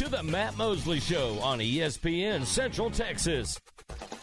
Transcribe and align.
to 0.00 0.08
the 0.08 0.22
Matt 0.22 0.56
Mosley 0.56 0.98
Show 0.98 1.38
on 1.42 1.58
ESPN 1.58 2.46
Central 2.46 2.90
Texas. 2.90 3.60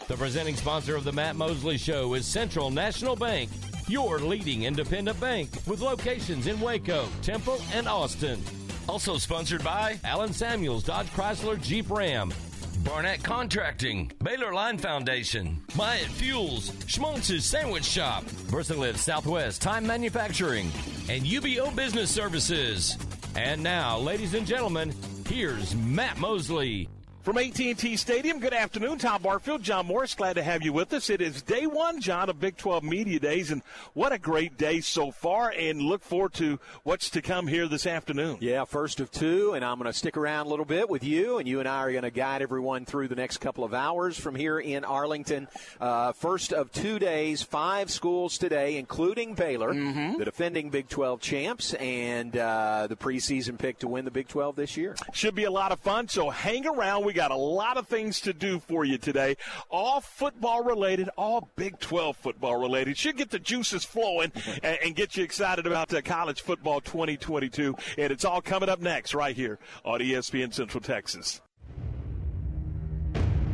The 0.08 0.16
presenting 0.16 0.56
sponsor 0.56 0.96
of 0.96 1.04
the 1.04 1.12
Matt 1.12 1.36
Mosley 1.36 1.78
Show 1.78 2.14
is 2.14 2.26
Central 2.26 2.68
National 2.68 3.14
Bank, 3.14 3.48
your 3.86 4.18
leading 4.18 4.64
independent 4.64 5.20
bank 5.20 5.50
with 5.68 5.80
locations 5.80 6.48
in 6.48 6.58
Waco, 6.58 7.06
Temple, 7.22 7.60
and 7.74 7.86
Austin. 7.86 8.42
Also 8.88 9.18
sponsored 9.18 9.62
by 9.62 10.00
Allen 10.02 10.32
Samuels 10.32 10.82
Dodge 10.82 11.06
Chrysler 11.10 11.62
Jeep 11.62 11.88
Ram, 11.88 12.34
Barnett 12.78 13.22
Contracting, 13.22 14.10
Baylor 14.20 14.52
Line 14.52 14.78
Foundation, 14.78 15.62
Myatt 15.76 16.08
Fuels, 16.08 16.72
Schmaltz's 16.88 17.44
Sandwich 17.44 17.84
Shop, 17.84 18.24
VersaLift 18.24 18.96
Southwest 18.96 19.62
Time 19.62 19.86
Manufacturing, 19.86 20.72
and 21.08 21.22
UBEO 21.22 21.72
Business 21.76 22.10
Services. 22.10 22.98
And 23.36 23.62
now, 23.62 23.96
ladies 23.96 24.34
and 24.34 24.44
gentlemen, 24.44 24.92
here's 25.28 25.74
Matt 25.76 26.18
Mosley. 26.18 26.88
From 27.22 27.36
AT&T 27.36 27.96
Stadium, 27.96 28.38
good 28.38 28.54
afternoon. 28.54 28.96
Tom 28.96 29.20
Barfield, 29.20 29.62
John 29.62 29.86
Morris, 29.86 30.14
glad 30.14 30.34
to 30.34 30.42
have 30.42 30.62
you 30.62 30.72
with 30.72 30.92
us. 30.94 31.10
It 31.10 31.20
is 31.20 31.42
day 31.42 31.66
one, 31.66 32.00
John, 32.00 32.30
of 32.30 32.40
Big 32.40 32.56
12 32.56 32.84
Media 32.84 33.18
Days, 33.18 33.50
and 33.50 33.60
what 33.92 34.12
a 34.12 34.18
great 34.18 34.56
day 34.56 34.80
so 34.80 35.10
far, 35.10 35.50
and 35.50 35.82
look 35.82 36.02
forward 36.02 36.32
to 36.34 36.58
what's 36.84 37.10
to 37.10 37.20
come 37.20 37.46
here 37.48 37.66
this 37.66 37.86
afternoon. 37.86 38.38
Yeah, 38.40 38.64
first 38.64 39.00
of 39.00 39.10
two, 39.10 39.52
and 39.52 39.64
I'm 39.64 39.78
going 39.78 39.92
to 39.92 39.98
stick 39.98 40.16
around 40.16 40.46
a 40.46 40.48
little 40.48 40.64
bit 40.64 40.88
with 40.88 41.04
you, 41.04 41.38
and 41.38 41.46
you 41.46 41.58
and 41.58 41.68
I 41.68 41.82
are 41.82 41.90
going 41.90 42.04
to 42.04 42.10
guide 42.10 42.40
everyone 42.40 42.86
through 42.86 43.08
the 43.08 43.16
next 43.16 43.38
couple 43.38 43.64
of 43.64 43.74
hours 43.74 44.18
from 44.18 44.34
here 44.34 44.58
in 44.58 44.84
Arlington. 44.84 45.48
Uh, 45.80 46.12
first 46.12 46.54
of 46.54 46.72
two 46.72 46.98
days, 46.98 47.42
five 47.42 47.90
schools 47.90 48.38
today, 48.38 48.78
including 48.78 49.34
Baylor, 49.34 49.74
mm-hmm. 49.74 50.18
the 50.18 50.24
defending 50.24 50.70
Big 50.70 50.88
12 50.88 51.20
champs, 51.20 51.74
and 51.74 52.34
uh, 52.36 52.86
the 52.86 52.96
preseason 52.96 53.58
pick 53.58 53.80
to 53.80 53.88
win 53.88 54.06
the 54.06 54.10
Big 54.10 54.28
12 54.28 54.56
this 54.56 54.76
year. 54.78 54.96
Should 55.12 55.34
be 55.34 55.44
a 55.44 55.50
lot 55.50 55.72
of 55.72 55.80
fun, 55.80 56.08
so 56.08 56.30
hang 56.30 56.64
around. 56.66 57.07
We 57.08 57.14
got 57.14 57.30
a 57.30 57.36
lot 57.36 57.78
of 57.78 57.88
things 57.88 58.20
to 58.20 58.34
do 58.34 58.58
for 58.58 58.84
you 58.84 58.98
today, 58.98 59.38
all 59.70 60.02
football 60.02 60.62
related, 60.62 61.08
all 61.16 61.48
Big 61.56 61.78
12 61.78 62.18
football 62.18 62.60
related. 62.60 62.98
Should 62.98 63.16
get 63.16 63.30
the 63.30 63.38
juices 63.38 63.82
flowing 63.82 64.30
and, 64.62 64.78
and 64.84 64.94
get 64.94 65.16
you 65.16 65.24
excited 65.24 65.66
about 65.66 65.94
uh, 65.94 66.02
college 66.02 66.42
football 66.42 66.82
2022. 66.82 67.74
And 67.96 68.12
it's 68.12 68.26
all 68.26 68.42
coming 68.42 68.68
up 68.68 68.82
next 68.82 69.14
right 69.14 69.34
here 69.34 69.58
on 69.86 70.00
ESPN 70.00 70.52
Central 70.52 70.82
Texas. 70.82 71.40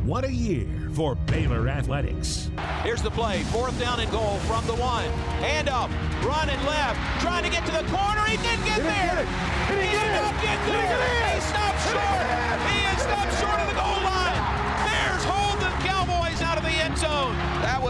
What 0.03 0.25
a 0.25 0.33
year 0.33 0.67
for 0.93 1.15
Baylor 1.15 1.69
Athletics. 1.69 2.49
Here's 2.83 3.01
the 3.01 3.09
play. 3.09 3.41
Fourth 3.43 3.79
down 3.79 4.01
and 4.01 4.11
goal 4.11 4.35
from 4.39 4.67
the 4.67 4.75
one. 4.75 5.05
Hand 5.39 5.69
up. 5.69 5.89
Running 6.25 6.59
left. 6.65 7.21
Trying 7.21 7.45
to 7.45 7.49
get 7.49 7.65
to 7.67 7.71
the 7.71 7.89
corner. 7.89 8.21
He 8.25 8.35
didn't 8.35 8.65
get 8.65 8.75
he 8.75 8.81
there. 8.81 9.25
Did 9.69 9.81
he, 9.81 9.87
he 9.87 9.95
did 9.95 10.11
not 10.11 10.43
get 10.43 10.65
there. 10.67 11.35
He 11.35 11.39
stopped 11.39 11.81
short. 11.89 12.64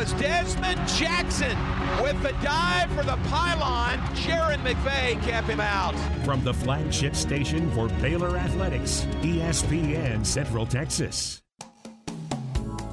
Was 0.05 0.13
Dezmon 0.21 0.99
Jackson 0.99 1.57
with 2.03 2.21
the 2.21 2.31
dive 2.43 2.91
for 2.91 3.01
the 3.01 3.17
pylon. 3.27 3.97
Jairon 4.13 4.57
McVea 4.57 5.19
kept 5.23 5.47
him 5.47 5.59
out. 5.59 5.95
From 6.23 6.43
the 6.43 6.53
flagship 6.53 7.15
station 7.15 7.71
for 7.71 7.87
Baylor 7.87 8.37
Athletics, 8.37 9.07
ESPN 9.21 10.23
Central 10.23 10.67
Texas. 10.67 11.41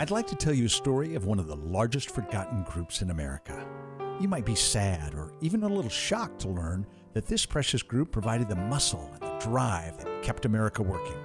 I'd 0.00 0.12
like 0.12 0.28
to 0.28 0.36
tell 0.36 0.54
you 0.54 0.66
a 0.66 0.68
story 0.68 1.16
of 1.16 1.24
one 1.24 1.40
of 1.40 1.48
the 1.48 1.56
largest 1.56 2.12
forgotten 2.12 2.62
groups 2.62 3.02
in 3.02 3.10
America. 3.10 3.66
You 4.20 4.28
might 4.28 4.46
be 4.46 4.54
sad 4.54 5.12
or 5.12 5.32
even 5.40 5.64
a 5.64 5.68
little 5.68 5.90
shocked 5.90 6.42
to 6.42 6.48
learn 6.48 6.86
that 7.14 7.26
this 7.26 7.44
precious 7.44 7.82
group 7.82 8.12
provided 8.12 8.48
the 8.48 8.54
muscle 8.54 9.10
and 9.14 9.22
the 9.22 9.44
drive 9.44 9.98
that 9.98 10.22
kept 10.22 10.44
America 10.44 10.84
working. 10.84 11.18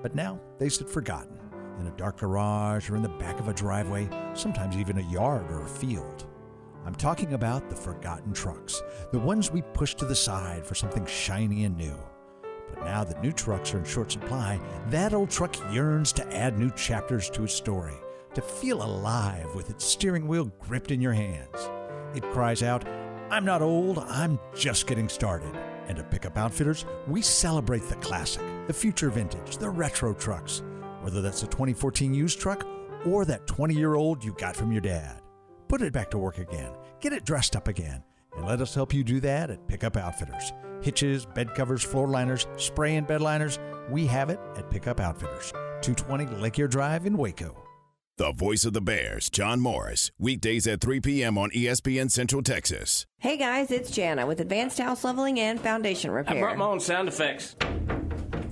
But 0.00 0.14
now 0.14 0.40
they 0.58 0.70
sit 0.70 0.88
forgotten 0.88 1.38
in 1.78 1.88
a 1.88 1.96
dark 1.98 2.20
garage 2.20 2.88
or 2.88 2.96
in 2.96 3.02
the 3.02 3.10
back 3.10 3.38
of 3.38 3.48
a 3.48 3.54
driveway, 3.54 4.08
sometimes 4.32 4.78
even 4.78 4.96
a 4.96 5.12
yard 5.12 5.50
or 5.50 5.62
a 5.64 5.68
field. 5.68 6.26
I'm 6.86 6.94
talking 6.94 7.34
about 7.34 7.68
the 7.68 7.76
forgotten 7.76 8.32
trucks, 8.32 8.80
the 9.12 9.18
ones 9.18 9.50
we 9.50 9.60
push 9.74 9.94
to 9.96 10.06
the 10.06 10.16
side 10.16 10.64
for 10.64 10.74
something 10.74 11.04
shiny 11.04 11.64
and 11.64 11.76
new. 11.76 11.98
Now 12.84 13.04
that 13.04 13.22
new 13.22 13.32
trucks 13.32 13.74
are 13.74 13.78
in 13.78 13.84
short 13.84 14.10
supply, 14.10 14.58
that 14.88 15.12
old 15.12 15.30
truck 15.30 15.54
yearns 15.72 16.12
to 16.14 16.36
add 16.36 16.58
new 16.58 16.70
chapters 16.70 17.28
to 17.30 17.44
its 17.44 17.54
story, 17.54 17.94
to 18.34 18.40
feel 18.40 18.82
alive 18.82 19.54
with 19.54 19.70
its 19.70 19.84
steering 19.84 20.26
wheel 20.26 20.50
gripped 20.60 20.90
in 20.90 21.00
your 21.00 21.12
hands. 21.12 21.70
It 22.14 22.22
cries 22.32 22.62
out, 22.62 22.84
I'm 23.30 23.44
not 23.44 23.62
old, 23.62 23.98
I'm 23.98 24.38
just 24.54 24.86
getting 24.86 25.08
started. 25.08 25.54
And 25.88 25.98
at 25.98 26.10
Pickup 26.10 26.38
Outfitters, 26.38 26.84
we 27.06 27.20
celebrate 27.20 27.88
the 27.88 27.96
classic, 27.96 28.42
the 28.66 28.72
future 28.72 29.10
vintage, 29.10 29.58
the 29.58 29.70
retro 29.70 30.14
trucks, 30.14 30.62
whether 31.02 31.20
that's 31.20 31.42
a 31.42 31.48
2014 31.48 32.14
used 32.14 32.40
truck 32.40 32.66
or 33.04 33.24
that 33.24 33.46
20 33.46 33.74
year 33.74 33.94
old 33.94 34.24
you 34.24 34.32
got 34.38 34.56
from 34.56 34.72
your 34.72 34.80
dad. 34.80 35.20
Put 35.68 35.82
it 35.82 35.92
back 35.92 36.10
to 36.12 36.18
work 36.18 36.38
again, 36.38 36.72
get 37.00 37.12
it 37.12 37.24
dressed 37.24 37.56
up 37.56 37.68
again, 37.68 38.02
and 38.36 38.46
let 38.46 38.60
us 38.60 38.74
help 38.74 38.94
you 38.94 39.04
do 39.04 39.20
that 39.20 39.50
at 39.50 39.68
Pickup 39.68 39.96
Outfitters 39.96 40.52
hitches, 40.82 41.26
bed 41.26 41.54
covers, 41.54 41.82
floor 41.82 42.08
liners, 42.08 42.46
spray 42.56 42.96
and 42.96 43.06
bed 43.06 43.20
liners. 43.20 43.58
We 43.90 44.06
have 44.06 44.30
it 44.30 44.40
at 44.56 44.70
Pickup 44.70 45.00
Outfitters, 45.00 45.52
220 45.82 46.26
Lake 46.36 46.70
Drive 46.70 47.06
in 47.06 47.16
Waco. 47.16 47.64
The 48.20 48.32
voice 48.32 48.66
of 48.66 48.74
the 48.74 48.82
Bears, 48.82 49.30
John 49.30 49.60
Morris, 49.60 50.10
weekdays 50.18 50.66
at 50.66 50.82
3 50.82 51.00
p.m. 51.00 51.38
on 51.38 51.50
ESPN 51.52 52.10
Central 52.10 52.42
Texas. 52.42 53.06
Hey 53.16 53.38
guys, 53.38 53.70
it's 53.70 53.90
Jana 53.90 54.26
with 54.26 54.40
Advanced 54.40 54.78
House 54.78 55.04
Leveling 55.04 55.40
and 55.40 55.58
Foundation 55.58 56.10
Repair. 56.10 56.36
I 56.36 56.40
brought 56.40 56.58
my 56.58 56.66
own 56.66 56.80
sound 56.80 57.08
effects. 57.08 57.56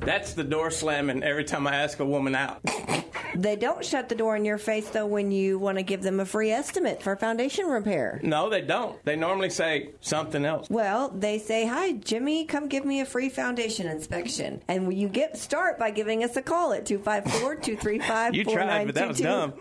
That's 0.01 0.33
the 0.33 0.45
door 0.45 0.71
slamming 0.71 1.23
every 1.23 1.45
time 1.45 1.67
I 1.67 1.75
ask 1.75 2.01
a 2.01 2.07
woman 2.07 2.35
out. 2.35 2.63
They 3.39 3.55
don't 3.55 3.85
shut 3.85 4.09
the 4.09 4.17
door 4.17 4.35
in 4.35 4.45
your 4.45 4.59
face 4.59 4.91
though 4.91 5.07
when 5.07 5.31
you 5.31 5.59
want 5.61 5.79
to 5.79 5.85
give 5.85 6.03
them 6.03 6.19
a 6.19 6.25
free 6.25 6.51
estimate 6.51 7.03
for 7.03 7.15
foundation 7.15 7.67
repair. 7.67 8.21
No, 8.25 8.51
they 8.51 8.63
don't. 8.63 9.03
They 9.05 9.15
normally 9.15 9.51
say 9.51 9.91
something 10.01 10.45
else. 10.45 10.69
Well, 10.69 11.11
they 11.11 11.39
say, 11.39 11.65
"Hi, 11.67 11.93
Jimmy, 11.93 12.45
come 12.45 12.67
give 12.69 12.85
me 12.85 13.01
a 13.01 13.05
free 13.05 13.29
foundation 13.29 13.87
inspection." 13.87 14.61
And 14.67 14.93
you 14.93 15.09
get 15.09 15.37
start 15.39 15.79
by 15.79 15.91
giving 15.93 16.25
us 16.25 16.37
a 16.37 16.43
call 16.43 16.73
at 16.73 16.85
254-235 16.85 18.35
You 18.35 18.45
tried, 18.45 18.87
but 18.87 18.95
that 18.97 19.09
was 19.09 19.21
dumb. 19.21 19.53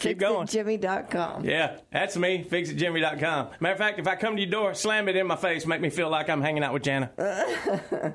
Keep 0.00 0.18
going. 0.18 0.46
Jimmy.com. 0.46 1.44
Yeah, 1.44 1.76
that's 1.92 2.16
me. 2.16 2.42
FixItJimmy.com. 2.44 3.48
Matter 3.60 3.72
of 3.72 3.78
fact, 3.78 3.98
if 3.98 4.06
I 4.08 4.16
come 4.16 4.36
to 4.36 4.42
your 4.42 4.50
door, 4.50 4.72
slam 4.74 5.08
it 5.08 5.16
in 5.16 5.26
my 5.26 5.36
face, 5.36 5.66
make 5.66 5.82
me 5.82 5.90
feel 5.90 6.08
like 6.08 6.30
I'm 6.30 6.40
hanging 6.40 6.62
out 6.64 6.72
with 6.72 6.84
Jana. 6.84 7.10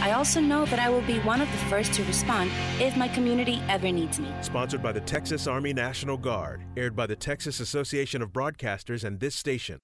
I 0.00 0.12
also 0.12 0.40
know 0.40 0.66
that 0.66 0.78
I 0.78 0.90
will 0.90 1.02
be 1.02 1.18
one 1.20 1.40
of 1.40 1.50
the 1.50 1.58
first 1.68 1.92
to 1.94 2.04
respond 2.04 2.50
if 2.78 2.96
my 2.96 3.08
community 3.08 3.62
ever 3.68 3.90
needs 3.90 4.20
me. 4.20 4.28
Sponsored 4.42 4.82
by 4.82 4.92
the 4.92 5.00
Texas 5.00 5.46
Army 5.46 5.72
National 5.72 6.16
Guard, 6.16 6.62
aired 6.76 6.94
by 6.94 7.06
the 7.06 7.16
Texas 7.16 7.60
Association 7.60 8.22
of 8.22 8.30
Broadcasters 8.30 9.04
and 9.04 9.20
this 9.20 9.34
station. 9.34 9.78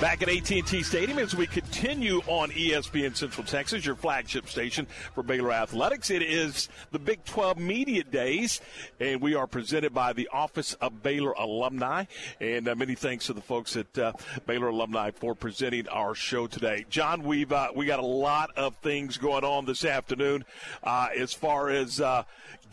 Back 0.00 0.22
at 0.22 0.28
AT&T 0.28 0.82
Stadium 0.82 1.20
as 1.20 1.36
we 1.36 1.46
continue 1.46 2.18
on 2.26 2.50
ESPN 2.50 3.16
Central 3.16 3.46
Texas, 3.46 3.86
your 3.86 3.94
flagship 3.94 4.48
station 4.48 4.86
for 5.14 5.22
Baylor 5.22 5.52
Athletics. 5.52 6.10
It 6.10 6.20
is 6.20 6.68
the 6.90 6.98
Big 6.98 7.24
12 7.24 7.58
Media 7.58 8.02
Days, 8.02 8.60
and 8.98 9.20
we 9.20 9.36
are 9.36 9.46
presented 9.46 9.94
by 9.94 10.12
the 10.12 10.28
Office 10.32 10.74
of 10.74 11.02
Baylor 11.02 11.32
Alumni. 11.32 12.04
And 12.40 12.66
uh, 12.66 12.74
many 12.74 12.96
thanks 12.96 13.26
to 13.26 13.34
the 13.34 13.40
folks 13.40 13.76
at 13.76 13.96
uh, 13.96 14.12
Baylor 14.46 14.68
Alumni 14.68 15.12
for 15.12 15.36
presenting 15.36 15.86
our 15.88 16.14
show 16.16 16.48
today. 16.48 16.84
John, 16.90 17.22
we've 17.22 17.52
uh, 17.52 17.68
we 17.74 17.86
got 17.86 18.00
a 18.00 18.06
lot 18.06 18.50
of 18.56 18.74
things 18.76 19.16
going 19.16 19.44
on 19.44 19.64
this 19.64 19.84
afternoon 19.84 20.44
uh, 20.82 21.08
as 21.16 21.32
far 21.32 21.70
as 21.70 22.00
uh, 22.00 22.24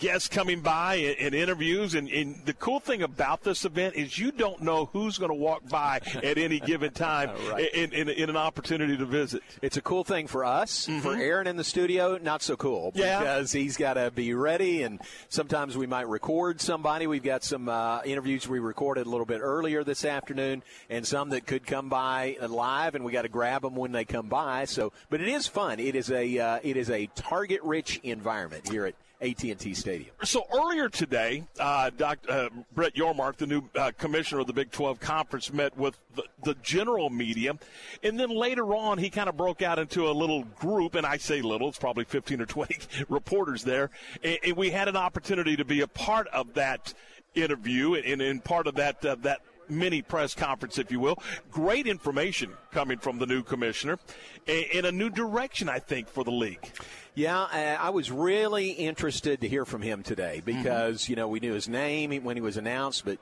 guests 0.01 0.27
coming 0.27 0.62
by 0.62 0.95
and, 0.95 1.15
and 1.19 1.36
interviews. 1.36 1.95
And, 1.95 2.09
and, 2.09 2.36
the 2.44 2.53
cool 2.53 2.80
thing 2.80 3.03
about 3.03 3.44
this 3.44 3.65
event 3.65 3.95
is 3.95 4.18
you 4.18 4.31
don't 4.31 4.62
know 4.62 4.86
who's 4.86 5.19
going 5.19 5.30
to 5.30 5.36
walk 5.36 5.69
by 5.69 6.01
at 6.24 6.38
any 6.38 6.59
given 6.59 6.92
time 6.92 7.30
right. 7.51 7.71
in, 7.74 7.94
in, 7.94 8.09
in, 8.09 8.30
an 8.30 8.36
opportunity 8.36 8.98
to 8.98 9.06
visit. 9.06 9.44
It's 9.62 9.77
a 9.77 9.81
cool 9.81 10.03
thing 10.03 10.25
for 10.25 10.44
us. 10.44 10.88
Mm-hmm. 10.88 11.01
For 11.01 11.15
Aaron 11.15 11.45
in 11.45 11.56
the 11.56 11.63
studio, 11.63 12.18
not 12.18 12.42
so 12.42 12.56
cool 12.56 12.92
yeah. 12.95 13.19
because 13.19 13.51
he's 13.51 13.77
got 13.77 13.94
to 13.94 14.09
be 14.09 14.33
ready. 14.33 14.81
And 14.81 15.00
sometimes 15.30 15.77
we 15.77 15.86
might 15.86 16.07
record 16.07 16.59
somebody. 16.59 17.06
We've 17.06 17.21
got 17.21 17.44
some 17.44 17.69
uh, 17.69 18.01
interviews 18.04 18.47
we 18.47 18.59
recorded 18.59 19.06
a 19.06 19.09
little 19.09 19.27
bit 19.27 19.39
earlier 19.42 19.83
this 19.83 20.04
afternoon, 20.04 20.63
and 20.89 21.06
some 21.06 21.30
that 21.30 21.45
could 21.45 21.68
come 21.68 21.89
by 21.89 22.38
live, 22.42 22.95
and 22.95 23.06
we 23.06 23.12
got 23.12 23.21
to 23.24 23.30
grab 23.30 23.62
them 23.62 23.75
when 23.75 23.92
they 23.92 24.06
come 24.06 24.27
by. 24.27 24.65
So, 24.65 24.94
but 25.12 25.21
it 25.21 25.27
is 25.27 25.45
fun. 25.45 25.80
It 25.80 25.95
is 25.95 26.09
a 26.09 26.39
uh, 26.39 26.59
it 26.63 26.75
is 26.75 26.89
a 26.89 27.07
target 27.15 27.62
rich 27.62 28.00
environment 28.04 28.68
here 28.68 28.86
at 28.88 28.95
AT&T 29.21 29.73
Stadium. 29.75 30.12
So 30.23 30.45
earlier 30.53 30.89
today, 30.89 31.44
uh, 31.59 31.91
Dr. 31.95 32.31
Uh, 32.31 32.50
Brett 32.73 32.95
Yormark, 32.95 33.38
the 33.38 33.45
new 33.45 33.63
uh, 33.75 33.91
commissioner 33.97 34.41
of 34.41 34.47
the 34.47 34.53
Big 34.53 34.71
12 34.71 35.00
Conference, 35.00 35.53
met 35.53 35.77
with 35.77 35.97
the, 36.15 36.23
the, 36.44 36.56
general 36.63 37.09
media, 37.09 37.53
and 38.03 38.19
then 38.19 38.29
later 38.29 38.73
on, 38.75 38.97
he 38.97 39.09
kind 39.09 39.29
of 39.29 39.38
broke 39.38 39.62
out 39.62 39.77
into 39.77 40.09
a 40.09 40.12
little 40.12 40.44
group, 40.44 40.95
and 40.95 41.06
I 41.06 41.18
say 41.18 41.41
little, 41.41 41.69
it's 41.69 41.77
probably 41.77 42.03
15 42.03 42.41
or 42.41 42.45
20 42.45 42.77
reporters 43.09 43.63
there, 43.63 43.91
and, 44.23 44.39
and, 44.44 44.57
we 44.57 44.71
had 44.71 44.88
an 44.88 44.97
opportunity 44.97 45.56
to 45.56 45.65
be 45.65 45.81
a 45.81 45.88
part 45.88 46.27
of 46.29 46.53
that 46.56 46.94
interview 47.35 47.94
and, 47.94 48.21
and 48.21 48.44
part 48.44 48.68
of 48.68 48.75
that 48.75 49.03
uh, 49.06 49.15
that 49.21 49.41
mini 49.71 50.01
press 50.01 50.35
conference, 50.35 50.77
if 50.77 50.91
you 50.91 51.00
will. 51.00 51.18
Great 51.50 51.88
information 51.88 52.51
coming 52.71 53.00
from 53.00 53.18
the 53.18 53.25
new 53.25 53.41
commissioner 53.41 53.97
in 54.45 54.85
a 54.85 54.91
new 54.91 55.09
direction, 55.09 55.69
I 55.69 55.79
think, 55.79 56.07
for 56.07 56.23
the 56.23 56.31
league. 56.31 56.69
Yeah, 57.15 57.47
I 57.79 57.89
was 57.89 58.12
really 58.12 58.71
interested 58.71 59.41
to 59.41 59.47
hear 59.47 59.65
from 59.65 59.81
him 59.81 60.03
today 60.03 60.41
mm-hmm. 60.45 60.57
because, 60.57 61.03
mm-hmm. 61.03 61.12
you 61.12 61.15
know, 61.15 61.27
we 61.27 61.39
knew 61.39 61.53
his 61.53 61.68
name 61.68 62.23
when 62.23 62.38
he 62.38 62.41
was 62.41 62.57
announced, 62.57 63.06
but 63.06 63.18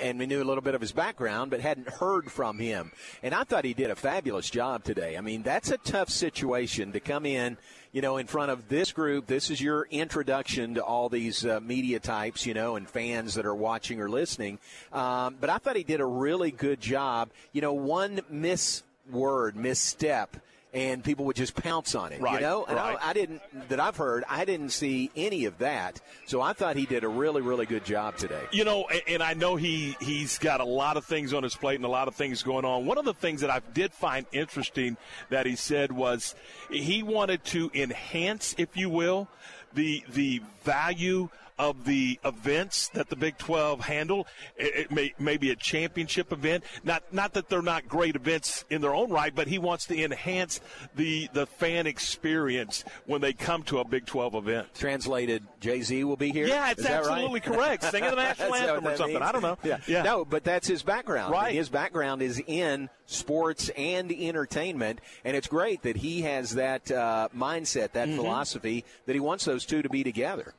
and 0.00 0.18
we 0.18 0.26
knew 0.26 0.42
a 0.42 0.44
little 0.44 0.62
bit 0.62 0.74
of 0.74 0.80
his 0.80 0.92
background, 0.92 1.50
but 1.50 1.60
hadn't 1.60 1.88
heard 1.88 2.30
from 2.30 2.58
him. 2.58 2.92
And 3.22 3.34
I 3.34 3.44
thought 3.44 3.64
he 3.64 3.74
did 3.74 3.90
a 3.90 3.96
fabulous 3.96 4.48
job 4.48 4.84
today. 4.84 5.16
I 5.16 5.20
mean, 5.20 5.42
that's 5.42 5.70
a 5.70 5.78
tough 5.78 6.08
situation 6.08 6.92
to 6.92 7.00
come 7.00 7.26
in, 7.26 7.56
you 7.92 8.02
know, 8.02 8.16
in 8.16 8.26
front 8.26 8.50
of 8.50 8.68
this 8.68 8.92
group. 8.92 9.26
This 9.26 9.50
is 9.50 9.60
your 9.60 9.86
introduction 9.90 10.74
to 10.74 10.84
all 10.84 11.08
these 11.08 11.44
uh, 11.44 11.60
media 11.60 12.00
types, 12.00 12.46
you 12.46 12.54
know, 12.54 12.76
and 12.76 12.88
fans 12.88 13.34
that 13.34 13.46
are 13.46 13.54
watching 13.54 14.00
or 14.00 14.08
listening. 14.08 14.58
Um, 14.92 15.36
but 15.40 15.50
I 15.50 15.58
thought 15.58 15.76
he 15.76 15.84
did 15.84 16.00
a 16.00 16.06
really 16.06 16.50
good 16.50 16.80
job. 16.80 17.30
You 17.52 17.60
know, 17.60 17.72
one 17.72 18.20
miss 18.30 18.82
word, 19.10 19.56
misstep 19.56 20.36
and 20.74 21.04
people 21.04 21.24
would 21.26 21.36
just 21.36 21.54
pounce 21.54 21.94
on 21.94 22.12
it. 22.12 22.20
Right, 22.20 22.34
you 22.34 22.40
know, 22.40 22.64
and 22.64 22.76
right. 22.76 22.98
I, 23.00 23.10
I, 23.10 23.12
didn't 23.12 23.40
that 23.68 23.78
I've 23.78 23.96
heard. 23.96 24.24
I 24.28 24.44
didn't 24.44 24.70
see 24.70 25.10
any 25.14 25.44
of 25.44 25.58
that. 25.58 26.00
So 26.26 26.42
I 26.42 26.52
thought 26.52 26.76
he 26.76 26.84
did 26.84 27.04
a 27.04 27.08
really, 27.08 27.40
really 27.40 27.64
good 27.64 27.84
job 27.84 28.16
today. 28.16 28.42
You 28.50 28.64
know, 28.64 28.86
and, 28.88 29.02
and 29.06 29.22
I 29.22 29.34
know 29.34 29.54
he 29.54 29.96
he's 30.00 30.38
got 30.38 30.60
a 30.60 30.64
lot 30.64 30.96
of 30.96 31.04
things 31.04 31.32
on 31.32 31.44
his 31.44 31.54
plate 31.54 31.76
and 31.76 31.84
a 31.84 31.88
lot 31.88 32.08
of 32.08 32.16
things 32.16 32.42
going 32.42 32.64
on. 32.64 32.86
One 32.86 32.98
of 32.98 33.04
the 33.04 33.14
things 33.14 33.40
that 33.42 33.50
I 33.50 33.60
did 33.72 33.92
find 33.92 34.26
interesting 34.32 34.96
that 35.30 35.46
he 35.46 35.54
said 35.54 35.92
was 35.92 36.34
he 36.70 37.02
wanted 37.02 37.44
to 37.46 37.70
enhance, 37.72 38.54
if 38.58 38.76
you 38.76 38.90
will, 38.90 39.28
the 39.74 40.02
the 40.12 40.42
value 40.64 41.28
of 41.58 41.84
the 41.84 42.18
events 42.24 42.88
that 42.88 43.08
the 43.08 43.16
Big 43.16 43.38
12 43.38 43.80
handle. 43.80 44.26
It, 44.56 44.74
it 44.74 44.90
may, 44.90 45.14
maybe 45.18 45.50
a 45.50 45.56
championship 45.56 46.32
event. 46.32 46.64
Not 46.82 47.12
not 47.12 47.34
that 47.34 47.48
they're 47.48 47.62
not 47.62 47.88
great 47.88 48.16
events 48.16 48.64
in 48.70 48.80
their 48.80 48.94
own 48.94 49.10
right, 49.10 49.34
but 49.34 49.46
he 49.46 49.58
wants 49.58 49.86
to 49.86 50.02
enhance 50.02 50.60
the 50.96 51.28
the 51.32 51.46
fan 51.46 51.86
experience 51.86 52.84
when 53.06 53.20
they 53.20 53.32
come 53.32 53.62
to 53.64 53.78
a 53.78 53.84
Big 53.84 54.06
12 54.06 54.34
event. 54.34 54.74
Translated, 54.74 55.44
Jay 55.60 55.82
Z 55.82 56.04
will 56.04 56.16
be 56.16 56.30
here. 56.30 56.46
Yeah, 56.46 56.70
it's 56.70 56.84
absolutely 56.84 57.40
right? 57.40 57.42
correct. 57.42 57.84
Singing 57.84 58.10
the 58.10 58.16
national 58.16 58.54
anthem 58.54 58.86
or 58.86 58.96
something. 58.96 59.14
Means. 59.14 59.28
I 59.28 59.32
don't 59.32 59.42
know. 59.42 59.58
Yeah. 59.62 59.78
yeah. 59.86 60.02
No, 60.02 60.24
but 60.24 60.44
that's 60.44 60.66
his 60.66 60.82
background. 60.82 61.32
Right. 61.32 61.54
His 61.54 61.68
background 61.68 62.22
is 62.22 62.42
in 62.46 62.88
sports 63.06 63.70
and 63.76 64.10
entertainment, 64.10 65.00
and 65.24 65.36
it's 65.36 65.46
great 65.46 65.82
that 65.82 65.96
he 65.96 66.22
has 66.22 66.54
that 66.54 66.90
uh, 66.90 67.28
mindset, 67.36 67.92
that 67.92 68.08
mm-hmm. 68.08 68.16
philosophy, 68.16 68.84
that 69.06 69.14
he 69.14 69.20
wants 69.20 69.44
those 69.44 69.64
two 69.64 69.82
to 69.82 69.88
be 69.88 70.04
together. 70.04 70.54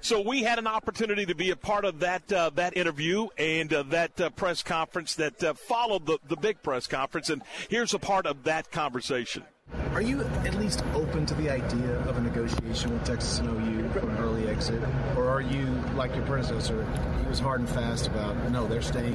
So 0.00 0.20
we 0.20 0.42
had 0.42 0.58
an 0.58 0.66
opportunity 0.66 1.26
to 1.26 1.34
be 1.34 1.50
a 1.50 1.56
part 1.56 1.84
of 1.84 2.00
that 2.00 2.32
uh, 2.32 2.50
that 2.54 2.76
interview 2.76 3.28
and 3.36 3.72
uh, 3.72 3.82
that 3.84 4.20
uh, 4.20 4.30
press 4.30 4.62
conference 4.62 5.14
that 5.16 5.42
uh, 5.42 5.54
followed 5.54 6.06
the, 6.06 6.18
the 6.28 6.36
big 6.36 6.62
press 6.62 6.86
conference, 6.86 7.30
and 7.30 7.42
here's 7.68 7.94
a 7.94 7.98
part 7.98 8.26
of 8.26 8.44
that 8.44 8.70
conversation. 8.70 9.42
Are 9.92 10.00
you 10.00 10.22
at 10.22 10.54
least 10.54 10.82
open 10.94 11.26
to 11.26 11.34
the 11.34 11.50
idea 11.50 11.98
of 12.08 12.16
a 12.16 12.20
negotiation 12.20 12.92
with 12.92 13.04
Texas 13.04 13.38
and 13.38 13.48
OU 13.48 13.90
for 13.90 14.08
an 14.08 14.16
early 14.18 14.48
exit, 14.48 14.82
or 15.16 15.28
are 15.28 15.42
you 15.42 15.66
like 15.94 16.14
your 16.14 16.24
predecessor? 16.24 16.86
He 17.22 17.28
was 17.28 17.38
hard 17.38 17.60
and 17.60 17.68
fast 17.68 18.06
about 18.06 18.50
no, 18.50 18.66
they're 18.66 18.80
staying 18.80 19.14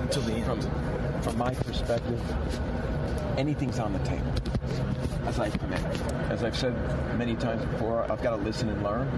until 0.00 0.22
the 0.22 0.32
end. 0.32 1.07
From, 1.22 1.38
my 1.38 1.54
perspective, 1.54 2.20
anything's 3.36 3.78
on 3.78 3.92
the 3.92 3.98
table 4.00 4.32
as 5.26 5.38
I 5.38 5.50
come 5.50 5.72
in. 5.72 5.84
As 6.30 6.42
I've 6.42 6.56
said 6.56 6.74
many 7.18 7.36
times 7.36 7.64
before, 7.66 8.10
I've 8.10 8.22
got 8.22 8.30
to 8.30 8.36
listen 8.36 8.68
and 8.68 8.82
learn. 8.82 9.08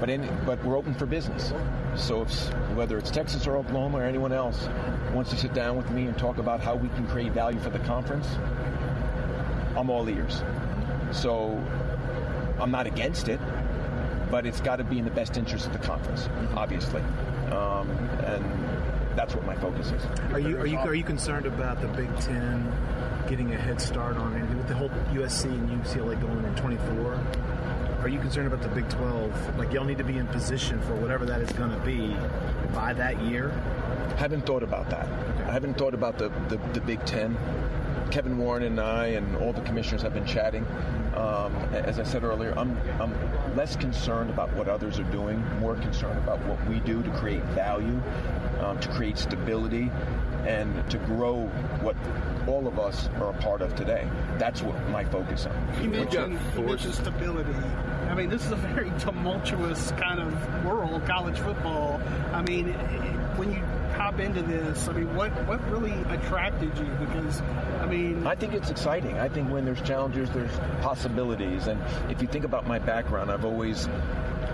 But 0.00 0.10
in, 0.10 0.28
but 0.44 0.62
we're 0.64 0.76
open 0.76 0.94
for 0.94 1.06
business. 1.06 1.52
So 1.94 2.22
if, 2.22 2.52
whether 2.74 2.98
it's 2.98 3.10
Texas 3.10 3.46
or 3.46 3.56
Oklahoma 3.56 3.98
or 3.98 4.02
anyone 4.02 4.32
else 4.32 4.68
wants 5.12 5.30
to 5.30 5.36
sit 5.36 5.54
down 5.54 5.76
with 5.76 5.90
me 5.90 6.06
and 6.06 6.18
talk 6.18 6.38
about 6.38 6.60
how 6.60 6.74
we 6.74 6.88
can 6.90 7.06
create 7.06 7.32
value 7.32 7.60
for 7.60 7.70
the 7.70 7.78
conference, 7.80 8.26
I'm 9.76 9.90
all 9.90 10.08
ears. 10.08 10.42
So 11.12 11.62
I'm 12.60 12.72
not 12.72 12.86
against 12.86 13.28
it, 13.28 13.40
but 14.30 14.46
it's 14.46 14.60
got 14.60 14.76
to 14.76 14.84
be 14.84 14.98
in 14.98 15.04
the 15.04 15.10
best 15.12 15.36
interest 15.36 15.66
of 15.66 15.72
the 15.72 15.78
conference, 15.78 16.28
obviously. 16.56 17.00
Um, 17.52 17.88
and 18.24 18.44
that's 19.16 19.34
what 19.34 19.44
my 19.44 19.54
focus 19.56 19.92
is. 19.92 20.04
Are 20.32 20.38
you 20.38 20.58
are 20.58 20.66
you 20.66 20.78
are 20.78 20.94
you 20.94 21.04
concerned 21.04 21.46
about 21.46 21.80
the 21.80 21.88
Big 21.88 22.14
Ten 22.20 22.72
getting 23.28 23.52
a 23.52 23.56
head 23.56 23.80
start 23.80 24.16
on 24.16 24.34
it 24.34 24.48
with 24.56 24.68
the 24.68 24.74
whole 24.74 24.90
USC 25.12 25.44
and 25.44 25.68
UCLA 25.84 26.20
going 26.20 26.44
in 26.44 26.54
24? 26.56 27.20
Are 28.00 28.08
you 28.08 28.18
concerned 28.18 28.46
about 28.46 28.60
the 28.60 28.68
Big 28.68 28.88
12? 28.90 29.56
Like 29.58 29.72
y'all 29.72 29.84
need 29.84 29.98
to 29.98 30.04
be 30.04 30.18
in 30.18 30.26
position 30.26 30.80
for 30.82 30.94
whatever 30.94 31.24
that 31.24 31.40
is 31.40 31.50
going 31.52 31.70
to 31.70 31.78
be 31.78 32.14
by 32.74 32.92
that 32.92 33.20
year. 33.22 33.48
Haven't 34.18 34.44
thought 34.44 34.62
about 34.62 34.90
that. 34.90 35.08
Okay. 35.08 35.44
I 35.44 35.52
haven't 35.52 35.78
thought 35.78 35.94
about 35.94 36.18
the, 36.18 36.28
the, 36.48 36.58
the 36.74 36.80
Big 36.82 37.04
Ten. 37.06 37.36
Kevin 38.10 38.38
Warren 38.38 38.62
and 38.62 38.80
I 38.80 39.06
and 39.08 39.36
all 39.36 39.52
the 39.52 39.60
commissioners 39.62 40.02
have 40.02 40.14
been 40.14 40.26
chatting. 40.26 40.66
Um, 41.16 41.54
as 41.72 41.98
I 41.98 42.02
said 42.02 42.24
earlier, 42.24 42.52
I'm, 42.56 42.76
I'm 43.00 43.14
less 43.56 43.76
concerned 43.76 44.30
about 44.30 44.52
what 44.54 44.68
others 44.68 44.98
are 44.98 45.04
doing, 45.04 45.42
more 45.58 45.76
concerned 45.76 46.18
about 46.18 46.44
what 46.46 46.64
we 46.68 46.80
do 46.80 47.02
to 47.02 47.10
create 47.10 47.42
value, 47.46 48.00
um, 48.60 48.78
to 48.80 48.88
create 48.90 49.18
stability, 49.18 49.90
and 50.44 50.88
to 50.90 50.98
grow 50.98 51.46
what 51.80 51.96
all 52.46 52.66
of 52.66 52.78
us 52.78 53.08
are 53.20 53.30
a 53.30 53.34
part 53.34 53.62
of 53.62 53.74
today. 53.74 54.08
That's 54.38 54.62
what 54.62 54.76
my 54.90 55.04
focus 55.04 55.46
on. 55.46 55.82
You 55.82 55.90
mentioned, 55.90 56.38
you 56.56 56.62
mentioned 56.62 56.94
stability. 56.94 57.54
I 58.08 58.14
mean, 58.14 58.28
this 58.28 58.44
is 58.44 58.52
a 58.52 58.56
very 58.56 58.92
tumultuous 58.98 59.92
kind 59.92 60.20
of 60.20 60.64
world, 60.64 61.06
college 61.06 61.38
football. 61.38 62.00
I 62.32 62.42
mean, 62.42 62.72
when 63.36 63.52
you 63.52 63.62
hop 64.04 64.20
into 64.20 64.42
this, 64.42 64.86
I 64.86 64.92
mean, 64.92 65.16
what 65.16 65.30
what 65.48 65.66
really 65.70 65.94
attracted 66.14 66.76
you? 66.76 66.84
Because, 67.06 67.40
I 67.80 67.86
mean, 67.86 68.26
I 68.26 68.34
think 68.34 68.52
it's 68.52 68.68
exciting. 68.68 69.18
I 69.18 69.30
think 69.30 69.50
when 69.50 69.64
there's 69.64 69.80
challenges, 69.80 70.28
there's 70.28 70.54
possibilities. 70.82 71.68
And 71.68 71.80
if 72.10 72.20
you 72.20 72.28
think 72.28 72.44
about 72.44 72.66
my 72.66 72.78
background, 72.78 73.30
I've 73.30 73.46
always 73.46 73.88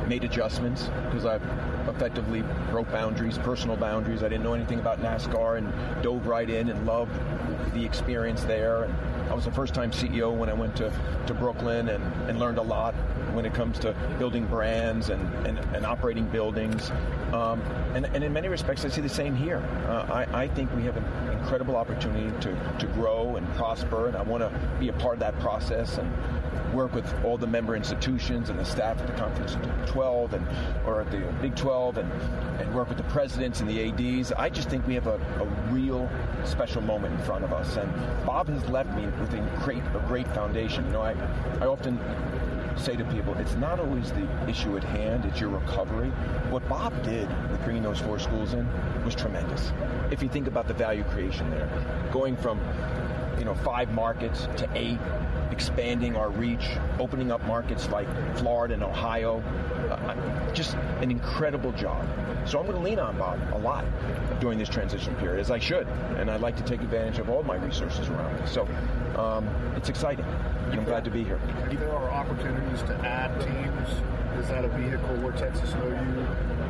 made 0.07 0.23
adjustments 0.23 0.89
because 1.07 1.27
I've 1.27 1.43
effectively 1.89 2.45
broke 2.71 2.93
boundaries, 2.93 3.39
personal 3.39 3.77
boundaries. 3.77 4.23
I 4.23 4.29
didn't 4.29 4.45
know 4.45 4.55
anything 4.55 4.79
about 4.79 5.01
NASCAR 5.01 5.59
and 5.59 6.03
dove 6.05 6.29
right 6.29 6.49
in 6.49 6.69
and 6.69 6.87
loved 6.87 7.13
the 7.75 7.85
experience 7.85 8.45
there. 8.45 8.85
And 8.85 8.95
I 9.31 9.35
was 9.35 9.49
a 9.49 9.53
first-time 9.53 9.91
CEO 9.91 10.33
when 10.33 10.49
I 10.49 10.53
went 10.53 10.77
to, 10.77 10.93
to 11.27 11.35
Brooklyn 11.35 11.89
and, 11.89 12.05
and 12.31 12.39
learned 12.39 12.59
a 12.59 12.63
lot 12.63 12.95
when 13.35 13.45
it 13.45 13.55
comes 13.55 13.79
to 13.81 13.95
building 14.19 14.47
brands 14.47 15.11
and, 15.11 15.23
and, 15.47 15.59
and 15.75 15.87
operating 15.87 16.27
buildings. 16.27 16.91
Um, 17.33 17.61
and, 17.95 18.07
and 18.07 18.25
in 18.25 18.33
many 18.33 18.49
respects, 18.49 18.85
I 18.85 18.89
see 18.89 19.01
the 19.01 19.09
same 19.09 19.35
here. 19.35 19.59
Uh, 19.87 20.27
I, 20.33 20.43
I 20.43 20.49
think 20.49 20.75
we 20.75 20.83
have 20.85 20.97
an 20.97 21.39
incredible 21.39 21.77
opportunity 21.77 22.31
to, 22.41 22.77
to 22.79 22.87
grow 22.95 23.37
and 23.37 23.49
prosper, 23.55 24.09
and 24.09 24.17
I 24.17 24.23
want 24.23 24.43
to 24.43 24.51
be 24.79 24.89
a 24.89 24.93
part 24.95 25.15
of 25.15 25.21
that 25.21 25.39
process 25.41 25.99
and 25.99 26.11
work 26.73 26.95
with 26.95 27.25
all 27.25 27.37
the 27.37 27.47
member 27.47 27.77
institutions 27.77 28.49
and 28.49 28.59
the 28.59 28.65
staff 28.65 28.99
at 29.01 29.07
the 29.07 29.13
Conference 29.15 29.57
12 29.87 30.35
and 30.35 30.47
or 30.87 31.01
at 31.01 31.11
the 31.11 31.19
Big 31.41 31.55
12 31.57 31.99
and, 31.99 32.13
and 32.61 32.75
work 32.75 32.89
with 32.89 32.99
the 32.99 33.05
presidents 33.05 33.61
and 33.61 33.69
the 33.69 34.19
ADs. 34.21 34.33
I 34.33 34.49
just 34.49 34.69
think 34.69 34.87
we 34.87 34.95
have 34.95 35.07
a, 35.07 35.17
a 35.41 35.73
real 35.73 36.09
special 36.45 36.83
moment 36.83 37.19
in 37.19 37.27
front 37.27 37.45
of 37.45 37.53
us. 37.53 37.77
And 37.77 37.93
Bob 38.25 38.49
has 38.49 38.69
left 38.69 38.95
me 38.97 39.07
with 39.07 39.35
a 39.35 39.41
great, 39.63 39.83
a 39.95 40.05
great 40.07 40.29
foundation. 40.29 40.85
You 40.87 40.93
know, 40.93 41.03
I, 41.03 41.15
I 41.61 41.67
often 41.67 41.99
say 42.77 42.97
to 42.97 43.05
people, 43.07 43.35
it's 43.35 43.55
not 43.57 43.81
always 43.81 44.13
the 44.13 44.27
issue 44.49 44.77
at 44.77 44.85
hand, 44.85 45.25
it's 45.25 45.41
your 45.41 45.51
recovery. 45.51 46.09
What 46.51 46.67
Bob 46.69 47.03
did 47.03 47.29
with 47.51 47.63
bringing 47.65 47.83
those 47.83 48.01
four 48.01 48.19
schools 48.19 48.53
in 48.53 48.67
was 49.05 49.15
tremendous. 49.15 49.73
If 50.11 50.23
you 50.23 50.29
think 50.29 50.47
about 50.47 50.69
the 50.69 50.75
value 50.75 51.05
creation 51.05 51.51
there, 51.51 51.69
going 52.13 52.37
from 52.37 52.61
you 53.39 53.45
know 53.45 53.55
five 53.55 53.93
markets 53.93 54.49
to 54.59 54.69
eight, 54.75 54.99
expanding 55.51 56.17
our 56.17 56.31
reach, 56.31 56.69
opening 56.99 57.33
up 57.33 57.45
markets 57.47 57.89
like 57.89 58.07
Florida 58.37 58.75
and 58.75 58.83
Ohio, 58.83 59.43
uh, 59.91 60.53
just 60.53 60.75
an 61.01 61.11
incredible 61.11 61.73
job. 61.73 62.07
So 62.47 62.59
I'm 62.59 62.67
going 62.67 62.79
to 62.79 62.83
lean 62.83 62.99
on 62.99 63.17
Bob 63.19 63.39
a 63.53 63.59
lot 63.59 63.85
during 64.41 64.59
this 64.59 64.69
transition 64.69 65.15
period, 65.17 65.41
as 65.41 65.51
I 65.51 65.59
should, 65.59 65.87
and 66.17 66.31
I'd 66.31 66.41
like 66.41 66.57
to 66.57 66.63
take 66.63 66.81
advantage 66.81 67.19
of 67.19 67.29
all 67.29 67.43
my 67.43 67.57
resources 67.57 68.09
around 68.09 68.41
me. 68.41 68.47
So 68.47 68.67
um, 69.17 69.49
it's 69.77 69.89
exciting. 69.89 70.25
I'm 70.73 70.85
glad 70.85 71.05
to 71.05 71.11
be 71.11 71.25
here. 71.25 71.41
If 71.71 71.81
there 71.81 71.93
are 71.93 72.11
opportunities 72.11 72.83
to 72.83 72.95
add 73.07 73.33
teams, 73.41 73.89
is 74.43 74.49
that 74.49 74.65
a 74.65 74.69
vehicle 74.69 75.17
where 75.17 75.33
Texas 75.33 75.73
OU 75.75 76.27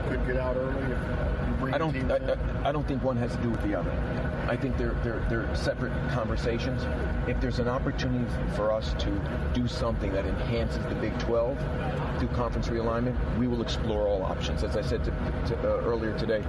could 0.09 0.26
get 0.26 0.37
out 0.37 0.56
early? 0.56 0.82
If 0.85 0.99
you 1.49 1.54
bring 1.59 1.75
I 1.75 1.78
don't. 1.78 2.11
I- 2.11 2.37
I 2.62 2.73
don't 2.73 2.87
think 2.87 3.02
one 3.02 3.16
has 3.16 3.35
to 3.35 3.42
do 3.42 3.49
with 3.49 3.62
the 3.62 3.75
other. 3.75 3.90
I 4.47 4.54
think 4.56 4.76
they're 4.76 4.94
they're 5.02 5.25
they're 5.30 5.54
separate 5.56 5.92
conversations. 6.11 6.82
If 7.26 7.40
there's 7.40 7.59
an 7.59 7.68
opportunity 7.68 8.26
for 8.54 8.70
us 8.70 8.94
to 8.99 9.11
do 9.54 9.66
something 9.66 10.12
that 10.12 10.26
enhances 10.26 10.85
the 10.87 10.94
Big 10.97 11.18
12 11.20 11.56
through 12.18 12.28
conference 12.28 12.68
realignment, 12.68 13.16
we 13.38 13.47
will 13.47 13.62
explore 13.62 14.06
all 14.06 14.23
options. 14.23 14.62
As 14.62 14.76
I 14.76 14.82
said 14.82 15.02
to, 15.04 15.11
to, 15.47 15.59
uh, 15.59 15.80
earlier 15.85 16.16
today, 16.18 16.44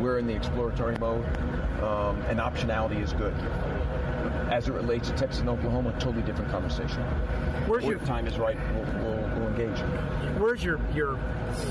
we're 0.00 0.18
in 0.18 0.26
the 0.26 0.34
exploratory 0.34 0.96
mode, 0.98 1.24
um, 1.82 2.20
and 2.28 2.38
optionality 2.38 3.02
is 3.02 3.12
good. 3.14 3.34
As 4.50 4.68
it 4.68 4.72
relates 4.74 5.08
to 5.10 5.14
Texas 5.16 5.40
and 5.40 5.48
Oklahoma, 5.48 5.92
totally 5.98 6.22
different 6.22 6.50
conversation. 6.50 7.02
Where's 7.66 7.82
When 7.84 7.96
your- 7.98 8.06
time 8.06 8.26
is 8.28 8.38
right? 8.38 8.56
We'll, 8.74 9.04
we'll, 9.04 9.28
we'll 9.38 9.48
engage. 9.48 9.78
Where's 10.38 10.62
your 10.62 10.78
your 10.94 11.18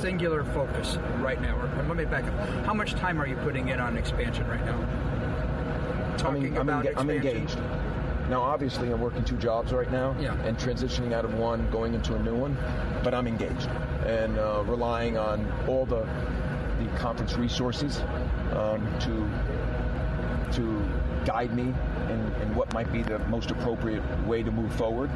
singular 0.02 0.44
focus 0.44 0.98
right 1.20 1.42
now? 1.42 1.56
Or 1.58 1.68
let 1.88 1.96
me 1.96 2.04
back 2.06 2.26
up. 2.26 2.66
How 2.66 2.74
much 2.74 2.94
time 2.96 3.22
are 3.22 3.28
you 3.28 3.36
putting 3.38 3.70
in 3.70 3.80
on 3.80 3.96
expansion 3.98 4.46
right 4.48 4.66
now? 4.66 4.78
Talking 6.18 6.58
I'm, 6.58 6.68
about 6.70 6.86
enga- 6.86 6.94
I'm 6.98 7.10
engaged. 7.10 7.58
Now, 8.30 8.42
obviously, 8.42 8.92
I'm 8.92 9.00
working 9.00 9.24
two 9.24 9.38
jobs 9.38 9.72
right 9.72 9.92
now 9.92 10.16
Yeah. 10.20 10.34
and 10.44 10.58
transitioning 10.58 11.14
out 11.14 11.26
of 11.26 11.36
one, 11.36 11.70
going 11.70 11.94
into 11.94 12.16
a 12.16 12.20
new 12.20 12.36
one, 12.36 12.58
but 13.04 13.14
I'm 13.14 13.28
engaged 13.28 13.70
and 14.06 14.38
uh, 14.40 14.64
relying 14.66 15.18
on 15.18 15.50
all 15.68 15.86
the 15.86 16.06
the 16.80 16.88
conference 16.98 17.38
resources 17.38 18.00
um, 18.52 18.86
to 19.00 19.30
to 20.54 20.64
guide 21.26 21.54
me 21.56 21.64
in, 21.64 22.34
in 22.42 22.56
what 22.56 22.74
might 22.74 22.92
be 22.92 23.02
the 23.02 23.20
most 23.28 23.52
appropriate 23.52 24.04
way 24.26 24.44
to 24.44 24.52
move 24.52 24.74
forward. 24.76 25.10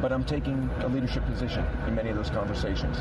But 0.00 0.12
I'm 0.12 0.24
taking 0.24 0.68
a 0.80 0.88
leadership 0.88 1.24
position 1.26 1.64
in 1.86 1.94
many 1.94 2.10
of 2.10 2.16
those 2.16 2.28
conversations, 2.28 2.98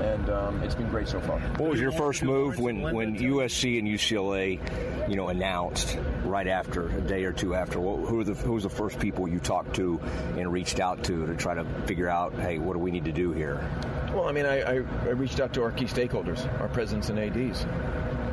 and 0.00 0.30
um, 0.30 0.62
it's 0.62 0.74
been 0.74 0.88
great 0.88 1.08
so 1.08 1.20
far. 1.20 1.38
What 1.58 1.70
was 1.70 1.80
your 1.80 1.92
first 1.92 2.22
move 2.22 2.58
when, 2.58 2.82
when 2.82 3.16
USC 3.16 3.78
and 3.78 3.88
UCLA, 3.88 5.08
you 5.08 5.16
know, 5.16 5.28
announced 5.28 5.98
right 6.24 6.46
after 6.46 6.88
a 6.88 7.00
day 7.00 7.24
or 7.24 7.32
two 7.32 7.54
after? 7.54 7.80
What, 7.80 8.08
who 8.08 8.16
were 8.16 8.24
the 8.24 8.34
who 8.34 8.52
was 8.52 8.62
the 8.62 8.70
first 8.70 8.98
people 8.98 9.28
you 9.28 9.40
talked 9.40 9.74
to 9.76 10.00
and 10.36 10.50
reached 10.50 10.80
out 10.80 11.02
to 11.04 11.26
to 11.26 11.34
try 11.34 11.54
to 11.54 11.64
figure 11.86 12.08
out, 12.08 12.32
hey, 12.34 12.58
what 12.58 12.74
do 12.74 12.78
we 12.78 12.90
need 12.90 13.04
to 13.06 13.12
do 13.12 13.32
here? 13.32 13.68
Well, 14.14 14.28
I 14.28 14.32
mean, 14.32 14.46
I, 14.46 14.60
I, 14.62 14.74
I 14.74 15.10
reached 15.10 15.40
out 15.40 15.52
to 15.54 15.62
our 15.62 15.72
key 15.72 15.84
stakeholders, 15.84 16.48
our 16.60 16.68
presidents 16.68 17.10
and 17.10 17.18
ADs, 17.18 17.66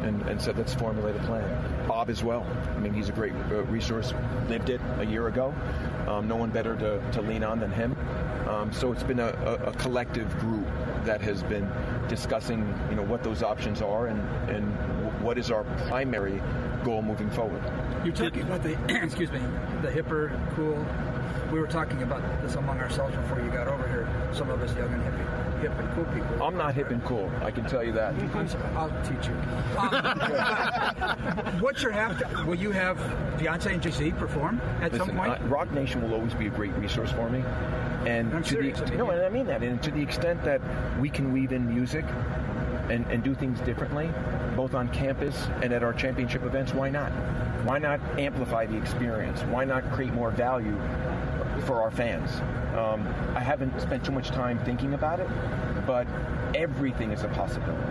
and, 0.04 0.22
and 0.24 0.42
said, 0.42 0.58
let's 0.58 0.74
formulate 0.74 1.16
a 1.16 1.20
plan. 1.20 1.44
Bob 1.94 2.10
as 2.10 2.24
well. 2.24 2.44
I 2.76 2.80
mean, 2.80 2.92
he's 2.92 3.10
a 3.10 3.12
great 3.12 3.34
uh, 3.52 3.62
resource. 3.66 4.16
Lived 4.50 4.72
it 4.72 4.82
a 4.98 5.06
year 5.06 5.28
ago. 5.28 5.54
Um, 6.08 6.28
no 6.28 6.36
one 6.36 6.50
better 6.50 6.76
to, 6.76 7.00
to 7.12 7.22
lean 7.22 7.44
on 7.44 7.60
than 7.60 7.70
him. 7.70 7.96
Um, 8.50 8.74
so 8.74 8.92
it's 8.92 9.04
been 9.04 9.20
a, 9.20 9.28
a, 9.28 9.70
a 9.70 9.74
collective 9.74 10.28
group 10.40 10.66
that 11.06 11.22
has 11.22 11.44
been 11.44 11.70
discussing, 12.08 12.62
you 12.90 12.96
know, 12.96 13.04
what 13.04 13.24
those 13.24 13.44
options 13.44 13.84
are 13.84 14.08
and, 14.08 14.20
and 14.50 14.66
what 15.22 15.38
is 15.38 15.52
our 15.52 15.66
primary 15.88 16.42
goal 16.84 17.04
moving 17.04 17.30
forward. 17.30 17.62
You're 18.04 18.16
talking 18.16 18.42
about 18.42 18.64
the 18.64 18.74
excuse 19.04 19.32
me, 19.32 19.40
the 19.84 19.90
hipper, 19.90 20.32
cool. 20.56 20.84
We 21.52 21.60
were 21.60 21.68
talking 21.68 22.02
about 22.02 22.24
this 22.42 22.56
among 22.56 22.80
ourselves 22.80 23.16
before 23.16 23.40
you 23.40 23.52
got 23.52 23.68
over 23.68 23.88
here. 23.88 24.10
Some 24.34 24.50
of 24.50 24.60
us 24.64 24.76
young 24.76 24.92
and 24.92 25.04
hippie, 25.04 25.33
hip 25.64 25.80
and 25.80 25.90
cool 25.94 26.06
people. 26.14 26.44
I'm 26.44 26.58
not 26.58 26.76
hip 26.76 26.92
and 26.92 27.04
cool. 27.06 27.32
I 27.42 27.50
can 27.50 27.64
tell 27.66 27.84
you 27.84 27.94
that. 27.94 28.14
I'm 28.14 28.48
sorry, 28.48 28.64
I'll 28.76 28.92
teach 29.04 29.28
you. 29.28 29.34
Um, 29.80 31.60
what's 31.62 31.82
your 31.82 31.94
half? 31.94 32.22
Will 32.46 32.56
you 32.56 32.72
have 32.72 32.98
Beyonce 33.38 33.74
and 33.74 33.82
Jay 33.82 33.92
Z 33.92 34.12
perform 34.14 34.60
at 34.82 34.94
some 34.94 35.16
point? 35.16 35.32
uh, 35.32 35.38
Roc 35.46 35.72
Nation 35.72 36.02
will 36.02 36.14
always 36.14 36.34
be 36.34 36.48
a 36.48 36.50
great 36.50 36.74
resource 36.74 37.12
for 37.12 37.30
me. 37.30 37.44
And 38.06 38.34
I'm 38.34 38.44
to 38.44 38.50
serious, 38.50 38.80
I 38.80 38.84
the 38.84 38.90
mean, 38.90 38.98
no, 39.00 39.10
and 39.12 39.22
I 39.22 39.30
mean 39.30 39.46
that. 39.46 39.64
And 39.64 39.82
to 39.84 39.92
the 39.92 40.02
extent 40.02 40.44
that 40.44 40.60
we 41.00 41.10
can 41.10 41.32
weave 41.32 41.54
in 41.54 41.74
music 41.74 42.04
and, 42.90 43.06
and 43.08 43.24
do 43.24 43.34
things 43.34 43.62
differently, 43.62 44.10
both 44.58 44.74
on 44.74 44.90
campus 44.90 45.48
and 45.62 45.72
at 45.72 45.82
our 45.82 45.94
championship 45.94 46.44
events, 46.44 46.74
why 46.74 46.90
not? 46.90 47.12
Why 47.64 47.80
not 47.80 48.02
amplify 48.20 48.66
the 48.66 48.76
experience? 48.76 49.40
Why 49.44 49.64
not 49.64 49.90
create 49.94 50.14
more 50.14 50.32
value 50.32 50.78
for 51.62 51.82
our 51.82 51.92
fans? 51.92 52.42
Um, 52.78 53.08
I 53.36 53.40
haven't 53.40 53.80
spent 53.80 54.04
too 54.04 54.12
much 54.12 54.30
time 54.30 54.60
thinking 54.66 54.94
about 54.94 55.20
it, 55.20 55.28
but 55.86 56.08
everything 56.56 57.12
is 57.12 57.24
a 57.24 57.28
possibility. 57.30 57.84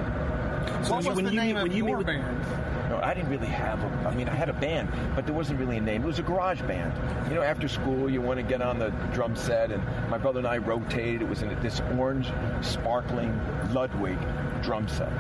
So, 0.85 0.95
what 0.95 1.05
was 1.05 1.17
the 1.17 1.31
name 1.31 1.57
of 1.57 1.73
your 1.75 2.03
band? 2.03 2.41
No, 2.89 3.01
I 3.03 3.15
didn't 3.15 3.31
really 3.31 3.47
have 3.47 3.83
a. 3.83 4.09
I 4.09 4.15
mean, 4.15 4.29
I 4.29 4.35
had 4.35 4.49
a 4.49 4.53
band, 4.53 4.91
but 5.15 5.25
there 5.25 5.35
wasn't 5.35 5.59
really 5.59 5.79
a 5.79 5.81
name. 5.81 6.03
It 6.03 6.07
was 6.07 6.19
a 6.19 6.23
garage 6.23 6.61
band. 6.63 6.93
You 7.29 7.37
know, 7.37 7.43
after 7.43 7.67
school, 7.67 8.11
you 8.11 8.21
want 8.21 8.39
to 8.39 8.43
get 8.43 8.61
on 8.61 8.79
the 8.79 8.91
drum 9.13 9.35
set, 9.35 9.73
and 9.73 9.83
my 10.11 10.19
brother 10.19 10.41
and 10.41 10.47
I 10.47 10.59
rotated. 10.59 11.23
It 11.23 11.29
was 11.29 11.43
in 11.43 11.49
this 11.63 11.81
orange, 11.97 12.31
sparkling 12.61 13.39
Ludwig 13.73 14.19
drum 14.63 14.89
set. 14.89 15.11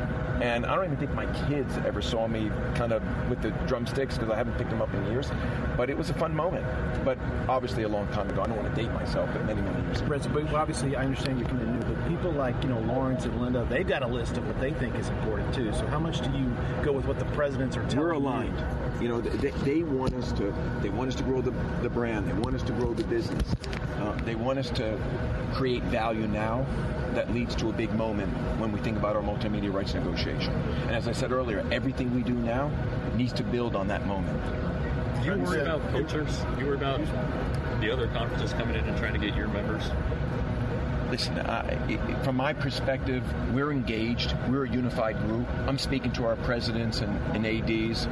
And 0.42 0.66
I 0.66 0.74
don't 0.74 0.86
even 0.86 0.96
think 0.96 1.14
my 1.14 1.26
kids 1.46 1.78
ever 1.86 2.02
saw 2.02 2.26
me 2.26 2.50
kind 2.74 2.90
of 2.90 3.00
with 3.30 3.40
the 3.42 3.50
drumsticks 3.68 4.18
because 4.18 4.28
I 4.28 4.36
haven't 4.36 4.58
picked 4.58 4.70
them 4.70 4.82
up 4.82 4.92
in 4.92 5.06
years. 5.06 5.30
But 5.76 5.88
it 5.88 5.96
was 5.96 6.10
a 6.10 6.14
fun 6.14 6.34
moment. 6.34 6.66
But 7.04 7.16
obviously, 7.48 7.84
a 7.84 7.88
long 7.88 8.08
time 8.08 8.28
ago. 8.28 8.42
I 8.42 8.48
don't 8.48 8.56
want 8.56 8.74
to 8.74 8.82
date 8.82 8.92
myself, 8.92 9.30
but 9.32 9.44
many, 9.44 9.62
many 9.62 9.80
years 9.84 10.00
ago. 10.00 10.18
But 10.32 10.52
obviously, 10.52 10.96
I 10.96 11.04
understand 11.04 11.38
new, 11.38 11.44
but 11.44 11.54
people 12.08 12.32
like 12.32 12.60
you 12.62 12.68
know 12.68 12.80
Lawrence 12.80 13.24
and 13.24 13.40
Linda, 13.40 13.66
they've 13.68 13.86
got 13.86 14.02
a 14.02 14.06
list 14.06 14.36
of 14.36 14.46
what 14.46 14.60
they 14.60 14.72
think 14.72 14.94
is 14.96 15.08
important 15.08 15.54
too. 15.54 15.72
So 15.72 15.86
how 15.86 15.98
much 15.98 16.20
do 16.20 16.30
you 16.36 16.54
go 16.84 16.92
with 16.92 17.06
what 17.06 17.18
the 17.18 17.24
presidents 17.26 17.76
are 17.76 17.86
telling 17.88 18.06
We're 18.06 18.12
aligned. 18.12 19.02
You 19.02 19.08
know, 19.08 19.20
they, 19.20 19.50
they 19.50 19.82
want 19.82 20.14
us 20.14 20.32
to 20.32 20.54
they 20.82 20.88
want 20.88 21.08
us 21.08 21.14
to 21.16 21.22
grow 21.22 21.40
the, 21.40 21.52
the 21.82 21.90
brand. 21.90 22.28
They 22.28 22.34
want 22.34 22.54
us 22.54 22.62
to 22.64 22.72
grow 22.72 22.94
the 22.94 23.04
business. 23.04 23.42
Uh, 23.98 24.12
they 24.24 24.34
want 24.34 24.58
us 24.58 24.70
to 24.70 24.98
create 25.54 25.82
value 25.84 26.26
now 26.26 26.66
that 27.14 27.32
leads 27.32 27.54
to 27.56 27.68
a 27.68 27.72
big 27.72 27.92
moment 27.92 28.28
when 28.58 28.72
we 28.72 28.80
think 28.80 28.96
about 28.96 29.16
our 29.16 29.22
multimedia 29.22 29.72
rights 29.72 29.94
negotiation. 29.94 30.52
And 30.86 30.92
as 30.92 31.08
I 31.08 31.12
said 31.12 31.30
earlier, 31.30 31.64
everything 31.70 32.14
we 32.14 32.22
do 32.22 32.32
now 32.32 32.70
needs 33.16 33.32
to 33.34 33.44
build 33.44 33.76
on 33.76 33.88
that 33.88 34.06
moment. 34.06 34.40
You 35.24 35.36
worry 35.36 35.60
about 35.60 35.86
poachers? 35.92 36.40
You 36.58 36.66
worry 36.66 36.76
about 36.76 37.00
the 37.80 37.90
other 37.92 38.08
conferences 38.08 38.52
coming 38.54 38.74
in 38.74 38.84
and 38.84 38.96
trying 38.98 39.12
to 39.12 39.20
get 39.20 39.36
your 39.36 39.46
members? 39.48 39.84
Listen, 41.12 41.34
from 42.24 42.36
my 42.36 42.54
perspective, 42.54 43.22
we're 43.52 43.70
engaged. 43.70 44.34
We're 44.48 44.64
a 44.64 44.70
unified 44.70 45.18
group. 45.18 45.46
I'm 45.66 45.76
speaking 45.76 46.10
to 46.12 46.24
our 46.24 46.36
presidents 46.36 47.02
and, 47.02 47.14
and 47.36 47.46
ADs. 47.46 48.08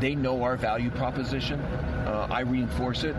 They 0.00 0.16
know 0.16 0.42
our 0.42 0.56
value 0.56 0.90
proposition. 0.90 1.60
Uh, 1.60 2.26
I 2.28 2.40
reinforce 2.40 3.04
it 3.04 3.14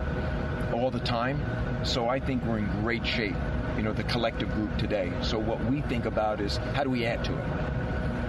all 0.74 0.90
the 0.90 1.00
time. 1.00 1.42
So 1.82 2.10
I 2.10 2.20
think 2.20 2.44
we're 2.44 2.58
in 2.58 2.66
great 2.82 3.06
shape, 3.06 3.34
you 3.74 3.82
know, 3.82 3.94
the 3.94 4.04
collective 4.04 4.52
group 4.52 4.76
today. 4.76 5.10
So 5.22 5.38
what 5.38 5.64
we 5.64 5.80
think 5.80 6.04
about 6.04 6.42
is 6.42 6.58
how 6.74 6.84
do 6.84 6.90
we 6.90 7.06
add 7.06 7.24
to 7.24 7.32
it? 7.32 7.44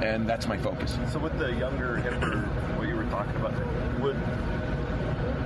And 0.06 0.26
that's 0.26 0.48
my 0.48 0.58
focus. 0.58 0.98
So 1.12 1.20
with 1.20 1.38
the 1.38 1.52
younger, 1.56 1.98
hipper, 1.98 2.46
what 2.78 2.88
you 2.88 2.96
were 2.96 3.04
talking 3.08 3.36
about, 3.36 3.52
would 4.00 4.16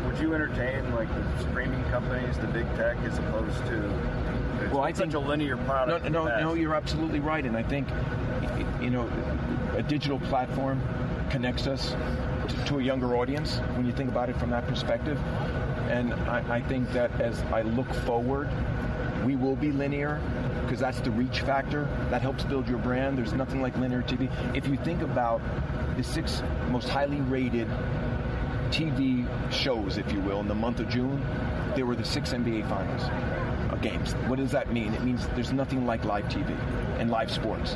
would 0.05 0.19
you 0.19 0.35
entertain 0.35 0.93
like 0.93 1.09
the 1.09 1.49
streaming 1.49 1.83
companies, 1.85 2.37
the 2.37 2.47
big 2.47 2.67
tech, 2.75 2.97
as 2.99 3.17
opposed 3.17 3.57
to 3.65 3.89
Well, 4.71 4.81
I 4.81 4.91
such 4.91 4.99
think 4.99 5.13
a 5.13 5.19
linear 5.19 5.57
product? 5.57 6.09
No, 6.09 6.25
no, 6.25 6.39
no. 6.39 6.53
You're 6.53 6.75
absolutely 6.75 7.19
right, 7.19 7.45
and 7.45 7.55
I 7.55 7.63
think 7.63 7.87
you 8.81 8.89
know, 8.89 9.09
a 9.75 9.83
digital 9.83 10.19
platform 10.19 10.81
connects 11.29 11.67
us 11.67 11.95
to, 12.47 12.65
to 12.65 12.79
a 12.79 12.83
younger 12.83 13.15
audience 13.17 13.57
when 13.75 13.85
you 13.85 13.91
think 13.91 14.09
about 14.09 14.29
it 14.29 14.37
from 14.37 14.49
that 14.51 14.67
perspective. 14.67 15.19
And 15.89 16.13
I, 16.13 16.57
I 16.57 16.61
think 16.61 16.91
that 16.91 17.19
as 17.21 17.41
I 17.43 17.61
look 17.61 17.91
forward, 18.05 18.49
we 19.25 19.35
will 19.35 19.55
be 19.55 19.71
linear 19.71 20.21
because 20.63 20.79
that's 20.79 20.99
the 20.99 21.11
reach 21.11 21.41
factor 21.41 21.85
that 22.09 22.21
helps 22.21 22.43
build 22.43 22.67
your 22.67 22.77
brand. 22.77 23.17
There's 23.17 23.33
nothing 23.33 23.61
like 23.61 23.77
linear 23.77 24.01
TV. 24.01 24.29
If 24.55 24.67
you 24.67 24.77
think 24.77 25.01
about 25.01 25.41
the 25.95 26.03
six 26.03 26.43
most 26.69 26.89
highly 26.89 27.21
rated 27.21 27.67
TV 28.69 29.27
shows, 29.51 29.97
if 29.97 30.11
you 30.11 30.19
will, 30.21 30.41
in 30.41 30.47
the 30.47 30.55
month 30.55 30.79
of 30.79 30.89
June, 30.89 31.25
they 31.75 31.83
were 31.83 31.95
the 31.95 32.05
six 32.05 32.33
NBA 32.33 32.69
finals 32.69 33.46
games. 33.81 34.13
What 34.27 34.37
does 34.37 34.51
that 34.51 34.71
mean? 34.71 34.93
It 34.93 35.03
means 35.03 35.27
there's 35.29 35.53
nothing 35.53 35.85
like 35.85 36.03
live 36.05 36.25
TV 36.25 36.49
and 36.99 37.09
live 37.09 37.31
sports. 37.31 37.75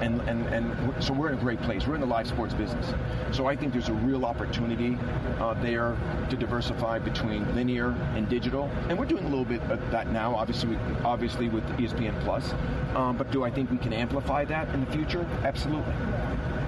And, 0.00 0.20
and, 0.22 0.46
and 0.46 1.04
so 1.04 1.12
we're 1.12 1.28
in 1.28 1.38
a 1.38 1.40
great 1.40 1.60
place. 1.62 1.86
We're 1.86 1.94
in 1.94 2.00
the 2.00 2.06
live 2.06 2.26
sports 2.26 2.54
business. 2.54 2.92
So 3.32 3.46
I 3.46 3.56
think 3.56 3.72
there's 3.72 3.88
a 3.88 3.94
real 3.94 4.24
opportunity 4.24 4.96
uh, 5.38 5.54
there 5.54 5.96
to 6.30 6.36
diversify 6.36 6.98
between 6.98 7.54
linear 7.54 7.90
and 8.14 8.28
digital. 8.28 8.70
And 8.88 8.98
we're 8.98 9.06
doing 9.06 9.24
a 9.24 9.28
little 9.28 9.44
bit 9.44 9.62
of 9.70 9.90
that 9.90 10.10
now, 10.10 10.34
obviously, 10.34 10.78
obviously 11.04 11.48
with 11.48 11.64
ESPN 11.76 12.18
Plus. 12.22 12.52
Um, 12.94 13.16
but 13.16 13.30
do 13.30 13.44
I 13.44 13.50
think 13.50 13.70
we 13.70 13.78
can 13.78 13.92
amplify 13.92 14.44
that 14.46 14.68
in 14.74 14.84
the 14.84 14.90
future? 14.90 15.26
Absolutely. 15.44 15.92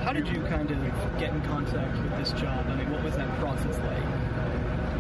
How 0.03 0.13
did 0.13 0.27
you 0.27 0.43
kind 0.43 0.69
of 0.71 0.79
get 1.19 1.33
in 1.33 1.41
contact 1.43 1.97
with 2.03 2.17
this 2.19 2.33
job? 2.33 2.67
I 2.69 2.75
mean, 2.75 2.91
what 2.91 3.05
was 3.05 3.15
that 3.17 3.29
process 3.39 3.79
like? 3.79 4.02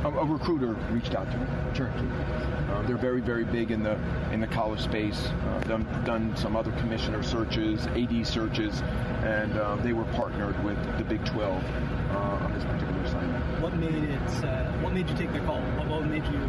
A, 0.04 0.09
a 0.09 0.25
recruiter 0.25 0.73
reached 0.90 1.14
out 1.14 1.30
to 1.30 1.38
me. 1.38 1.47
Sure. 1.75 1.88
Uh, 1.88 2.82
they're 2.82 2.97
very, 2.97 3.21
very 3.21 3.44
big 3.44 3.71
in 3.71 3.82
the 3.82 3.99
in 4.32 4.40
the 4.40 4.47
college 4.47 4.80
space. 4.80 5.26
Uh, 5.26 5.61
done 5.61 6.04
done 6.04 6.37
some 6.37 6.56
other 6.56 6.73
commissioner 6.73 7.23
searches, 7.23 7.87
AD 7.88 8.26
searches, 8.26 8.82
and 9.23 9.56
uh, 9.56 9.76
they 9.76 9.92
were 9.92 10.04
partnered 10.16 10.62
with 10.64 10.78
the 10.99 11.04
Big 11.04 11.25
12 11.25 11.62
uh, 11.62 12.16
on 12.16 12.52
this 12.54 12.64
particular 12.64 13.02
assignment. 13.02 13.61
What 13.61 13.75
made 13.76 14.04
it? 14.04 14.44
Uh, 14.44 14.73
what 14.78 14.92
made 14.92 15.09
you 15.09 15.16
take 15.16 15.32
the 15.32 15.40
call? 15.40 15.61
What, 15.61 15.88
what 15.88 16.06
made 16.06 16.25
you 16.26 16.40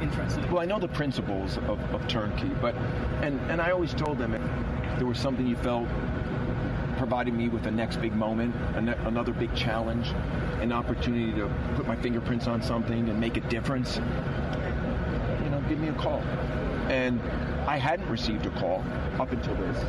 interested? 0.00 0.50
Well, 0.50 0.62
I 0.62 0.66
know 0.66 0.78
the 0.78 0.88
principles 0.88 1.58
of, 1.58 1.80
of 1.94 2.06
turnkey, 2.08 2.50
but 2.60 2.74
and 3.22 3.40
and 3.50 3.60
I 3.60 3.70
always 3.70 3.92
told 3.94 4.18
them 4.18 4.34
if 4.34 4.98
there 4.98 5.06
was 5.06 5.18
something 5.18 5.46
you 5.46 5.56
felt 5.56 5.88
providing 6.96 7.36
me 7.36 7.48
with 7.48 7.62
the 7.62 7.70
next 7.70 8.00
big 8.00 8.14
moment, 8.14 8.54
another 8.74 9.32
big 9.32 9.54
challenge, 9.54 10.08
an 10.60 10.72
opportunity 10.72 11.32
to 11.32 11.50
put 11.74 11.86
my 11.86 11.96
fingerprints 11.96 12.46
on 12.46 12.62
something 12.62 13.08
and 13.08 13.20
make 13.20 13.36
a 13.36 13.40
difference, 13.42 13.96
you 13.96 15.50
know, 15.50 15.62
give 15.68 15.78
me 15.78 15.88
a 15.88 15.92
call. 15.94 16.20
And 16.88 17.20
I 17.66 17.76
hadn't 17.76 18.08
received 18.08 18.46
a 18.46 18.50
call 18.50 18.84
up 19.18 19.32
until 19.32 19.54
this. 19.54 19.84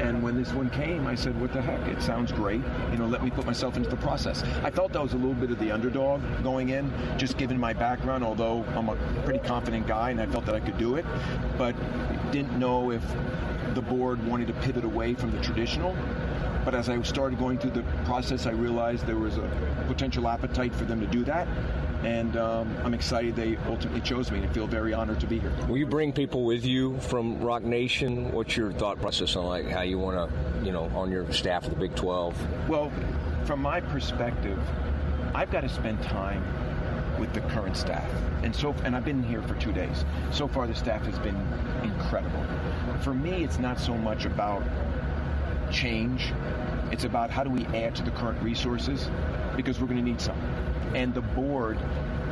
And 0.00 0.22
when 0.22 0.36
this 0.36 0.52
one 0.52 0.70
came, 0.70 1.06
I 1.06 1.14
said, 1.14 1.38
what 1.40 1.52
the 1.52 1.60
heck? 1.60 1.86
It 1.86 2.02
sounds 2.02 2.32
great. 2.32 2.62
You 2.90 2.98
know, 2.98 3.06
let 3.06 3.22
me 3.22 3.30
put 3.30 3.44
myself 3.44 3.76
into 3.76 3.90
the 3.90 3.96
process. 3.96 4.42
I 4.64 4.70
felt 4.70 4.96
I 4.96 5.00
was 5.00 5.12
a 5.12 5.16
little 5.16 5.34
bit 5.34 5.50
of 5.50 5.58
the 5.58 5.70
underdog 5.70 6.22
going 6.42 6.70
in, 6.70 6.90
just 7.18 7.36
given 7.36 7.60
my 7.60 7.72
background, 7.72 8.24
although 8.24 8.64
I'm 8.74 8.88
a 8.88 8.96
pretty 9.24 9.38
confident 9.40 9.86
guy 9.86 10.10
and 10.10 10.20
I 10.20 10.26
felt 10.26 10.46
that 10.46 10.54
I 10.54 10.60
could 10.60 10.78
do 10.78 10.96
it. 10.96 11.04
But 11.58 11.76
didn't 12.32 12.58
know 12.58 12.90
if 12.90 13.02
the 13.74 13.82
board 13.82 14.26
wanted 14.26 14.48
to 14.48 14.54
pivot 14.54 14.84
away 14.84 15.14
from 15.14 15.30
the 15.30 15.40
traditional. 15.40 15.94
But 16.64 16.74
as 16.74 16.88
I 16.88 17.00
started 17.02 17.38
going 17.38 17.58
through 17.58 17.72
the 17.72 17.82
process, 18.04 18.46
I 18.46 18.50
realized 18.50 19.06
there 19.06 19.16
was 19.16 19.36
a 19.36 19.84
potential 19.88 20.28
appetite 20.28 20.74
for 20.74 20.84
them 20.84 21.00
to 21.00 21.06
do 21.06 21.24
that. 21.24 21.48
And 22.04 22.36
um, 22.36 22.76
I'm 22.84 22.94
excited 22.94 23.36
they 23.36 23.56
ultimately 23.68 24.00
chose 24.00 24.30
me 24.30 24.38
and 24.38 24.48
I 24.48 24.52
feel 24.52 24.66
very 24.66 24.92
honored 24.92 25.20
to 25.20 25.26
be 25.26 25.38
here. 25.38 25.52
Will 25.68 25.76
you 25.76 25.86
bring 25.86 26.12
people 26.12 26.44
with 26.44 26.64
you 26.64 26.98
from 26.98 27.40
Roc 27.40 27.62
Nation? 27.62 28.32
What's 28.32 28.56
your 28.56 28.72
thought 28.72 29.00
process 29.00 29.36
on 29.36 29.46
like 29.46 29.68
how 29.68 29.82
you 29.82 29.98
want 29.98 30.16
to, 30.16 30.64
you 30.64 30.72
know, 30.72 30.90
on 30.96 31.12
your 31.12 31.30
staff 31.32 31.64
of 31.64 31.70
the 31.70 31.76
Big 31.76 31.94
12? 31.94 32.68
Well, 32.68 32.90
from 33.44 33.60
my 33.60 33.80
perspective, 33.80 34.58
I've 35.34 35.50
got 35.50 35.60
to 35.60 35.68
spend 35.68 36.02
time 36.02 36.44
with 37.20 37.32
the 37.34 37.40
current 37.42 37.76
staff. 37.76 38.10
And 38.42 38.54
so 38.54 38.74
and 38.84 38.96
I've 38.96 39.04
been 39.04 39.22
here 39.22 39.42
for 39.42 39.54
2 39.54 39.72
days. 39.72 40.04
So 40.32 40.48
far 40.48 40.66
the 40.66 40.74
staff 40.74 41.04
has 41.06 41.18
been 41.20 41.36
incredible. 41.84 42.44
For 43.00 43.14
me, 43.14 43.44
it's 43.44 43.60
not 43.60 43.78
so 43.78 43.96
much 43.96 44.24
about 44.24 44.64
change. 45.72 46.32
It's 46.90 47.04
about 47.04 47.30
how 47.30 47.42
do 47.42 47.50
we 47.50 47.64
add 47.66 47.94
to 47.96 48.02
the 48.02 48.10
current 48.10 48.40
resources 48.42 49.08
because 49.56 49.80
we're 49.80 49.86
going 49.86 49.98
to 49.98 50.04
need 50.04 50.20
some. 50.20 50.38
And 50.94 51.14
the 51.14 51.22
board 51.22 51.78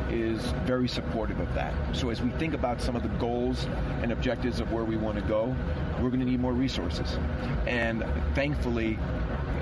is 0.09 0.41
very 0.65 0.87
supportive 0.87 1.39
of 1.39 1.53
that. 1.53 1.73
So 1.93 2.09
as 2.09 2.21
we 2.21 2.29
think 2.31 2.53
about 2.53 2.81
some 2.81 2.95
of 2.95 3.03
the 3.03 3.09
goals 3.09 3.65
and 4.01 4.11
objectives 4.11 4.59
of 4.59 4.71
where 4.71 4.83
we 4.83 4.97
want 4.97 5.17
to 5.17 5.23
go, 5.23 5.55
we're 5.99 6.09
going 6.09 6.19
to 6.19 6.25
need 6.25 6.39
more 6.39 6.53
resources. 6.53 7.17
And 7.65 8.03
thankfully, 8.35 8.99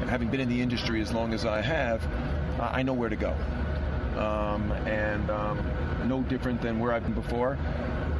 having 0.08 0.30
been 0.30 0.39
in 0.39 0.50
the 0.50 0.62
industry 0.62 1.02
as 1.02 1.13
long 1.13 1.34
as 1.34 1.46
I 1.46 1.62
have, 1.62 2.06
I 2.60 2.84
know 2.84 2.94
where 2.94 3.10
to 3.10 3.15
go. 3.15 3.36
Um, 4.18 4.72
and 4.86 5.30
um, 5.30 5.60
no 6.08 6.24
different 6.24 6.62
than 6.62 6.80
where 6.80 6.92
I've 6.92 7.04
been 7.04 7.13
before. 7.13 7.58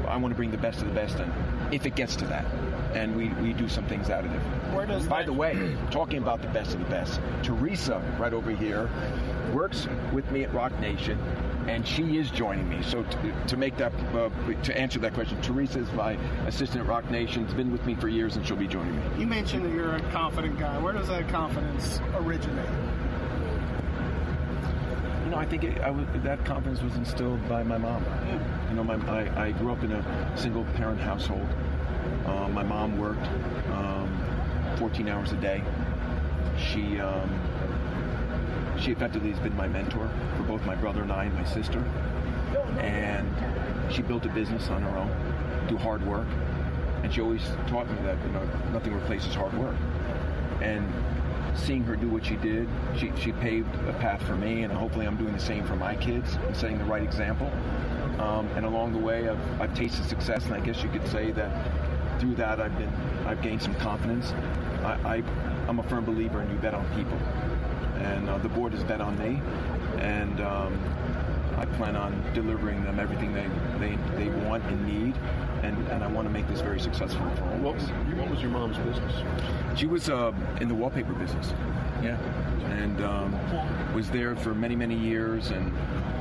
I 0.08 0.18
want 0.18 0.32
to 0.32 0.36
bring 0.36 0.52
the 0.52 0.58
best 0.58 0.82
of 0.82 0.88
the 0.88 0.94
best 0.94 1.20
in, 1.20 1.32
if 1.72 1.86
it 1.86 1.96
gets 1.96 2.16
to 2.18 2.26
that. 2.26 2.46
And 2.94 3.16
we, 3.16 3.30
we 3.42 3.54
do 3.54 3.68
some 3.68 3.86
things 3.86 4.10
out 4.10 4.26
of 4.26 4.34
it. 4.34 4.40
Where 4.74 4.86
does 4.86 5.06
By 5.08 5.24
the 5.24 5.34
way, 5.34 5.78
talking 5.92 6.18
about 6.18 6.42
the 6.42 6.48
best 6.48 6.74
of 6.74 6.80
the 6.80 6.86
best, 6.86 7.20
Teresa, 7.44 8.02
right 8.20 8.34
over 8.34 8.52
here, 8.52 8.90
works 9.54 9.88
with 10.12 10.30
me 10.32 10.44
at 10.44 10.54
Roc 10.54 10.78
Nation, 10.80 11.20
and 11.68 11.86
she 11.88 12.18
is 12.18 12.32
joining 12.32 12.68
me. 12.68 12.82
So 12.82 13.04
to, 13.04 13.46
to 13.48 13.58
make 13.58 13.78
that, 13.78 13.94
uh, 14.16 14.30
to 14.64 14.78
answer 14.78 15.00
that 15.00 15.14
question, 15.14 15.40
Teresa 15.42 15.80
is 15.80 15.92
my 15.94 16.14
assistant 16.48 16.82
at 16.82 16.88
Roc 16.88 17.10
Nation. 17.12 17.46
Has 17.46 17.54
been 17.54 17.72
with 17.72 17.86
me 17.86 17.94
for 17.94 18.08
years, 18.08 18.36
and 18.38 18.46
she'll 18.46 18.58
be 18.58 18.68
joining 18.68 18.96
me. 18.96 19.02
You 19.20 19.28
mentioned 19.28 19.66
that 19.66 19.72
you're 19.72 19.96
a 19.96 20.02
confident 20.12 20.58
guy. 20.58 20.80
Where 20.80 20.94
does 20.94 21.08
that 21.10 21.30
confidence 21.30 22.00
originate? 22.16 22.70
You 25.26 25.32
know, 25.36 25.38
I 25.38 25.46
think 25.46 25.64
it, 25.64 25.80
I 25.82 25.92
was, 25.92 26.08
that 26.24 26.44
confidence 26.44 26.82
was 26.82 26.96
instilled 26.96 27.48
by 27.48 27.62
my 27.62 27.78
mom. 27.78 28.04
You 28.70 28.76
know, 28.76 28.84
my, 28.84 28.96
I, 29.12 29.46
I 29.46 29.52
grew 29.52 29.72
up 29.72 29.84
in 29.84 29.92
a 29.92 30.34
single 30.36 30.64
parent 30.76 31.00
household. 31.00 31.48
Uh, 32.30 32.48
my 32.50 32.62
mom 32.62 32.98
worked 33.00 33.26
um, 33.74 34.76
14 34.78 35.08
hours 35.08 35.32
a 35.32 35.38
day. 35.38 35.64
She 36.60 37.00
um, 37.00 37.28
she 38.80 38.92
effectively 38.92 39.32
has 39.32 39.40
been 39.40 39.56
my 39.58 39.68
mentor 39.68 40.10
for 40.38 40.44
both 40.44 40.64
my 40.64 40.76
brother 40.76 41.02
and 41.02 41.12
I 41.12 41.26
and 41.26 41.34
my 41.34 41.46
sister. 41.46 41.80
And 42.80 43.28
she 43.92 44.04
built 44.04 44.26
a 44.26 44.30
business 44.30 44.70
on 44.70 44.84
her 44.84 44.98
own, 44.98 45.68
do 45.68 45.76
hard 45.76 46.06
work. 46.06 46.28
And 47.02 47.12
she 47.12 47.20
always 47.22 47.44
taught 47.68 47.90
me 47.90 47.98
that 48.04 48.18
you 48.24 48.32
know 48.32 48.48
nothing 48.72 48.94
replaces 48.94 49.34
hard 49.34 49.54
work. 49.58 49.76
And 50.62 50.88
seeing 51.56 51.84
her 51.86 51.96
do 51.96 52.10
what 52.10 52.26
she 52.26 52.36
did, 52.36 52.68
she, 52.96 53.12
she 53.20 53.32
paved 53.34 53.74
a 53.88 53.94
path 53.94 54.22
for 54.22 54.36
me, 54.36 54.64
and 54.64 54.72
hopefully 54.72 55.08
I'm 55.08 55.18
doing 55.18 55.34
the 55.34 55.40
same 55.40 55.66
for 55.66 55.76
my 55.76 55.96
kids 55.96 56.36
and 56.46 56.56
setting 56.56 56.78
the 56.78 56.86
right 56.86 57.04
example. 57.04 57.52
Um, 58.20 58.48
and 58.56 58.66
along 58.66 58.94
the 58.94 59.00
way, 59.00 59.30
I've, 59.30 59.62
I've 59.62 59.74
tasted 59.74 60.06
success, 60.06 60.46
and 60.46 60.54
I 60.54 60.60
guess 60.60 60.84
you 60.84 60.90
could 60.90 61.08
say 61.08 61.32
that 61.32 61.89
through 62.20 62.36
that, 62.36 62.60
I've 62.60 62.78
been 62.78 62.92
I've 63.26 63.42
gained 63.42 63.62
some 63.62 63.76
confidence. 63.76 64.32
I, 64.84 65.18
I 65.18 65.24
I'm 65.68 65.80
a 65.80 65.84
firm 65.84 66.06
believer 66.06 66.42
in 66.42 66.50
you 66.50 66.58
bet 66.58 66.74
on 66.74 66.86
people, 66.96 67.18
and 68.04 68.30
uh, 68.30 68.38
the 68.40 68.50
board 68.50 68.74
has 68.74 68.84
bet 68.84 69.02
on 69.02 69.18
me, 69.18 69.42
and 70.00 70.42
um, 70.42 70.80
I 71.58 71.66
plan 71.78 71.96
on 71.96 72.24
delivering 72.34 72.84
them 72.84 73.00
everything 73.00 73.34
they 73.34 73.48
they, 73.80 73.96
they 74.16 74.30
want 74.48 74.64
and 74.66 74.86
need, 74.86 75.16
and, 75.64 75.78
and 75.90 76.04
I 76.04 76.08
want 76.08 76.28
to 76.28 76.34
make 76.34 76.48
this 76.48 76.62
very 76.62 76.80
successful 76.80 77.30
for 77.36 77.44
all 77.44 77.58
What, 77.58 77.82
what 77.82 78.30
was 78.30 78.42
your 78.42 78.52
mom's 78.52 78.78
business? 78.78 79.14
She 79.76 79.88
was 79.88 80.10
uh, 80.10 80.32
in 80.62 80.68
the 80.68 80.76
wallpaper 80.76 81.14
business. 81.14 81.54
Yeah. 82.02 82.18
And 82.82 83.02
um, 83.02 83.94
was 83.94 84.10
there 84.10 84.36
for 84.36 84.54
many, 84.54 84.76
many 84.76 84.96
years 84.96 85.52
and 85.52 85.74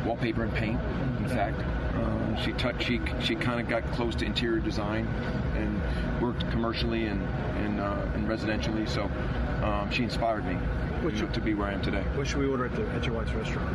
wallpaper 0.04 0.42
and 0.42 0.52
paint, 0.54 0.80
in 1.18 1.28
fact. 1.28 1.61
Uh, 1.94 2.37
she 2.42 2.52
touched, 2.52 2.82
she, 2.82 3.00
she 3.22 3.34
kind 3.34 3.61
of 3.61 3.68
got 3.68 3.84
close 3.92 4.14
to 4.16 4.24
interior 4.24 4.61
design 4.61 5.06
and 5.56 5.77
worked 6.20 6.48
commercially 6.50 7.07
and, 7.07 7.22
and, 7.59 7.81
uh, 7.81 8.07
and 8.14 8.28
residentially. 8.28 8.88
So 8.88 9.11
um, 9.64 9.90
she 9.90 10.02
inspired 10.02 10.44
me 10.44 10.57
you 11.02 11.11
know, 11.22 11.28
to 11.28 11.40
be 11.40 11.54
where 11.54 11.68
I 11.68 11.72
am 11.72 11.83
today. 11.83 12.02
What 12.14 12.26
should 12.26 12.38
we 12.38 12.46
order 12.46 12.66
at, 12.66 12.74
the, 12.74 12.87
at 12.88 13.04
your 13.04 13.14
wife's 13.14 13.33
restaurant? 13.33 13.68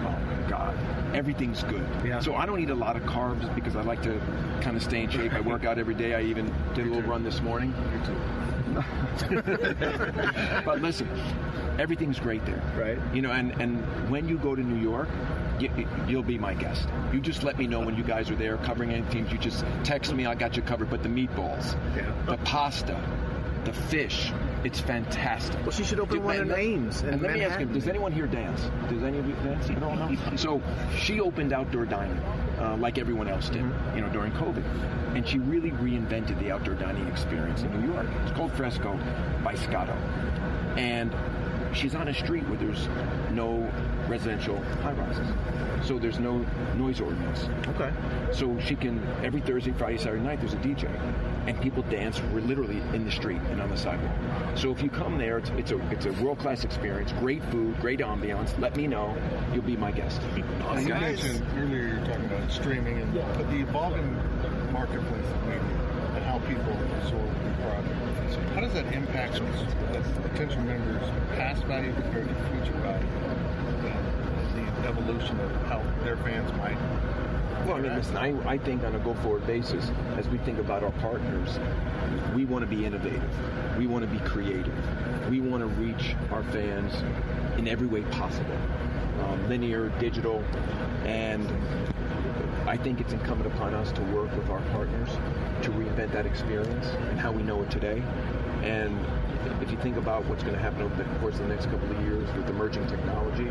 Oh 0.00 0.18
my 0.26 0.48
God, 0.48 0.76
everything's 1.14 1.62
good. 1.64 1.86
Yeah. 2.04 2.20
So 2.20 2.34
I 2.34 2.46
don't 2.46 2.60
eat 2.60 2.70
a 2.70 2.74
lot 2.74 2.96
of 2.96 3.02
carbs 3.02 3.52
because 3.54 3.76
I 3.76 3.82
like 3.82 4.02
to 4.02 4.20
kind 4.60 4.76
of 4.76 4.82
stay 4.82 5.02
in 5.02 5.10
shape. 5.10 5.32
I 5.32 5.40
work 5.40 5.64
out 5.64 5.78
every 5.78 5.94
day. 5.94 6.14
I 6.14 6.22
even 6.22 6.52
did 6.74 6.86
a 6.86 6.90
little 6.90 7.08
run 7.08 7.24
this 7.24 7.40
morning. 7.40 7.74
but 10.64 10.80
listen, 10.80 11.08
everything's 11.78 12.18
great 12.18 12.44
there, 12.46 12.62
right? 12.76 12.98
You 13.14 13.22
know, 13.22 13.30
and 13.30 13.52
and 13.60 14.10
when 14.10 14.28
you 14.28 14.38
go 14.38 14.54
to 14.54 14.62
New 14.62 14.80
York. 14.80 15.08
You, 15.58 15.88
you'll 16.06 16.22
be 16.22 16.38
my 16.38 16.54
guest. 16.54 16.88
You 17.12 17.20
just 17.20 17.42
let 17.42 17.58
me 17.58 17.66
know 17.66 17.80
when 17.80 17.96
you 17.96 18.04
guys 18.04 18.30
are 18.30 18.36
there 18.36 18.58
covering 18.58 18.92
any 18.92 19.04
teams. 19.10 19.32
You 19.32 19.38
just 19.38 19.64
text 19.82 20.14
me. 20.14 20.24
I 20.24 20.36
got 20.36 20.56
you 20.56 20.62
covered. 20.62 20.88
But 20.88 21.02
the 21.02 21.08
meatballs, 21.08 21.74
the 22.26 22.36
pasta, 22.44 22.96
the 23.64 23.72
fish, 23.72 24.32
it's 24.68 24.80
fantastic. 24.80 25.60
Well, 25.62 25.70
she 25.70 25.82
should 25.84 25.98
open 25.98 26.16
Dude, 26.16 26.24
one 26.24 26.36
man, 26.48 26.50
in 26.50 26.64
Ames. 26.84 27.00
And 27.02 27.14
in 27.14 27.20
let 27.22 27.32
me 27.34 27.42
ask 27.44 27.58
you, 27.58 27.66
does 27.66 27.88
anyone 27.88 28.12
here 28.12 28.26
dance? 28.26 28.60
Does 28.90 29.02
any 29.02 29.18
of 29.18 29.26
you 29.26 29.34
dance? 29.36 29.68
You 29.68 29.76
don't 29.76 29.98
know? 29.98 30.36
so 30.36 30.62
she 30.96 31.20
opened 31.20 31.52
outdoor 31.52 31.86
dining, 31.86 32.18
uh, 32.60 32.76
like 32.78 32.98
everyone 32.98 33.28
else 33.28 33.48
did, 33.48 33.62
Mm-hmm. 33.62 33.96
you 33.96 34.02
know, 34.02 34.08
during 34.10 34.32
COVID. 34.32 34.64
And 35.16 35.26
she 35.26 35.38
really 35.38 35.70
reinvented 35.72 36.38
the 36.38 36.50
outdoor 36.52 36.74
dining 36.74 37.06
experience 37.08 37.62
in 37.62 37.80
New 37.80 37.92
York. 37.92 38.06
It's 38.24 38.32
called 38.36 38.52
Fresco 38.52 38.98
by 39.42 39.54
Scotto. 39.54 39.94
and 40.76 41.12
she's 41.74 41.94
on 41.94 42.08
a 42.08 42.14
street 42.14 42.46
where 42.48 42.56
there's 42.58 42.88
no 43.32 43.57
residential 44.08 44.60
high 44.82 44.92
rises. 44.92 45.28
So 45.86 45.98
there's 45.98 46.18
no 46.18 46.44
noise 46.76 47.00
ordinance. 47.00 47.48
Okay. 47.68 47.92
So 48.32 48.58
she 48.60 48.74
can 48.74 49.06
every 49.22 49.40
Thursday, 49.40 49.72
Friday, 49.72 49.98
Saturday 49.98 50.22
night 50.22 50.40
there's 50.40 50.54
a 50.54 50.58
DJ, 50.58 50.88
and 51.46 51.60
people 51.60 51.82
dance 51.84 52.20
we're 52.32 52.40
literally 52.40 52.80
in 52.94 53.04
the 53.04 53.10
street 53.10 53.40
and 53.50 53.60
on 53.60 53.70
the 53.70 53.76
sidewalk. 53.76 54.14
So 54.56 54.70
if 54.70 54.82
you 54.82 54.90
come 54.90 55.18
there, 55.18 55.38
it's, 55.38 55.50
it's 55.50 55.70
a 55.70 55.90
it's 55.90 56.06
a 56.06 56.12
world 56.24 56.38
class 56.38 56.64
experience. 56.64 57.12
Great 57.20 57.42
food, 57.44 57.78
great 57.80 58.00
ambiance. 58.00 58.58
Let 58.58 58.76
me 58.76 58.86
know. 58.86 59.16
You'll 59.52 59.62
be 59.62 59.76
my 59.76 59.92
guest. 59.92 60.20
Now, 60.58 60.78
you 60.78 60.88
mentioned 60.88 61.44
earlier 61.56 61.88
you're 61.88 62.06
talking 62.06 62.24
about 62.24 62.50
streaming 62.50 63.00
and 63.00 63.14
but 63.14 63.50
the 63.50 63.60
evolving 63.60 64.14
marketplace 64.72 65.24
of 65.24 65.46
media 65.46 65.78
and 66.14 66.24
how 66.24 66.38
people 66.40 66.72
absorb 66.98 67.44
the 67.44 67.62
product. 67.62 67.88
How 68.54 68.60
does 68.60 68.72
that 68.74 68.92
impact 68.92 69.40
potential 70.22 70.60
members' 70.62 71.08
past 71.36 71.62
value 71.64 71.92
compared 71.94 72.28
to 72.28 72.34
future 72.34 72.78
value? 72.80 73.47
Evolution 74.88 75.38
of 75.40 75.52
how 75.66 75.82
their 76.02 76.16
fans 76.16 76.50
might. 76.52 76.78
Well, 77.66 77.76
I 77.76 77.80
mean, 77.80 77.94
listen, 77.94 78.16
I, 78.16 78.28
I 78.48 78.56
think 78.56 78.82
on 78.84 78.94
a 78.94 78.98
go 78.98 79.12
forward 79.16 79.46
basis, 79.46 79.90
as 80.16 80.26
we 80.28 80.38
think 80.38 80.58
about 80.58 80.82
our 80.82 80.92
partners, 80.92 81.58
we 82.34 82.46
want 82.46 82.68
to 82.68 82.74
be 82.74 82.86
innovative. 82.86 83.76
We 83.76 83.86
want 83.86 84.02
to 84.04 84.10
be 84.10 84.18
creative. 84.20 84.72
We 85.28 85.40
want 85.40 85.60
to 85.60 85.66
reach 85.66 86.16
our 86.32 86.42
fans 86.44 86.94
in 87.58 87.68
every 87.68 87.86
way 87.86 88.02
possible 88.04 88.56
um, 89.24 89.48
linear, 89.48 89.90
digital, 90.00 90.42
and 91.04 91.46
I 92.66 92.76
think 92.76 93.00
it's 93.00 93.12
incumbent 93.12 93.52
upon 93.54 93.74
us 93.74 93.92
to 93.92 94.02
work 94.02 94.34
with 94.36 94.48
our 94.50 94.60
partners 94.72 95.08
to 95.62 95.70
reinvent 95.70 96.12
that 96.12 96.26
experience 96.26 96.86
and 96.86 97.18
how 97.18 97.32
we 97.32 97.42
know 97.42 97.62
it 97.62 97.70
today. 97.70 98.02
And 98.62 98.98
if 99.62 99.70
you 99.70 99.78
think 99.78 99.96
about 99.96 100.24
what's 100.26 100.42
going 100.42 100.54
to 100.54 100.60
happen 100.60 100.82
over 100.82 100.94
the 100.94 101.04
course 101.18 101.34
of 101.34 101.48
the 101.48 101.48
next 101.48 101.66
couple 101.66 101.90
of 101.90 102.02
years 102.02 102.28
with 102.36 102.48
emerging 102.48 102.86
technology, 102.86 103.50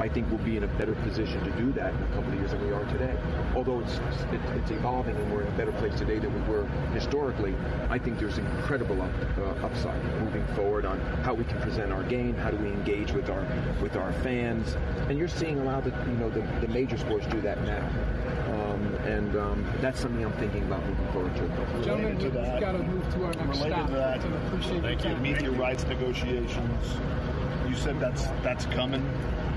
I 0.00 0.08
think 0.08 0.28
we'll 0.30 0.38
be 0.38 0.56
in 0.56 0.64
a 0.64 0.68
better 0.78 0.94
position 0.94 1.42
to 1.44 1.50
do 1.52 1.72
that 1.72 1.92
in 1.92 2.02
a 2.02 2.06
couple 2.08 2.32
of 2.32 2.34
years 2.38 2.52
than 2.52 2.64
we 2.64 2.72
are 2.72 2.84
today. 2.86 3.16
Although 3.54 3.80
it's, 3.80 3.94
it, 4.32 4.40
it's 4.56 4.70
evolving 4.70 5.16
and 5.16 5.32
we're 5.32 5.42
in 5.42 5.48
a 5.48 5.56
better 5.56 5.72
place 5.72 5.94
today 5.98 6.18
than 6.18 6.32
we 6.32 6.52
were 6.52 6.66
historically, 6.94 7.54
I 7.90 7.98
think 7.98 8.18
there's 8.18 8.38
incredible 8.38 9.02
up, 9.02 9.10
uh, 9.38 9.66
upside 9.66 10.02
moving 10.20 10.46
forward 10.54 10.84
on 10.84 11.00
how 11.24 11.34
we 11.34 11.44
can 11.44 11.60
present 11.60 11.92
our 11.92 12.04
game, 12.04 12.34
how 12.34 12.50
do 12.50 12.56
we 12.58 12.68
engage 12.68 13.12
with 13.12 13.28
our 13.28 13.44
with 13.82 13.96
our 13.96 14.12
fans, 14.24 14.76
and 15.08 15.18
you're 15.18 15.28
seeing 15.28 15.58
a 15.58 15.64
lot 15.64 15.84
of 15.86 15.92
the, 15.92 16.10
you 16.10 16.16
know 16.18 16.30
the, 16.30 16.40
the 16.60 16.68
major 16.68 16.96
sports 16.96 17.26
do 17.26 17.40
that 17.40 17.60
now. 17.64 17.86
Um, 18.48 18.94
and 19.06 19.36
um, 19.36 19.66
that's 19.80 20.00
something 20.00 20.24
I'm 20.24 20.32
thinking 20.34 20.62
about 20.64 20.84
moving 20.86 21.12
forward 21.12 21.34
to. 21.36 21.84
Gentlemen, 21.84 22.18
we've 22.18 22.32
got 22.32 22.72
to 22.72 22.78
move 22.78 23.14
to 23.14 23.24
our 23.24 23.32
next 23.34 23.58
Related 23.58 23.74
stop. 23.74 23.86
to 23.88 23.94
that, 23.94 24.20
I 24.20 24.46
appreciate 24.46 24.82
thank 24.82 25.04
you. 25.04 25.10
time. 25.10 25.22
Media 25.22 25.50
rights 25.50 25.84
negotiations. 25.84 26.96
You 27.68 27.74
said 27.76 28.00
that's 28.00 28.24
that's 28.42 28.64
coming, 28.66 29.06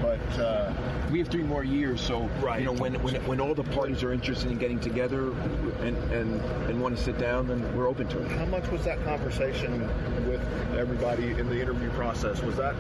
but 0.02 0.20
uh, 0.38 0.74
we 1.12 1.20
have 1.20 1.30
three 1.30 1.44
more 1.44 1.64
years. 1.64 2.02
So 2.02 2.30
you 2.58 2.66
know 2.66 2.74
when, 2.74 3.02
when 3.04 3.16
when 3.26 3.40
all 3.40 3.54
the 3.54 3.64
parties 3.64 4.04
are 4.04 4.12
interested 4.12 4.52
in 4.52 4.58
getting 4.58 4.80
together 4.80 5.32
and 5.80 5.96
and, 6.12 6.42
and 6.42 6.82
want 6.82 6.98
to 6.98 7.02
sit 7.02 7.18
down, 7.18 7.48
then 7.48 7.62
we're 7.76 7.88
open 7.88 8.08
to 8.10 8.20
it. 8.24 8.32
How 8.32 8.46
much 8.46 8.68
was 8.70 8.84
that 8.84 9.02
conversation 9.06 9.82
with 10.28 10.42
everybody 10.76 11.32
in 11.32 11.48
the 11.48 11.62
interview 11.62 11.90
process? 11.92 12.42
Was 12.42 12.58
that 12.58 12.76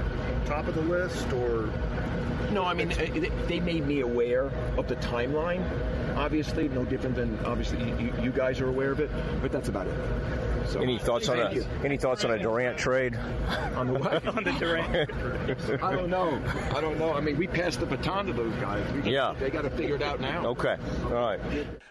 top 0.45 0.67
of 0.67 0.75
the 0.75 0.81
list 0.81 1.31
or? 1.33 1.69
No, 2.51 2.65
I 2.65 2.73
mean 2.73 2.91
uh, 2.91 3.29
they 3.47 3.61
made 3.61 3.87
me 3.87 4.01
aware 4.01 4.51
of 4.77 4.89
the 4.89 4.97
timeline. 4.97 5.63
Obviously, 6.17 6.67
no 6.67 6.83
different 6.83 7.15
than 7.15 7.39
obviously 7.45 7.79
you, 8.01 8.13
you 8.21 8.31
guys 8.31 8.59
are 8.59 8.67
aware 8.67 8.91
of 8.91 8.99
it, 8.99 9.09
but 9.41 9.51
that's 9.51 9.69
about 9.69 9.87
it. 9.87 10.60
So, 10.67 10.79
Any 10.81 10.97
thoughts 10.97 11.27
on 11.29 11.39
a 11.39 11.51
you. 11.53 11.65
any 11.83 11.97
thoughts 11.97 12.23
on 12.23 12.31
a 12.31 12.39
Durant 12.39 12.77
trade? 12.77 13.15
On 13.75 13.87
the 13.87 13.93
what? 13.93 14.25
on 14.37 14.43
the 14.43 14.51
Durant. 14.53 15.11
I 15.83 15.95
don't 15.95 16.09
know. 16.09 16.41
I 16.73 16.81
don't 16.81 16.97
know. 16.97 17.13
I 17.13 17.19
mean, 17.19 17.37
we 17.37 17.47
passed 17.47 17.79
the 17.79 17.85
baton 17.85 18.27
to 18.27 18.33
those 18.33 18.53
guys. 18.55 18.85
We, 18.93 19.11
Yeah. 19.11 19.33
They 19.39 19.49
got 19.49 19.63
to 19.63 19.69
figure 19.69 19.95
it 19.95 20.01
out 20.01 20.19
now. 20.21 20.45
Okay. 20.47 20.77
All 21.05 21.11
right. 21.11 21.39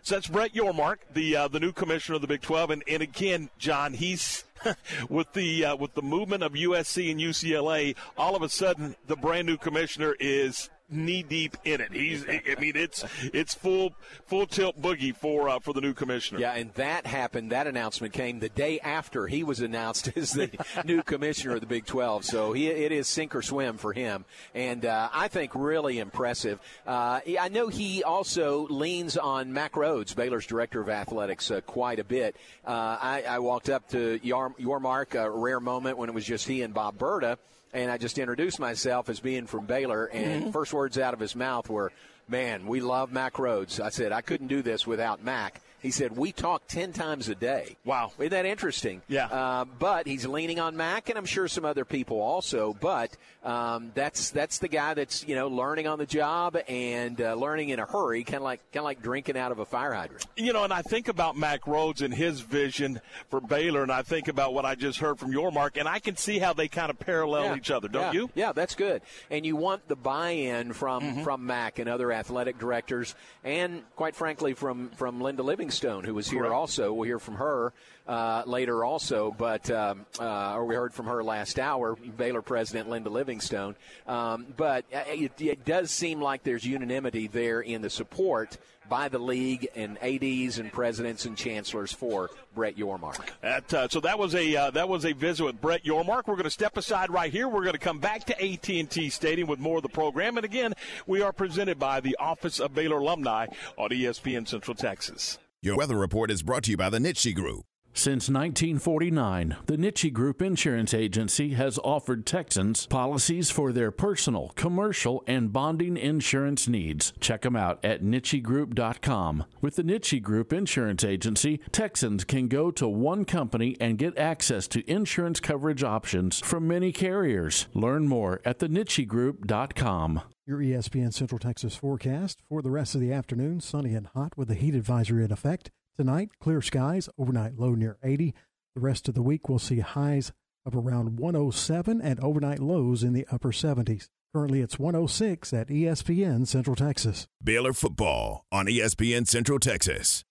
So 0.02 0.14
that's 0.14 0.28
Brett 0.28 0.54
Yormark, 0.54 0.96
the 1.12 1.36
uh, 1.36 1.48
the 1.48 1.60
new 1.60 1.72
commissioner 1.72 2.16
of 2.16 2.22
the 2.22 2.28
Big 2.28 2.42
12, 2.42 2.70
and, 2.70 2.84
and 2.88 3.02
again, 3.02 3.50
John, 3.58 3.92
he's 3.94 4.44
with 5.08 5.32
the 5.32 5.64
uh, 5.66 5.76
with 5.76 5.94
the 5.94 6.02
movement 6.02 6.42
of 6.42 6.52
USC 6.52 7.10
and 7.10 7.20
UCLA. 7.20 7.96
All 8.16 8.36
of 8.36 8.42
a 8.42 8.48
sudden, 8.48 8.96
the 9.06 9.16
brand 9.16 9.46
new 9.46 9.56
commissioner 9.56 10.14
is 10.20 10.70
knee 10.90 11.22
deep 11.22 11.56
in 11.64 11.80
it. 11.80 11.92
He's, 11.92 12.24
I 12.28 12.56
mean, 12.60 12.76
it's 12.76 13.04
it's 13.32 13.54
full 13.54 13.94
full 14.26 14.46
tilt 14.46 14.80
boogie 14.80 15.14
for 15.14 15.48
uh, 15.48 15.58
for 15.58 15.72
the 15.72 15.80
new 15.80 15.94
commissioner. 15.94 16.40
Yeah, 16.40 16.52
and 16.52 16.72
that 16.74 17.06
happened. 17.06 17.52
That 17.52 17.66
announcement 17.66 18.12
came 18.12 18.40
the 18.40 18.48
day 18.48 18.80
after 18.80 19.26
he 19.26 19.42
was 19.42 19.60
announced 19.60 20.10
as 20.16 20.32
the 20.32 20.50
new 20.84 21.02
commissioner 21.02 21.54
of 21.54 21.60
the 21.60 21.66
Big 21.66 21.86
12. 21.86 22.24
So 22.24 22.52
he, 22.52 22.68
it 22.68 22.92
is 22.92 23.08
sink 23.08 23.34
or 23.34 23.42
swim 23.42 23.76
for 23.76 23.92
him, 23.92 24.24
and 24.54 24.84
uh, 24.84 25.08
I 25.12 25.28
think 25.28 25.52
really 25.54 25.98
impressive. 25.98 26.60
Uh, 26.86 27.20
I 27.40 27.48
know 27.48 27.68
he 27.68 28.02
also 28.02 28.66
leans 28.68 29.16
on 29.16 29.52
Mack 29.52 29.72
Rhoades, 29.72 30.14
Baylor's 30.14 30.46
director 30.46 30.80
of 30.80 30.88
athletics, 30.88 31.50
uh, 31.50 31.60
quite 31.60 31.98
a 31.98 32.04
bit. 32.04 32.36
Uh, 32.66 32.96
I, 33.00 33.24
I 33.28 33.38
walked 33.38 33.68
up 33.68 33.88
to 33.90 34.18
Yormark, 34.20 35.14
a 35.14 35.30
rare 35.30 35.60
moment 35.60 35.98
when 35.98 36.08
it 36.08 36.14
was 36.14 36.24
just 36.24 36.46
he 36.46 36.62
and 36.62 36.74
Bob 36.74 36.98
Berta 36.98 37.38
and 37.72 37.90
I 37.90 37.98
just 37.98 38.18
introduced 38.18 38.58
myself 38.60 39.08
as 39.08 39.20
being 39.20 39.46
from 39.46 39.66
Baylor, 39.66 40.06
and 40.06 40.42
Mm-hmm. 40.42 40.50
first 40.52 40.72
words 40.72 40.98
out 40.98 41.14
of 41.14 41.20
his 41.20 41.34
mouth 41.36 41.68
were, 41.68 41.92
"Man, 42.28 42.66
we 42.66 42.80
love 42.80 43.12
Mack 43.12 43.34
Rhoades." 43.34 43.80
I 43.80 43.90
said 43.90 44.12
I 44.12 44.20
couldn't 44.20 44.48
do 44.48 44.62
this 44.62 44.86
without 44.86 45.22
Mack. 45.22 45.60
He 45.82 45.90
said 45.90 46.16
we 46.16 46.32
talk 46.32 46.66
ten 46.68 46.92
times 46.92 47.28
a 47.28 47.34
day. 47.34 47.76
Wow, 47.84 48.12
isn't 48.18 48.30
that 48.30 48.44
interesting? 48.46 49.02
Yeah. 49.08 49.26
Uh, 49.26 49.64
but 49.64 50.06
he's 50.06 50.26
leaning 50.26 50.60
on 50.60 50.76
Mack, 50.76 51.08
and 51.08 51.16
I'm 51.18 51.24
sure 51.26 51.48
some 51.48 51.64
other 51.64 51.84
people 51.84 52.20
also. 52.20 52.76
But 52.80 53.16
um, 53.44 53.92
that's 53.94 54.30
that's 54.30 54.58
the 54.58 54.68
guy 54.68 54.94
that's 54.94 55.26
you 55.26 55.34
know 55.34 55.48
learning 55.48 55.86
on 55.86 55.98
the 55.98 56.06
job 56.06 56.56
and 56.68 57.20
uh, 57.20 57.34
learning 57.34 57.70
in 57.70 57.78
a 57.78 57.86
hurry, 57.86 58.24
kind 58.24 58.36
of 58.36 58.42
like 58.42 58.60
kind 58.72 58.80
of 58.80 58.84
like 58.84 59.02
drinking 59.02 59.36
out 59.38 59.52
of 59.52 59.58
a 59.58 59.64
fire 59.64 59.94
hydrant. 59.94 60.26
You 60.36 60.52
know, 60.52 60.64
and 60.64 60.72
I 60.72 60.82
think 60.82 61.08
about 61.08 61.36
Mack 61.36 61.62
Rhoades 61.62 62.02
and 62.02 62.12
his 62.12 62.40
vision 62.40 63.00
for 63.28 63.40
Baylor, 63.40 63.82
and 63.82 63.90
I 63.92 64.02
think 64.02 64.28
about 64.28 64.52
what 64.54 64.64
I 64.64 64.74
just 64.74 64.98
heard 64.98 65.18
from 65.18 65.32
your 65.32 65.50
mark, 65.50 65.76
and 65.76 65.88
I 65.88 65.98
can 65.98 66.16
see 66.16 66.38
how 66.38 66.52
they 66.52 66.68
kind 66.68 66.90
of 66.90 66.98
parallel 66.98 67.44
Yeah. 67.44 67.56
each 67.56 67.70
other, 67.70 67.88
don't 67.88 68.12
yeah. 68.14 68.20
you? 68.20 68.30
Yeah, 68.34 68.52
that's 68.52 68.74
good. 68.74 69.02
And 69.30 69.46
you 69.46 69.56
want 69.56 69.88
the 69.88 69.96
buy-in 69.96 70.72
from 70.74 71.00
Mm-hmm. 71.00 71.22
from 71.22 71.46
Mack 71.46 71.78
and 71.78 71.88
other 71.88 72.12
athletic 72.12 72.58
directors, 72.58 73.14
and 73.42 73.82
quite 73.96 74.14
frankly 74.14 74.52
from 74.54 74.90
from 74.90 75.20
Linda 75.20 75.42
Livingstone, 75.70 76.02
who 76.02 76.14
was 76.14 76.28
here 76.28 76.40
Correct. 76.40 76.54
also. 76.54 76.92
We'll 76.92 77.06
hear 77.06 77.20
from 77.20 77.36
her 77.36 77.72
uh, 78.08 78.42
later 78.44 78.84
also, 78.84 79.32
but 79.38 79.70
um, 79.70 80.04
uh, 80.18 80.54
or 80.54 80.64
we 80.64 80.74
heard 80.74 80.92
from 80.92 81.06
her 81.06 81.22
last 81.22 81.60
hour, 81.60 81.94
Baylor 81.94 82.42
president 82.42 82.88
Linda 82.88 83.08
Livingstone. 83.08 83.76
Um, 84.08 84.46
but 84.56 84.84
uh, 84.92 85.02
it, 85.06 85.40
it 85.40 85.64
does 85.64 85.92
seem 85.92 86.20
like 86.20 86.42
there's 86.42 86.64
unanimity 86.64 87.28
there 87.28 87.60
in 87.60 87.82
the 87.82 87.90
support 87.90 88.58
by 88.88 89.08
the 89.08 89.20
league 89.20 89.68
and 89.76 89.96
ads 90.02 90.58
and 90.58 90.72
presidents 90.72 91.24
and 91.24 91.36
chancellors 91.36 91.92
for 91.92 92.30
Brett 92.56 92.76
Yormark. 92.76 93.28
That, 93.42 93.72
uh, 93.72 93.88
so 93.88 94.00
that 94.00 94.18
was 94.18 94.34
a 94.34 94.56
uh, 94.56 94.70
that 94.72 94.88
was 94.88 95.04
a 95.06 95.12
visit 95.12 95.44
with 95.44 95.60
Brett 95.60 95.84
Yormark. 95.84 96.26
We're 96.26 96.34
going 96.34 96.42
to 96.44 96.50
step 96.50 96.76
aside 96.76 97.10
right 97.10 97.30
here. 97.30 97.46
We're 97.48 97.62
going 97.62 97.74
to 97.74 97.78
come 97.78 98.00
back 98.00 98.24
to 98.24 98.44
AT 98.44 98.68
and 98.68 98.90
T 98.90 99.08
Stadium 99.08 99.46
with 99.46 99.60
more 99.60 99.76
of 99.76 99.84
the 99.84 99.88
program. 99.88 100.36
And 100.36 100.44
again, 100.44 100.74
we 101.06 101.22
are 101.22 101.32
presented 101.32 101.78
by 101.78 102.00
the 102.00 102.16
Office 102.18 102.58
of 102.58 102.74
Baylor 102.74 102.98
Alumni 102.98 103.46
on 103.76 103.90
ESPN 103.90 104.48
Central 104.48 104.74
Texas. 104.74 105.38
Your 105.62 105.76
weather 105.76 105.96
report 105.96 106.30
is 106.30 106.42
brought 106.42 106.62
to 106.62 106.70
you 106.70 106.78
by 106.78 106.88
the 106.88 106.98
Nitsche 106.98 107.34
Group. 107.34 107.69
Since 108.00 108.30
1949, 108.30 109.58
the 109.66 109.76
Nitsche 109.76 110.10
Group 110.10 110.40
Insurance 110.40 110.94
Agency 110.94 111.50
has 111.50 111.78
offered 111.84 112.24
Texans 112.24 112.86
policies 112.86 113.50
for 113.50 113.72
their 113.72 113.90
personal, 113.90 114.54
commercial, 114.56 115.22
and 115.26 115.52
bonding 115.52 115.98
insurance 115.98 116.66
needs. 116.66 117.12
Check 117.20 117.42
them 117.42 117.56
out 117.56 117.78
at 117.84 118.02
nitschegroup.com. 118.02 119.44
With 119.60 119.76
the 119.76 119.82
Nitsche 119.82 120.22
Group 120.22 120.50
Insurance 120.50 121.04
Agency, 121.04 121.60
Texans 121.72 122.24
can 122.24 122.48
go 122.48 122.70
to 122.70 122.88
one 122.88 123.26
company 123.26 123.76
and 123.78 123.98
get 123.98 124.16
access 124.16 124.66
to 124.68 124.90
insurance 124.90 125.38
coverage 125.38 125.84
options 125.84 126.40
from 126.40 126.66
many 126.66 126.92
carriers. 126.92 127.66
Learn 127.74 128.08
more 128.08 128.40
at 128.46 128.60
thenitschegroup.com. 128.60 130.22
Your 130.46 130.60
ESPN 130.60 131.12
Central 131.12 131.38
Texas 131.38 131.76
forecast 131.76 132.42
for 132.48 132.62
the 132.62 132.70
rest 132.70 132.94
of 132.94 133.02
the 133.02 133.12
afternoon 133.12 133.60
sunny 133.60 133.94
and 133.94 134.06
hot 134.06 134.38
with 134.38 134.50
a 134.50 134.54
heat 134.54 134.74
advisory 134.74 135.22
in 135.22 135.30
effect. 135.30 135.70
Tonight, 136.00 136.30
clear 136.40 136.62
skies, 136.62 137.10
overnight 137.18 137.58
low 137.58 137.74
near 137.74 137.98
80. 138.02 138.32
The 138.74 138.80
rest 138.80 139.06
of 139.06 139.14
the 139.14 139.20
week, 139.20 139.50
we'll 139.50 139.58
see 139.58 139.80
highs 139.80 140.32
of 140.64 140.74
around 140.74 141.18
107 141.18 142.00
and 142.00 142.18
overnight 142.20 142.58
lows 142.58 143.02
in 143.02 143.12
the 143.12 143.26
upper 143.30 143.50
70s. 143.52 144.08
Currently, 144.34 144.62
it's 144.62 144.78
106 144.78 145.52
at 145.52 145.68
ESPN 145.68 146.46
Central 146.46 146.74
Texas. 146.74 147.26
Baylor 147.44 147.74
football 147.74 148.46
on 148.50 148.64
ESPN 148.64 149.28
Central 149.28 149.58
Texas. 149.58 150.24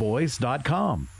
pioneerboys.com. 0.00 1.19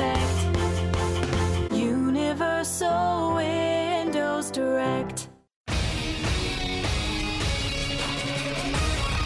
Universal 2.61 3.35
Windows 3.37 4.51
Direct. 4.51 5.29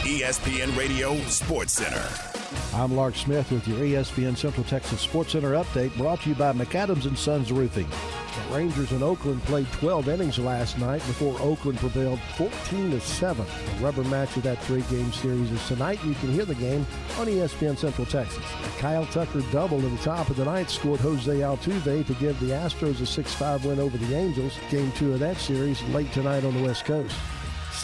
ESPN 0.06 0.78
Radio 0.78 1.18
Sports 1.28 1.74
Center. 1.74 2.35
I'm 2.74 2.96
Lark 2.96 3.16
Smith 3.16 3.52
with 3.52 3.68
your 3.68 3.80
ESPN 3.80 4.38
Central 4.38 4.66
Texas 4.66 5.02
Sports 5.02 5.32
Center 5.32 5.52
update 5.52 5.96
brought 5.98 6.22
to 6.22 6.30
you 6.30 6.36
by 6.36 6.52
McAdams 6.54 7.06
and 7.06 7.18
Sons 7.18 7.52
Roofing. 7.52 7.88
The 7.90 8.56
Rangers 8.56 8.92
in 8.92 9.02
Oakland 9.02 9.42
played 9.44 9.72
12 9.72 10.10
innings 10.10 10.38
last 10.38 10.78
night 10.78 11.00
before 11.08 11.40
Oakland 11.42 11.80
prevailed 11.80 12.20
14 12.38 12.92
to 12.92 13.00
7. 13.00 13.46
The 13.46 13.84
rubber 13.84 14.04
match 14.04 14.36
of 14.38 14.44
that 14.44 14.62
three-game 14.64 15.12
series 15.14 15.52
is 15.52 15.68
tonight. 15.68 16.04
You 16.04 16.14
can 16.16 16.34
hear 16.34 16.46
the 16.46 16.56
game 16.56 16.86
on 17.18 17.28
ESPN 17.28 17.78
Central 17.78 18.06
Texas. 18.06 18.44
Kyle 18.78 19.06
Tucker 19.08 19.42
doubled 19.52 19.86
at 19.86 19.92
the 19.92 20.04
top 20.04 20.30
of 20.30 20.36
the 20.36 20.46
ninth, 20.46 20.70
scored 20.70 21.00
Jose 21.00 21.32
Altuve 21.32 22.06
to 22.06 22.14
give 22.16 22.40
the 22.40 22.48
Astros 22.48 23.00
a 23.00 23.24
6-5 23.24 23.66
win 23.66 23.80
over 23.80 23.98
the 23.98 24.16
Angels. 24.16 24.54
Game 24.70 24.92
two 24.92 25.14
of 25.14 25.20
that 25.20 25.38
series 25.38 25.82
late 25.90 26.12
tonight 26.12 26.44
on 26.44 26.56
the 26.56 26.64
West 26.64 26.86
Coast. 26.86 27.16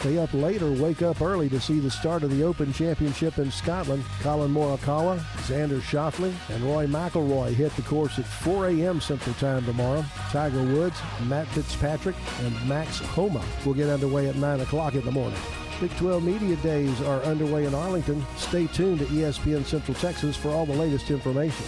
Stay 0.02 0.18
up 0.18 0.34
late 0.34 0.64
or 0.64 0.72
wake 0.72 1.04
up 1.04 1.22
early 1.22 1.48
to 1.48 1.62
see 1.62 1.80
the 1.80 1.92
start 1.92 2.24
of 2.24 2.36
the 2.36 2.42
Open 2.42 2.74
Championship 2.74 3.38
in 3.38 3.52
Scotland. 3.52 4.04
Collin 4.24 4.52
Morikawa, 4.52 5.20
Xander 5.44 5.80
Schauffele, 5.80 6.34
and 6.50 6.64
Roy 6.64 6.88
McIlroy 6.88 7.54
hit 7.54 7.72
the 7.76 7.84
course 7.84 8.18
at 8.18 8.26
4 8.26 8.70
a.m. 8.70 9.00
Central 9.00 9.36
Time 9.36 9.64
tomorrow. 9.64 10.04
Tiger 10.32 10.64
Woods, 10.64 11.00
Matt 11.28 11.46
Fitzpatrick, 11.50 12.16
and 12.40 12.68
Max 12.68 12.98
Homa 12.98 13.46
will 13.64 13.76
get 13.76 13.90
underway 13.90 14.28
at 14.28 14.36
9 14.38 14.62
o'clock 14.62 14.96
in 14.96 15.06
the 15.06 15.12
morning. 15.12 15.40
Big 15.80 15.96
12 15.98 16.24
Media 16.24 16.56
Days 16.58 17.00
are 17.02 17.22
underway 17.22 17.66
in 17.66 17.76
Arlington. 17.76 18.26
Stay 18.38 18.66
tuned 18.66 18.98
to 19.02 19.06
ESPN 19.06 19.64
Central 19.64 19.94
Texas 19.94 20.36
for 20.36 20.50
all 20.50 20.66
the 20.66 20.74
latest 20.74 21.12
information. 21.12 21.68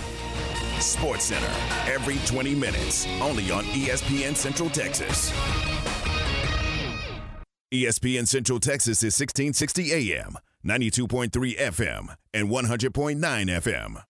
Sports 0.80 1.26
Center, 1.26 1.54
every 1.86 2.18
20 2.26 2.56
minutes, 2.56 3.06
only 3.22 3.52
on 3.52 3.64
ESPN 3.66 4.36
Central 4.36 4.72
Texas. 4.72 5.32
ESPN 7.74 8.28
Central 8.28 8.60
Texas 8.60 9.02
is 9.02 9.20
1660 9.20 9.94
AM, 9.94 10.38
92.3 10.64 11.58
FM, 11.58 12.16
and 12.32 12.48
100.9 12.48 13.18
FM. 13.18 14.04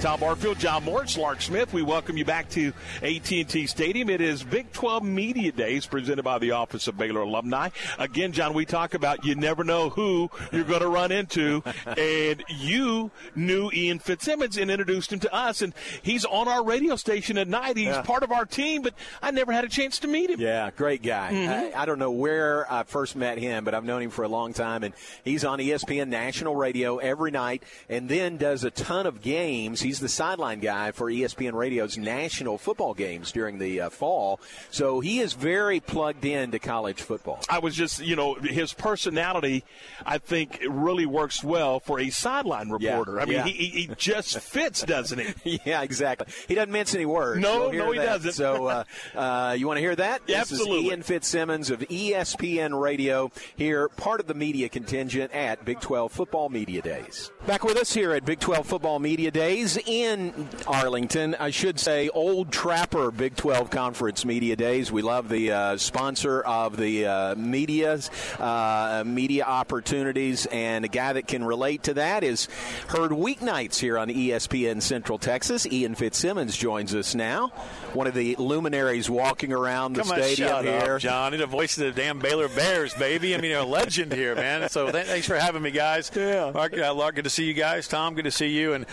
Tom 0.00 0.18
Barfield, 0.20 0.58
John 0.58 0.84
Morris, 0.84 1.18
Lark 1.18 1.42
Smith. 1.42 1.74
We 1.74 1.82
welcome 1.82 2.16
you 2.16 2.24
back 2.24 2.48
to 2.50 2.72
AT&T 3.02 3.66
Stadium. 3.66 4.08
It 4.08 4.22
is 4.22 4.42
Big 4.42 4.72
12 4.72 5.02
Media 5.04 5.52
Days 5.52 5.84
presented 5.84 6.22
by 6.22 6.38
the 6.38 6.52
Office 6.52 6.88
of 6.88 6.96
Baylor 6.96 7.20
Alumni. 7.20 7.68
Again, 7.98 8.32
John, 8.32 8.54
we 8.54 8.64
talk 8.64 8.94
about 8.94 9.26
you 9.26 9.34
never 9.34 9.62
know 9.62 9.90
who 9.90 10.30
you're 10.52 10.64
going 10.64 10.80
to 10.80 10.88
run 10.88 11.12
into, 11.12 11.62
and 11.98 12.42
you 12.48 13.10
knew 13.34 13.70
Ian 13.74 13.98
Fitzsimmons 13.98 14.56
and 14.56 14.70
introduced 14.70 15.12
him 15.12 15.20
to 15.20 15.34
us, 15.34 15.60
and 15.60 15.74
he's 16.00 16.24
on 16.24 16.48
our 16.48 16.64
radio 16.64 16.96
station 16.96 17.36
at 17.36 17.46
night. 17.46 17.76
He's 17.76 17.88
Yeah. 17.88 18.00
part 18.00 18.22
of 18.22 18.32
our 18.32 18.46
team, 18.46 18.80
but 18.80 18.94
I 19.22 19.30
never 19.32 19.52
had 19.52 19.64
a 19.64 19.68
chance 19.68 19.98
to 19.98 20.08
meet 20.08 20.30
him. 20.30 20.40
Yeah, 20.40 20.70
great 20.74 21.02
guy. 21.02 21.30
Mhm. 21.32 21.74
I, 21.76 21.82
I 21.82 21.84
don't 21.84 21.98
know 21.98 22.10
where 22.10 22.66
I 22.72 22.84
first 22.84 23.16
met 23.16 23.36
him, 23.36 23.64
but 23.64 23.74
I've 23.74 23.84
known 23.84 24.00
him 24.00 24.10
for 24.10 24.22
a 24.24 24.28
long 24.28 24.54
time, 24.54 24.82
and 24.82 24.94
he's 25.24 25.44
on 25.44 25.58
ESPN 25.60 26.08
national 26.08 26.56
radio 26.56 26.96
every 26.96 27.30
night, 27.30 27.62
and 27.90 28.08
then 28.08 28.38
does 28.38 28.64
a 28.64 28.70
ton 28.70 29.06
of 29.06 29.20
games. 29.20 29.82
He's 29.90 29.98
the 29.98 30.08
sideline 30.08 30.60
guy 30.60 30.92
for 30.92 31.06
ESPN 31.10 31.52
Radio's 31.52 31.98
national 31.98 32.58
football 32.58 32.94
games 32.94 33.32
during 33.32 33.58
the 33.58 33.80
uh, 33.80 33.90
fall, 33.90 34.38
so 34.70 35.00
he 35.00 35.18
is 35.18 35.32
very 35.32 35.80
plugged 35.80 36.24
in 36.24 36.52
to 36.52 36.60
college 36.60 37.02
football. 37.02 37.40
I 37.48 37.58
was 37.58 37.74
just, 37.74 37.98
you 37.98 38.14
know, 38.14 38.34
his 38.34 38.72
personality, 38.72 39.64
I 40.06 40.18
think, 40.18 40.62
really 40.68 41.06
works 41.06 41.42
well 41.42 41.80
for 41.80 41.98
a 41.98 42.10
sideline 42.10 42.68
reporter. 42.68 43.20
I 43.20 43.24
mean, 43.24 43.34
yeah. 43.34 43.44
he, 43.46 43.52
he 43.52 43.80
he 43.80 43.90
just 43.96 44.38
fits, 44.40 44.84
doesn't 44.84 45.18
he? 45.18 45.60
yeah, 45.66 45.82
exactly. 45.82 46.28
He 46.46 46.54
doesn't 46.54 46.70
mince 46.70 46.94
any 46.94 47.04
words. 47.06 47.40
No, 47.40 47.72
no, 47.72 47.90
he 47.90 47.98
that. 47.98 48.04
doesn't. 48.04 48.32
So, 48.34 48.66
uh, 48.66 48.84
uh, 49.16 49.56
you 49.58 49.66
want 49.66 49.78
to 49.78 49.82
hear 49.82 49.96
that? 49.96 50.24
This 50.24 50.36
Absolutely. 50.36 50.78
is 50.78 50.84
Ian 50.84 51.02
Fitzsimmons 51.02 51.70
of 51.70 51.80
ESPN 51.80 52.80
Radio 52.80 53.32
here, 53.56 53.88
part 53.88 54.20
of 54.20 54.28
the 54.28 54.34
media 54.34 54.68
contingent 54.68 55.32
at 55.32 55.64
Big 55.64 55.80
12 55.80 56.12
Football 56.12 56.48
Media 56.48 56.80
Days. 56.80 57.32
Back 57.46 57.64
with 57.64 57.76
us 57.76 57.92
here 57.92 58.12
at 58.12 58.24
Big 58.24 58.38
12 58.38 58.66
Football 58.66 59.00
Media 59.00 59.32
Days 59.32 59.79
in 59.86 60.48
Arlington. 60.66 61.34
I 61.38 61.50
should 61.50 61.78
say, 61.80 62.08
Old 62.08 62.50
Trapper 62.52 63.10
Big 63.10 63.36
12 63.36 63.70
Conference 63.70 64.24
Media 64.24 64.56
Days. 64.56 64.90
We 64.92 65.02
love 65.02 65.28
the 65.28 65.52
uh, 65.52 65.76
sponsor 65.76 66.40
of 66.42 66.76
the 66.76 67.06
uh, 67.06 67.34
media's 67.36 68.10
uh, 68.38 69.02
media 69.06 69.44
opportunities, 69.44 70.46
and 70.46 70.84
a 70.84 70.88
guy 70.88 71.12
that 71.14 71.26
can 71.26 71.44
relate 71.44 71.84
to 71.84 71.94
that 71.94 72.24
is 72.24 72.46
heard 72.88 73.10
weeknights 73.10 73.78
here 73.78 73.98
on 73.98 74.08
ESPN 74.08 74.82
Central 74.82 75.18
Texas. 75.18 75.66
Ian 75.66 75.94
Fitzsimmons 75.94 76.56
joins 76.56 76.94
us 76.94 77.14
now, 77.14 77.48
one 77.94 78.06
of 78.06 78.14
the 78.14 78.36
luminaries 78.36 79.08
walking 79.10 79.52
around 79.52 79.94
the 79.94 80.02
Come 80.02 80.08
stadium 80.16 80.64
here. 80.64 80.94
up, 80.96 81.00
John. 81.00 81.36
The 81.36 81.46
voice 81.46 81.76
of 81.78 81.84
the 81.84 81.92
damn 81.92 82.18
Baylor 82.18 82.48
Bears, 82.48 82.92
baby. 82.94 83.34
I 83.34 83.40
mean, 83.40 83.50
you're 83.50 83.60
a 83.60 83.64
legend 83.64 84.12
here, 84.12 84.34
man. 84.34 84.68
So 84.68 84.90
th- 84.90 85.06
thanks 85.06 85.26
for 85.26 85.36
having 85.38 85.62
me, 85.62 85.70
guys. 85.70 86.10
Yeah. 86.14 86.50
Mark, 86.52 86.76
uh, 86.78 86.92
Lark, 86.94 87.14
good 87.16 87.24
to 87.24 87.30
see 87.30 87.44
you 87.44 87.54
guys. 87.54 87.88
Tom, 87.88 88.14
good 88.14 88.24
to 88.24 88.30
see 88.30 88.48
you. 88.48 88.74
And 88.74 88.86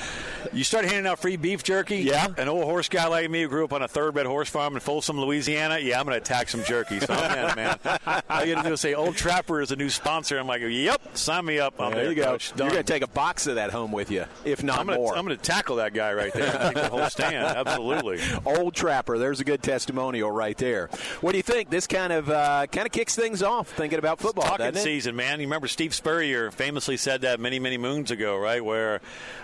you 0.53 0.63
started 0.77 0.87
start 0.89 0.95
handing 0.95 1.11
out 1.11 1.19
free 1.19 1.37
beef 1.37 1.63
jerky, 1.63 1.97
Yeah. 1.97 2.27
an 2.37 2.47
old 2.47 2.63
horse 2.65 2.87
guy 2.89 3.07
like 3.07 3.29
me 3.31 3.41
who 3.41 3.47
grew 3.47 3.65
up 3.65 3.73
on 3.73 3.81
a 3.81 3.87
thoroughbred 3.87 4.25
horse 4.27 4.49
farm 4.49 4.75
in 4.75 4.79
Folsom, 4.79 5.19
Louisiana, 5.19 5.79
yeah, 5.79 5.99
I'm 5.99 6.05
going 6.05 6.13
to 6.15 6.21
attack 6.21 6.49
some 6.49 6.63
jerky. 6.63 6.99
So 6.99 7.13
I'm 7.13 7.49
in, 7.49 7.55
man. 7.55 7.79
All 8.29 8.45
you 8.45 8.53
got 8.55 8.63
to 8.63 8.69
do 8.69 8.73
is 8.73 8.81
say, 8.81 8.93
Old 8.93 9.15
Trapper 9.15 9.61
is 9.61 9.71
a 9.71 9.75
new 9.75 9.89
sponsor. 9.89 10.37
I'm 10.37 10.45
like, 10.47 10.61
yep, 10.61 11.01
sign 11.17 11.45
me 11.45 11.59
up. 11.59 11.79
I'm 11.81 11.91
there 11.91 12.01
there, 12.03 12.09
you 12.11 12.15
go. 12.15 12.25
Coach. 12.25 12.53
You're 12.57 12.69
going 12.69 12.83
to 12.83 12.93
take 12.93 13.01
a 13.03 13.07
box 13.07 13.47
of 13.47 13.55
that 13.55 13.71
home 13.71 13.91
with 13.91 14.11
you, 14.11 14.25
if 14.45 14.63
not 14.63 14.79
I'm 14.79 14.85
gonna, 14.85 14.99
more. 14.99 15.17
I'm 15.17 15.25
going 15.25 15.35
to 15.37 15.43
tackle 15.43 15.77
that 15.77 15.93
guy 15.93 16.13
right 16.13 16.31
there. 16.33 16.51
Take 16.51 16.75
the 16.75 16.89
whole 16.89 17.09
stand. 17.09 17.45
Absolutely. 17.57 18.19
Old 18.45 18.75
Trapper, 18.75 19.17
there's 19.17 19.39
a 19.39 19.43
good 19.43 19.63
testimonial 19.63 20.29
right 20.31 20.57
there. 20.57 20.87
What 21.21 21.31
do 21.31 21.37
you 21.37 21.43
think? 21.43 21.69
This 21.69 21.87
kind 21.87 22.13
of 22.13 22.29
uh, 22.29 22.67
kind 22.67 22.85
of 22.85 22.91
kicks 22.91 23.15
things 23.15 23.41
off, 23.41 23.69
thinking 23.69 23.99
about 23.99 24.19
football, 24.19 24.45
Talking 24.45 24.65
doesn't 24.67 24.81
it? 24.81 24.83
season, 24.83 25.15
man. 25.15 25.39
You 25.39 25.47
remember 25.47 25.67
Steve 25.67 25.93
Spurrier 25.95 26.51
famously 26.51 26.97
said 26.97 27.21
that 27.21 27.39
many, 27.39 27.59
many 27.59 27.77
moons 27.77 28.11
ago, 28.11 28.37
right? 28.37 28.63
Where, 28.63 29.01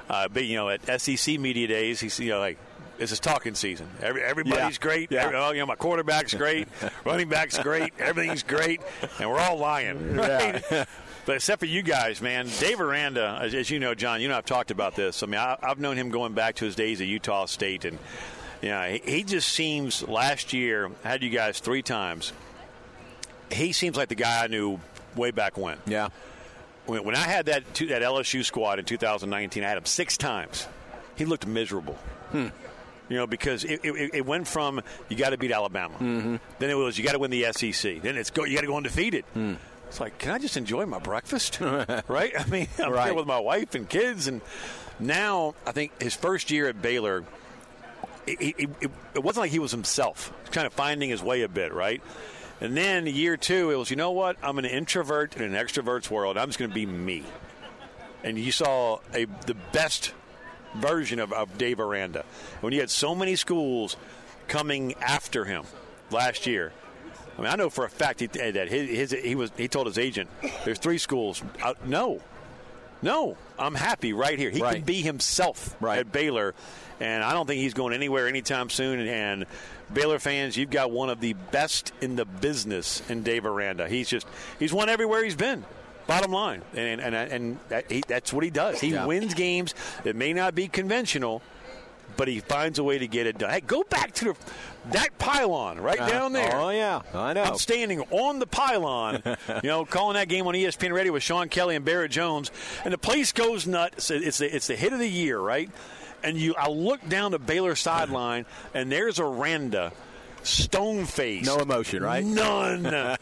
uh, 0.09 0.27
you 0.35 0.55
know, 0.55 0.69
at 0.69 1.01
SEC 1.01 1.17
media 1.27 1.67
days, 1.67 1.99
he's 1.99 2.19
you 2.19 2.29
know 2.29 2.39
like. 2.39 2.57
This 2.95 3.11
is 3.11 3.19
talking 3.19 3.55
season. 3.55 3.89
Every, 4.03 4.21
everybody's 4.21 4.75
Yeah. 4.75 4.79
great. 4.81 5.11
Yeah. 5.11 5.23
Every- 5.25 5.35
oh, 5.35 5.51
you 5.51 5.59
know, 5.59 5.65
my 5.65 5.75
quarterback's 5.75 6.35
great, 6.35 6.67
running 7.05 7.27
back's 7.27 7.57
great, 7.57 7.91
everything's 7.97 8.43
great, 8.43 8.81
and 9.19 9.29
we're 9.29 9.39
all 9.39 9.57
lying. 9.57 10.15
Right? 10.15 10.63
But 11.25 11.35
except 11.37 11.59
for 11.59 11.65
you 11.65 11.81
guys, 11.81 12.21
man, 12.21 12.47
Dave 12.59 12.79
Aranda, 12.79 13.39
as, 13.41 13.55
as 13.55 13.69
you 13.71 13.79
know, 13.79 13.95
John, 13.95 14.21
you 14.21 14.27
know 14.27 14.37
I've 14.37 14.45
talked 14.45 14.69
about 14.69 14.95
this. 14.95 15.23
I 15.23 15.25
mean, 15.25 15.39
I, 15.39 15.57
I've 15.63 15.79
known 15.79 15.97
him 15.97 16.11
going 16.11 16.33
back 16.33 16.55
to 16.57 16.65
his 16.65 16.75
days 16.75 17.01
at 17.01 17.07
Utah 17.07 17.45
State, 17.45 17.83
and 17.83 17.97
you 18.61 18.69
know, 18.69 18.83
he, 18.83 19.01
he 19.11 19.23
just 19.23 19.49
seems 19.49 20.07
last 20.07 20.53
year 20.53 20.91
had 21.03 21.23
you 21.23 21.31
guys 21.31 21.59
three 21.59 21.81
times. 21.81 22.31
He 23.51 23.71
seems 23.71 23.97
like 23.97 24.09
the 24.09 24.15
guy 24.15 24.43
I 24.43 24.47
knew 24.47 24.79
way 25.15 25.31
back 25.31 25.57
when. 25.57 25.77
Yeah. 25.87 26.09
When, 26.85 27.03
when 27.05 27.15
I 27.15 27.19
had 27.27 27.47
that 27.47 27.63
that 27.73 28.01
LSU 28.03 28.45
squad 28.45 28.77
in 28.79 28.85
2019, 28.85 29.63
I 29.63 29.67
had 29.67 29.77
him 29.79 29.85
six 29.85 30.15
times. 30.15 30.67
He 31.15 31.25
looked 31.25 31.45
miserable. 31.47 31.95
Hmm. 32.31 32.47
You 33.09 33.17
know, 33.17 33.27
because 33.27 33.63
it, 33.65 33.81
it, 33.83 34.11
it 34.13 34.25
went 34.25 34.47
from 34.47 34.81
you 35.09 35.17
got 35.17 35.31
to 35.31 35.37
beat 35.37 35.51
Alabama, 35.51 35.95
mm-hmm. 35.95 36.37
then 36.59 36.69
it 36.69 36.73
was 36.75 36.97
you 36.97 37.03
got 37.03 37.11
to 37.11 37.19
win 37.19 37.31
the 37.31 37.45
SEC, 37.51 38.01
then 38.01 38.17
it's 38.17 38.31
go 38.31 38.45
you 38.45 38.55
got 38.55 38.61
to 38.61 38.67
go 38.67 38.77
undefeated. 38.77 39.25
Hmm. 39.33 39.55
It's 39.87 39.99
like, 39.99 40.17
can 40.17 40.31
I 40.31 40.39
just 40.39 40.57
enjoy 40.57 40.85
my 40.87 40.97
breakfast? 40.97 41.59
right? 42.07 42.33
I 42.37 42.45
mean, 42.49 42.67
I'm 42.79 42.91
Right. 42.91 43.05
here 43.05 43.13
with 43.13 43.27
my 43.27 43.39
wife 43.39 43.75
and 43.75 43.87
kids, 43.87 44.27
and 44.27 44.41
now 44.99 45.53
I 45.67 45.71
think 45.71 46.01
his 46.01 46.15
first 46.15 46.49
year 46.49 46.67
at 46.67 46.81
Baylor, 46.81 47.23
it, 48.25 48.41
it, 48.41 48.69
it, 48.81 48.91
it 49.15 49.23
wasn't 49.23 49.43
like 49.43 49.51
he 49.51 49.59
was 49.59 49.71
himself. 49.71 50.33
Kind 50.51 50.65
of 50.65 50.73
finding 50.73 51.09
his 51.11 51.21
way 51.21 51.43
a 51.43 51.49
bit, 51.49 51.73
right? 51.73 52.01
And 52.59 52.75
then 52.75 53.05
year 53.05 53.37
two, 53.37 53.69
it 53.69 53.75
was, 53.75 53.91
you 53.91 53.95
know 53.95 54.11
what? 54.11 54.37
I'm 54.41 54.57
an 54.57 54.65
introvert 54.65 55.35
in 55.35 55.43
an 55.43 55.53
extrovert's 55.53 56.09
world. 56.09 56.37
I'm 56.37 56.47
just 56.47 56.57
going 56.57 56.71
to 56.71 56.75
be 56.75 56.85
me. 56.87 57.23
And 58.23 58.39
you 58.39 58.51
saw 58.51 58.99
a 59.13 59.25
the 59.45 59.55
best 59.73 60.13
version 60.75 61.19
of, 61.19 61.31
of 61.33 61.57
Dave 61.57 61.79
Aranda. 61.79 62.25
When 62.61 62.73
you 62.73 62.79
had 62.79 62.89
so 62.89 63.15
many 63.15 63.35
schools 63.35 63.95
coming 64.47 64.93
after 64.95 65.45
him 65.45 65.63
last 66.11 66.45
year, 66.47 66.71
I 67.37 67.41
mean, 67.41 67.49
I 67.49 67.55
know 67.55 67.69
for 67.69 67.85
a 67.85 67.89
fact 67.89 68.19
he, 68.19 68.27
that 68.27 68.67
his, 68.67 69.11
his 69.11 69.23
he 69.23 69.35
was 69.35 69.51
he 69.57 69.67
told 69.67 69.87
his 69.87 69.97
agent, 69.97 70.29
"There's 70.65 70.77
three 70.79 70.97
schools." 70.99 71.41
Uh, 71.63 71.73
no, 71.85 72.21
no, 73.01 73.37
I'm 73.57 73.75
happy 73.75 74.13
right 74.13 74.37
here. 74.37 74.49
He 74.51 74.61
Right. 74.61 74.75
can 74.75 74.83
be 74.83 75.01
himself 75.01 75.75
right. 75.81 75.99
at 75.99 76.11
Baylor, 76.11 76.53
and 76.99 77.23
I 77.23 77.33
don't 77.33 77.47
think 77.47 77.59
he's 77.61 77.73
going 77.73 77.93
anywhere 77.93 78.27
anytime 78.27 78.69
soon. 78.69 78.99
And 79.07 79.45
Baylor 79.91 80.19
fans, 80.19 80.55
you've 80.57 80.69
got 80.69 80.91
one 80.91 81.09
of 81.09 81.19
the 81.21 81.33
best 81.33 81.91
in 82.01 82.15
the 82.15 82.25
business 82.25 83.01
in 83.09 83.23
Dave 83.23 83.45
Aranda. 83.45 83.87
He's 83.89 84.07
just 84.09 84.27
he's 84.59 84.71
won 84.73 84.89
everywhere 84.89 85.23
he's 85.23 85.35
been. 85.35 85.65
Bottom 86.07 86.31
line, 86.31 86.61
and 86.75 86.99
and 86.99 87.15
and 87.15 87.59
that, 87.69 87.89
he, 87.91 88.03
that's 88.07 88.33
what 88.33 88.43
he 88.43 88.49
does. 88.49 88.79
He 88.81 88.89
Yeah. 88.89 89.05
wins 89.05 89.33
games 89.33 89.73
that 90.03 90.15
may 90.15 90.33
not 90.33 90.53
be 90.53 90.67
conventional, 90.67 91.41
but 92.17 92.27
he 92.27 92.41
finds 92.41 92.77
a 92.77 92.83
way 92.83 92.97
to 92.97 93.07
get 93.07 93.25
it 93.25 93.37
done. 93.37 93.49
Hey, 93.49 93.61
go 93.61 93.83
back 93.83 94.13
to 94.15 94.25
the 94.25 94.35
that 94.91 95.17
pylon 95.17 95.79
right 95.79 95.99
Uh, 95.99 96.09
down 96.09 96.33
there. 96.33 96.55
oh, 96.57 96.69
yeah. 96.69 97.01
I 97.13 97.31
know. 97.31 97.43
I'm 97.43 97.55
standing 97.57 98.01
on 98.11 98.39
the 98.39 98.45
pylon, 98.45 99.23
you 99.63 99.69
know, 99.69 99.85
calling 99.85 100.15
that 100.15 100.27
game 100.27 100.45
on 100.45 100.53
ESPN 100.55 100.91
Radio 100.91 101.13
with 101.13 101.23
Sean 101.23 101.47
Kelly 101.47 101.77
and 101.77 101.85
Barrett 101.85 102.11
Jones, 102.11 102.51
and 102.83 102.93
the 102.93 102.97
place 102.97 103.31
goes 103.31 103.65
nuts. 103.65 104.11
It's 104.11 104.39
the, 104.39 104.53
it's 104.53 104.67
the 104.67 104.75
hit 104.75 104.91
of 104.91 104.99
the 104.99 105.07
year, 105.09 105.39
right? 105.39 105.69
And 106.21 106.37
you, 106.37 106.53
I 106.55 106.67
look 106.67 107.07
down 107.07 107.31
the 107.31 107.39
Baylor 107.39 107.75
sideline, 107.75 108.45
and 108.73 108.91
there's 108.91 109.21
Aranda, 109.21 109.93
stone 110.43 111.05
face, 111.05 111.45
No 111.45 111.57
emotion, 111.57 112.03
right? 112.03 112.23
None. 112.23 112.83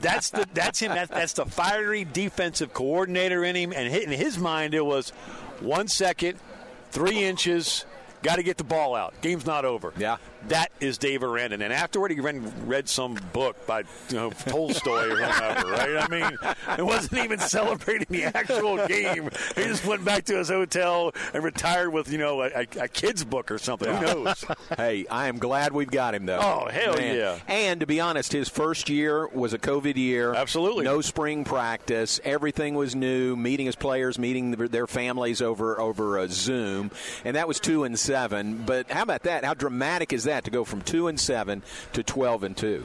that's 0.00 0.30
the 0.30 0.46
that's 0.54 0.80
him. 0.80 0.92
That, 0.92 1.08
that's 1.08 1.34
the 1.34 1.46
fiery 1.46 2.04
defensive 2.04 2.72
coordinator 2.72 3.44
in 3.44 3.54
him, 3.56 3.72
and 3.72 3.94
in 3.94 4.10
his 4.10 4.38
mind 4.38 4.74
it 4.74 4.84
was 4.84 5.10
one 5.60 5.88
second, 5.88 6.38
three 6.90 7.22
inches. 7.22 7.84
Got 8.22 8.36
to 8.36 8.44
get 8.44 8.56
the 8.56 8.64
ball 8.64 8.94
out. 8.94 9.14
Game's 9.20 9.46
not 9.46 9.64
over. 9.64 9.92
Yeah. 9.98 10.18
That 10.48 10.72
is 10.80 10.98
Dave 10.98 11.22
Aranda. 11.22 11.54
And 11.62 11.72
afterward, 11.72 12.10
he 12.10 12.20
read, 12.20 12.42
read 12.68 12.88
some 12.88 13.14
book 13.32 13.66
by 13.66 13.80
you 14.08 14.16
know 14.16 14.30
Tolstoy 14.30 15.06
or 15.08 15.20
whatever, 15.20 15.70
right? 15.70 15.96
I 15.96 16.08
mean, 16.08 16.38
it 16.78 16.84
wasn't 16.84 17.24
even 17.24 17.38
celebrating 17.38 18.06
the 18.10 18.24
actual 18.24 18.86
game. 18.86 19.30
He 19.54 19.62
just 19.64 19.86
went 19.86 20.04
back 20.04 20.24
to 20.26 20.36
his 20.38 20.48
hotel 20.48 21.12
and 21.32 21.42
retired 21.44 21.90
with 21.92 22.10
you 22.10 22.18
know 22.18 22.42
a, 22.42 22.48
a, 22.48 22.66
a 22.80 22.88
kid's 22.88 23.24
book 23.24 23.50
or 23.50 23.58
something. 23.58 23.94
Who 23.94 24.02
knows? 24.04 24.44
hey, 24.76 25.06
I 25.10 25.28
am 25.28 25.38
glad 25.38 25.72
we've 25.72 25.90
got 25.90 26.14
him 26.14 26.26
though. 26.26 26.40
Oh, 26.40 26.68
hell 26.70 27.00
yeah. 27.00 27.38
And 27.46 27.80
to 27.80 27.86
be 27.86 28.00
honest, 28.00 28.32
his 28.32 28.48
first 28.48 28.88
year 28.88 29.26
was 29.28 29.52
a 29.52 29.58
COVID 29.58 29.96
year. 29.96 30.34
Absolutely. 30.34 30.84
No 30.84 31.00
spring 31.02 31.44
practice. 31.44 32.20
Everything 32.24 32.74
was 32.74 32.94
new. 32.96 33.36
Meeting 33.36 33.66
his 33.66 33.76
players, 33.76 34.18
meeting 34.18 34.50
their- 34.52 34.68
their 34.68 34.86
families 34.86 35.40
over 35.40 35.78
over 35.80 36.18
uh, 36.18 36.26
Zoom, 36.28 36.90
and 37.24 37.36
that 37.36 37.46
was 37.46 37.60
two 37.60 37.84
and 37.84 37.98
seven. 37.98 38.64
But 38.66 38.90
how 38.90 39.02
about 39.02 39.22
that? 39.24 39.44
How 39.44 39.54
dramatic 39.54 40.12
is 40.12 40.24
that 40.24 40.31
to 40.40 40.50
go 40.50 40.64
from 40.64 40.82
two 40.82 41.08
and 41.08 41.18
seven 41.18 41.62
to 41.92 42.02
twelve 42.02 42.42
and 42.42 42.56
two? 42.56 42.84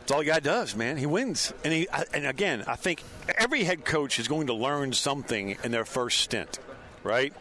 That's 0.00 0.12
all 0.12 0.20
a 0.20 0.24
guy 0.24 0.40
does, 0.40 0.76
man. 0.76 0.98
He 0.98 1.06
wins, 1.06 1.54
and 1.64 1.72
he 1.72 1.88
and 2.12 2.26
again, 2.26 2.64
I 2.66 2.76
think 2.76 3.02
every 3.38 3.64
head 3.64 3.84
coach 3.84 4.18
is 4.18 4.28
going 4.28 4.48
to 4.48 4.54
learn 4.54 4.92
something 4.92 5.56
in 5.64 5.72
their 5.72 5.86
first 5.86 6.20
stint, 6.20 6.58
right? 7.02 7.32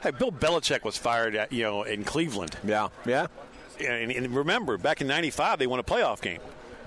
Hey, 0.00 0.12
Bill 0.12 0.30
Belichick 0.30 0.84
was 0.84 0.96
fired 0.96 1.34
at 1.34 1.52
you 1.52 1.64
know 1.64 1.82
in 1.82 2.04
Cleveland. 2.04 2.56
Yeah, 2.62 2.88
yeah. 3.04 3.26
And, 3.80 4.12
and 4.12 4.36
remember, 4.36 4.78
back 4.78 5.00
in 5.00 5.08
'95, 5.08 5.58
they 5.58 5.66
won 5.66 5.80
a 5.80 5.82
playoff 5.82 6.20
game. 6.20 6.40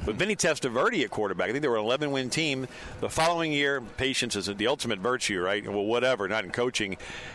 With 0.06 0.18
Vinny 0.18 0.36
Testaverde 0.38 1.04
at 1.04 1.10
quarterback, 1.10 1.50
I 1.50 1.52
think 1.52 1.62
they 1.64 1.68
were 1.68 1.78
an 1.78 1.84
11 1.84 2.12
win 2.12 2.30
team. 2.30 2.68
The 3.02 3.10
following 3.10 3.52
year, 3.52 3.82
patience 3.98 4.36
is 4.38 4.46
the 4.46 4.68
ultimate 4.68 5.00
virtue, 5.00 5.42
right? 5.42 5.66
Well, 5.68 5.84
whatever, 5.84 6.28
not 6.30 6.46
in 6.46 6.52
coaching. 6.52 6.94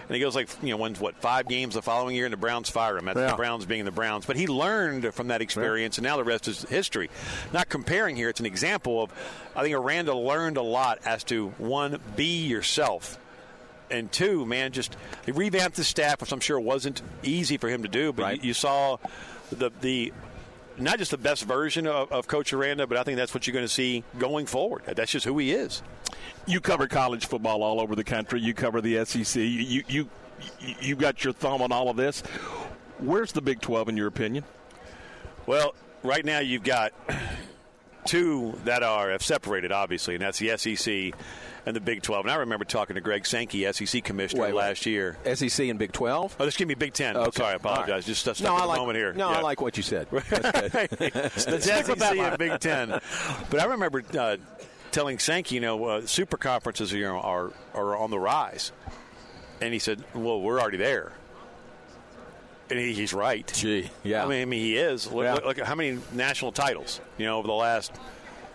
And 0.09 0.15
he 0.15 0.21
goes 0.21 0.35
like, 0.35 0.49
you 0.63 0.71
know, 0.71 0.79
wins 0.79 0.99
what, 0.99 1.17
five 1.17 1.49
games 1.49 1.75
the 1.75 1.83
following 1.83 2.17
year, 2.17 2.25
and 2.25 2.33
the 2.33 2.37
Browns 2.39 2.71
fire 2.71 2.97
him. 2.97 3.05
That's 3.07 3.19
Yeah. 3.19 3.31
the 3.33 3.37
Browns 3.37 3.67
being 3.67 3.85
the 3.85 3.91
Browns. 3.91 4.25
But 4.25 4.37
he 4.37 4.47
learned 4.47 5.13
from 5.13 5.29
that 5.29 5.43
experience, 5.43 5.99
and 5.99 6.05
now 6.05 6.17
the 6.17 6.25
rest 6.25 6.49
is 6.49 6.63
history. 6.63 7.11
Not 7.53 7.69
comparing 7.69 8.17
here, 8.17 8.31
it's 8.31 8.41
an 8.41 8.47
example 8.47 9.03
of, 9.03 9.13
I 9.55 9.63
think 9.63 9.75
Aranda 9.75 10.15
learned 10.15 10.57
a 10.57 10.63
lot 10.63 11.01
as 11.05 11.25
to 11.25 11.49
one, 11.59 11.99
be 12.17 12.47
yourself 12.47 13.19
and 13.91 14.11
two, 14.11 14.47
man, 14.47 14.73
just 14.73 14.97
he 15.27 15.33
revamped 15.33 15.77
the 15.77 15.85
staff, 15.85 16.23
which 16.23 16.33
I'm 16.33 16.41
sure 16.41 16.59
wasn't 16.59 17.03
easy 17.23 17.59
for 17.59 17.69
him 17.69 17.83
to 17.83 17.89
do. 17.91 18.11
But 18.15 18.37
you, 18.39 18.49
you 18.49 18.55
saw 18.55 18.97
the 19.51 19.71
the 19.83 20.15
not 20.79 20.99
just 20.99 21.11
the 21.11 21.19
best 21.19 21.45
version 21.45 21.87
of, 21.87 22.11
of 22.13 22.27
Coach 22.27 22.53
Aranda, 22.53 22.87
but 22.87 22.97
I 22.97 23.03
think 23.03 23.17
that's 23.17 23.35
what 23.35 23.47
you're 23.47 23.53
going 23.53 23.65
to 23.65 23.73
see 23.73 24.05
going 24.19 24.47
forward. 24.47 24.83
That's 24.87 25.11
just 25.11 25.25
who 25.25 25.39
he 25.39 25.53
is. 25.53 25.83
You 26.47 26.61
cover 26.61 26.87
college 26.87 27.27
football 27.27 27.63
all 27.63 27.81
over 27.81 27.95
the 27.95 28.05
country. 28.05 28.41
You 28.41 28.55
cover 28.55 28.81
the 28.81 29.05
SEC. 29.05 29.37
You 29.37 29.85
you 29.89 30.09
you, 30.81 30.97
got 30.97 31.23
your 31.25 31.33
thumb 31.33 31.63
on 31.63 31.71
all 31.73 31.89
of 31.89 31.97
this. 31.97 32.23
Where's 32.99 33.33
the 33.33 33.41
Big 33.41 33.61
12 33.61 33.91
in 33.91 33.97
your 33.97 34.09
opinion? 34.09 34.45
Well, 35.47 35.75
right 36.03 36.25
now 36.25 36.41
you've 36.41 36.65
got 36.65 36.93
two 38.05 38.59
that 38.65 38.83
are 38.83 39.11
have 39.11 39.23
separated, 39.23 39.73
obviously, 39.73 40.15
and 40.15 40.23
that's 40.23 40.39
the 40.39 40.57
SEC 40.57 41.19
and 41.65 41.77
the 41.77 41.81
Big 41.81 42.03
12. 42.03 42.25
And 42.25 42.33
I 42.33 42.37
remember 42.37 42.65
talking 42.65 42.95
to 42.95 43.01
Greg 43.01 43.25
Sankey, 43.27 43.71
SEC 43.73 44.03
commissioner, 44.03 44.43
Wait, 44.43 44.49
wait. 44.55 44.59
last 44.59 44.87
year. 44.87 45.17
SEC 45.35 45.69
and 45.69 45.79
Big 45.79 45.93
Twelve. 45.93 46.35
Oh, 46.41 46.45
this 46.45 46.57
give 46.57 46.67
me 46.69 46.75
Big 46.75 46.93
Ten. 46.93 47.17
Okay. 47.17 47.31
Sorry, 47.39 47.53
I 47.53 47.57
apologize. 47.57 47.89
Right. 47.89 48.05
Just 48.05 48.23
stuck 48.23 48.41
no, 48.41 48.55
I 48.57 48.65
like, 48.65 48.79
moment 48.79 48.97
here. 48.97 49.13
No, 49.13 49.31
Yeah. 49.31 49.39
I 49.39 49.41
like 49.43 49.61
what 49.61 49.77
you 49.77 49.83
said. 49.83 50.09
That's 50.11 51.65
SEC 51.65 52.03
and 52.19 52.39
Big 52.39 52.59
Ten. 52.61 52.89
But 53.51 53.61
I 53.61 53.65
remember 53.67 54.03
uh, 54.19 54.37
telling 54.91 55.19
Sankey, 55.19 55.55
you 55.57 55.61
know, 55.61 55.85
uh, 55.85 56.07
super 56.07 56.37
conferences 56.37 56.93
you 56.93 57.03
know, 57.03 57.21
are 57.21 57.53
are 57.75 57.97
on 57.97 58.11
the 58.11 58.19
rise, 58.19 58.73
and 59.61 59.73
he 59.73 59.79
said, 59.79 60.03
"Well, 60.15 60.41
we're 60.41 60.61
already 60.61 60.79
there." 60.79 61.13
And 62.73 62.81
he, 62.81 62.95
he's 62.95 63.13
right. 63.13 63.47
Gee, 63.55 63.91
yeah. 64.03 64.25
I 64.25 64.29
mean, 64.29 64.43
I 64.43 64.45
mean 64.47 64.61
he 64.61 64.77
is. 64.77 65.11
Look, 65.13 65.25
Yeah. 65.25 65.35
look, 65.35 65.59
at 65.59 65.67
how 65.67 65.75
many 65.75 65.99
national 66.13 66.53
titles, 66.53 67.01
you 67.19 67.27
know, 67.27 67.39
over 67.39 67.47
the 67.47 67.53
last 67.55 67.93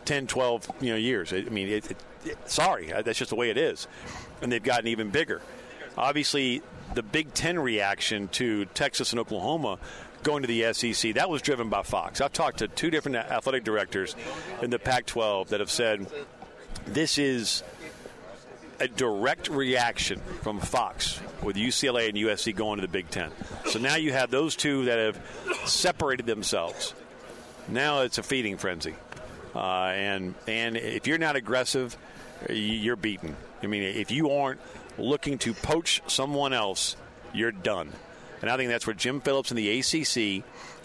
10, 0.06 0.26
12, 0.28 0.72
you 0.82 0.90
know, 0.90 0.96
years. 0.96 1.32
I 1.34 1.42
mean, 1.42 1.68
it, 1.68 1.92
it, 1.92 1.98
it- 2.26 2.50
sorry, 2.50 2.88
that's 3.04 3.20
just 3.20 3.30
the 3.30 3.36
way 3.36 3.50
it 3.52 3.58
is. 3.58 3.88
And 4.42 4.52
they've 4.52 4.64
gotten 4.64 4.88
even 4.88 5.10
bigger. 5.12 5.42
Obviously, 5.98 6.62
the 6.96 7.04
Big 7.04 7.34
Ten 7.34 7.60
reaction 7.60 8.28
to 8.30 8.66
Texas 8.66 9.12
and 9.12 9.20
Oklahoma 9.20 9.78
going 10.24 10.42
to 10.44 10.48
the 10.48 10.74
SEC, 10.74 11.14
that 11.14 11.30
was 11.30 11.42
driven 11.42 11.70
by 11.70 11.84
Fox. 11.84 12.22
I've 12.22 12.34
talked 12.34 12.58
to 12.60 12.68
two 12.68 12.90
different 12.90 13.18
athletic 13.18 13.64
directors 13.64 14.16
in 14.62 14.70
the 14.72 14.80
Pac 14.80 15.06
12 15.06 15.50
that 15.50 15.60
have 15.60 15.70
said 15.72 16.08
this 16.88 17.18
is 17.18 17.64
a 18.80 18.88
direct 18.88 19.50
reaction 19.50 20.20
from 20.42 20.60
Fox 20.60 21.20
with 21.42 21.56
UCLA 21.56 22.10
and 22.10 22.18
USC 22.18 22.56
going 22.56 22.78
to 22.78 22.82
the 22.82 22.92
Big 22.92 23.10
Ten. 23.10 23.32
So 23.66 23.80
now 23.80 23.96
you 23.96 24.12
have 24.14 24.32
those 24.32 24.56
two 24.56 24.86
that 24.86 25.00
have 25.00 25.66
separated 25.66 26.26
themselves. 26.26 26.94
Now 27.68 28.02
it's 28.02 28.18
a 28.18 28.24
feeding 28.24 28.58
frenzy, 28.58 28.96
uh, 29.56 29.60
and 29.60 30.36
and 30.48 30.78
if 30.78 31.08
you're 31.08 31.18
not 31.18 31.36
aggressive, 31.36 31.98
you're 32.50 32.96
beaten. 32.96 33.36
I 33.62 33.68
mean, 33.68 33.84
if 33.84 34.12
you 34.12 34.32
aren't 34.32 34.62
looking 34.98 35.38
to 35.40 35.54
poach 35.54 36.02
someone 36.08 36.54
else, 36.54 36.96
you're 37.34 37.52
done. 37.52 37.92
And 38.42 38.50
I 38.50 38.58
think 38.58 38.70
that's 38.70 38.86
where 38.86 38.94
Jim 38.94 39.20
Phillips 39.22 39.52
in 39.52 39.58
the 39.58 39.80
ACC 39.80 40.44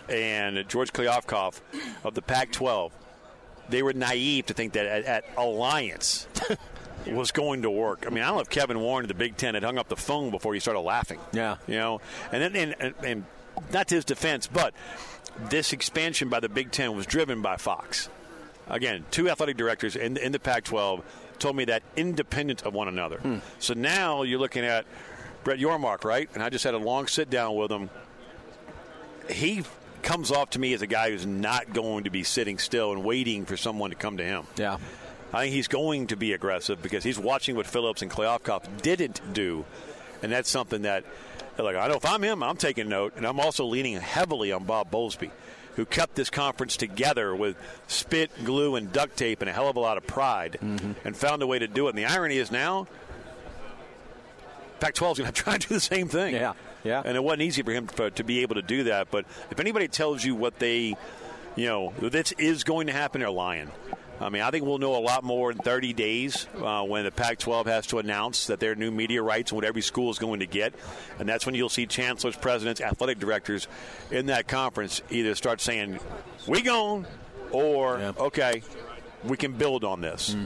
and 0.08 0.66
George 0.68 0.92
Kliavkoff 0.92 1.60
of 2.02 2.14
the 2.14 2.22
Pac-12, 2.22 2.90
they 3.68 3.82
were 3.82 3.92
naive 3.92 4.46
to 4.46 4.54
think 4.54 4.72
that 4.72 4.86
at, 4.86 5.04
at 5.04 5.24
Alliance 5.36 6.26
was 7.06 7.32
going 7.32 7.62
to 7.62 7.70
work. 7.70 8.04
I 8.06 8.10
mean, 8.10 8.22
I 8.22 8.28
don't 8.28 8.36
know 8.36 8.42
if 8.42 8.50
Kevin 8.50 8.80
Warren 8.80 9.04
of 9.04 9.08
the 9.08 9.14
Big 9.14 9.36
Ten 9.36 9.54
had 9.54 9.62
hung 9.62 9.78
up 9.78 9.88
the 9.88 9.96
phone 9.96 10.30
before 10.30 10.54
he 10.54 10.60
started 10.60 10.80
laughing. 10.80 11.20
Yeah, 11.32 11.56
you 11.66 11.76
know, 11.76 12.00
and 12.30 12.42
then 12.42 12.56
and, 12.56 12.74
and, 12.80 12.94
and 13.04 13.24
not 13.72 13.88
to 13.88 13.94
his 13.96 14.04
defense, 14.04 14.46
but 14.46 14.74
this 15.48 15.72
expansion 15.72 16.28
by 16.28 16.40
the 16.40 16.48
Big 16.48 16.70
Ten 16.70 16.96
was 16.96 17.06
driven 17.06 17.42
by 17.42 17.56
Fox. 17.56 18.08
Again, 18.68 19.04
two 19.10 19.28
athletic 19.28 19.56
directors 19.56 19.96
in, 19.96 20.16
in 20.16 20.32
the 20.32 20.38
Pac 20.38 20.64
12 20.64 21.02
told 21.38 21.56
me 21.56 21.64
that 21.66 21.82
independent 21.96 22.62
of 22.62 22.74
one 22.74 22.88
another. 22.88 23.18
Hmm. 23.18 23.38
So 23.58 23.74
now 23.74 24.22
you're 24.22 24.38
looking 24.38 24.64
at 24.64 24.86
Brett 25.44 25.58
Yormark, 25.58 26.04
right? 26.04 26.28
And 26.34 26.42
I 26.42 26.48
just 26.48 26.64
had 26.64 26.74
a 26.74 26.78
long 26.78 27.08
sit 27.08 27.28
down 27.28 27.56
with 27.56 27.70
him. 27.70 27.90
He 29.28 29.64
comes 30.02 30.30
off 30.30 30.50
to 30.50 30.58
me 30.58 30.72
as 30.74 30.82
a 30.82 30.86
guy 30.86 31.10
who's 31.10 31.26
not 31.26 31.72
going 31.72 32.04
to 32.04 32.10
be 32.10 32.22
sitting 32.22 32.58
still 32.58 32.92
and 32.92 33.04
waiting 33.04 33.44
for 33.44 33.56
someone 33.56 33.90
to 33.90 33.96
come 33.96 34.16
to 34.18 34.24
him. 34.24 34.46
Yeah. 34.56 34.78
I 35.32 35.42
think 35.42 35.54
he's 35.54 35.68
going 35.68 36.08
to 36.08 36.16
be 36.16 36.32
aggressive 36.32 36.82
because 36.82 37.04
he's 37.04 37.18
watching 37.18 37.56
what 37.56 37.66
Phillips 37.66 38.02
and 38.02 38.10
Kliavkoff 38.10 38.82
didn't 38.82 39.20
do. 39.32 39.64
And 40.22 40.30
that's 40.30 40.50
something 40.50 40.82
that, 40.82 41.04
like, 41.58 41.74
I 41.74 41.88
know 41.88 41.94
if 41.94 42.04
I'm 42.04 42.22
him, 42.22 42.42
I'm 42.42 42.56
taking 42.56 42.88
note. 42.88 43.14
And 43.16 43.26
I'm 43.26 43.40
also 43.40 43.64
leaning 43.64 43.96
heavily 43.96 44.52
on 44.52 44.64
Bob 44.64 44.90
Bowlesby, 44.90 45.30
who 45.76 45.86
kept 45.86 46.14
this 46.16 46.28
conference 46.28 46.76
together 46.76 47.34
with 47.34 47.56
spit, 47.86 48.30
glue, 48.44 48.76
and 48.76 48.92
duct 48.92 49.16
tape 49.16 49.40
and 49.40 49.48
a 49.48 49.52
hell 49.52 49.68
of 49.68 49.76
a 49.76 49.80
lot 49.80 49.96
of 49.96 50.06
pride 50.06 50.58
mm-hmm. 50.62 50.92
and 51.04 51.16
found 51.16 51.42
a 51.42 51.46
way 51.46 51.58
to 51.58 51.66
do 51.66 51.86
it. 51.86 51.90
And 51.90 51.98
the 51.98 52.04
irony 52.04 52.36
is 52.36 52.52
now, 52.52 52.86
Pac 54.80 54.94
12 54.94 55.12
is 55.12 55.22
going 55.22 55.32
to 55.34 55.42
try 55.42 55.56
to 55.56 55.68
do 55.68 55.74
the 55.74 55.80
same 55.80 56.08
thing. 56.08 56.34
Yeah. 56.34 56.52
Yeah. 56.84 57.02
And 57.04 57.16
it 57.16 57.22
wasn't 57.22 57.42
easy 57.42 57.62
for 57.62 57.72
him 57.72 57.86
to, 57.86 58.10
to 58.10 58.24
be 58.24 58.40
able 58.40 58.56
to 58.56 58.62
do 58.62 58.84
that. 58.84 59.10
But 59.10 59.24
if 59.50 59.60
anybody 59.60 59.88
tells 59.88 60.24
you 60.24 60.34
what 60.34 60.58
they, 60.58 60.96
you 61.56 61.66
know, 61.66 61.92
this 62.00 62.32
is 62.32 62.64
going 62.64 62.88
to 62.88 62.92
happen, 62.92 63.20
they're 63.20 63.30
lying. 63.30 63.70
I 64.22 64.28
mean, 64.28 64.42
I 64.42 64.50
think 64.50 64.64
we'll 64.64 64.78
know 64.78 64.96
a 64.96 65.00
lot 65.02 65.24
more 65.24 65.50
in 65.50 65.58
30 65.58 65.92
days 65.92 66.46
uh, 66.62 66.82
when 66.84 67.04
the 67.04 67.10
Pac 67.10 67.38
12 67.38 67.66
has 67.66 67.86
to 67.88 67.98
announce 67.98 68.46
that 68.46 68.60
their 68.60 68.74
new 68.74 68.90
media 68.90 69.22
rights 69.22 69.50
and 69.50 69.56
what 69.56 69.64
every 69.64 69.82
school 69.82 70.10
is 70.10 70.18
going 70.18 70.40
to 70.40 70.46
get. 70.46 70.74
And 71.18 71.28
that's 71.28 71.44
when 71.44 71.54
you'll 71.54 71.68
see 71.68 71.86
chancellors, 71.86 72.36
presidents, 72.36 72.80
athletic 72.80 73.18
directors 73.18 73.66
in 74.10 74.26
that 74.26 74.46
conference 74.48 75.02
either 75.10 75.34
start 75.34 75.60
saying, 75.60 75.98
we 76.46 76.62
gone, 76.62 77.06
or, 77.50 77.98
okay, 78.18 78.62
we 79.24 79.36
can 79.36 79.52
build 79.52 79.84
on 79.84 80.00
this. 80.00 80.36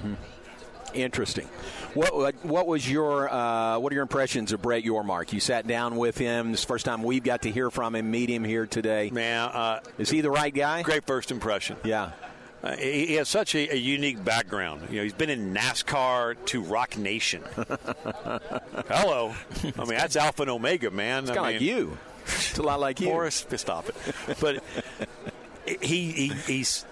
Interesting. 0.94 1.46
What 1.94 2.14
what- 2.16 2.44
what 2.44 2.66
was 2.66 2.90
your 2.90 3.30
uh, 3.30 3.78
what 3.78 3.92
are 3.92 3.94
your 3.94 4.02
impressions 4.02 4.52
of 4.52 4.62
Brett 4.62 4.82
Yormark? 4.84 5.32
You 5.32 5.40
sat 5.40 5.66
down 5.66 5.96
with 5.96 6.16
him. 6.16 6.52
This 6.52 6.60
is 6.60 6.64
the 6.64 6.68
first 6.68 6.84
time 6.86 7.02
we've 7.02 7.24
got 7.24 7.42
to 7.42 7.50
hear 7.50 7.70
from 7.70 7.94
him, 7.94 8.10
meet 8.10 8.30
him 8.30 8.44
here 8.44 8.66
today. 8.66 9.10
Man, 9.12 9.48
uh, 9.48 9.80
is 9.98 10.08
he 10.08 10.20
the 10.22 10.30
right 10.30 10.54
guy? 10.54 10.82
Great 10.82 11.04
first 11.06 11.30
impression. 11.30 11.76
Yeah. 11.84 12.12
Uh, 12.62 12.74
he 12.76 13.06
he 13.06 13.14
has 13.14 13.28
such 13.28 13.54
a, 13.54 13.74
a 13.74 13.76
unique 13.76 14.24
background. 14.24 14.88
You 14.90 14.96
know, 14.96 15.02
he's 15.02 15.12
been 15.12 15.30
in 15.30 15.54
NASCAR 15.54 16.36
to 16.46 16.62
Roc 16.62 16.96
Nation. 16.96 17.42
Hello. 18.88 19.34
I 19.62 19.80
mean, 19.80 19.98
that's 19.98 20.16
Alpha 20.16 20.42
and 20.42 20.50
Omega, 20.50 20.90
man. 20.90 21.24
It's 21.24 21.30
I 21.30 21.34
kinda 21.34 21.50
like 21.50 21.60
you. 21.60 21.98
It's 22.24 22.58
a 22.58 22.62
lot 22.62 22.80
like 22.80 23.00
you. 23.00 23.06
Morris, 23.06 23.46
stop 23.56 23.88
it. 23.88 23.96
But 24.40 24.64
he, 25.66 26.10
he 26.12 26.28
he's 26.28 26.84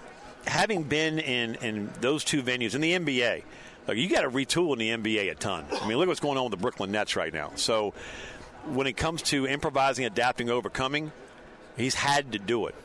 having 0.47 0.83
been 0.83 1.19
in 1.19 1.55
in 1.55 1.89
those 2.01 2.23
two 2.23 2.43
venues 2.43 2.75
in 2.75 2.81
the 2.81 2.93
NBA. 2.93 3.43
Like 3.87 3.97
you 3.97 4.09
got 4.09 4.21
to 4.21 4.29
retool 4.29 4.73
in 4.73 4.79
the 5.01 5.13
NBA 5.13 5.31
a 5.31 5.35
ton. 5.35 5.65
I 5.81 5.87
mean, 5.87 5.97
look 5.97 6.07
what's 6.07 6.19
going 6.19 6.37
on 6.37 6.45
with 6.45 6.51
the 6.51 6.57
Brooklyn 6.57 6.91
Nets 6.91 7.15
right 7.15 7.33
now. 7.33 7.51
So 7.55 7.93
when 8.65 8.87
it 8.87 8.93
comes 8.93 9.21
to 9.23 9.47
improvising, 9.47 10.05
adapting, 10.05 10.49
overcoming, 10.49 11.11
he's 11.77 11.95
had 11.95 12.31
to 12.31 12.39
do 12.39 12.67
it. 12.67 12.75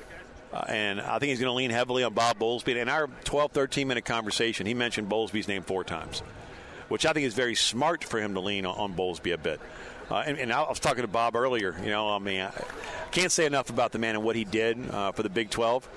Uh, 0.53 0.65
and 0.69 1.01
I 1.01 1.19
think 1.19 1.31
he's 1.31 1.39
going 1.39 1.51
to 1.51 1.57
lean 1.57 1.71
heavily 1.71 2.03
on 2.03 2.13
Bob 2.13 2.39
Bowlesby. 2.39 2.77
In 2.77 2.89
our 2.89 3.09
12, 3.25 3.53
13 3.53 3.87
minute 3.87 4.05
conversation, 4.05 4.67
he 4.67 4.75
mentioned 4.75 5.09
Bowlesby's 5.09 5.47
name 5.47 5.63
four 5.63 5.85
times, 5.85 6.23
which 6.89 7.07
I 7.07 7.13
think 7.13 7.27
is 7.27 7.35
very 7.35 7.55
smart 7.55 8.03
for 8.03 8.21
him 8.21 8.35
to 8.35 8.41
lean 8.41 8.67
on, 8.67 8.77
on 8.77 8.95
Bowlesby 8.95 9.33
a 9.33 9.39
bit. 9.39 9.61
Uh, 10.11 10.25
and, 10.27 10.39
and 10.39 10.53
I 10.53 10.63
was 10.63 10.81
talking 10.81 11.03
to 11.03 11.09
Bob 11.09 11.37
earlier. 11.37 11.77
You 11.83 11.91
know, 11.91 12.09
I 12.09 12.19
mean, 12.19 12.41
I 12.41 12.51
can't 13.13 13.31
say 13.31 13.47
enough 13.47 13.71
about 13.71 13.93
the 13.93 13.99
man 13.99 14.17
and 14.17 14.25
what 14.25 14.35
he 14.35 14.45
did 14.45 14.91
uh, 14.91 15.13
for 15.13 15.23
the 15.23 15.31
Big 15.31 15.51
12. 15.51 15.89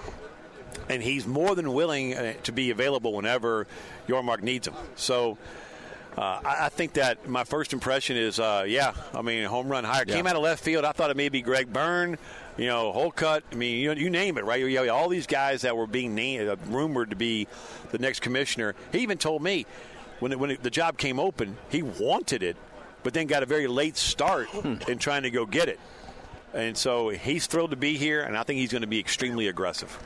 And 0.89 1.01
he's 1.01 1.25
more 1.25 1.55
than 1.55 1.73
willing 1.73 2.15
uh, 2.15 2.33
to 2.43 2.51
be 2.51 2.69
available 2.69 3.13
whenever 3.13 3.65
Yormark 4.07 4.43
needs 4.43 4.67
him. 4.67 4.75
So 4.95 5.37
uh, 6.17 6.41
I, 6.45 6.65
I 6.65 6.69
think 6.69 6.93
that 6.93 7.27
my 7.27 7.43
first 7.43 7.73
impression 7.73 8.17
is, 8.17 8.39
uh, 8.39 8.65
yeah, 8.67 8.93
I 9.13 9.23
mean, 9.23 9.45
home 9.45 9.67
run 9.69 9.83
higher. 9.83 10.03
Yeah. 10.07 10.15
Came 10.15 10.27
out 10.27 10.35
of 10.35 10.43
left 10.43 10.63
field. 10.63 10.85
I 10.85 10.91
thought 10.91 11.09
it 11.09 11.17
may 11.17 11.29
be 11.29 11.41
Greg 11.41 11.71
Byrne, 11.73 12.17
you 12.57 12.67
know, 12.67 12.91
Hocutt. 12.91 13.43
I 13.51 13.55
mean, 13.55 13.79
you, 13.79 13.93
you 13.93 14.09
name 14.09 14.37
it, 14.37 14.45
right? 14.45 14.59
You 14.59 14.89
all 14.91 15.09
these 15.09 15.27
guys 15.27 15.61
that 15.61 15.75
were 15.75 15.87
being 15.87 16.15
named, 16.15 16.47
uh, 16.47 16.55
rumored 16.67 17.09
to 17.09 17.15
be 17.15 17.47
the 17.91 17.97
next 17.97 18.21
commissioner. 18.21 18.75
He 18.91 18.99
even 18.99 19.17
told 19.17 19.41
me 19.41 19.65
when, 20.19 20.31
it, 20.31 20.39
when 20.39 20.51
it, 20.51 20.63
the 20.63 20.69
job 20.69 20.97
came 20.97 21.19
open, 21.19 21.57
he 21.69 21.81
wanted 21.81 22.43
it, 22.43 22.57
but 23.03 23.13
then 23.13 23.27
got 23.27 23.43
a 23.43 23.45
very 23.45 23.67
late 23.67 23.97
start 23.97 24.53
in 24.87 24.97
trying 24.97 25.23
to 25.23 25.31
go 25.31 25.45
get 25.45 25.67
it. 25.67 25.79
And 26.53 26.77
so 26.77 27.09
he's 27.09 27.47
thrilled 27.47 27.71
to 27.71 27.77
be 27.77 27.97
here, 27.97 28.21
and 28.21 28.37
I 28.37 28.43
think 28.43 28.59
he's 28.59 28.71
going 28.71 28.83
to 28.83 28.87
be 28.87 28.99
extremely 28.99 29.47
aggressive. 29.47 29.97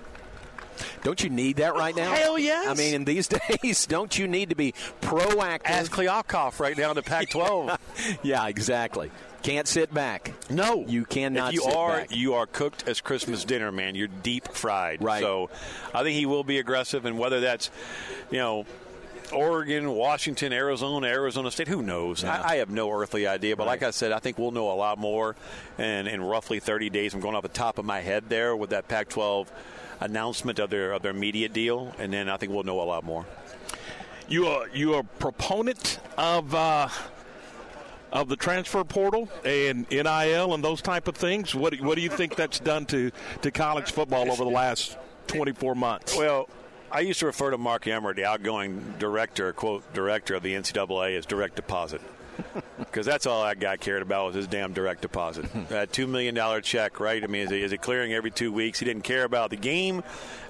Don't 1.04 1.24
you 1.24 1.30
need 1.30 1.58
that 1.58 1.76
right 1.76 1.96
now? 1.96 2.14
Hell 2.14 2.40
yes. 2.40 2.68
I 2.68 2.74
mean, 2.74 2.94
in 2.94 3.06
these 3.06 3.28
days, 3.62 3.86
don't 3.86 4.18
you 4.18 4.28
need 4.28 4.50
to 4.50 4.56
be 4.56 4.74
proactive? 5.02 5.62
Ask 5.66 5.92
Kliavkoff 5.92 6.60
right 6.60 6.78
now 6.78 6.90
in 6.90 6.96
the 6.96 7.04
Pac-12. 7.04 7.78
yeah, 8.24 8.48
exactly. 8.48 9.12
Can't 9.48 9.66
sit 9.66 9.94
back. 9.94 10.34
No, 10.50 10.84
you 10.86 11.06
cannot. 11.06 11.54
if 11.54 11.56
you 11.56 11.62
sit 11.62 11.74
are, 11.74 12.00
back. 12.00 12.14
you 12.14 12.34
are 12.34 12.46
cooked 12.46 12.86
as 12.86 13.00
Christmas 13.00 13.46
dinner, 13.46 13.72
man. 13.72 13.96
You're 13.96 14.10
deep 14.10 14.50
fried. 14.50 15.02
Right. 15.02 15.22
So, 15.22 15.50
I 15.94 16.04
think 16.04 16.18
he 16.18 16.26
will 16.26 16.44
be 16.44 16.60
aggressive, 16.60 17.06
and 17.06 17.18
whether 17.18 17.40
that's, 17.40 17.72
you 18.30 18.40
know. 18.40 18.66
Oregon, 19.34 19.92
Washington, 19.92 20.54
Arizona, 20.54 21.08
Arizona 21.08 21.52
State. 21.52 21.68
Who 21.68 21.82
knows? 21.82 22.24
I, 22.24 22.52
I 22.52 22.56
have 22.58 22.70
no 22.70 22.90
earthly 22.90 23.28
idea. 23.28 23.58
But 23.58 23.68
like 23.68 23.84
I 23.84 23.92
said, 23.92 24.14
I 24.14 24.20
think 24.20 24.38
we'll 24.38 24.52
know 24.52 24.72
a 24.72 24.76
lot 24.76 24.98
more 24.98 25.36
And 25.78 26.08
in 26.08 26.22
roughly 26.22 26.62
30 26.62 26.90
days. 26.90 27.14
I'm 27.14 27.20
going 27.20 27.36
off 27.36 27.44
the 27.44 27.50
top 27.50 27.78
of 27.78 27.84
my 27.84 28.00
head 28.00 28.30
there 28.30 28.56
with 28.56 28.70
that 28.70 28.88
Pac-12 28.88 29.48
announcement 30.00 30.60
of 30.60 30.70
their 30.70 30.94
of 30.94 31.02
their 31.02 31.12
media 31.12 31.50
deal, 31.50 31.94
and 32.00 32.14
then 32.14 32.30
I 32.30 32.38
think 32.38 32.54
we'll 32.54 32.64
know 32.64 32.80
a 32.80 32.84
lot 32.84 33.04
more. 33.04 33.26
You 34.30 34.48
are 34.48 34.70
you 34.74 34.94
are 34.94 35.02
a 35.02 35.04
proponent 35.04 36.00
of 36.18 36.56
uh, 36.56 36.88
of 38.12 38.30
the 38.30 38.36
transfer 38.36 38.84
portal 38.84 39.30
and 39.44 39.90
NIL 39.90 40.54
and 40.54 40.64
those 40.64 40.82
type 40.82 41.08
of 41.08 41.16
things. 41.16 41.54
What 41.54 41.74
do, 41.74 41.84
what 41.84 41.96
do 41.96 42.02
you 42.02 42.10
think 42.10 42.36
that's 42.36 42.60
done 42.60 42.86
to 42.88 43.12
to 43.42 43.52
college 43.52 43.92
football 43.92 44.32
over 44.32 44.44
the 44.44 44.50
last 44.50 44.98
24 45.28 45.76
months? 45.76 46.18
Well, 46.18 46.50
I 46.92 47.02
used 47.02 47.20
to 47.20 47.26
refer 47.26 47.52
to 47.52 47.58
Mark 47.58 47.86
Emmert, 47.86 48.16
the 48.16 48.26
outgoing 48.26 48.96
director, 48.98 49.52
quote, 49.52 49.94
director 49.94 50.36
of 50.36 50.44
the 50.44 50.54
NCAA, 50.54 51.18
as 51.18 51.26
direct 51.26 51.56
deposit. 51.56 52.02
Because 52.78 53.06
that's 53.06 53.26
all 53.26 53.44
that 53.44 53.60
guy 53.60 53.76
cared 53.78 54.02
about 54.02 54.28
was 54.28 54.36
his 54.36 54.48
damn 54.48 54.72
direct 54.72 55.02
deposit. 55.02 55.46
That 55.70 55.92
$2 55.92 56.08
million 56.08 56.62
check, 56.62 57.00
right? 57.00 57.24
I 57.24 57.28
mean, 57.28 57.42
is 57.42 57.52
it, 57.52 57.62
is 57.62 57.72
it 57.72 57.82
clearing 57.82 58.14
every 58.14 58.32
two 58.32 58.52
weeks? 58.52 58.80
He 58.80 58.86
didn't 58.86 59.04
care 59.04 59.24
about 59.24 59.50
the 59.50 59.56
game, 59.58 60.04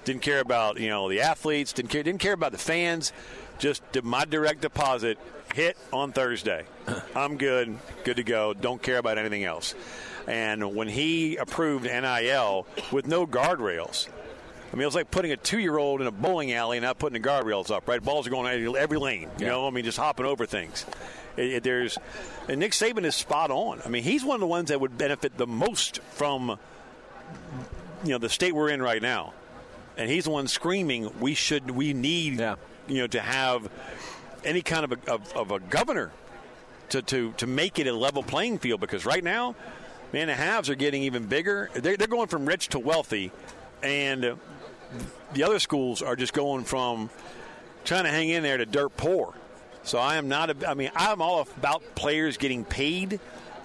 didn't 0.06 0.22
care 0.22 0.40
about, 0.40 0.80
you 0.80 0.90
know, 0.90 1.10
the 1.10 1.22
athletes, 1.22 1.74
didn't 1.74 1.90
care, 1.90 2.04
didn't 2.04 2.20
care 2.20 2.34
about 2.34 2.52
the 2.52 2.58
fans. 2.58 3.12
Just 3.60 3.90
did 3.92 4.04
my 4.04 4.26
direct 4.26 4.62
deposit 4.62 5.18
hit 5.54 5.78
on 5.92 6.12
Thursday. 6.12 6.66
I'm 7.16 7.38
good, 7.38 7.78
good 8.04 8.18
to 8.18 8.24
go. 8.24 8.54
Don't 8.54 8.82
care 8.82 8.98
about 8.98 9.18
anything 9.18 9.44
else. 9.44 9.76
And 10.28 10.76
when 10.76 10.88
he 10.88 11.38
approved 11.38 11.86
NIL 11.86 12.68
with 12.92 13.08
no 13.08 13.26
guardrails, 13.26 14.08
I 14.72 14.76
mean, 14.76 14.82
it 14.84 14.86
was 14.86 14.96
like 14.96 15.10
putting 15.10 15.32
a 15.32 15.38
two-year-old 15.38 16.02
in 16.02 16.08
a 16.08 16.12
bowling 16.12 16.52
alley 16.52 16.78
and 16.78 16.84
not 16.84 17.00
putting 17.00 17.22
the 17.22 17.28
guardrails 17.28 17.72
up. 17.72 17.88
Right, 17.88 18.04
balls 18.04 18.28
are 18.28 18.30
going 18.30 18.48
every, 18.48 18.78
every 18.80 18.98
lane. 18.98 19.30
You 19.40 19.46
Yeah. 19.46 19.52
know, 19.54 19.68
I 19.68 19.70
mean, 19.70 19.86
just 19.86 19.98
hopping 19.98 20.26
over 20.26 20.46
things. 20.46 20.86
It, 21.38 21.46
it- 21.54 21.64
there's, 21.64 21.98
and 22.50 22.60
Nick 22.60 22.74
Saban 22.74 23.06
is 23.06 23.16
spot 23.16 23.50
on. 23.52 23.82
I 23.86 23.90
mean, 23.90 24.04
he's 24.04 24.26
one 24.26 24.36
of 24.36 24.42
the 24.42 24.48
ones 24.48 24.68
that 24.70 24.82
would 24.82 24.98
benefit 24.98 25.38
the 25.38 25.48
most 25.48 26.02
from, 26.12 26.60
you 28.04 28.10
know, 28.12 28.18
the 28.18 28.30
state 28.30 28.54
we're 28.54 28.70
in 28.70 28.82
right 28.82 29.02
now, 29.02 29.34
and 29.98 30.10
he's 30.10 30.26
the 30.26 30.30
one 30.32 30.48
screaming, 30.48 31.10
"We 31.20 31.34
should, 31.34 31.72
we 31.72 31.94
need, 31.94 32.40
you 32.88 32.98
know, 33.02 33.08
to 33.08 33.20
have 33.22 33.70
any 34.44 34.62
kind 34.62 34.84
of 34.86 34.92
a, 34.92 35.12
of, 35.12 35.34
of 35.34 35.52
a 35.52 35.60
governor 35.60 36.12
to, 36.90 37.02
to 37.02 37.34
to 37.34 37.48
make 37.48 37.80
it 37.80 37.88
a 37.88 37.94
level 37.94 38.24
playing 38.24 38.60
field 38.60 38.80
because 38.80 39.06
right 39.06 39.24
now, 39.24 39.56
man, 40.14 40.28
the 40.28 40.36
halves 40.36 40.70
are 40.70 40.76
getting 40.76 41.04
even 41.04 41.26
bigger. 41.26 41.70
They're, 41.74 41.98
they're 41.98 42.08
going 42.08 42.28
from 42.28 42.46
rich 42.46 42.70
to 42.70 42.80
wealthy, 42.80 43.32
and 43.84 44.38
the 45.34 45.44
other 45.44 45.60
schools 45.60 46.02
are 46.02 46.16
just 46.16 46.34
going 46.34 46.64
from 46.64 47.10
trying 47.84 48.06
to 48.06 48.10
hang 48.10 48.30
in 48.30 48.44
there 48.44 48.58
to 48.58 48.66
dirt 48.66 48.96
poor. 48.98 49.34
So 49.84 50.00
I 50.00 50.18
am 50.18 50.28
not. 50.28 50.50
A, 50.50 50.70
I 50.70 50.74
mean, 50.74 50.92
I'm 50.96 51.22
all 51.22 51.42
about 51.42 51.84
players 51.96 52.38
getting 52.38 52.66
paid, 52.66 53.20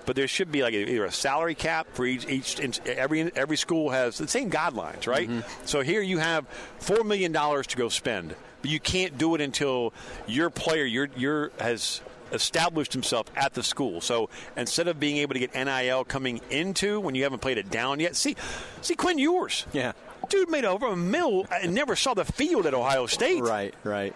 but 0.07 0.17
there 0.17 0.29
should 0.29 0.53
be 0.53 0.63
like 0.63 0.75
either 0.75 1.05
a 1.05 1.13
salary 1.13 1.55
cap 1.55 1.89
for 1.93 2.07
each. 2.07 2.29
Each 2.29 2.81
every 2.87 3.35
every 3.37 3.57
school 3.57 3.91
has 3.91 4.19
the 4.19 4.29
same 4.29 4.51
guidelines, 4.51 5.07
right? 5.07 5.29
Mm-hmm. 5.29 5.67
So 5.67 5.81
here 5.81 6.01
you 6.01 6.19
have 6.19 6.47
four 6.79 7.05
million 7.05 7.33
dollars 7.33 7.67
to 7.69 7.77
go 7.77 7.89
spend, 7.89 8.35
but 8.63 8.71
you 8.71 8.81
can't 8.81 9.19
do 9.19 9.35
it 9.35 9.41
until 9.41 9.93
your 10.27 10.49
player 10.49 10.85
your 10.85 11.09
your 11.17 11.51
has 11.61 12.01
established 12.33 12.93
himself 12.93 13.27
at 13.37 13.55
the 13.55 13.63
school. 13.63 14.01
So 14.01 14.29
instead 14.57 14.89
of 14.89 14.99
being 14.99 15.19
able 15.19 15.35
to 15.35 15.41
get 15.41 15.55
NIL 15.55 16.05
coming 16.05 16.41
into 16.51 16.99
when 16.99 17.15
you 17.15 17.23
haven't 17.25 17.41
played 17.41 17.59
it 17.59 17.71
down 17.71 18.01
yet, 18.01 18.17
see, 18.17 18.37
see 18.81 18.95
Quinn 18.95 19.19
Ewers. 19.19 19.67
Yeah. 19.73 19.93
Dude 20.29 20.49
made 20.49 20.65
over 20.65 20.87
a 20.87 20.97
mill 20.97 21.47
and 21.51 21.75
never 21.75 21.95
saw 21.95 22.15
the 22.15 22.25
field 22.25 22.67
at 22.67 22.75
Ohio 22.75 23.07
State. 23.07 23.43
Right, 23.43 23.75
right. 23.85 24.15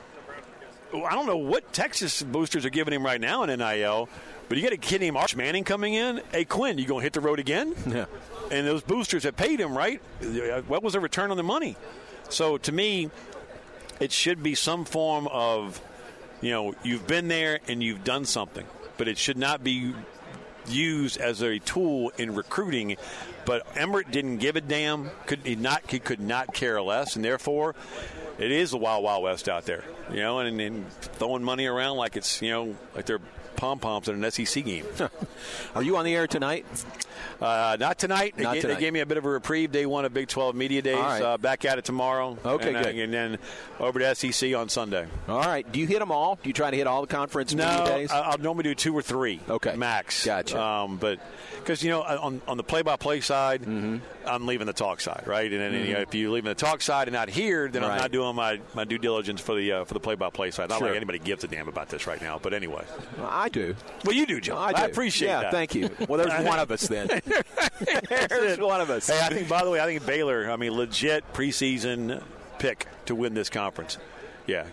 I 0.94 1.14
don't 1.14 1.26
know 1.26 1.36
what 1.36 1.72
Texas 1.72 2.22
boosters 2.22 2.64
are 2.64 2.70
giving 2.70 2.94
him 2.94 3.04
right 3.04 3.20
now 3.20 3.42
in 3.42 3.58
NIL, 3.58 4.08
but 4.48 4.56
you 4.56 4.62
got 4.62 4.72
a 4.72 4.78
kid 4.78 5.00
named 5.00 5.16
Arch 5.16 5.36
Manning 5.36 5.64
coming 5.64 5.94
in. 5.94 6.22
Hey, 6.32 6.44
Quinn, 6.44 6.78
you 6.78 6.86
going 6.86 7.00
to 7.00 7.04
hit 7.04 7.12
the 7.12 7.20
road 7.20 7.38
again? 7.38 7.74
Yeah. 7.86 8.06
And 8.48 8.64
those 8.64 8.84
boosters 8.84 9.24
that 9.24 9.36
paid 9.36 9.58
him, 9.58 9.76
right? 9.76 10.00
Uh, 10.22 10.62
what 10.68 10.80
was 10.80 10.92
the 10.92 11.00
return 11.00 11.32
on 11.32 11.36
the 11.36 11.42
money? 11.42 11.76
So 12.28 12.58
to 12.58 12.70
me, 12.70 13.10
it 14.00 14.12
should 14.12 14.42
be 14.42 14.54
some 14.54 14.84
form 14.84 15.28
of, 15.28 15.80
you 16.40 16.50
know, 16.50 16.74
you've 16.82 17.06
been 17.06 17.28
there 17.28 17.60
and 17.68 17.82
you've 17.82 18.04
done 18.04 18.24
something, 18.24 18.66
but 18.96 19.08
it 19.08 19.18
should 19.18 19.38
not 19.38 19.64
be 19.64 19.94
used 20.68 21.18
as 21.18 21.42
a 21.42 21.58
tool 21.60 22.12
in 22.18 22.34
recruiting. 22.34 22.96
But 23.44 23.66
Emmert 23.76 24.10
didn't 24.10 24.38
give 24.38 24.56
a 24.56 24.60
damn. 24.60 25.10
Could 25.26 25.40
he 25.44 25.56
not? 25.56 25.88
He 25.90 25.98
could 25.98 26.20
not 26.20 26.52
care 26.52 26.80
less, 26.82 27.14
and 27.14 27.24
therefore, 27.24 27.74
it 28.38 28.50
is 28.50 28.72
a 28.72 28.76
wild, 28.76 29.04
wild 29.04 29.22
west 29.22 29.48
out 29.48 29.66
there. 29.66 29.84
You 30.10 30.16
know, 30.16 30.40
and, 30.40 30.60
and 30.60 30.90
throwing 30.90 31.44
money 31.44 31.66
around 31.66 31.96
like 31.96 32.16
it's 32.16 32.42
you 32.42 32.50
know 32.50 32.76
like 32.94 33.06
they're 33.06 33.20
pom 33.56 33.78
poms 33.78 34.08
in 34.08 34.22
an 34.22 34.30
SEC 34.30 34.64
game. 34.64 34.84
Are 35.74 35.82
you 35.82 35.96
on 35.96 36.04
the 36.04 36.14
air 36.14 36.26
tonight? 36.26 36.64
Uh, 37.40 37.76
not 37.78 37.98
tonight. 37.98 38.38
Not 38.38 38.54
they, 38.54 38.60
tonight. 38.60 38.74
They 38.74 38.80
gave 38.80 38.92
me 38.92 39.00
a 39.00 39.06
bit 39.06 39.18
of 39.18 39.24
a 39.24 39.28
reprieve. 39.28 39.72
Day 39.72 39.84
one 39.86 40.04
of 40.04 40.14
Big 40.14 40.28
12 40.28 40.54
Media 40.54 40.80
Days. 40.82 40.96
Right. 40.96 41.22
Uh, 41.22 41.38
back 41.38 41.64
at 41.64 41.78
it 41.78 41.84
tomorrow. 41.84 42.36
Okay, 42.44 42.68
and, 42.68 42.76
uh, 42.76 42.82
good. 42.84 42.96
and 42.96 43.12
then 43.12 43.38
over 43.80 43.98
to 43.98 44.14
SEC 44.14 44.54
on 44.54 44.68
Sunday. 44.68 45.06
All 45.28 45.40
right. 45.40 45.70
Do 45.70 45.80
you 45.80 45.86
hit 45.86 45.98
them 45.98 46.10
all? 46.10 46.36
Do 46.42 46.48
you 46.48 46.52
try 46.54 46.70
to 46.70 46.76
hit 46.76 46.86
all 46.86 47.00
the 47.02 47.06
conference 47.08 47.52
No, 47.54 47.66
media 47.68 47.86
days? 47.96 48.10
I'll 48.10 48.38
normally 48.38 48.64
do 48.64 48.74
two 48.74 48.94
or 48.96 49.02
three. 49.02 49.40
Okay. 49.48 49.76
max. 49.76 50.24
Gotcha. 50.24 50.60
Um, 50.60 50.96
but 50.96 51.18
because 51.58 51.82
you 51.82 51.90
know, 51.90 52.02
on 52.02 52.40
on 52.48 52.56
the 52.56 52.64
play-by-play 52.64 53.20
side, 53.20 53.62
Mm-hmm. 53.62 53.96
I'm 54.26 54.44
leaving 54.46 54.66
the 54.66 54.72
talk 54.72 55.00
side, 55.00 55.22
right? 55.26 55.50
And 55.50 55.60
then 55.60 55.86
you 55.86 55.94
know, 55.94 56.00
if 56.00 56.12
you 56.14 56.32
leave 56.32 56.42
the 56.44 56.54
talk 56.54 56.82
side 56.82 57.06
and 57.06 57.14
not 57.14 57.28
here, 57.28 57.68
then 57.68 57.84
I'm 57.84 57.96
not 57.96 58.10
doing 58.10 58.34
my, 58.34 58.60
my 58.74 58.82
due 58.84 58.98
diligence 58.98 59.40
for 59.40 59.54
the 59.54 59.70
uh, 59.72 59.84
for 59.84 59.94
the 59.94 60.00
play-by-play 60.00 60.50
side. 60.50 60.68
Not 60.68 60.78
Sure. 60.78 60.88
like 60.88 60.96
anybody 60.96 61.18
gives 61.20 61.44
a 61.44 61.48
damn 61.48 61.68
about 61.68 61.88
this 61.90 62.06
right 62.08 62.20
now, 62.20 62.38
but 62.42 62.52
anyway. 62.52 62.82
I 63.22 63.45
do. 63.48 63.74
Well, 64.04 64.14
you 64.14 64.26
do, 64.26 64.40
John. 64.40 64.74
I 64.74 64.86
do. 64.86 64.90
appreciate 64.90 65.28
yeah, 65.28 65.42
that. 65.42 65.52
thank 65.52 65.74
you. 65.74 65.90
Well, 66.08 66.18
there's 66.24 66.44
one 66.46 66.58
of 66.58 66.70
us 66.70 66.86
then. 66.88 67.08
there's 68.28 68.58
one 68.58 68.80
of 68.80 68.90
us. 68.90 69.08
Hey, 69.08 69.20
I 69.22 69.28
think 69.28 69.48
by 69.48 69.64
the 69.64 69.70
way, 69.70 69.80
I 69.80 69.86
think 69.86 70.04
Baylor. 70.06 70.50
I 70.50 70.56
mean, 70.56 70.72
legit 70.72 71.30
preseason 71.32 72.22
pick 72.58 72.86
to 73.06 73.14
win 73.14 73.34
this 73.34 73.50
conference. 73.50 73.98
Yeah. 74.46 74.66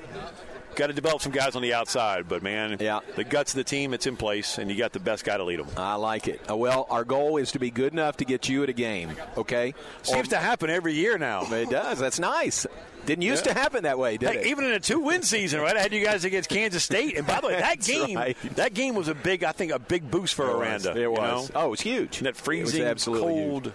Got 0.76 0.88
to 0.88 0.94
develop 0.94 1.22
some 1.22 1.32
guys 1.32 1.56
on 1.56 1.62
the 1.62 1.74
outside, 1.76 2.28
but 2.28 2.42
man, 2.42 2.78
Yeah. 2.80 3.02
the 3.16 3.24
guts 3.24 3.52
of 3.54 3.58
the 3.58 3.64
team, 3.64 3.94
it's 3.94 4.08
in 4.08 4.18
place, 4.18 4.58
and 4.58 4.72
you 4.72 4.78
got 4.78 4.92
the 4.92 5.00
best 5.00 5.24
guy 5.24 5.38
to 5.38 5.44
lead 5.44 5.60
them. 5.60 5.68
I 5.78 5.96
like 5.96 6.28
it. 6.28 6.42
Uh, 6.50 6.58
well, 6.58 6.88
our 6.90 7.04
goal 7.04 7.38
is 7.38 7.52
to 7.52 7.60
be 7.60 7.70
good 7.70 7.94
enough 7.94 8.18
to 8.18 8.26
get 8.26 8.50
you 8.50 8.64
at 8.64 8.70
a 8.70 8.74
game. 8.74 9.12
Okay. 9.38 9.76
Seems 10.02 10.30
to 10.30 10.38
happen 10.38 10.72
every 10.72 10.94
year 10.94 11.20
now. 11.20 11.44
It 11.54 11.70
does. 11.70 12.00
That's 12.00 12.20
nice. 12.20 12.66
Didn't 13.06 13.22
used 13.24 13.46
Yeah. 13.46 13.54
to 13.54 13.60
happen 13.60 13.84
that 13.84 14.00
way, 14.00 14.18
did 14.18 14.30
Hey, 14.30 14.38
it? 14.42 14.48
even 14.48 14.64
in 14.66 14.72
a 14.72 14.80
two-win 14.80 15.24
season, 15.24 15.60
right? 15.62 15.76
I 15.76 15.82
had 15.82 15.92
you 15.94 16.04
guys 16.04 16.24
against 16.24 16.50
Kansas 16.50 16.84
State, 16.84 17.18
and 17.18 17.28
by 17.28 17.42
the 17.42 17.48
way, 17.48 17.56
that 17.60 17.80
game, 17.82 18.16
right. 18.18 18.38
that 18.56 18.74
game 18.74 18.96
was 18.96 19.08
a 19.10 19.14
big, 19.16 19.44
I 19.44 19.52
think, 19.52 19.72
a 19.72 19.80
big 19.80 20.10
boost 20.10 20.34
for 20.36 20.46
It 20.50 20.58
was. 20.58 20.86
Aranda. 20.86 20.92
It 20.92 21.02
you 21.04 21.12
was. 21.12 21.50
know? 21.50 21.62
Oh, 21.62 21.66
it 21.68 21.70
was 21.72 21.82
huge. 21.82 22.18
And 22.20 22.28
that 22.28 22.36
freezing, 22.38 22.82
it 22.82 22.84
was 22.86 22.92
absolutely 22.92 23.28
cold. 23.34 23.64
Huge. 23.66 23.74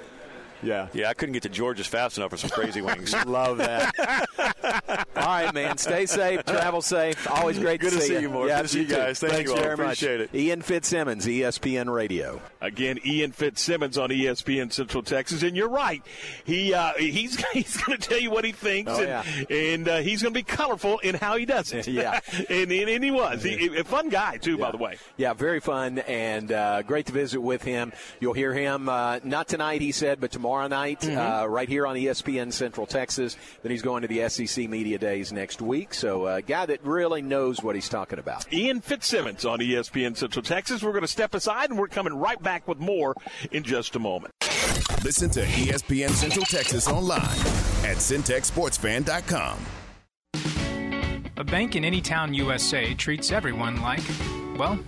Yeah. 0.62 0.88
Yeah, 0.92 1.08
I 1.08 1.14
couldn't 1.14 1.32
get 1.34 1.42
to 1.44 1.48
Georgia's 1.48 1.86
fast 1.86 2.18
enough 2.18 2.30
for 2.30 2.36
some 2.36 2.50
crazy 2.50 2.80
wings. 2.82 3.14
Love 3.26 3.58
that. 3.58 3.94
All 5.16 5.24
right, 5.26 5.52
man. 5.54 5.78
Stay 5.78 6.06
safe. 6.06 6.44
Travel 6.44 6.82
safe. 6.82 7.30
Always 7.30 7.58
great 7.58 7.80
Good 7.80 7.92
to 7.92 8.00
see 8.00 8.20
you, 8.20 8.28
Morris. 8.30 8.48
Yeah, 8.50 8.56
Good 8.58 8.62
to 8.62 8.68
see 8.68 8.80
you 8.80 8.86
too. 8.86 8.94
guys. 8.96 9.20
Thank 9.20 9.32
Thanks 9.32 9.50
you 9.50 9.56
all. 9.56 9.62
very 9.62 9.74
Appreciate 9.74 10.20
much. 10.20 10.28
it. 10.34 10.38
Ian 10.38 10.62
Fitzsimmons, 10.62 11.26
ESPN 11.26 11.92
Radio. 11.92 12.40
Again, 12.60 12.98
Ian 13.04 13.32
Fitzsimmons 13.32 13.98
on 13.98 14.10
ESPN 14.10 14.72
Central 14.72 15.02
Texas, 15.02 15.42
and 15.42 15.56
you're 15.56 15.68
right. 15.68 16.02
He 16.44 16.74
uh, 16.74 16.92
he's 16.94 17.36
he's 17.52 17.76
going 17.76 17.98
to 17.98 18.08
tell 18.08 18.18
you 18.20 18.30
what 18.30 18.44
he 18.44 18.52
thinks, 18.52 18.90
Oh, 18.92 18.98
and, 19.02 19.08
yeah. 19.48 19.56
and 19.56 19.88
uh, 19.88 19.96
he's 19.98 20.22
going 20.22 20.32
to 20.34 20.38
be 20.38 20.42
colorful 20.44 20.98
in 21.00 21.14
how 21.14 21.36
he 21.36 21.44
does 21.46 21.72
it. 21.72 21.86
Yeah. 21.86 22.20
and, 22.48 22.70
and, 22.72 22.88
and 22.90 23.04
he 23.04 23.10
was 23.10 23.42
he, 23.42 23.76
a 23.76 23.84
fun 23.84 24.08
guy 24.08 24.36
too, 24.38 24.58
by 24.58 24.70
the 24.70 24.76
way. 24.78 24.96
Yeah, 25.16 25.34
very 25.34 25.60
fun 25.60 25.98
and 26.00 26.50
uh, 26.50 26.82
great 26.82 27.06
to 27.06 27.12
visit 27.12 27.40
with 27.40 27.62
him. 27.62 27.92
You'll 28.20 28.32
hear 28.34 28.52
him 28.52 28.88
uh, 28.88 29.20
not 29.24 29.48
tonight, 29.48 29.80
he 29.80 29.92
said, 29.92 30.20
but 30.20 30.30
tomorrow 30.32 30.47
night, 30.68 31.00
Mm-hmm. 31.00 31.18
uh, 31.18 31.46
right 31.46 31.68
here 31.68 31.86
on 31.86 31.96
ESPN 31.96 32.52
Central 32.52 32.86
Texas. 32.86 33.36
Then 33.62 33.70
he's 33.70 33.82
going 33.82 34.02
to 34.02 34.08
the 34.08 34.28
SEC 34.28 34.68
Media 34.68 34.98
Days 34.98 35.32
next 35.32 35.60
week. 35.60 35.92
So, 35.94 36.26
a 36.26 36.42
guy 36.42 36.66
that 36.66 36.84
really 36.84 37.22
knows 37.22 37.62
what 37.62 37.74
he's 37.74 37.88
talking 37.88 38.18
about. 38.18 38.50
Ian 38.52 38.80
Fitzsimmons 38.80 39.44
on 39.44 39.58
ESPN 39.60 40.16
Central 40.16 40.42
Texas. 40.42 40.82
We're 40.82 40.92
going 40.92 41.02
to 41.02 41.08
step 41.08 41.34
aside, 41.34 41.70
and 41.70 41.78
we're 41.78 41.88
coming 41.88 42.14
right 42.14 42.40
back 42.42 42.66
with 42.66 42.78
more 42.78 43.14
in 43.52 43.62
just 43.62 43.94
a 43.96 43.98
moment. 43.98 44.32
Listen 45.04 45.30
to 45.30 45.44
ESPN 45.44 46.10
Central 46.10 46.44
Texas 46.46 46.88
online 46.88 47.22
at 47.84 47.98
centexsportsfan.com. 47.98 49.58
A 51.36 51.44
bank 51.44 51.76
in 51.76 51.84
any 51.84 52.00
town 52.00 52.34
USA 52.34 52.94
treats 52.94 53.30
everyone 53.30 53.80
like, 53.80 54.00
well, 54.56 54.78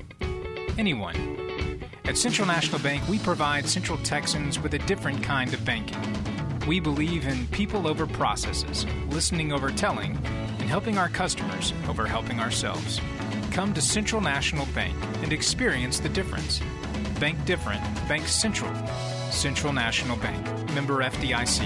anyone. 0.78 1.14
At 2.10 2.18
Central 2.18 2.48
National 2.48 2.80
Bank, 2.80 3.06
we 3.08 3.20
provide 3.20 3.68
Central 3.68 3.96
Texans 3.98 4.58
with 4.58 4.74
a 4.74 4.78
different 4.78 5.22
kind 5.22 5.54
of 5.54 5.64
banking. 5.64 5.96
We 6.66 6.80
believe 6.80 7.24
in 7.24 7.46
people 7.46 7.86
over 7.86 8.04
processes, 8.04 8.84
listening 9.10 9.52
over 9.52 9.70
telling, 9.70 10.16
and 10.24 10.68
helping 10.68 10.98
our 10.98 11.08
customers 11.08 11.72
over 11.88 12.08
helping 12.08 12.40
ourselves. 12.40 13.00
Come 13.52 13.72
to 13.74 13.80
Central 13.80 14.20
National 14.20 14.66
Bank 14.74 14.96
and 15.22 15.32
experience 15.32 16.00
the 16.00 16.08
difference. 16.08 16.60
Bank 17.20 17.44
different, 17.44 17.80
Bank 18.08 18.26
Central. 18.26 18.74
Central 19.30 19.72
National 19.72 20.16
Bank, 20.16 20.44
member 20.74 21.04
FDIC. 21.04 21.60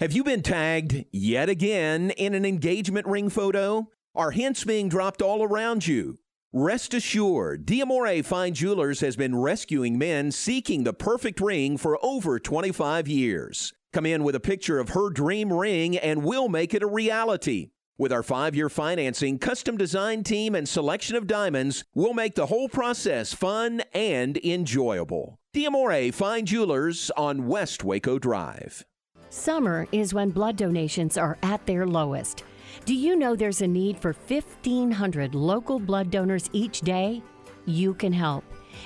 Have 0.00 0.10
you 0.10 0.24
been 0.24 0.42
tagged 0.42 1.04
yet 1.12 1.48
again 1.48 2.10
in 2.10 2.34
an 2.34 2.44
engagement 2.44 3.06
ring 3.06 3.28
photo? 3.28 3.88
Are 4.16 4.32
hints 4.32 4.64
being 4.64 4.88
dropped 4.88 5.22
all 5.22 5.44
around 5.44 5.86
you? 5.86 6.18
Rest 6.54 6.94
assured, 6.94 7.66
Diamore 7.66 8.24
Fine 8.24 8.54
Jewelers 8.54 9.00
has 9.00 9.16
been 9.16 9.36
rescuing 9.36 9.98
men 9.98 10.32
seeking 10.32 10.82
the 10.82 10.94
perfect 10.94 11.42
ring 11.42 11.76
for 11.76 11.98
over 12.02 12.38
25 12.38 13.06
years. 13.06 13.74
Come 13.92 14.06
in 14.06 14.24
with 14.24 14.34
a 14.34 14.40
picture 14.40 14.78
of 14.78 14.88
her 14.90 15.10
dream 15.10 15.52
ring 15.52 15.98
and 15.98 16.24
we'll 16.24 16.48
make 16.48 16.72
it 16.72 16.82
a 16.82 16.86
reality. 16.86 17.72
With 17.98 18.14
our 18.14 18.22
five 18.22 18.56
year 18.56 18.70
financing, 18.70 19.38
custom 19.38 19.76
design 19.76 20.24
team, 20.24 20.54
and 20.54 20.66
selection 20.66 21.16
of 21.16 21.26
diamonds, 21.26 21.84
we'll 21.94 22.14
make 22.14 22.34
the 22.34 22.46
whole 22.46 22.70
process 22.70 23.34
fun 23.34 23.82
and 23.92 24.38
enjoyable. 24.38 25.38
Diamore 25.54 26.14
Fine 26.14 26.46
Jewelers 26.46 27.10
on 27.14 27.46
West 27.46 27.84
Waco 27.84 28.18
Drive. 28.18 28.86
Summer 29.28 29.86
is 29.92 30.14
when 30.14 30.30
blood 30.30 30.56
donations 30.56 31.18
are 31.18 31.36
at 31.42 31.66
their 31.66 31.86
lowest. 31.86 32.42
Do 32.84 32.94
you 32.94 33.16
know 33.16 33.34
there's 33.34 33.62
a 33.62 33.66
need 33.66 33.98
for 33.98 34.12
1,500 34.12 35.34
local 35.34 35.78
blood 35.78 36.10
donors 36.10 36.50
each 36.52 36.80
day? 36.80 37.22
You 37.66 37.94
can 37.94 38.12
help. 38.12 38.44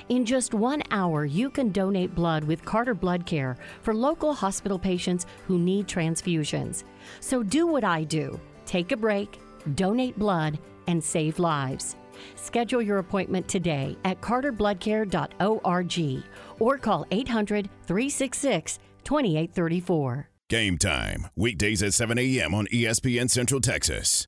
In 0.09 0.25
just 0.25 0.53
one 0.53 0.81
hour, 0.91 1.25
you 1.25 1.49
can 1.49 1.71
donate 1.71 2.15
blood 2.15 2.43
with 2.43 2.65
Carter 2.65 2.93
Blood 2.93 3.25
Care 3.25 3.57
for 3.81 3.93
local 3.93 4.33
hospital 4.33 4.79
patients 4.79 5.25
who 5.47 5.57
need 5.57 5.87
transfusions. 5.87 6.83
So 7.19 7.43
do 7.43 7.67
what 7.67 7.83
I 7.83 8.03
do 8.03 8.39
take 8.65 8.91
a 8.91 8.97
break, 8.97 9.39
donate 9.75 10.17
blood, 10.17 10.57
and 10.87 11.03
save 11.03 11.39
lives. 11.39 11.95
Schedule 12.35 12.81
your 12.81 12.99
appointment 12.99 13.47
today 13.47 13.97
at 14.05 14.21
carterbloodcare.org 14.21 16.23
or 16.59 16.77
call 16.77 17.05
800 17.11 17.69
366 17.85 18.79
2834. 19.03 20.32
Game 20.53 20.77
time, 20.77 21.29
weekdays 21.35 21.81
at 21.81 21.95
7 21.95 22.15
a.m. 22.19 22.53
on 22.53 22.67
ESPN 22.67 23.27
Central 23.27 23.59
Texas. 23.59 24.27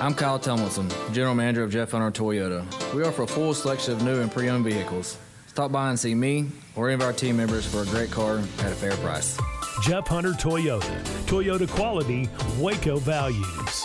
I'm 0.00 0.14
Kyle 0.14 0.38
Tumlinson, 0.38 0.88
General 1.12 1.34
Manager 1.34 1.64
of 1.64 1.72
Jeff 1.72 1.90
Hunter 1.90 2.12
Toyota. 2.12 2.94
We 2.94 3.02
offer 3.02 3.24
a 3.24 3.26
full 3.26 3.52
selection 3.54 3.94
of 3.94 4.04
new 4.04 4.20
and 4.20 4.30
pre 4.30 4.48
owned 4.50 4.64
vehicles. 4.64 5.18
Stop 5.48 5.72
by 5.72 5.88
and 5.88 5.98
see 5.98 6.14
me 6.14 6.46
or 6.76 6.88
any 6.88 6.94
of 6.94 7.02
our 7.02 7.12
team 7.12 7.36
members 7.36 7.66
for 7.66 7.82
a 7.82 7.86
great 7.86 8.12
car 8.12 8.38
at 8.38 8.70
a 8.70 8.76
fair 8.76 8.92
price. 8.98 9.36
Jeff 9.82 10.06
Hunter 10.06 10.30
Toyota. 10.30 11.02
Toyota 11.26 11.68
quality, 11.68 12.28
Waco 12.60 12.98
values. 12.98 13.84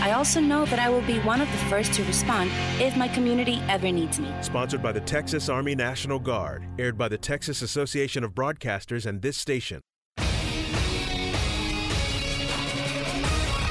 I 0.00 0.12
also 0.12 0.40
know 0.40 0.64
that 0.64 0.78
I 0.78 0.88
will 0.88 1.02
be 1.02 1.18
one 1.20 1.42
of 1.42 1.52
the 1.52 1.58
first 1.68 1.92
to 1.94 2.04
respond 2.04 2.50
if 2.80 2.96
my 2.96 3.06
community 3.08 3.60
ever 3.68 3.92
needs 3.92 4.18
me. 4.18 4.32
Sponsored 4.40 4.82
by 4.82 4.92
the 4.92 5.00
Texas 5.00 5.50
Army 5.50 5.74
National 5.74 6.18
Guard, 6.18 6.64
aired 6.78 6.96
by 6.96 7.08
the 7.08 7.18
Texas 7.18 7.60
Association 7.60 8.24
of 8.24 8.32
Broadcasters 8.32 9.04
and 9.04 9.20
this 9.20 9.36
station. 9.36 9.82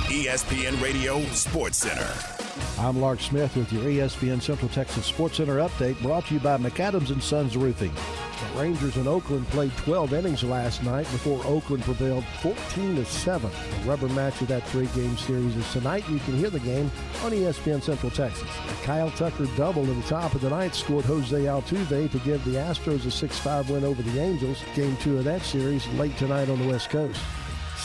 ESPN 0.10 0.80
Radio 0.82 1.24
Sports 1.32 1.78
Center. 1.78 2.39
I'm 2.80 3.02
Lark 3.02 3.20
Smith 3.20 3.56
with 3.56 3.74
your 3.74 3.84
ESPN 3.84 4.42
Central 4.42 4.70
Texas 4.70 5.06
Sports 5.06 5.38
Center 5.38 5.58
update 5.58 6.02
brought 6.02 6.26
to 6.28 6.36
you 6.36 6.40
by 6.40 6.58
McAdams 6.58 7.10
and 7.10 7.22
Sons 7.22 7.58
Roofing. 7.58 7.92
The 7.94 8.60
Rangers 8.60 8.96
in 8.96 9.08
Oakland 9.08 9.46
played 9.50 9.76
12 9.78 10.14
innings 10.14 10.44
last 10.46 10.82
night 10.84 11.04
before 11.12 11.46
Oakland 11.46 11.84
prevailed 11.84 12.24
14 12.42 12.96
to 12.96 13.06
7. 13.06 13.52
The 13.52 13.90
rubber 13.90 14.08
match 14.10 14.42
of 14.42 14.48
that 14.48 14.66
three-game 14.70 15.18
series 15.18 15.58
is 15.58 15.72
tonight. 15.74 16.08
You 16.10 16.20
can 16.20 16.38
hear 16.38 16.50
the 16.50 16.62
game 16.62 16.90
on 17.24 17.32
ESPN 17.32 17.84
Central 17.84 18.12
Texas. 18.12 18.50
Kyle 18.84 19.12
Tucker 19.12 19.48
doubled 19.58 19.90
in 19.90 20.00
the 20.00 20.08
top 20.08 20.34
of 20.34 20.42
the 20.42 20.50
ninth, 20.50 20.74
scored 20.74 21.04
Jose 21.06 21.38
Altuve 21.38 22.10
to 22.12 22.20
give 22.20 22.44
the 22.46 22.56
Astros 22.56 23.06
a 23.06 23.28
6-5 23.28 23.72
win 23.72 23.84
over 23.84 24.02
the 24.02 24.20
Angels. 24.22 24.64
Game 24.74 24.96
two 24.98 25.18
of 25.18 25.26
that 25.26 25.42
series 25.42 25.86
late 25.96 26.16
tonight 26.18 26.50
on 26.50 26.62
the 26.62 26.68
West 26.70 26.90
Coast. 26.90 27.20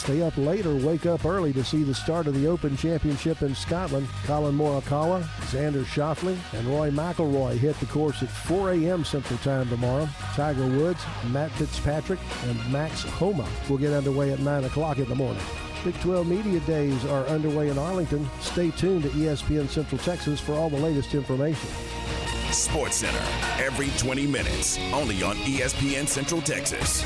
Stay 0.05 0.20
up 0.20 0.36
late 0.36 0.66
or 0.66 0.76
wake 0.76 1.07
up 1.07 1.24
early 1.24 1.50
to 1.55 1.64
see 1.64 1.82
the 1.82 1.94
start 1.94 2.26
of 2.26 2.34
the 2.34 2.46
Open 2.46 2.76
Championship 2.76 3.40
in 3.40 3.55
Scotland. 3.55 4.07
Collin 4.26 4.55
Morikawa, 4.55 5.22
Xander 5.46 5.82
Schauffele, 5.82 6.36
and 6.52 6.66
Rory 6.66 6.90
McIlroy 6.90 7.57
hit 7.57 7.80
the 7.80 7.86
course 7.86 8.22
at 8.22 8.28
4 8.28 8.72
a.m. 8.72 9.02
Central 9.02 9.38
Time 9.38 9.66
tomorrow. 9.70 10.07
Tiger 10.34 10.66
Woods, 10.66 11.02
Matt 11.30 11.50
Fitzpatrick, 11.52 12.20
and 12.44 12.70
Max 12.70 13.02
Homa 13.02 13.48
will 13.70 13.78
get 13.78 13.94
underway 13.94 14.30
at 14.30 14.40
9 14.40 14.64
o'clock 14.64 14.98
in 14.98 15.09
the 15.09 15.14
morning. 15.14 15.42
Big 15.84 15.98
12 16.02 16.26
Media 16.26 16.61
Days 16.61 17.02
are 17.07 17.24
underway 17.28 17.70
in 17.70 17.78
Arlington. 17.78 18.28
Stay 18.40 18.72
tuned 18.72 19.05
to 19.05 19.09
ESPN 19.09 19.70
Central 19.70 19.98
Texas 20.00 20.38
for 20.38 20.52
all 20.52 20.68
the 20.68 20.76
latest 20.76 21.14
information. 21.14 21.70
Sports 22.52 22.96
Center, 22.96 23.24
every 23.59 23.88
20 23.96 24.26
minutes, 24.26 24.78
only 24.92 25.22
on 25.22 25.36
ESPN 25.36 26.07
Central 26.07 26.42
Texas. 26.42 27.02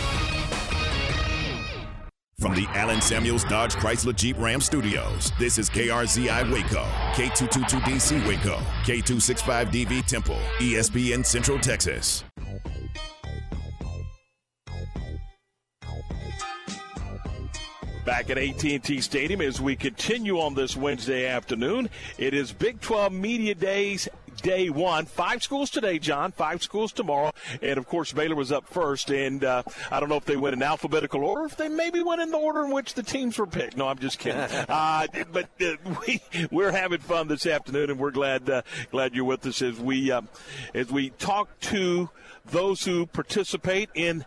From 2.41 2.55
the 2.55 2.69
Allen 2.69 3.01
Samuels 3.01 3.43
Dodge 3.43 3.75
Chrysler 3.75 4.15
Jeep 4.15 4.39
Ram 4.39 4.61
Studios, 4.61 5.33
this 5.41 5.59
is 5.59 5.69
KRZI 5.69 6.53
Waco, 6.53 6.85
K222DC 7.15 8.25
Waco, 8.29 8.59
K265DV 8.85 10.07
Temple, 10.07 10.39
ESPN 10.59 11.27
Central 11.27 11.59
Texas. 11.59 12.23
Back 18.05 18.31
at 18.31 18.39
AT&T 18.39 19.01
Stadium 19.01 19.41
as 19.41 19.61
we 19.61 19.75
continue 19.75 20.39
on 20.39 20.55
this 20.55 20.77
Wednesday 20.77 21.27
afternoon, 21.27 21.91
it 22.19 22.35
is 22.35 22.53
Big 22.53 22.81
12 22.81 23.13
Media 23.13 23.57
Days 23.57 24.09
day 24.43 24.71
one. 24.71 25.07
Five 25.07 25.43
schools 25.43 25.71
today, 25.71 25.99
John. 25.99 26.33
Five 26.33 26.63
schools 26.63 26.93
tomorrow. 26.93 27.33
And 27.63 27.79
of 27.79 27.87
course, 27.87 28.13
Baylor 28.13 28.37
was 28.37 28.53
up 28.53 28.67
first. 28.67 29.11
And 29.11 29.45
uh, 29.45 29.63
I 29.91 30.01
don't 30.01 30.09
know 30.09 30.17
if 30.17 30.25
they 30.25 30.37
went 30.37 30.55
in 30.55 30.63
alphabetical 30.63 31.25
order, 31.25 31.45
if 31.45 31.57
they 31.57 31.69
maybe 31.69 32.03
went 32.03 32.21
in 32.21 32.31
the 32.31 32.39
order 32.39 32.65
in 32.65 32.73
which 32.73 32.95
the 32.95 33.03
teams 33.03 33.39
were 33.39 33.47
picked. 33.47 33.77
No, 33.77 33.89
I'm 33.89 33.99
just 33.99 34.19
kidding. 34.19 34.41
uh, 34.69 35.07
but 35.33 35.49
uh, 35.61 35.77
we 36.07 36.23
we're 36.51 36.73
having 36.73 37.01
fun 37.01 37.29
this 37.29 37.47
afternoon, 37.47 37.91
and 37.91 37.99
we're 37.99 38.11
glad 38.11 38.49
uh, 38.49 38.63
glad 38.91 39.15
you're 39.15 39.25
with 39.25 39.47
us 39.47 39.63
as 39.63 39.79
we 39.79 40.11
uh, 40.11 40.23
as 40.75 40.91
we 40.91 41.11
talk 41.11 41.59
to 41.61 42.11
those 42.47 42.85
who 42.85 43.07
participate 43.07 43.91
in 43.95 44.25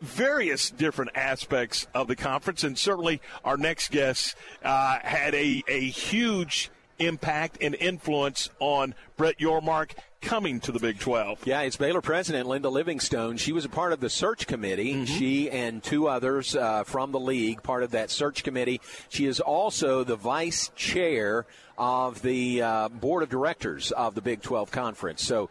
various 0.00 0.70
different 0.70 1.12
aspects 1.14 1.86
of 1.94 2.08
the 2.08 2.16
conference, 2.16 2.64
and 2.64 2.76
certainly 2.76 3.20
our 3.44 3.56
next 3.56 3.90
guest 3.92 4.34
uh, 4.64 4.98
had 5.02 5.34
a, 5.34 5.62
a 5.68 5.80
huge 5.88 6.70
impact 7.06 7.58
and 7.60 7.74
influence 7.74 8.50
on 8.58 8.94
Brett 9.16 9.38
Yormark 9.38 9.92
coming 10.22 10.60
to 10.60 10.72
the 10.72 10.78
Big 10.78 10.98
12. 10.98 11.46
Yeah, 11.46 11.62
it's 11.62 11.76
Baylor 11.76 12.00
president 12.00 12.48
Linda 12.48 12.68
Livingstone. 12.68 13.36
She 13.36 13.52
was 13.52 13.64
a 13.64 13.68
part 13.68 13.92
of 13.92 14.00
the 14.00 14.08
search 14.08 14.46
committee. 14.46 14.94
Mm-hmm. 14.94 15.04
She 15.04 15.50
and 15.50 15.82
two 15.82 16.08
others 16.08 16.56
uh, 16.56 16.84
from 16.84 17.12
the 17.12 17.20
league, 17.20 17.62
part 17.62 17.82
of 17.82 17.90
that 17.90 18.10
search 18.10 18.44
committee. 18.44 18.80
She 19.08 19.26
is 19.26 19.40
also 19.40 20.04
the 20.04 20.16
vice 20.16 20.70
chair 20.76 21.44
of 21.76 22.22
the 22.22 22.62
uh, 22.62 22.88
board 22.88 23.22
of 23.22 23.28
directors 23.28 23.90
of 23.92 24.14
the 24.14 24.20
Big 24.20 24.42
12 24.42 24.70
Conference. 24.70 25.22
So, 25.22 25.50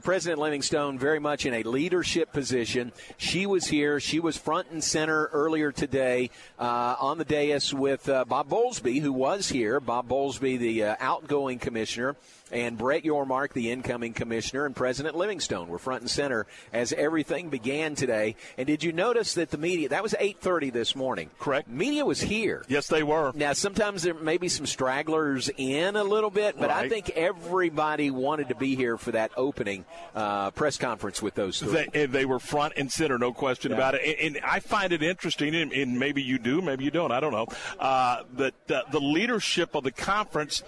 President 0.00 0.40
Livingstone 0.40 0.98
very 0.98 1.18
much 1.18 1.46
in 1.46 1.54
a 1.54 1.62
leadership 1.62 2.32
position. 2.32 2.92
She 3.16 3.46
was 3.46 3.66
here. 3.66 4.00
She 4.00 4.20
was 4.20 4.36
front 4.36 4.70
and 4.70 4.82
center 4.82 5.26
earlier 5.32 5.72
today 5.72 6.30
uh, 6.58 6.96
on 7.00 7.18
the 7.18 7.24
dais 7.24 7.72
with 7.72 8.08
uh, 8.08 8.24
Bob 8.24 8.48
Bowlesby, 8.48 9.00
who 9.00 9.12
was 9.12 9.48
here. 9.48 9.80
Bob 9.80 10.08
Bowlesby, 10.08 10.58
the 10.58 10.84
uh, 10.84 10.96
outgoing 11.00 11.58
commissioner 11.58 12.16
and 12.52 12.76
Brett 12.78 13.04
Yormark, 13.04 13.52
the 13.52 13.70
incoming 13.70 14.12
commissioner, 14.12 14.66
and 14.66 14.74
President 14.74 15.16
Livingstone 15.16 15.68
were 15.68 15.78
front 15.78 16.02
and 16.02 16.10
center 16.10 16.46
as 16.72 16.92
everything 16.92 17.48
began 17.50 17.94
today. 17.94 18.36
And 18.58 18.66
did 18.66 18.82
you 18.82 18.92
notice 18.92 19.34
that 19.34 19.50
the 19.50 19.58
media, 19.58 19.88
that 19.90 20.02
was 20.02 20.14
8.30 20.20 20.72
this 20.72 20.94
morning. 20.96 21.30
Correct. 21.38 21.68
Media 21.68 22.04
was 22.04 22.20
here. 22.20 22.64
Yes, 22.68 22.86
they 22.88 23.02
were. 23.02 23.32
Now, 23.34 23.52
sometimes 23.52 24.02
there 24.02 24.14
may 24.14 24.36
be 24.38 24.48
some 24.48 24.66
stragglers 24.66 25.50
in 25.56 25.96
a 25.96 26.04
little 26.04 26.30
bit, 26.30 26.56
but 26.58 26.70
I 26.70 26.88
think 26.88 27.10
everybody 27.10 28.10
wanted 28.10 28.48
to 28.48 28.54
be 28.54 28.74
here 28.76 28.96
for 28.96 29.12
that 29.12 29.30
opening 29.36 29.84
uh, 30.14 30.50
press 30.52 30.76
conference 30.76 31.22
with 31.22 31.34
those 31.34 31.58
three. 31.60 31.72
They, 31.92 32.04
and 32.04 32.12
they 32.12 32.24
were 32.24 32.38
front 32.38 32.74
and 32.76 32.90
center, 32.90 33.18
no 33.18 33.32
question 33.32 33.70
Yeah. 33.72 33.76
about 33.76 33.94
it. 33.94 34.18
And, 34.20 34.36
and 34.36 34.44
I 34.44 34.60
find 34.60 34.92
it 34.92 35.02
interesting, 35.02 35.54
and, 35.54 35.72
and 35.72 35.98
maybe 35.98 36.22
you 36.22 36.38
do, 36.38 36.60
maybe 36.62 36.84
you 36.84 36.90
don't, 36.90 37.12
I 37.12 37.20
don't 37.20 37.32
know, 37.32 37.46
uh, 37.78 38.22
that 38.34 38.54
uh, 38.70 38.82
the 38.90 39.00
leadership 39.00 39.74
of 39.74 39.84
the 39.84 39.92
conference, 39.92 40.62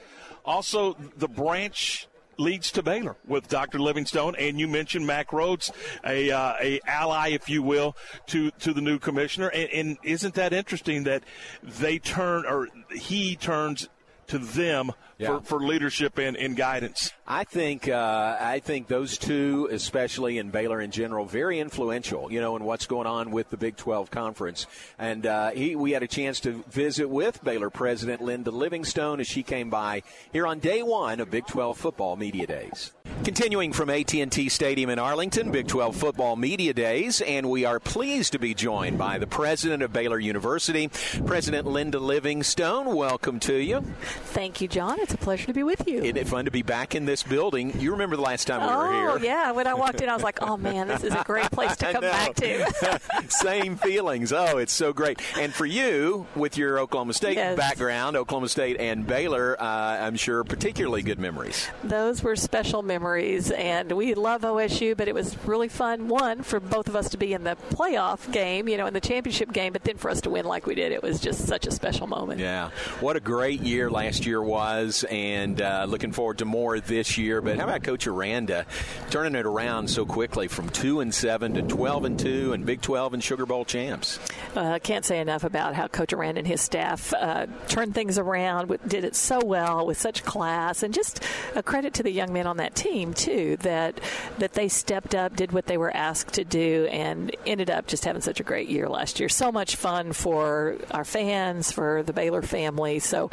also 0.44 0.94
the 1.16 1.28
branch 1.28 2.08
leads 2.38 2.70
to 2.72 2.82
Baylor 2.82 3.16
with 3.26 3.48
Dr. 3.48 3.78
Livingstone, 3.78 4.34
and 4.36 4.58
you 4.58 4.66
mentioned 4.66 5.06
Mack 5.06 5.28
Rhoades, 5.28 5.70
a 6.04 6.30
uh, 6.30 6.54
a 6.60 6.80
ally, 6.86 7.30
if 7.30 7.48
you 7.48 7.62
will, 7.62 7.96
to 8.28 8.50
to 8.52 8.72
the 8.72 8.80
new 8.80 8.98
commissioner. 8.98 9.48
And, 9.48 9.70
and 9.70 9.98
isn't 10.02 10.34
that 10.34 10.52
interesting 10.52 11.04
that 11.04 11.22
they 11.62 11.98
turn 11.98 12.44
or 12.46 12.68
he 12.90 13.36
turns 13.36 13.88
to 14.28 14.38
them 14.38 14.92
Yeah. 15.22 15.38
for, 15.38 15.58
for 15.58 15.60
leadership 15.60 16.18
and, 16.18 16.36
and 16.36 16.56
guidance? 16.56 17.12
I 17.26 17.44
think 17.44 17.88
uh, 17.88 18.36
I 18.40 18.60
think 18.60 18.88
those 18.88 19.16
two, 19.16 19.68
especially 19.70 20.38
in 20.38 20.50
Baylor 20.50 20.80
in 20.80 20.90
general, 20.90 21.24
very 21.24 21.60
influential. 21.60 22.30
You 22.30 22.40
know, 22.40 22.56
in 22.56 22.64
what's 22.64 22.86
going 22.86 23.06
on 23.06 23.30
with 23.30 23.50
the 23.50 23.56
Big 23.56 23.76
12 23.76 24.10
conference. 24.10 24.66
And 24.98 25.24
uh, 25.26 25.50
he, 25.50 25.76
we 25.76 25.92
had 25.92 26.02
a 26.02 26.08
chance 26.08 26.40
to 26.40 26.64
visit 26.68 27.08
with 27.08 27.42
Baylor 27.44 27.70
President 27.70 28.20
Linda 28.20 28.50
Livingstone 28.50 29.20
as 29.20 29.26
she 29.26 29.42
came 29.42 29.70
by 29.70 30.02
here 30.32 30.46
on 30.46 30.58
day 30.58 30.82
one 30.82 31.20
of 31.20 31.30
Big 31.30 31.46
12 31.46 31.78
football 31.78 32.16
media 32.16 32.46
days. 32.46 32.92
Continuing 33.24 33.72
from 33.72 33.88
AT&T 33.88 34.48
Stadium 34.48 34.90
in 34.90 34.98
Arlington, 34.98 35.52
Big 35.52 35.68
12 35.68 35.94
football 35.94 36.34
media 36.34 36.72
days, 36.72 37.20
and 37.20 37.48
we 37.48 37.64
are 37.64 37.78
pleased 37.78 38.32
to 38.32 38.38
be 38.38 38.52
joined 38.52 38.98
by 38.98 39.18
the 39.18 39.28
president 39.28 39.82
of 39.82 39.92
Baylor 39.92 40.18
University, 40.18 40.88
President 41.24 41.66
Linda 41.66 42.00
Livingstone. 42.00 42.94
Welcome 42.94 43.38
to 43.40 43.54
you. 43.54 43.82
Thank 44.00 44.60
you, 44.60 44.66
John. 44.66 44.98
It's 44.98 45.11
a 45.12 45.16
pleasure 45.18 45.46
to 45.46 45.52
be 45.52 45.62
with 45.62 45.86
you. 45.88 45.98
Isn't 46.02 46.16
it 46.16 46.28
fun 46.28 46.44
to 46.46 46.50
be 46.50 46.62
back 46.62 46.94
in 46.94 47.04
this 47.04 47.22
building? 47.22 47.78
You 47.80 47.92
remember 47.92 48.16
the 48.16 48.22
last 48.22 48.46
time 48.46 48.60
we 48.62 48.66
were 48.74 48.92
here? 48.92 49.10
oh, 49.10 49.16
yeah. 49.16 49.52
When 49.52 49.66
I 49.66 49.74
walked 49.74 50.00
in, 50.00 50.08
I 50.08 50.14
was 50.14 50.22
like, 50.22 50.42
oh, 50.42 50.56
man, 50.56 50.88
this 50.88 51.04
is 51.04 51.14
a 51.14 51.22
great 51.24 51.50
place 51.50 51.76
to 51.76 51.92
come 51.92 52.00
back 52.02 52.34
to. 52.36 53.00
Same 53.28 53.76
feelings. 53.76 54.32
Oh, 54.32 54.58
it's 54.58 54.72
so 54.72 54.92
great. 54.92 55.20
And 55.38 55.52
for 55.52 55.66
you, 55.66 56.26
with 56.34 56.56
your 56.56 56.78
Oklahoma 56.78 57.12
State 57.14 57.36
Yes. 57.36 57.56
background, 57.56 58.16
Oklahoma 58.16 58.48
State 58.48 58.78
and 58.78 59.06
Baylor, 59.06 59.56
uh, 59.60 59.64
I'm 59.64 60.16
sure 60.16 60.44
particularly 60.44 61.02
good 61.02 61.18
memories. 61.18 61.68
Those 61.84 62.22
were 62.22 62.36
special 62.36 62.82
memories. 62.82 62.92
memories. 62.92 63.50
And 63.50 63.90
we 63.92 64.14
love 64.14 64.42
OSU, 64.42 64.96
but 64.96 65.08
it 65.08 65.14
was 65.14 65.36
really 65.46 65.68
fun. 65.68 66.08
One 66.08 66.42
for 66.42 66.60
both 66.60 66.88
of 66.88 66.94
us 66.94 67.08
to 67.10 67.16
be 67.16 67.32
in 67.32 67.42
the 67.42 67.56
playoff 67.70 68.30
game, 68.30 68.68
you 68.68 68.76
know, 68.76 68.86
in 68.86 68.92
the 68.94 69.00
championship 69.00 69.50
game, 69.52 69.72
but 69.72 69.82
then 69.82 69.96
for 69.96 70.10
us 70.10 70.20
to 70.20 70.30
win 70.30 70.44
like 70.44 70.66
we 70.66 70.74
did, 70.74 70.92
it 70.92 71.02
was 71.02 71.18
just 71.20 71.46
such 71.46 71.66
a 71.66 71.70
special 71.70 72.06
moment. 72.06 72.38
Yeah, 72.38 72.70
what 73.00 73.16
a 73.16 73.20
great 73.20 73.60
year 73.60 73.90
last 73.90 74.26
year 74.26 74.42
was, 74.42 75.01
and 75.04 75.60
uh, 75.60 75.86
looking 75.88 76.12
forward 76.12 76.38
to 76.38 76.44
more 76.44 76.80
this 76.80 77.18
year. 77.18 77.40
But 77.40 77.58
how 77.58 77.64
about 77.64 77.82
Coach 77.82 78.06
Aranda 78.06 78.66
turning 79.10 79.34
it 79.34 79.46
around 79.46 79.88
so 79.88 80.04
quickly 80.04 80.48
from 80.48 80.68
two 80.70 81.00
and 81.00 81.14
seven 81.14 81.54
to 81.54 81.62
twelve 81.62 82.04
and 82.04 82.18
two, 82.18 82.52
and 82.52 82.64
Big 82.66 82.80
Twelve 82.80 83.14
and 83.14 83.22
Sugar 83.22 83.46
Bowl 83.46 83.64
champs? 83.64 84.18
I 84.54 84.76
uh, 84.76 84.78
can't 84.78 85.04
say 85.04 85.20
enough 85.20 85.44
about 85.44 85.74
how 85.74 85.88
Coach 85.88 86.12
Aranda 86.12 86.40
and 86.40 86.46
his 86.46 86.60
staff 86.60 87.14
uh, 87.14 87.46
turned 87.68 87.94
things 87.94 88.18
around, 88.18 88.68
did 88.86 89.04
it 89.04 89.16
so 89.16 89.40
well 89.44 89.86
with 89.86 89.98
such 89.98 90.24
class, 90.24 90.82
and 90.82 90.92
just 90.92 91.22
a 91.54 91.62
credit 91.62 91.94
to 91.94 92.02
the 92.02 92.10
young 92.10 92.32
men 92.32 92.46
on 92.46 92.58
that 92.58 92.74
team 92.74 93.14
too 93.14 93.56
that 93.60 94.00
that 94.38 94.52
they 94.52 94.68
stepped 94.68 95.14
up, 95.14 95.36
did 95.36 95.52
what 95.52 95.66
they 95.66 95.78
were 95.78 95.94
asked 95.94 96.34
to 96.34 96.44
do, 96.44 96.86
and 96.90 97.34
ended 97.46 97.70
up 97.70 97.86
just 97.86 98.04
having 98.04 98.22
such 98.22 98.40
a 98.40 98.42
great 98.42 98.68
year 98.68 98.88
last 98.88 99.20
year. 99.20 99.28
So 99.28 99.50
much 99.50 99.76
fun 99.76 100.12
for 100.12 100.76
our 100.90 101.04
fans, 101.04 101.72
for 101.72 102.02
the 102.02 102.12
Baylor 102.12 102.42
family. 102.42 102.98
So 102.98 103.30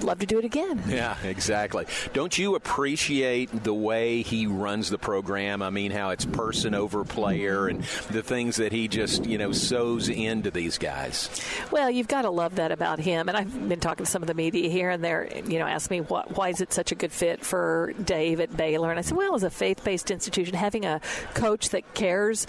love 0.00 0.18
to 0.20 0.26
do 0.26 0.38
it 0.38 0.44
again. 0.44 0.82
Yeah, 0.88 1.16
exactly. 1.22 1.86
Don't 2.12 2.36
you 2.36 2.54
appreciate 2.54 3.64
the 3.64 3.74
way 3.74 4.22
he 4.22 4.46
runs 4.46 4.90
the 4.90 4.98
program? 4.98 5.62
I 5.62 5.70
mean, 5.70 5.90
how 5.90 6.10
it's 6.10 6.24
person 6.24 6.74
over 6.74 7.04
player 7.04 7.66
and 7.66 7.82
the 8.10 8.22
things 8.22 8.56
that 8.56 8.72
he 8.72 8.88
just, 8.88 9.24
you 9.24 9.38
know, 9.38 9.52
sows 9.52 10.08
into 10.14 10.50
these 10.50 10.78
guys. 10.78 11.28
Well, 11.70 11.90
you've 11.90 12.08
got 12.08 12.22
to 12.22 12.30
love 12.30 12.56
that 12.56 12.72
about 12.72 12.98
him. 12.98 13.28
And 13.28 13.36
I've 13.36 13.68
been 13.68 13.80
talking 13.80 14.06
to 14.06 14.10
some 14.10 14.22
of 14.22 14.28
the 14.28 14.34
media 14.34 14.70
here, 14.70 14.90
and 14.90 15.04
they're, 15.04 15.28
you 15.46 15.58
know, 15.58 15.66
ask 15.66 15.90
me 15.90 16.00
what, 16.00 16.36
why 16.36 16.48
is 16.48 16.60
it 16.60 16.72
such 16.72 16.92
a 16.92 16.94
good 16.94 17.12
fit 17.12 17.44
for 17.44 17.92
Dave 18.02 18.40
at 18.40 18.56
Baylor? 18.56 18.90
And 18.90 18.98
I 18.98 19.02
said, 19.02 19.16
well, 19.16 19.34
as 19.34 19.42
a 19.42 19.50
faith-based 19.50 20.10
institution, 20.10 20.54
having 20.54 20.84
a 20.84 21.00
coach 21.34 21.70
that 21.70 21.94
cares 21.94 22.46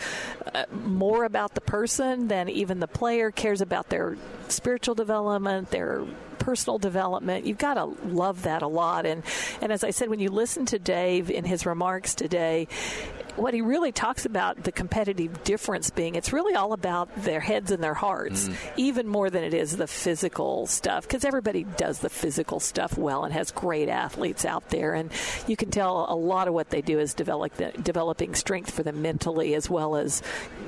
uh, 0.53 0.65
more 0.71 1.25
about 1.25 1.55
the 1.55 1.61
person 1.61 2.27
than 2.27 2.49
even 2.49 2.79
the 2.79 2.87
player 2.87 3.31
cares 3.31 3.61
about 3.61 3.89
their 3.89 4.17
spiritual 4.47 4.95
development, 4.95 5.71
their 5.71 6.05
personal 6.39 6.77
development. 6.77 7.45
You've 7.45 7.57
got 7.57 7.73
to 7.73 7.85
love 8.07 8.43
that 8.43 8.61
a 8.61 8.67
lot. 8.67 9.05
And 9.07 9.23
and 9.61 9.71
as 9.71 9.83
I 9.83 9.89
said, 9.89 10.09
when 10.09 10.19
you 10.19 10.29
listen 10.29 10.65
to 10.67 10.77
Dave 10.77 11.31
in 11.31 11.43
his 11.43 11.65
remarks 11.65 12.13
today, 12.13 12.67
what 13.35 13.53
he 13.53 13.61
really 13.61 13.91
talks 13.91 14.25
about 14.25 14.63
the 14.63 14.71
competitive 14.71 15.43
difference 15.43 15.89
being 15.89 16.15
it's 16.15 16.31
really 16.31 16.55
all 16.55 16.73
about 16.73 17.13
their 17.23 17.39
heads 17.39 17.71
and 17.71 17.83
their 17.83 17.93
hearts, 17.93 18.47
mm. 18.47 18.55
even 18.77 19.07
more 19.07 19.29
than 19.29 19.43
it 19.43 19.53
is 19.53 19.77
the 19.77 19.87
physical 19.87 20.67
stuff. 20.67 21.03
Because 21.07 21.25
everybody 21.25 21.63
does 21.63 21.99
the 21.99 22.09
physical 22.09 22.59
stuff 22.59 22.97
well 22.97 23.23
and 23.23 23.33
has 23.33 23.51
great 23.51 23.89
athletes 23.89 24.45
out 24.45 24.69
there, 24.69 24.93
and 24.93 25.11
you 25.47 25.55
can 25.55 25.71
tell 25.71 26.05
a 26.09 26.15
lot 26.15 26.47
of 26.47 26.53
what 26.53 26.69
they 26.69 26.81
do 26.81 26.99
is 26.99 27.13
develop 27.13 27.53
the, 27.55 27.71
developing 27.81 28.35
strength 28.35 28.71
for 28.71 28.83
them 28.83 29.01
mentally 29.01 29.55
as 29.55 29.69
well 29.69 29.95
as 29.95 30.21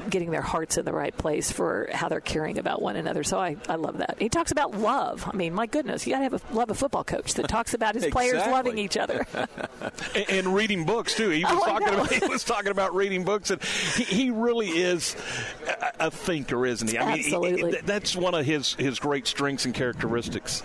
getting 0.09 0.31
their 0.31 0.41
hearts 0.41 0.77
in 0.77 0.85
the 0.85 0.93
right 0.93 1.17
place 1.17 1.51
for 1.51 1.89
how 1.91 2.09
they're 2.09 2.21
caring 2.21 2.57
about 2.57 2.81
one 2.81 2.95
another. 2.95 3.23
So 3.23 3.39
I, 3.39 3.57
I 3.67 3.75
love 3.75 3.97
that. 3.97 4.17
He 4.19 4.29
talks 4.29 4.51
about 4.51 4.77
love. 4.77 5.29
I 5.31 5.35
mean, 5.35 5.53
my 5.53 5.65
goodness, 5.65 6.05
you 6.05 6.13
got 6.13 6.19
to 6.19 6.23
have 6.23 6.33
a 6.33 6.41
love 6.53 6.69
a 6.69 6.73
football 6.73 7.03
coach 7.03 7.33
that 7.35 7.47
talks 7.47 7.73
about 7.73 7.95
his 7.95 8.03
exactly. 8.05 8.31
players 8.31 8.47
loving 8.51 8.77
each 8.77 8.97
other 8.97 9.25
and, 10.15 10.29
and, 10.29 10.55
reading 10.55 10.85
books 10.85 11.13
too. 11.15 11.29
He 11.29 11.43
was 11.43 11.53
oh, 11.53 11.65
talking 11.65 11.87
about 11.87 12.11
he 12.11 12.27
was 12.27 12.43
talking 12.43 12.56
about 12.65 12.95
reading 12.95 13.23
books, 13.23 13.51
and 13.51 13.61
he, 13.63 14.03
he 14.03 14.31
really 14.31 14.67
is 14.67 15.15
a, 15.67 16.07
a, 16.07 16.11
thinker, 16.11 16.65
isn't 16.65 16.89
he? 16.89 16.97
I 16.97 17.05
mean, 17.05 17.19
Absolutely. 17.19 17.71
He, 17.73 17.81
that's 17.81 18.15
one 18.15 18.33
of 18.33 18.45
his 18.45 18.73
his 18.73 18.99
great 18.99 19.27
strengths 19.27 19.65
and 19.65 19.73
characteristics. 19.73 20.63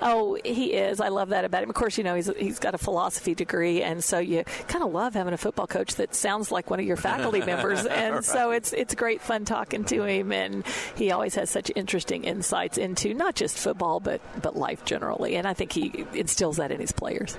Oh, 0.00 0.38
he 0.44 0.72
is. 0.72 1.00
I 1.00 1.08
love 1.08 1.30
that 1.30 1.44
about 1.44 1.62
him. 1.62 1.70
Of 1.70 1.74
course, 1.74 1.98
you 1.98 2.04
know 2.04 2.14
he's 2.14 2.30
he's 2.36 2.58
got 2.58 2.74
a 2.74 2.78
philosophy 2.78 3.34
degree, 3.34 3.82
and 3.82 4.02
so 4.04 4.18
you 4.18 4.44
kind 4.68 4.84
of 4.84 4.92
love 4.92 5.14
having 5.14 5.34
a 5.34 5.38
football 5.38 5.66
coach 5.66 5.96
that 5.96 6.14
sounds 6.14 6.52
like 6.52 6.70
one 6.70 6.78
of 6.78 6.86
your 6.86 6.96
faculty 6.96 7.40
members, 7.44 7.84
and 7.84 8.14
right. 8.14 8.24
so 8.24 8.50
it's 8.52 8.72
it's 8.72 8.94
great 8.94 9.20
fun 9.20 9.44
talking 9.44 9.84
to 9.86 10.04
him, 10.04 10.30
and 10.32 10.64
he 10.94 11.10
always 11.10 11.34
has 11.34 11.50
such 11.50 11.72
interesting 11.74 12.24
insights 12.24 12.78
into 12.78 13.14
not 13.14 13.34
just 13.34 13.58
football 13.58 13.98
but 13.98 14.20
but 14.40 14.56
life 14.56 14.84
generally, 14.84 15.36
and 15.36 15.46
I 15.46 15.54
think 15.54 15.72
he 15.72 16.06
instills 16.14 16.58
that 16.58 16.70
in 16.70 16.80
his 16.80 16.92
players. 16.92 17.36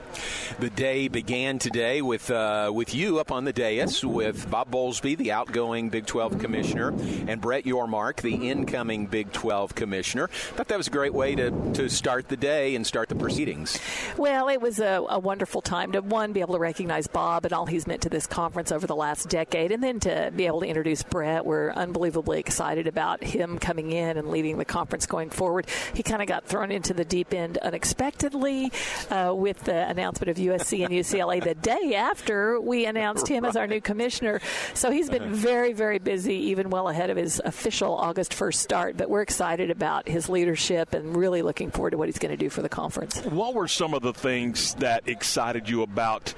The 0.60 0.70
day 0.70 1.08
began 1.08 1.60
today 1.60 2.01
with 2.01 2.30
uh, 2.30 2.72
with 2.74 2.93
you 2.93 3.20
up 3.20 3.32
on 3.32 3.45
the 3.45 3.54
dais 3.54 3.92
with 4.01 4.49
Bob 4.49 4.71
Bowlesby, 4.71 5.17
the 5.17 5.33
outgoing 5.33 5.89
Big 5.89 6.05
12 6.05 6.39
commissioner, 6.39 6.93
and 7.27 7.41
Brett 7.41 7.65
Yormark, 7.65 8.21
the 8.21 8.49
incoming 8.49 9.07
Big 9.07 9.33
12 9.33 9.75
commissioner. 9.75 10.27
Thought 10.27 10.69
that 10.69 10.77
was 10.77 10.87
a 10.87 10.91
great 10.91 11.13
way 11.13 11.35
to, 11.35 11.51
to 11.73 11.89
start 11.89 12.29
the 12.29 12.37
day 12.37 12.75
and 12.75 12.87
start 12.87 13.09
the 13.09 13.15
proceedings. 13.15 13.77
Well, 14.15 14.47
it 14.47 14.61
was 14.61 14.79
a, 14.79 15.03
a 15.09 15.19
wonderful 15.19 15.61
time 15.61 15.91
to 15.91 16.01
one 16.01 16.31
be 16.31 16.39
able 16.39 16.53
to 16.53 16.59
recognize 16.59 17.07
Bob 17.07 17.43
and 17.43 17.53
all 17.53 17.65
he's 17.65 17.85
meant 17.85 18.03
to 18.03 18.09
this 18.09 18.25
conference 18.25 18.71
over 18.71 18.87
the 18.87 18.95
last 18.95 19.27
decade, 19.27 19.73
and 19.73 19.83
then 19.83 19.99
to 20.01 20.31
be 20.33 20.45
able 20.45 20.61
to 20.61 20.67
introduce 20.67 21.03
Brett. 21.03 21.45
We're 21.45 21.71
unbelievably 21.71 22.39
excited 22.39 22.87
about 22.87 23.23
him 23.23 23.59
coming 23.59 23.91
in 23.91 24.17
and 24.17 24.29
leading 24.29 24.57
the 24.57 24.65
conference 24.65 25.05
going 25.05 25.29
forward. 25.29 25.67
He 25.93 26.03
kind 26.03 26.21
of 26.21 26.27
got 26.27 26.45
thrown 26.45 26.71
into 26.71 26.93
the 26.93 27.03
deep 27.03 27.33
end 27.33 27.57
unexpectedly 27.57 28.71
uh, 29.09 29.33
with 29.35 29.59
the 29.65 29.87
announcement 29.89 30.29
of 30.29 30.37
USC 30.37 30.85
and 30.85 30.93
UCLA 30.93 31.43
the 31.43 31.55
day 31.55 31.95
after 31.95 32.59
we 32.59 32.85
announced 32.85 33.27
him 33.27 33.43
as 33.45 33.55
our 33.55 33.67
new 33.67 33.81
commissioner. 33.84 34.41
So 34.73 34.91
he's 34.91 35.09
been 35.09 35.34
very, 35.34 35.73
very 35.73 35.99
busy, 35.99 36.36
even 36.36 36.69
well 36.69 36.89
ahead 36.89 37.09
of 37.09 37.17
his 37.17 37.41
official 37.43 37.95
August 37.95 38.31
1st 38.34 38.55
start. 38.55 38.97
But 38.97 39.09
we're 39.09 39.21
excited 39.21 39.69
about 39.69 40.07
his 40.07 40.29
leadership 40.29 40.93
and 40.93 41.15
really 41.15 41.41
looking 41.41 41.71
forward 41.71 41.91
to 41.91 41.97
what 41.97 42.07
he's 42.07 42.19
going 42.19 42.31
to 42.31 42.38
do 42.38 42.49
for 42.49 42.61
the 42.61 42.69
conference. 42.69 43.21
What 43.21 43.53
were 43.53 43.67
some 43.67 43.93
of 43.93 44.01
the 44.01 44.13
things 44.13 44.75
that 44.75 45.07
excited 45.07 45.69
you 45.69 45.81
about? 45.81 46.34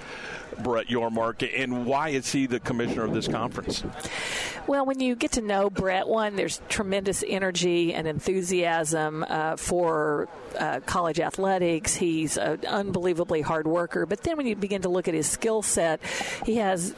Brett 0.63 0.87
Yormark, 0.87 1.49
and 1.61 1.85
why 1.85 2.09
is 2.09 2.31
he 2.31 2.45
the 2.45 2.59
commissioner 2.59 3.03
of 3.03 3.13
this 3.13 3.27
conference? 3.27 3.83
Well, 4.67 4.85
when 4.85 4.99
you 4.99 5.15
get 5.15 5.33
to 5.33 5.41
know 5.41 5.69
Brett, 5.69 6.07
one, 6.07 6.35
there's 6.35 6.59
tremendous 6.69 7.23
energy 7.27 7.93
and 7.93 8.07
enthusiasm 8.07 9.23
uh, 9.27 9.57
for 9.57 10.27
uh, 10.57 10.79
college 10.85 11.19
athletics. 11.19 11.95
He's 11.95 12.37
an 12.37 12.65
unbelievably 12.65 13.41
hard 13.41 13.67
worker. 13.67 14.05
But 14.05 14.23
then 14.23 14.37
when 14.37 14.47
you 14.47 14.55
begin 14.55 14.81
to 14.83 14.89
look 14.89 15.07
at 15.07 15.13
his 15.13 15.29
skill 15.29 15.61
set, 15.61 15.99
he 16.45 16.55
has 16.55 16.95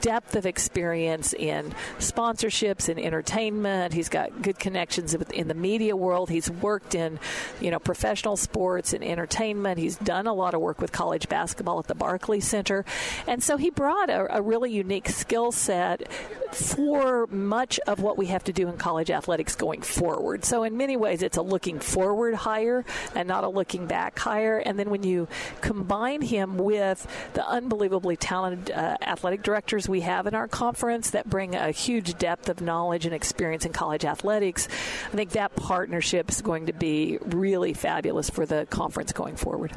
depth 0.00 0.36
of 0.36 0.46
experience 0.46 1.32
in 1.32 1.74
sponsorships 1.98 2.88
and 2.88 3.00
entertainment. 3.00 3.92
He's 3.92 4.08
got 4.08 4.42
good 4.42 4.58
connections 4.58 5.14
in 5.14 5.48
the 5.48 5.54
media 5.54 5.96
world. 5.96 6.30
He's 6.30 6.50
worked 6.50 6.94
in, 6.94 7.18
you 7.60 7.70
know, 7.70 7.78
professional 7.78 8.36
sports 8.36 8.92
and 8.92 9.02
entertainment. 9.02 9.78
He's 9.78 9.96
done 9.96 10.26
a 10.26 10.34
lot 10.34 10.54
of 10.54 10.60
work 10.60 10.80
with 10.80 10.92
college 10.92 11.28
basketball 11.28 11.78
at 11.80 11.86
the 11.86 11.94
Barclay 11.94 12.40
Center. 12.40 12.84
And 13.26 13.42
so 13.42 13.56
he 13.56 13.70
brought 13.70 14.10
a, 14.10 14.36
a 14.36 14.42
really 14.42 14.72
unique 14.72 15.08
skill 15.08 15.52
set 15.52 16.10
for 16.52 17.26
much 17.28 17.78
of 17.86 18.00
what 18.00 18.18
we 18.18 18.26
have 18.26 18.44
to 18.44 18.52
do 18.52 18.68
in 18.68 18.76
college 18.76 19.10
athletics 19.10 19.54
going 19.54 19.82
forward. 19.82 20.44
So 20.44 20.64
in 20.64 20.76
many 20.76 20.96
ways, 20.96 21.22
it's 21.22 21.36
a 21.36 21.42
looking 21.42 21.78
forward 21.78 22.34
hire 22.34 22.84
and 23.14 23.28
not 23.28 23.44
a 23.44 23.48
looking 23.48 23.86
back 23.86 24.18
hire. 24.18 24.58
And 24.58 24.78
then 24.78 24.90
when 24.90 25.02
you 25.02 25.28
combine 25.60 26.22
him 26.22 26.58
with 26.58 27.06
the 27.34 27.46
unbelievably 27.46 28.16
talented 28.16 28.74
uh, 28.74 28.96
athletic 29.02 29.42
directors 29.42 29.88
we 29.88 30.00
have 30.00 30.26
in 30.26 30.34
our 30.34 30.48
conference 30.48 31.10
that 31.10 31.28
bring 31.28 31.54
a 31.54 31.70
huge 31.70 32.18
depth 32.18 32.48
of 32.48 32.60
knowledge 32.60 33.06
and 33.06 33.14
experience 33.14 33.64
in 33.64 33.72
college 33.72 34.04
athletics, 34.04 34.68
I 35.12 35.16
think 35.16 35.30
that 35.30 35.54
partnership 35.56 36.30
is 36.30 36.42
going 36.42 36.66
to 36.66 36.72
be 36.72 37.18
really 37.24 37.74
fabulous 37.74 38.30
for 38.30 38.46
the 38.46 38.66
conference 38.70 39.12
going 39.12 39.36
forward 39.36 39.72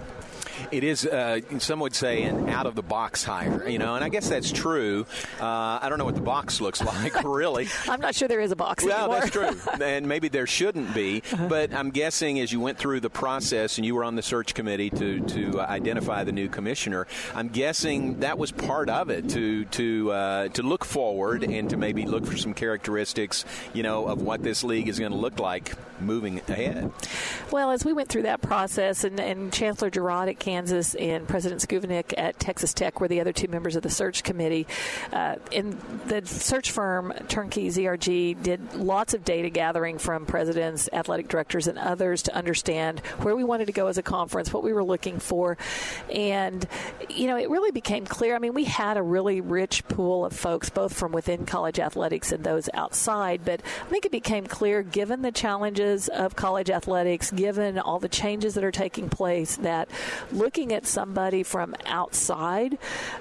it 0.74 0.84
is, 0.84 1.06
uh, 1.06 1.40
some 1.60 1.80
would 1.82 1.94
say, 1.94 2.24
an 2.24 2.50
out 2.50 2.66
of 2.66 2.74
the 2.74 2.82
box 2.82 3.24
hire, 3.24 3.68
you 3.68 3.78
know, 3.78 3.94
and 3.96 4.04
I 4.04 4.10
guess 4.10 4.28
that's 4.28 4.52
true. 4.52 5.06
Uh, 5.40 5.80
I 5.82 5.88
don't 5.88 6.00
know 6.00 6.06
what 6.06 6.16
the 6.16 6.22
box 6.22 6.60
looks 6.60 6.82
like, 6.84 7.24
really. 7.24 7.68
I'm 7.88 8.02
not 8.02 8.16
sure 8.16 8.28
there 8.28 8.42
is 8.42 8.52
a 8.52 8.56
box 8.56 8.84
well, 8.84 9.14
anymore. 9.14 9.20
that's 9.20 9.32
true. 9.32 9.72
and 9.86 10.08
maybe 10.08 10.30
there 10.30 10.48
shouldn't 10.48 10.94
be. 10.96 11.22
But 11.48 11.74
I'm 11.74 11.92
guessing 11.92 12.40
as 12.40 12.52
you 12.52 12.60
went 12.60 12.80
through 12.80 13.02
the 13.02 13.10
process 13.10 13.78
and 13.78 13.86
you 13.86 13.94
were 13.94 14.04
on 14.04 14.16
the 14.16 14.24
search 14.24 14.56
committee 14.56 14.90
to, 14.90 15.20
to 15.22 15.62
identify 15.62 16.24
the 16.24 16.32
new 16.32 16.50
commissioner, 16.50 17.08
I'm 17.36 17.50
guessing 17.50 18.22
that 18.22 18.38
was 18.40 18.52
part 18.52 18.90
of 18.90 19.10
it 19.10 19.30
to, 19.30 19.66
to, 19.66 20.12
uh, 20.12 20.48
to 20.50 20.64
look 20.64 20.86
forward 20.86 21.44
and 21.44 21.70
to 21.70 21.78
maybe 21.78 22.06
look 22.06 22.26
for 22.26 22.38
some 22.38 22.54
characteristics, 22.54 23.46
you 23.74 23.84
know, 23.84 24.08
of 24.08 24.22
what 24.22 24.42
this 24.42 24.64
league 24.64 24.88
is 24.88 24.98
going 24.98 25.12
to 25.12 25.18
look 25.18 25.40
like 25.40 25.74
moving 26.00 26.40
ahead. 26.48 26.92
Well, 27.52 27.72
as 27.72 27.86
we 27.86 27.94
went 27.94 28.10
through 28.10 28.24
that 28.24 28.42
process, 28.42 29.04
and, 29.04 29.20
and 29.20 29.52
Chancellor 29.54 29.90
Girod 29.90 30.30
at 30.30 30.40
Kansas 30.40 30.63
and 30.72 31.28
President 31.28 31.62
Schovanec 31.62 32.14
at 32.18 32.40
Texas 32.40 32.74
Tech 32.74 33.02
were 33.02 33.08
the 33.08 33.20
other 33.20 33.34
two 33.34 33.48
members 33.48 33.76
of 33.76 33.84
the 33.84 33.90
search 33.90 34.24
committee. 34.24 34.68
Uh, 35.12 35.36
in 35.52 35.78
the 36.08 36.26
search 36.26 36.72
firm 36.72 37.14
Turnkey 37.28 37.70
ZRG 37.70 38.42
did 38.42 38.76
lots 38.76 39.14
of 39.14 39.24
data 39.24 39.50
gathering 39.50 39.98
from 39.98 40.26
presidents, 40.26 40.90
athletic 40.94 41.28
directors, 41.28 41.68
and 41.68 41.78
others 41.78 42.24
to 42.24 42.36
understand 42.36 43.00
where 43.20 43.36
we 43.36 43.44
wanted 43.44 43.66
to 43.66 43.74
go 43.74 43.88
as 43.88 43.98
a 43.98 44.04
conference, 44.04 44.54
what 44.54 44.64
we 44.64 44.74
were 44.74 44.84
looking 44.84 45.20
for, 45.20 45.58
and 46.14 46.68
you 47.10 47.28
know 47.28 47.38
it 47.38 47.50
really 47.50 47.72
became 47.72 48.06
clear. 48.06 48.36
I 48.36 48.40
mean, 48.40 48.54
we 48.54 48.66
had 48.66 48.98
a 48.98 49.04
really 49.04 49.42
rich 49.42 49.88
pool 49.88 50.26
of 50.26 50.34
folks, 50.34 50.70
both 50.70 50.94
from 50.94 51.12
within 51.12 51.46
college 51.46 51.80
athletics 51.80 52.32
and 52.32 52.44
those 52.44 52.70
outside, 52.74 53.42
but 53.46 53.62
I 53.82 53.90
think 53.90 54.06
it 54.06 54.12
became 54.12 54.46
clear, 54.46 54.84
given 54.84 55.22
the 55.22 55.32
challenges 55.32 56.08
of 56.10 56.36
college 56.36 56.70
athletics, 56.70 57.32
given 57.32 57.80
all 57.80 58.00
the 58.00 58.10
changes 58.10 58.54
that 58.56 58.64
are 58.64 58.72
taking 58.72 59.10
place, 59.10 59.58
that 59.58 59.90
looking 60.44 60.74
at 60.74 60.86
somebody 60.86 61.44
from 61.44 61.76
outside 61.86 62.78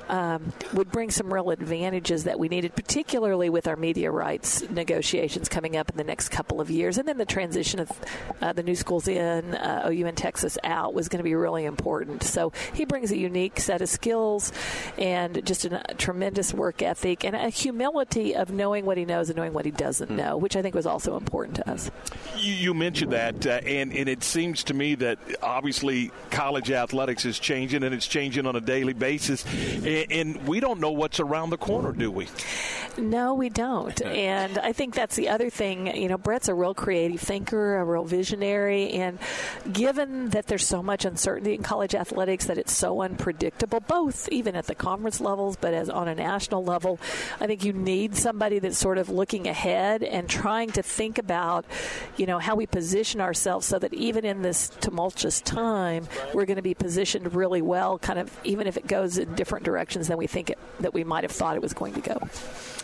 um, 0.08 0.52
would 0.72 0.90
bring 0.90 1.10
some 1.10 1.32
real 1.32 1.50
advantages 1.50 2.24
that 2.24 2.38
we 2.38 2.48
needed, 2.48 2.74
particularly 2.74 3.48
with 3.50 3.66
our 3.66 3.76
media 3.76 4.10
rights 4.10 4.62
negotiations 4.70 5.48
coming 5.48 5.76
up 5.76 5.90
in 5.90 5.96
the 5.96 6.04
next 6.04 6.28
couple 6.30 6.60
of 6.60 6.70
years, 6.70 6.98
and 6.98 7.08
then 7.08 7.18
the 7.18 7.24
transition 7.24 7.80
of 7.80 7.90
uh, 8.40 8.52
the 8.52 8.62
new 8.62 8.74
schools 8.74 9.08
in, 9.08 9.54
uh, 9.54 9.88
OU 9.90 10.06
and 10.06 10.16
Texas 10.16 10.56
out 10.64 10.94
was 10.94 11.08
going 11.08 11.18
to 11.18 11.24
be 11.24 11.34
really 11.34 11.64
important. 11.64 12.22
So 12.22 12.52
he 12.72 12.84
brings 12.84 13.10
a 13.10 13.16
unique 13.16 13.60
set 13.60 13.82
of 13.82 13.88
skills 13.88 14.52
and 14.98 15.44
just 15.44 15.64
a 15.64 15.82
tremendous 15.98 16.54
work 16.54 16.82
ethic 16.82 17.24
and 17.24 17.34
a 17.36 17.48
humility 17.48 18.34
of 18.34 18.50
knowing 18.50 18.84
what 18.84 18.96
he 18.96 19.04
knows 19.04 19.28
and 19.28 19.36
knowing 19.36 19.52
what 19.52 19.64
he 19.64 19.70
doesn't 19.70 20.08
Hmm. 20.08 20.16
know, 20.16 20.36
which 20.36 20.56
I 20.56 20.62
think 20.62 20.74
was 20.74 20.86
also 20.86 21.16
important 21.16 21.56
to 21.56 21.70
us. 21.70 21.90
You, 22.36 22.52
you 22.54 22.74
mentioned 22.74 23.12
that, 23.12 23.46
uh, 23.46 23.60
and, 23.64 23.92
and 23.92 24.08
it 24.08 24.22
seems 24.24 24.64
to 24.64 24.74
me 24.74 24.94
that 24.96 25.18
obviously 25.42 26.10
college 26.30 26.70
athletics 26.70 27.11
is 27.24 27.38
changing, 27.38 27.84
and 27.84 27.94
it's 27.94 28.06
changing 28.06 28.46
on 28.46 28.56
a 28.56 28.60
daily 28.60 28.92
basis. 28.92 29.44
And, 29.84 30.10
and 30.10 30.48
we 30.48 30.60
don't 30.60 30.80
know 30.80 30.90
what's 30.92 31.20
around 31.20 31.50
the 31.50 31.58
corner, 31.58 31.92
do 31.92 32.10
we? 32.10 32.28
No, 32.98 33.34
we 33.34 33.48
don't. 33.48 34.00
and 34.02 34.58
I 34.58 34.72
think 34.72 34.94
that's 34.94 35.16
the 35.16 35.28
other 35.28 35.50
thing. 35.50 35.94
You 35.96 36.08
know, 36.08 36.18
Brett's 36.18 36.48
a 36.48 36.54
real 36.54 36.74
creative 36.74 37.20
thinker, 37.20 37.76
a 37.76 37.84
real 37.84 38.04
visionary. 38.04 38.90
And 38.90 39.18
given 39.72 40.30
that 40.30 40.46
there's 40.46 40.66
so 40.66 40.82
much 40.82 41.04
uncertainty 41.04 41.54
in 41.54 41.62
college 41.62 41.94
athletics, 41.94 42.46
that 42.46 42.58
it's 42.58 42.72
so 42.72 43.02
unpredictable, 43.02 43.80
both 43.80 44.28
even 44.30 44.56
at 44.56 44.66
the 44.66 44.74
conference 44.74 45.20
levels, 45.20 45.56
but 45.56 45.74
as 45.74 45.88
on 45.88 46.08
a 46.08 46.14
national 46.14 46.64
level, 46.64 46.98
I 47.40 47.46
think 47.46 47.64
you 47.64 47.72
need 47.72 48.16
somebody 48.16 48.58
that's 48.58 48.78
sort 48.78 48.98
of 48.98 49.08
looking 49.08 49.46
ahead 49.46 50.02
and 50.02 50.28
trying 50.28 50.70
to 50.72 50.82
think 50.82 51.18
about, 51.18 51.64
you 52.16 52.26
know, 52.26 52.38
how 52.38 52.56
we 52.56 52.66
position 52.66 53.20
ourselves 53.20 53.66
so 53.66 53.78
that 53.78 53.92
even 53.94 54.24
in 54.24 54.42
this 54.42 54.70
tumultuous 54.80 55.40
time, 55.40 56.08
we're 56.34 56.46
going 56.46 56.56
to 56.56 56.62
be 56.62 56.74
positioned 56.74 57.01
really 57.34 57.62
well, 57.62 57.98
kind 57.98 58.18
of 58.18 58.30
even 58.44 58.66
if 58.66 58.76
it 58.76 58.86
goes 58.86 59.18
in 59.18 59.34
different 59.34 59.64
directions 59.64 60.08
than 60.08 60.16
we 60.16 60.26
think 60.26 60.50
it, 60.50 60.58
that 60.80 60.94
we 60.94 61.04
might 61.04 61.24
have 61.24 61.32
thought 61.32 61.56
it 61.56 61.62
was 61.62 61.72
going 61.72 61.94
to 61.94 62.00
go. 62.00 62.18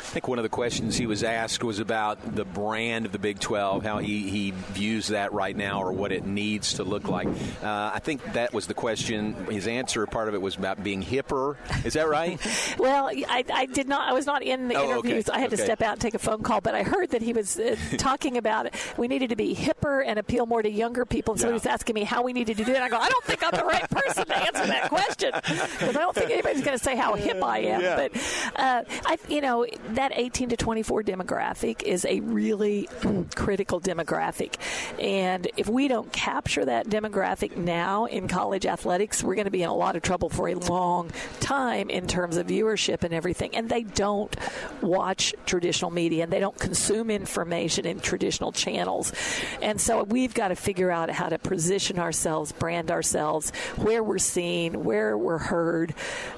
I 0.09 0.11
think 0.11 0.26
one 0.26 0.38
of 0.38 0.42
the 0.42 0.48
questions 0.48 0.96
he 0.96 1.04
was 1.04 1.22
asked 1.22 1.62
was 1.62 1.80
about 1.80 2.34
the 2.34 2.46
brand 2.46 3.04
of 3.04 3.12
the 3.12 3.18
Big 3.18 3.40
12, 3.40 3.82
how 3.84 3.98
he, 3.98 4.30
he 4.30 4.50
views 4.52 5.09
that 5.09 5.34
right 5.34 5.54
now 5.54 5.82
or 5.82 5.92
what 5.92 6.12
it 6.12 6.24
needs 6.24 6.74
to 6.74 6.82
look 6.82 7.09
like. 7.09 7.28
Uh, 7.62 7.90
I 7.92 7.98
think 8.02 8.24
that 8.32 8.54
was 8.54 8.66
the 8.66 8.72
question. 8.72 9.34
His 9.50 9.66
answer, 9.68 10.06
part 10.06 10.28
of 10.28 10.34
it 10.34 10.40
was 10.40 10.56
about 10.56 10.82
being 10.82 11.02
hipper. 11.02 11.56
Is 11.84 11.92
that 11.92 12.09
right? 12.09 12.40
Well, 12.78 13.09
I, 13.11 13.44
I 13.52 13.66
did 13.66 13.88
not. 13.88 14.09
I 14.09 14.12
was 14.12 14.24
not 14.26 14.42
in 14.42 14.68
the 14.68 14.76
Oh, 14.76 14.82
okay. 14.82 14.90
interviews. 15.09 15.28
I 15.28 15.40
had 15.40 15.50
to 15.50 15.56
step 15.56 15.82
out 15.82 15.92
and 15.92 16.00
take 16.00 16.14
a 16.14 16.18
phone 16.18 16.42
call. 16.42 16.61
But 16.61 16.74
I 16.74 16.82
heard 16.84 17.11
that 17.11 17.22
he 17.22 17.32
was 17.32 17.59
uh, 17.59 17.76
talking 17.98 18.36
about 18.36 18.66
it. 18.66 18.74
We 18.96 19.09
needed 19.09 19.30
to 19.30 19.36
be 19.36 19.54
hipper 19.54 20.02
and 20.06 20.18
appeal 20.18 20.46
more 20.46 20.62
to 20.62 20.70
younger 20.70 21.04
people. 21.04 21.34
And 21.34 21.40
so 21.40 21.48
he 21.48 21.52
was 21.52 21.66
asking 21.66 21.94
me 21.94 22.04
how 22.04 22.22
we 22.22 22.32
needed 22.32 22.56
to 22.59 22.64
do 22.64 22.72
that. 22.72 22.82
I 22.82 22.88
go, 22.88 22.96
I 22.98 23.09
don't 23.09 23.24
think 23.24 23.42
I'm 23.42 23.50
the 23.59 23.64
right 23.64 23.88
person 23.90 24.26
to 24.26 24.36
answer 24.36 24.66
that 24.66 24.88
question 24.88 25.32
because 25.34 25.96
I 25.96 26.00
don't 26.00 26.14
think 26.14 26.30
anybody's 26.30 26.62
going 26.62 26.78
to 26.78 26.82
say 26.82 26.94
how 26.96 27.14
hip 27.14 27.42
I 27.42 27.59
am. 27.61 27.80
Yeah. 27.80 27.96
But 27.96 28.12
uh, 28.56 28.82
I, 29.06 29.18
you 29.28 29.40
know, 29.40 29.66
that 29.99 30.12
18 30.14 30.51
to 30.51 30.57
24 30.57 31.03
demographic 31.03 31.82
is 31.82 32.05
a 32.05 32.20
really 32.20 32.88
critical 33.34 33.80
demographic, 33.80 34.55
and 35.01 35.51
if 35.57 35.68
we 35.68 35.88
don't 35.88 36.12
capture 36.12 36.64
that 36.64 36.86
demographic 36.86 37.57
now 37.57 38.05
in 38.05 38.28
college 38.28 38.64
athletics, 38.64 39.24
we're 39.24 39.34
going 39.34 39.46
to 39.46 39.51
be 39.51 39.64
in 39.64 39.68
a 39.68 39.74
lot 39.74 39.96
of 39.96 40.03
trouble 40.03 40.28
for 40.28 40.49
a 40.49 40.55
long 40.55 41.11
time 41.40 41.90
in 41.90 42.07
terms 42.07 42.36
of 42.36 42.46
viewership 42.46 43.03
and 43.03 43.12
everything. 43.12 43.57
And 43.57 43.68
they 43.68 43.82
don't 43.82 44.36
watch 44.80 45.34
traditional 45.46 45.90
media 45.90 46.22
and 46.22 46.32
they 46.32 46.38
don't 46.38 46.59
consume 46.59 47.11
information 47.11 47.84
in 47.84 47.99
traditional 47.99 48.53
channels. 48.53 49.12
And 49.61 49.80
so 49.80 50.05
we've 50.05 50.32
got 50.32 50.49
to 50.49 50.57
figure 50.57 50.92
out 50.92 51.11
how 51.11 51.28
to 51.28 51.38
position 51.40 51.99
ourselves, 51.99 52.53
brand 52.53 52.92
ourselves, 52.92 53.51
where 53.76 54.05
we're 54.05 54.18
seen, 54.18 54.84
where 54.84 55.18
we're 55.18 55.38
heard, 55.38 55.92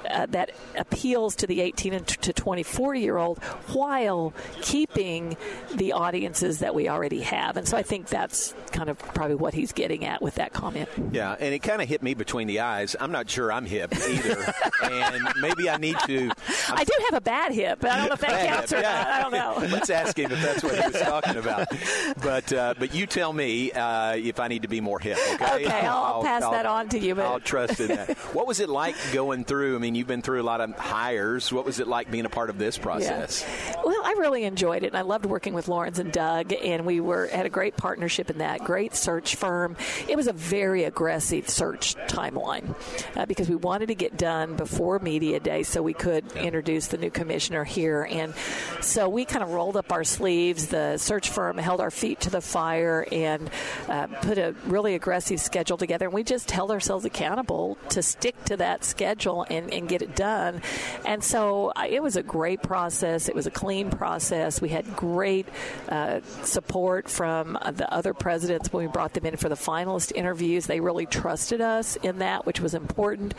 uh, 0.09 0.25
that 0.27 0.51
appeals 0.75 1.35
to 1.35 1.47
the 1.47 1.61
18 1.61 2.03
to 2.05 2.33
24 2.33 2.95
year 2.95 3.17
old 3.17 3.39
while 3.73 4.33
keeping 4.61 5.37
the 5.75 5.93
audiences 5.93 6.59
that 6.59 6.75
we 6.75 6.89
already 6.89 7.21
have. 7.21 7.57
And 7.57 7.67
so 7.67 7.77
I 7.77 7.83
think 7.83 8.07
that's 8.07 8.53
kind 8.71 8.89
of 8.89 8.97
probably 8.99 9.35
what 9.35 9.53
he's 9.53 9.71
getting 9.71 10.05
at 10.05 10.21
with 10.21 10.35
that 10.35 10.53
comment. 10.53 10.89
Yeah, 11.11 11.35
and 11.39 11.53
it 11.53 11.59
kind 11.59 11.81
of 11.81 11.87
hit 11.87 12.01
me 12.03 12.13
between 12.13 12.47
the 12.47 12.61
eyes. 12.61 12.95
I'm 12.99 13.11
not 13.11 13.29
sure 13.29 13.51
I'm 13.51 13.65
hip 13.65 13.93
either, 13.95 14.53
and 14.83 15.23
maybe 15.41 15.69
I 15.69 15.77
need 15.77 15.97
to. 16.05 16.31
I 16.69 16.83
do 16.83 16.93
have 17.09 17.17
a 17.17 17.21
bad 17.21 17.51
hip, 17.53 17.79
but 17.81 17.91
I 17.91 17.97
don't 17.97 18.07
know 18.07 18.13
if 18.13 18.21
that 18.21 18.47
counts 18.47 18.73
or 18.73 18.77
yeah. 18.77 18.91
not. 18.91 19.07
I 19.07 19.21
don't 19.21 19.31
know. 19.31 19.67
Let's 19.75 19.89
ask 19.89 20.17
him 20.17 20.31
if 20.31 20.41
that's 20.41 20.63
what 20.63 20.75
he 20.75 20.87
was 20.91 21.01
talking 21.01 21.37
about. 21.37 21.67
But 22.21 22.51
uh, 22.53 22.73
but 22.77 22.93
you 22.93 23.05
tell 23.07 23.31
me 23.33 23.71
uh, 23.71 24.15
if 24.15 24.39
I 24.39 24.47
need 24.47 24.61
to 24.63 24.67
be 24.67 24.79
more 24.81 24.99
hip. 24.99 25.17
Okay, 25.33 25.65
Okay, 25.65 25.79
I'll- 25.87 26.03
I'll 26.03 26.23
pass 26.23 26.41
that 26.41 26.65
on 26.65 26.89
to 26.89 26.99
you, 26.99 27.15
but- 27.15 27.25
I'll 27.25 27.39
trust 27.39 27.79
in 27.79 27.87
that. 27.87 28.17
What 28.33 28.47
was 28.47 28.59
it 28.59 28.69
like 28.69 28.95
going 29.13 29.43
through? 29.45 29.75
I 29.75 29.79
mean, 29.79 29.95
you've 29.95 30.07
been 30.07 30.21
through 30.21 30.41
a 30.41 30.43
lot 30.43 30.61
of 30.61 30.71
hires. 30.75 31.51
What 31.51 31.65
was 31.65 31.79
it 31.79 31.87
like 31.87 32.11
being 32.11 32.25
a 32.25 32.29
part 32.29 32.49
of 32.49 32.57
this 32.57 32.77
process? 32.77 33.40
Well, 33.83 34.01
I 34.03 34.15
really 34.17 34.43
enjoyed 34.43 34.83
it, 34.83 34.87
and 34.87 34.97
I 34.97 35.01
loved 35.01 35.25
working 35.25 35.53
with 35.53 35.67
Lawrence 35.67 35.99
and 35.99 36.11
Doug, 36.11 36.53
and 36.53 36.85
we 36.85 36.99
were 36.99 37.27
had 37.27 37.45
a 37.45 37.49
great 37.49 37.77
partnership 37.77 38.29
in 38.29 38.39
that. 38.39 38.63
Great 38.63 38.95
search 38.95 39.35
firm. 39.35 39.75
It 40.07 40.15
was 40.15 40.27
a 40.27 40.33
very 40.33 40.83
aggressive 40.83 41.49
search 41.49 41.95
timeline 42.07 42.75
uh, 43.15 43.25
because 43.25 43.49
we 43.49 43.55
wanted 43.55 43.87
to 43.87 43.95
get 43.95 44.17
done 44.17 44.55
before 44.55 44.99
media 44.99 45.39
day 45.39 45.63
so 45.63 45.81
we 45.81 45.93
could 45.93 46.29
introduce 46.33 46.87
the 46.87 46.97
new 46.97 47.09
commissioner 47.09 47.63
here, 47.63 48.07
and 48.09 48.33
so 48.81 49.09
we 49.09 49.25
kind 49.25 49.43
of 49.43 49.49
rolled 49.49 49.77
up 49.77 49.91
our 49.91 50.03
sleeves. 50.03 50.67
The 50.67 50.97
search 50.97 51.29
firm 51.29 51.57
held 51.57 51.81
our 51.81 51.91
feet 51.91 52.21
to 52.21 52.29
the 52.29 52.41
fire 52.41 53.05
and 53.11 53.49
uh, 53.87 54.07
put 54.21 54.37
a 54.37 54.53
really 54.65 54.95
aggressive 54.95 55.39
schedule 55.39 55.77
together, 55.77 56.05
and 56.05 56.13
we 56.13 56.23
just 56.23 56.51
held 56.51 56.71
ourselves 56.71 57.05
accountable 57.05 57.77
to 57.89 58.01
stick 58.01 58.35
to 58.45 58.57
that 58.57 58.83
schedule 58.83 59.45
and, 59.49 59.73
and 59.73 59.89
get 59.89 60.01
it 60.01 60.15
done. 60.15 60.61
And 61.05 61.23
so 61.23 61.71
uh, 61.75 61.85
it 61.89 62.03
was 62.03 62.15
a 62.15 62.23
great 62.23 62.61
process. 62.61 63.29
It 63.31 63.35
was 63.35 63.47
a 63.47 63.51
clean 63.51 63.89
process. 63.89 64.59
We 64.61 64.67
had 64.67 64.93
great 64.97 65.47
uh, 65.87 66.19
support 66.43 67.09
from 67.09 67.57
uh, 67.61 67.71
the 67.71 67.91
other 67.91 68.13
presidents 68.13 68.73
when 68.73 68.85
we 68.85 68.91
brought 68.91 69.13
them 69.13 69.25
in 69.25 69.37
for 69.37 69.47
the 69.47 69.55
finalist 69.55 70.11
interviews. 70.13 70.65
They 70.65 70.81
really 70.81 71.05
trusted 71.05 71.61
us 71.61 71.95
in 72.03 72.19
that, 72.19 72.45
which 72.45 72.59
was 72.59 72.73
important. 72.73 73.33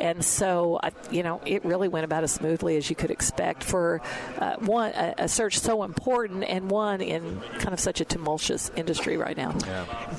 And 0.00 0.24
so, 0.24 0.80
I, 0.82 0.90
you 1.12 1.22
know, 1.22 1.40
it 1.46 1.64
really 1.64 1.86
went 1.86 2.04
about 2.04 2.24
as 2.24 2.32
smoothly 2.32 2.76
as 2.76 2.90
you 2.90 2.96
could 2.96 3.12
expect 3.12 3.62
for 3.62 4.02
uh, 4.38 4.56
one 4.56 4.90
a, 4.96 5.14
a 5.18 5.28
search 5.28 5.60
so 5.60 5.84
important 5.84 6.42
and 6.42 6.68
one 6.68 7.00
in 7.00 7.40
kind 7.58 7.72
of 7.72 7.78
such 7.78 8.00
a 8.00 8.04
tumultuous 8.04 8.72
industry 8.74 9.16
right 9.16 9.36
now. 9.36 9.52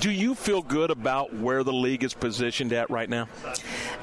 Do 0.00 0.10
you 0.10 0.34
feel 0.34 0.62
good 0.62 0.90
about 0.90 1.34
where 1.34 1.62
the 1.62 1.72
league 1.74 2.02
is 2.02 2.14
positioned 2.14 2.72
at 2.72 2.88
right 2.88 3.10
now? 3.10 3.28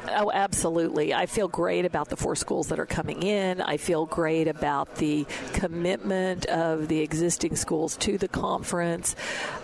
Oh, 0.09 0.32
absolutely. 0.32 1.15
I 1.15 1.26
feel 1.26 1.47
great 1.47 1.86
about 1.86 2.09
the 2.09 2.15
four 2.15 2.36
schools 2.36 2.67
that 2.67 2.80
are 2.80 2.86
coming 2.86 3.23
in. 3.23 3.59
I 3.59 3.78
feel 3.78 4.05
great 4.05 4.47
about 4.47 4.93
the 4.95 5.14
commitment 5.53 6.45
of 6.47 6.88
the 6.89 6.99
existing 6.99 7.55
schools 7.55 7.95
to 7.97 8.18
the 8.18 8.28
conference, 8.28 9.16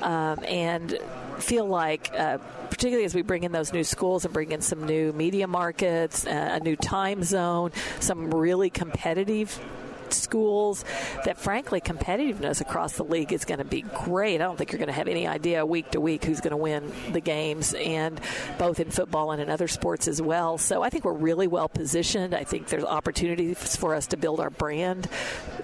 um, 0.01 0.39
and 0.45 0.97
feel 1.39 1.65
like. 1.65 2.11
Uh, 2.17 2.37
particularly 2.69 3.05
as 3.05 3.13
we 3.13 3.21
bring 3.21 3.43
in 3.43 3.51
those 3.51 3.73
new 3.73 3.83
schools 3.83 4.25
and 4.25 4.33
bring 4.33 4.51
in 4.53 4.61
some 4.61 4.85
new 4.85 5.11
media 5.11 5.45
markets, 5.45 6.25
uh, 6.25 6.57
a 6.59 6.59
new 6.61 6.75
time 6.75 7.21
zone, 7.21 7.69
some 7.99 8.33
really 8.33 8.71
competitive 8.71 9.59
schools 10.13 10.85
that 11.25 11.37
frankly 11.37 11.81
competitiveness 11.81 12.61
across 12.61 12.93
the 12.93 13.03
league 13.03 13.33
is 13.33 13.45
going 13.45 13.59
to 13.59 13.65
be 13.65 13.81
great. 13.81 14.35
I 14.35 14.45
don't 14.45 14.57
think 14.57 14.71
you're 14.71 14.79
going 14.79 14.87
to 14.87 14.93
have 14.93 15.07
any 15.07 15.27
idea 15.27 15.65
week 15.65 15.91
to 15.91 16.01
week 16.01 16.23
who's 16.23 16.41
going 16.41 16.51
to 16.51 16.57
win 16.57 16.91
the 17.11 17.21
games 17.21 17.73
and 17.73 18.19
both 18.57 18.79
in 18.79 18.91
football 18.91 19.31
and 19.31 19.41
in 19.41 19.49
other 19.49 19.67
sports 19.67 20.07
as 20.07 20.21
well. 20.21 20.57
So 20.57 20.81
I 20.81 20.89
think 20.89 21.05
we're 21.05 21.13
really 21.13 21.47
well 21.47 21.69
positioned. 21.69 22.33
I 22.33 22.43
think 22.43 22.67
there's 22.67 22.83
opportunities 22.83 23.75
for 23.75 23.95
us 23.95 24.07
to 24.07 24.17
build 24.17 24.39
our 24.39 24.49
brand 24.49 25.07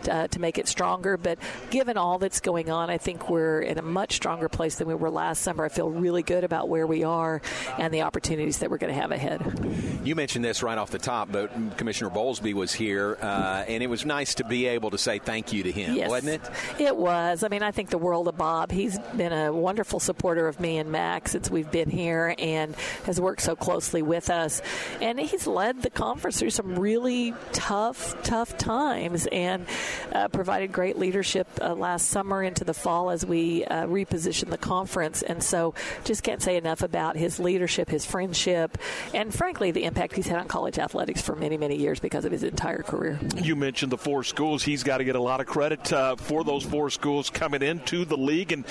uh, 0.09 0.27
to 0.27 0.39
make 0.39 0.57
it 0.57 0.67
stronger, 0.67 1.17
but 1.17 1.37
given 1.69 1.97
all 1.97 2.19
that's 2.19 2.39
going 2.39 2.69
on, 2.69 2.89
I 2.89 2.97
think 2.97 3.29
we're 3.29 3.61
in 3.61 3.77
a 3.77 3.81
much 3.81 4.13
stronger 4.13 4.49
place 4.49 4.75
than 4.75 4.87
we 4.87 4.95
were 4.95 5.09
last 5.09 5.41
summer. 5.41 5.65
I 5.65 5.69
feel 5.69 5.89
really 5.89 6.23
good 6.23 6.43
about 6.43 6.69
where 6.69 6.87
we 6.87 7.03
are 7.03 7.41
and 7.77 7.93
the 7.93 8.03
opportunities 8.03 8.59
that 8.59 8.69
we're 8.69 8.77
going 8.77 8.93
to 8.93 8.99
have 8.99 9.11
ahead. 9.11 10.01
You 10.03 10.15
mentioned 10.15 10.45
this 10.45 10.63
right 10.63 10.77
off 10.77 10.91
the 10.91 10.99
top, 10.99 11.31
but 11.31 11.77
Commissioner 11.77 12.09
Bowlesby 12.09 12.53
was 12.53 12.73
here, 12.73 13.17
uh, 13.21 13.65
and 13.67 13.83
it 13.83 13.87
was 13.87 14.05
nice 14.05 14.35
to 14.38 14.43
be 14.43 14.65
able 14.67 14.89
to 14.91 14.97
say 14.97 15.19
thank 15.19 15.53
you 15.53 15.63
to 15.63 15.71
him, 15.71 15.95
Yes. 15.95 16.09
wasn't 16.09 16.41
it? 16.41 16.81
It 16.81 16.95
was. 16.95 17.43
I 17.43 17.47
mean, 17.49 17.63
I 17.63 17.71
think 17.71 17.89
the 17.89 17.97
world 17.97 18.27
of 18.27 18.38
Bob. 18.38 18.71
He's 18.71 18.97
been 19.15 19.33
a 19.33 19.51
wonderful 19.51 19.99
supporter 19.99 20.47
of 20.47 20.59
me 20.59 20.77
and 20.77 20.91
Max 20.91 21.31
since 21.31 21.49
we've 21.49 21.69
been 21.69 21.89
here 21.89 22.33
and 22.38 22.75
has 23.05 23.19
worked 23.19 23.41
so 23.41 23.55
closely 23.55 24.01
with 24.01 24.29
us. 24.29 24.61
And 25.01 25.19
he's 25.19 25.47
led 25.47 25.81
the 25.81 25.89
conference 25.89 26.39
through 26.39 26.51
some 26.51 26.77
really 26.79 27.33
tough, 27.51 28.21
tough 28.23 28.57
times 28.57 29.27
and 29.31 29.65
uh, 30.13 30.27
provided 30.29 30.71
great 30.71 30.97
leadership 30.97 31.47
uh, 31.61 31.73
last 31.75 32.09
summer 32.09 32.41
into 32.43 32.63
the 32.63 32.73
fall 32.73 33.09
as 33.09 33.25
we 33.25 33.65
uh, 33.65 33.85
repositioned 33.85 34.49
the 34.49 34.57
conference. 34.57 35.21
And 35.21 35.41
so 35.43 35.73
just 36.05 36.23
can't 36.23 36.41
say 36.41 36.57
enough 36.57 36.81
about 36.81 37.15
his 37.17 37.39
leadership, 37.39 37.89
his 37.89 38.05
friendship, 38.05 38.77
and 39.13 39.33
frankly, 39.33 39.71
the 39.71 39.83
impact 39.83 40.15
he's 40.15 40.27
had 40.27 40.39
on 40.39 40.47
college 40.47 40.77
athletics 40.79 41.21
for 41.21 41.35
many, 41.35 41.57
many 41.57 41.75
years 41.75 41.99
because 41.99 42.25
of 42.25 42.31
his 42.31 42.43
entire 42.43 42.83
career. 42.83 43.19
You 43.41 43.55
mentioned 43.55 43.91
the 43.91 43.97
four 43.97 44.23
schools. 44.28 44.63
He's 44.63 44.84
got 44.84 44.97
to 44.97 45.03
get 45.03 45.15
a 45.15 45.21
lot 45.21 45.39
of 45.39 45.47
credit 45.47 45.91
uh, 45.91 46.15
for 46.15 46.43
those 46.43 46.63
four 46.63 46.89
schools 46.89 47.30
coming 47.30 47.61
into 47.61 48.05
the 48.05 48.17
league 48.17 48.51
and, 48.51 48.65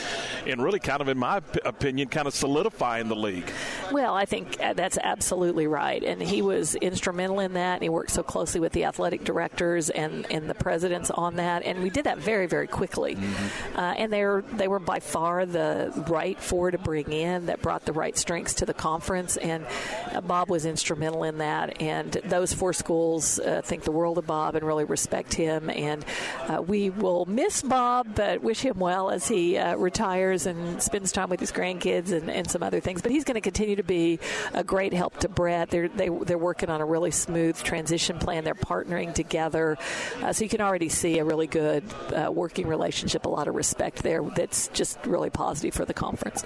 and 0.47 0.63
really 0.63 0.79
kind 0.79 1.01
of, 1.01 1.09
in 1.09 1.19
my 1.19 1.41
opinion, 1.65 2.09
kind 2.09 2.27
of 2.27 2.35
solidifying 2.35 3.09
the 3.09 3.17
league. 3.17 3.51
Well, 3.91 4.15
I 4.15 4.25
think 4.25 4.61
uh, 4.61 4.75
that's 4.75 4.99
absolutely 5.03 5.67
right. 5.67 6.03
And 6.03 6.23
he 6.23 6.43
was 6.43 6.75
instrumental 6.77 7.41
in 7.41 7.55
that. 7.55 7.75
And 7.75 7.83
he 7.83 7.89
worked 7.89 8.11
so 8.11 8.23
closely 8.23 8.61
with 8.61 8.73
the 8.73 8.85
athletic 8.85 9.25
directors 9.25 9.91
and, 9.91 10.31
and 10.31 10.49
the 10.49 10.55
presidents 10.55 11.11
on 11.11 11.37
that. 11.37 11.65
And 11.65 11.83
we 11.83 11.91
did 11.91 12.05
that 12.05 12.19
very, 12.19 12.47
very 12.47 12.67
quickly. 12.67 13.17
Mm-hmm. 13.17 13.79
Uh, 13.79 13.95
and 13.97 14.13
they 14.13 14.25
were, 14.25 14.45
they 14.53 14.69
were 14.69 14.79
by 14.79 15.01
far 15.01 15.47
the 15.47 15.93
right 16.09 16.39
four 16.39 16.71
to 16.71 16.79
bring 16.79 17.11
in 17.13 17.47
that 17.47 17.63
brought 17.63 17.85
the 17.85 17.93
right 17.93 18.17
strengths 18.17 18.55
to 18.55 18.67
the 18.67 18.75
conference. 18.75 19.37
And 19.37 19.67
uh, 20.13 20.21
Bob 20.21 20.51
was 20.51 20.67
instrumental 20.67 21.25
in 21.25 21.39
that. 21.39 21.81
And 21.81 22.13
those 22.25 22.53
four 22.53 22.73
schools 22.73 23.39
uh, 23.39 23.63
think 23.65 23.85
the 23.85 23.93
world 23.93 24.19
of 24.19 24.27
Bob 24.27 24.55
and 24.55 24.67
really 24.67 24.85
respect 24.85 25.35
him. 25.35 25.46
And 25.49 26.05
uh, 26.49 26.63
we 26.63 26.91
will 26.91 27.25
miss 27.27 27.63
Bob, 27.63 28.09
but 28.15 28.43
wish 28.43 28.61
him 28.61 28.79
well 28.79 29.11
as 29.11 29.29
he 29.29 29.57
uh, 29.57 29.77
retires 29.77 30.47
and 30.47 30.83
spends 30.83 31.13
time 31.13 31.31
with 31.31 31.41
his 31.41 31.53
grandkids 31.53 32.13
and, 32.13 32.31
and 32.31 32.51
some 32.51 32.63
other 32.63 32.81
things. 32.81 33.03
But 33.03 33.11
he's 33.13 33.25
going 33.25 33.35
to 33.35 33.41
continue 33.41 33.77
to 33.77 33.83
be 33.83 34.19
a 34.55 34.65
great 34.65 34.93
help 34.93 35.19
to 35.19 35.29
Brett. 35.29 35.71
They're, 35.71 35.89
they, 35.89 36.09
are 36.09 36.25
they 36.25 36.35
are 36.35 36.39
working 36.39 36.71
on 36.71 36.81
a 36.81 36.85
really 36.85 37.11
smooth 37.11 37.61
transition 37.63 38.19
plan. 38.19 38.45
They're 38.45 38.55
partnering 38.55 39.15
together. 39.15 39.79
Uh, 40.23 40.33
so 40.33 40.45
you 40.45 40.51
can 40.51 40.61
already 40.61 40.89
see 40.89 41.19
a 41.19 41.25
really 41.25 41.47
good 41.47 41.85
uh, 42.15 42.31
working 42.31 42.67
relationship, 42.67 43.27
a 43.27 43.29
lot 43.29 43.49
of 43.49 43.55
respect 43.55 44.03
there 44.03 44.23
that's 44.37 44.69
just 44.69 44.99
really 45.07 45.31
positive 45.31 45.75
for 45.75 45.85
the 45.85 45.95
conference. 45.95 46.43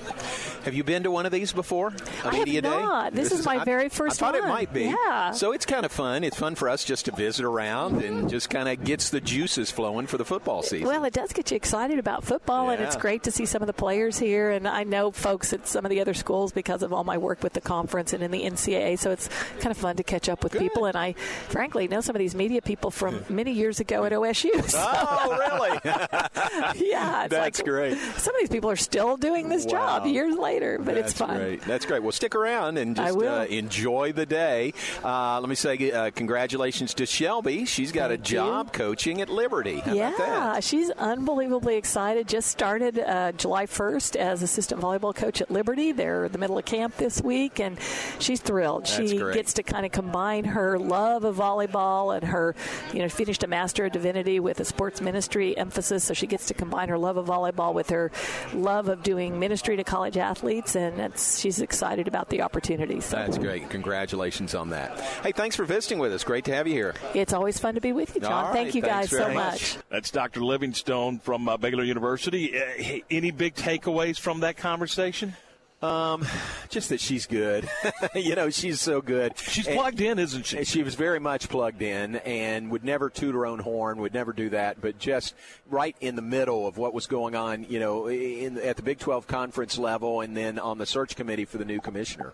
Have 0.64 0.74
you 0.74 0.84
been 0.84 1.02
to 1.04 1.10
one 1.10 1.26
of 1.26 1.32
these 1.32 1.52
before? 1.52 1.92
I 2.24 2.30
media 2.32 2.62
have 2.62 2.64
not. 2.64 3.12
day? 3.12 3.20
This, 3.20 3.30
this 3.30 3.40
is, 3.40 3.46
my 3.46 3.58
I, 3.58 3.64
very 3.64 3.88
first 3.88 4.22
I 4.22 4.26
thought 4.26 4.34
one. 4.34 4.44
it 4.44 4.48
might 4.48 4.72
be. 4.72 4.84
Yeah. 4.84 5.30
So 5.32 5.52
it's 5.52 5.66
kind 5.66 5.84
of 5.84 5.92
fun. 5.92 6.24
It's 6.24 6.36
fun 6.36 6.54
for 6.54 6.68
us 6.68 6.84
just 6.84 7.06
to 7.06 7.12
visit 7.12 7.44
around 7.44 8.02
and 8.02 8.28
just 8.28 8.50
kind 8.50 8.68
of 8.68 8.84
gets 8.90 9.10
the 9.10 9.20
juices 9.20 9.70
flowing 9.70 10.08
for 10.08 10.18
the 10.18 10.24
football 10.24 10.62
season. 10.62 10.88
Well, 10.88 11.04
it 11.04 11.12
does 11.12 11.32
get 11.32 11.52
you 11.52 11.56
excited 11.56 12.00
about 12.00 12.24
football, 12.24 12.66
yeah. 12.66 12.72
and 12.72 12.82
it's 12.82 12.96
great 12.96 13.22
to 13.22 13.30
see 13.30 13.46
some 13.46 13.62
of 13.62 13.68
the 13.68 13.72
players 13.72 14.18
here. 14.18 14.50
And 14.50 14.66
I 14.66 14.82
know 14.82 15.12
folks 15.12 15.52
at 15.52 15.68
some 15.68 15.84
of 15.84 15.90
the 15.90 16.00
other 16.00 16.12
schools 16.12 16.52
because 16.52 16.82
of 16.82 16.92
all 16.92 17.04
my 17.04 17.16
work 17.16 17.40
with 17.40 17.52
the 17.52 17.60
conference 17.60 18.12
and 18.12 18.20
in 18.20 18.32
the 18.32 18.42
NCAA. 18.42 18.98
So 18.98 19.12
it's 19.12 19.28
kind 19.60 19.70
of 19.70 19.76
fun 19.76 19.94
to 19.96 20.02
catch 20.02 20.28
up 20.28 20.42
with 20.42 20.52
Good. 20.52 20.62
people. 20.62 20.86
And 20.86 20.96
I, 20.96 21.12
frankly, 21.48 21.86
know 21.86 22.00
some 22.00 22.16
of 22.16 22.18
these 22.18 22.34
media 22.34 22.62
people 22.62 22.90
from 22.90 23.24
many 23.28 23.52
years 23.52 23.78
ago 23.78 24.04
at 24.04 24.12
OSU. 24.12 24.50
So. 24.70 24.78
Oh, 24.80 25.36
really? 25.36 25.80
yeah, 26.90 27.26
that's 27.28 27.58
like, 27.58 27.66
great. 27.66 27.98
Some 27.98 28.34
of 28.34 28.40
these 28.40 28.50
people 28.50 28.70
are 28.70 28.76
still 28.76 29.16
doing 29.16 29.48
this 29.48 29.64
wow. 29.64 29.70
job 29.70 30.06
years 30.06 30.36
later, 30.36 30.78
but 30.78 30.94
that's 30.94 31.10
it's 31.10 31.18
fun. 31.18 31.36
Great. 31.36 31.62
That's 31.62 31.86
great. 31.86 32.02
Well, 32.02 32.12
stick 32.12 32.36
around 32.36 32.78
and 32.78 32.94
just 32.94 33.18
uh, 33.18 33.46
enjoy 33.48 34.12
the 34.12 34.26
day. 34.26 34.74
Uh, 35.02 35.40
let 35.40 35.48
me 35.48 35.56
say 35.56 35.90
uh, 35.90 36.10
congratulations 36.10 36.94
to 36.94 37.06
Shelby. 37.06 37.64
She's 37.64 37.90
got 37.90 38.10
Thank 38.10 38.20
a 38.20 38.22
job 38.22 38.66
you. 38.66 38.69
Coaching 38.72 39.20
at 39.20 39.28
Liberty. 39.28 39.80
How 39.80 39.92
yeah, 39.92 40.60
she's 40.60 40.90
unbelievably 40.90 41.76
excited. 41.76 42.28
Just 42.28 42.48
started 42.48 42.98
uh, 42.98 43.32
July 43.32 43.66
1st 43.66 44.16
as 44.16 44.42
assistant 44.42 44.80
volleyball 44.80 45.14
coach 45.14 45.40
at 45.40 45.50
Liberty. 45.50 45.92
They're 45.92 46.26
in 46.26 46.32
the 46.32 46.38
middle 46.38 46.58
of 46.58 46.64
camp 46.64 46.96
this 46.96 47.20
week, 47.22 47.60
and 47.60 47.78
she's 48.18 48.40
thrilled. 48.40 48.86
That's 48.86 49.10
she 49.10 49.18
great. 49.18 49.34
gets 49.34 49.54
to 49.54 49.62
kind 49.62 49.86
of 49.86 49.92
combine 49.92 50.44
her 50.44 50.78
love 50.78 51.24
of 51.24 51.36
volleyball 51.36 52.16
and 52.16 52.24
her, 52.24 52.54
you 52.92 53.00
know, 53.00 53.08
finished 53.08 53.42
a 53.42 53.46
Master 53.46 53.86
of 53.86 53.92
Divinity 53.92 54.40
with 54.40 54.60
a 54.60 54.64
sports 54.64 55.00
ministry 55.00 55.56
emphasis, 55.56 56.04
so 56.04 56.14
she 56.14 56.26
gets 56.26 56.46
to 56.46 56.54
combine 56.54 56.88
her 56.88 56.98
love 56.98 57.16
of 57.16 57.26
volleyball 57.26 57.74
with 57.74 57.90
her 57.90 58.10
love 58.54 58.88
of 58.88 59.02
doing 59.02 59.38
ministry 59.38 59.76
to 59.76 59.84
college 59.84 60.16
athletes, 60.16 60.76
and 60.76 61.16
she's 61.18 61.60
excited 61.60 62.08
about 62.08 62.28
the 62.28 62.42
opportunity. 62.42 63.00
So. 63.00 63.16
That's 63.16 63.38
great. 63.38 63.68
Congratulations 63.70 64.54
on 64.54 64.70
that. 64.70 64.98
Hey, 65.22 65.32
thanks 65.32 65.56
for 65.56 65.64
visiting 65.64 65.98
with 65.98 66.12
us. 66.12 66.24
Great 66.24 66.44
to 66.44 66.54
have 66.54 66.66
you 66.66 66.74
here. 66.74 66.94
It's 67.14 67.32
always 67.32 67.58
fun 67.58 67.74
to 67.74 67.80
be 67.80 67.92
with 67.92 68.14
you, 68.14 68.20
John. 68.20 68.52
All 68.60 68.64
right, 68.66 68.72
Thank 68.72 68.84
you 68.84 68.88
guys 68.90 69.10
so 69.10 69.16
very 69.16 69.34
much. 69.34 69.78
That's 69.88 70.10
Dr. 70.10 70.40
Livingstone 70.40 71.18
from 71.18 71.48
uh, 71.48 71.56
Baylor 71.56 71.82
University. 71.84 72.60
Uh, 72.60 73.00
any 73.10 73.30
big 73.30 73.54
takeaways 73.54 74.20
from 74.20 74.40
that 74.40 74.58
conversation? 74.58 75.34
Um, 75.82 76.26
just 76.68 76.90
that 76.90 77.00
she's 77.00 77.26
good. 77.26 77.68
you 78.14 78.34
know, 78.34 78.50
she's 78.50 78.80
so 78.80 79.00
good. 79.00 79.36
She's 79.38 79.66
plugged 79.66 80.00
in, 80.00 80.18
isn't 80.18 80.46
she? 80.46 80.64
She 80.64 80.82
was 80.82 80.94
very 80.94 81.18
much 81.18 81.48
plugged 81.48 81.82
in 81.82 82.16
and 82.16 82.70
would 82.70 82.84
never 82.84 83.10
toot 83.10 83.34
her 83.34 83.46
own 83.46 83.58
horn, 83.58 83.98
would 83.98 84.14
never 84.14 84.32
do 84.32 84.50
that, 84.50 84.80
but 84.80 84.98
just 84.98 85.34
right 85.68 85.96
in 86.00 86.16
the 86.16 86.22
middle 86.22 86.66
of 86.66 86.76
what 86.76 86.92
was 86.92 87.06
going 87.06 87.34
on, 87.34 87.64
you 87.68 87.78
know, 87.78 88.08
in, 88.08 88.58
at 88.58 88.76
the 88.76 88.82
Big 88.82 88.98
12 88.98 89.26
conference 89.26 89.78
level 89.78 90.20
and 90.20 90.36
then 90.36 90.58
on 90.58 90.78
the 90.78 90.86
search 90.86 91.16
committee 91.16 91.44
for 91.44 91.58
the 91.58 91.64
new 91.64 91.80
commissioner. 91.80 92.32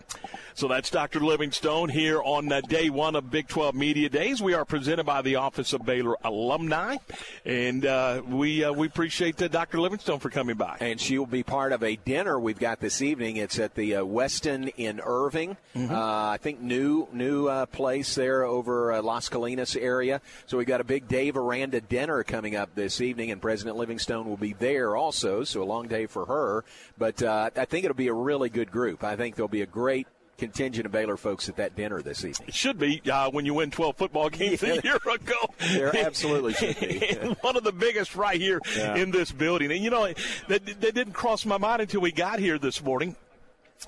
So 0.53 0.67
that's 0.67 0.89
Dr. 0.89 1.19
Livingstone 1.19 1.89
here 1.89 2.21
on 2.21 2.51
day 2.67 2.89
one 2.89 3.15
of 3.15 3.29
Big 3.31 3.47
12 3.47 3.75
Media 3.75 4.09
Days. 4.09 4.41
We 4.41 4.53
are 4.53 4.65
presented 4.65 5.05
by 5.05 5.21
the 5.21 5.35
Office 5.35 5.73
of 5.73 5.85
Baylor 5.85 6.17
Alumni, 6.23 6.97
and 7.45 7.85
uh, 7.85 8.21
we 8.27 8.63
uh, 8.63 8.71
we 8.71 8.87
appreciate 8.87 9.41
uh, 9.41 9.47
Dr. 9.47 9.79
Livingstone 9.79 10.19
for 10.19 10.29
coming 10.29 10.55
by. 10.55 10.77
And 10.79 10.99
she 10.99 11.17
will 11.17 11.25
be 11.25 11.43
part 11.43 11.73
of 11.73 11.83
a 11.83 11.95
dinner 11.95 12.39
we've 12.39 12.59
got 12.59 12.79
this 12.79 13.01
evening. 13.01 13.36
It's 13.37 13.59
at 13.59 13.75
the 13.75 13.95
uh, 13.97 14.03
Westin 14.03 14.71
in 14.77 14.99
Irving. 15.03 15.57
Mm-hmm. 15.75 15.93
Uh, 15.93 16.29
I 16.31 16.37
think 16.37 16.59
new 16.61 17.07
new 17.13 17.47
uh, 17.47 17.65
place 17.67 18.15
there 18.15 18.43
over 18.43 18.91
uh, 18.93 19.01
Las 19.01 19.29
Colinas 19.29 19.79
area. 19.79 20.21
So 20.45 20.57
we've 20.57 20.67
got 20.67 20.81
a 20.81 20.85
big 20.85 21.07
Dave 21.07 21.37
Aranda 21.37 21.81
dinner 21.81 22.23
coming 22.23 22.55
up 22.55 22.75
this 22.75 23.01
evening, 23.01 23.31
and 23.31 23.41
President 23.41 23.77
Livingstone 23.77 24.27
will 24.27 24.37
be 24.37 24.53
there 24.53 24.95
also. 24.95 25.43
So 25.43 25.61
a 25.61 25.65
long 25.65 25.87
day 25.87 26.05
for 26.05 26.25
her, 26.25 26.65
but 26.97 27.21
uh, 27.23 27.49
I 27.55 27.65
think 27.65 27.85
it'll 27.85 27.95
be 27.95 28.07
a 28.07 28.13
really 28.13 28.49
good 28.49 28.71
group. 28.71 29.03
I 29.03 29.15
think 29.15 29.35
there'll 29.35 29.47
be 29.47 29.61
a 29.61 29.65
great 29.65 30.07
contingent 30.37 30.85
of 30.85 30.91
Baylor 30.91 31.17
folks 31.17 31.49
at 31.49 31.55
that 31.55 31.75
dinner 31.75 31.99
this 32.03 32.23
evening. 32.23 32.49
It 32.49 32.53
should 32.53 32.77
be 32.77 33.01
uh, 33.11 33.31
when 33.31 33.47
you 33.47 33.55
win 33.55 33.71
12 33.71 33.97
football 33.97 34.29
games 34.31 34.61
Yeah. 34.61 34.73
a 34.73 34.81
year 34.83 34.97
ago. 34.97 35.35
There 35.71 35.97
absolutely 35.97 36.53
should 36.53 36.79
be. 36.79 36.99
One 37.41 37.57
of 37.57 37.63
the 37.63 37.71
biggest 37.71 38.15
right 38.15 38.39
here 38.39 38.61
Yeah. 38.77 38.97
in 38.97 39.09
this 39.09 39.31
building. 39.31 39.71
And, 39.71 39.83
you 39.83 39.89
know, 39.89 40.05
that, 40.47 40.63
that 40.63 40.93
didn't 40.93 41.13
cross 41.13 41.43
my 41.43 41.57
mind 41.57 41.81
until 41.81 42.01
we 42.01 42.11
got 42.11 42.37
here 42.37 42.59
this 42.59 42.83
morning. 42.83 43.15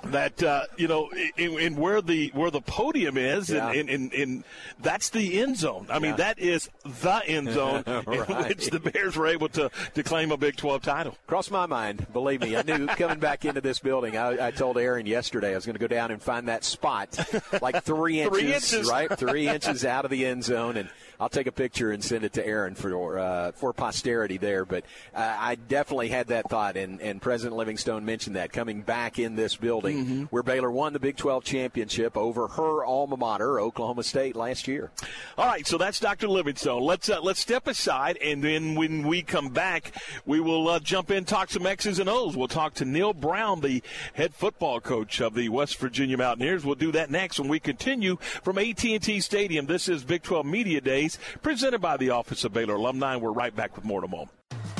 That 0.06 0.42
uh, 0.42 0.64
you 0.78 0.88
know, 0.88 1.10
in, 1.38 1.60
in 1.60 1.76
where 1.76 2.02
the 2.02 2.30
where 2.34 2.50
the 2.52 2.62
podium 2.62 3.18
is, 3.18 3.50
Yeah. 3.50 3.72
and, 3.72 3.90
and, 3.90 4.14
and, 4.14 4.44
that's 4.82 5.10
the 5.10 5.42
end 5.42 5.58
zone. 5.58 5.88
I 5.90 6.00
mean, 6.00 6.16
that 6.16 6.40
is 6.40 6.70
the 6.86 7.22
end 7.26 7.50
zone 7.54 7.84
in 7.86 8.04
which 8.48 8.70
the 8.70 8.80
Bears 8.80 9.18
were 9.18 9.28
able 9.28 9.50
to, 9.50 9.70
to 9.96 10.04
claim 10.04 10.32
a 10.32 10.38
Big 10.38 10.56
12 10.56 10.82
title. 10.84 11.18
Crossed 11.28 11.52
my 11.52 11.66
mind, 11.66 12.08
believe 12.14 12.40
me. 12.40 12.56
I 12.56 12.62
knew 12.62 12.88
coming 12.88 13.20
back 13.20 13.44
into 13.44 13.60
this 13.60 13.80
building, 13.80 14.16
I, 14.16 14.48
I 14.48 14.52
told 14.52 14.78
Aaron 14.78 15.06
yesterday 15.06 15.52
I 15.52 15.56
was 15.56 15.66
going 15.66 15.76
to 15.76 15.80
go 15.82 15.88
down 15.88 16.12
and 16.12 16.22
find 16.22 16.48
that 16.48 16.64
spot, 16.64 17.18
like 17.62 17.84
three 17.84 18.22
inches, 18.22 18.40
Three 18.40 18.54
inches. 18.54 18.90
right? 18.90 19.20
Three 19.20 19.50
inches 19.50 19.84
out 19.84 20.06
of 20.06 20.12
the 20.12 20.26
end 20.26 20.46
zone, 20.46 20.78
and 20.78 20.90
I'll 21.20 21.30
take 21.30 21.48
a 21.48 21.52
picture 21.52 21.92
and 21.92 22.02
send 22.04 22.24
it 22.24 22.34
to 22.34 22.46
Aaron 22.46 22.76
for 22.76 23.20
uh, 23.20 23.52
for 23.54 23.74
posterity 23.74 24.38
there. 24.38 24.64
But 24.66 24.86
uh, 25.14 25.36
I 25.38 25.56
definitely 25.56 26.08
had 26.10 26.28
that 26.28 26.50
thought, 26.50 26.78
and, 26.78 27.02
and 27.02 27.22
President 27.22 27.58
Livingstone 27.58 28.06
mentioned 28.06 28.36
that 28.38 28.54
coming 28.54 28.82
back 28.82 29.20
in 29.20 29.36
this 29.36 29.56
building 29.56 30.06
Mhm. 30.06 30.28
where 30.30 30.44
Baylor 30.44 30.72
won 30.72 30.94
the 30.94 31.00
Big 31.00 31.18
12 31.18 31.44
championship 31.44 32.16
over 32.16 32.48
her 32.48 32.86
alma 32.86 33.18
mater, 33.18 33.60
Oklahoma 33.60 34.04
State, 34.04 34.36
last 34.36 34.68
year. 34.68 34.92
All 35.38 35.46
right, 35.46 35.68
so 35.68 35.78
that's 35.78 36.00
Dr. 36.00 36.28
Livingstone. 36.28 36.82
Let's 36.84 37.10
uh, 37.10 37.20
let's 37.22 37.40
step 37.40 37.68
aside, 37.68 38.18
and 38.24 38.42
then 38.44 38.76
when 38.76 39.06
we 39.08 39.22
come 39.22 39.50
back, 39.50 39.92
we 40.26 40.40
will 40.40 40.70
uh, 40.70 40.80
jump 40.80 41.12
in, 41.12 41.26
talk 41.26 41.50
some 41.50 41.66
X's 41.66 42.00
and 42.00 42.08
O's. 42.10 42.38
We'll 42.38 42.48
talk 42.48 42.76
to 42.76 42.86
Neal 42.86 43.14
Brown, 43.14 43.60
the 43.62 43.84
head 44.14 44.34
football 44.34 44.80
coach 44.80 45.20
of 45.20 45.34
the 45.34 45.50
West 45.50 45.78
Virginia 45.80 46.18
Mountaineers. 46.18 46.64
We'll 46.64 46.76
do 46.76 46.92
that 46.94 47.12
next 47.12 47.40
when 47.40 47.50
we 47.50 47.60
continue 47.60 48.16
from 48.44 48.58
AT&T 48.58 49.20
Stadium. 49.20 49.66
This 49.66 49.90
is 49.90 50.04
Big 50.04 50.24
12 50.24 50.46
Media 50.46 50.80
Days, 50.82 51.09
presented 51.42 51.80
by 51.80 51.98
the 51.98 52.12
Office 52.12 52.44
of 52.44 52.54
Baylor 52.54 52.76
Alumni. 52.76 53.16
We're 53.16 53.32
right 53.32 53.56
back 53.56 53.76
with 53.76 53.86
more 53.86 54.00
in 54.00 54.06
a 54.06 54.08
moment. 54.08 54.39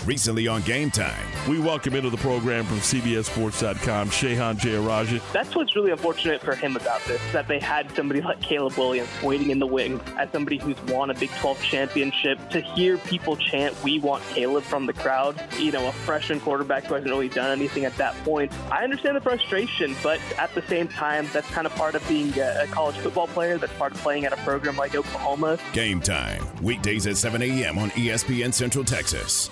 Recently 0.10 0.48
on 0.48 0.64
Game 0.64 0.90
Time. 0.90 1.24
We 1.48 1.60
welcome 1.60 1.94
into 1.94 2.10
the 2.10 2.18
program 2.18 2.66
from 2.66 2.80
CBSSports.com, 2.80 4.10
Shehan 4.10 4.58
Jeyarajah. 4.58 5.22
That's 5.32 5.56
what's 5.56 5.76
really 5.76 5.92
unfortunate 5.92 6.42
for 6.42 6.56
him 6.56 6.76
about 6.76 7.06
this, 7.06 7.22
that 7.32 7.48
they 7.48 7.60
had 7.60 7.96
somebody 7.96 8.20
like 8.20 8.42
Caleb 8.42 8.74
Williams 8.76 9.08
waiting 9.22 9.52
in 9.52 9.60
the 9.60 9.68
wings 9.68 10.02
as 10.18 10.28
somebody 10.32 10.58
who's 10.58 10.82
won 10.88 11.12
a 11.12 11.14
Big 11.14 11.30
12 11.40 11.62
championship. 11.62 12.40
To 12.50 12.60
hear 12.60 12.98
people 12.98 13.38
chant, 13.38 13.76
we 13.84 14.00
want 14.00 14.24
Caleb 14.30 14.64
from 14.64 14.88
the 14.88 14.94
crowd, 14.94 15.40
you 15.60 15.72
know, 15.72 15.88
a 15.88 15.92
freshman 15.92 16.40
quarterback 16.40 16.86
who 16.86 16.96
hasn't 16.96 17.12
really 17.12 17.30
done 17.30 17.52
anything 17.52 17.86
at 17.86 17.96
that 17.98 18.16
point. 18.24 18.52
I 18.72 18.84
understand 18.84 19.16
the 19.16 19.22
frustration, 19.22 19.96
but 20.02 20.20
at 20.40 20.52
the 20.56 20.64
same 20.64 20.88
time, 20.88 21.30
that's 21.32 21.48
kind 21.52 21.68
of 21.68 21.76
part 21.76 21.94
of 21.94 22.08
being 22.10 22.36
a 22.40 22.64
a 22.64 22.68
college 22.72 22.96
football 22.96 23.28
player. 23.28 23.60
That's 23.60 23.74
part 23.74 23.92
of 23.92 24.00
playing 24.00 24.26
at 24.26 24.34
a 24.34 24.38
program 24.38 24.76
like 24.76 24.96
Oklahoma. 24.96 25.60
Game 25.72 26.02
Time. 26.02 26.44
Weekdays 26.64 27.06
at 27.06 27.16
7 27.16 27.44
a.m. 27.44 27.78
on 27.78 27.92
ESPN 27.92 28.52
Central 28.52 28.84
Texas. 28.84 29.52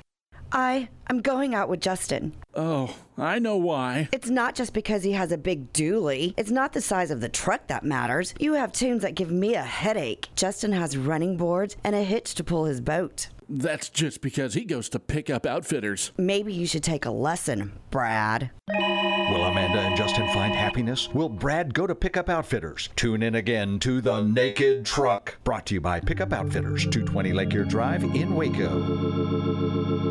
I 0.51 0.89
I'm 1.07 1.21
going 1.21 1.53
out 1.53 1.67
with 1.67 1.81
Justin. 1.81 2.33
Oh, 2.55 2.95
I 3.17 3.39
know 3.39 3.57
why. 3.57 4.07
It's 4.11 4.29
not 4.29 4.55
just 4.55 4.73
because 4.73 5.03
he 5.03 5.11
has 5.11 5.31
a 5.31 5.37
big 5.37 5.73
dually. 5.73 6.33
It's 6.37 6.51
not 6.51 6.71
the 6.73 6.81
size 6.81 7.11
of 7.11 7.19
the 7.19 7.27
truck 7.27 7.67
that 7.67 7.83
matters. 7.83 8.33
You 8.39 8.53
have 8.53 8.71
tunes 8.71 9.01
that 9.01 9.15
give 9.15 9.29
me 9.29 9.55
a 9.55 9.61
headache. 9.61 10.29
Justin 10.35 10.71
has 10.71 10.95
running 10.95 11.35
boards 11.35 11.75
and 11.83 11.95
a 11.95 12.03
hitch 12.03 12.35
to 12.35 12.43
pull 12.43 12.65
his 12.65 12.79
boat. 12.79 13.27
That's 13.49 13.89
just 13.89 14.21
because 14.21 14.53
he 14.53 14.63
goes 14.63 14.87
to 14.89 14.99
pick 14.99 15.29
up 15.29 15.45
outfitters. 15.45 16.13
Maybe 16.17 16.53
you 16.53 16.65
should 16.65 16.83
take 16.83 17.05
a 17.05 17.11
lesson, 17.11 17.73
Brad. 17.89 18.51
Will 18.69 19.43
Amanda 19.43 19.79
and 19.79 19.97
Justin 19.97 20.27
find 20.33 20.55
happiness? 20.55 21.09
Will 21.13 21.27
Brad 21.29 21.73
go 21.73 21.87
to 21.87 21.95
pick 21.95 22.15
up 22.15 22.29
Outfitters? 22.29 22.89
Tune 22.95 23.23
in 23.23 23.35
again 23.35 23.79
to 23.79 24.01
The 24.01 24.21
Naked 24.21 24.85
Truck, 24.85 25.37
brought 25.43 25.65
to 25.67 25.73
you 25.73 25.81
by 25.81 25.99
Pickup 25.99 26.31
Outfitters, 26.33 26.83
220 26.83 27.33
Lake 27.33 27.53
Erie 27.53 27.67
Drive 27.67 28.03
in 28.03 28.35
Waco. 28.35 30.10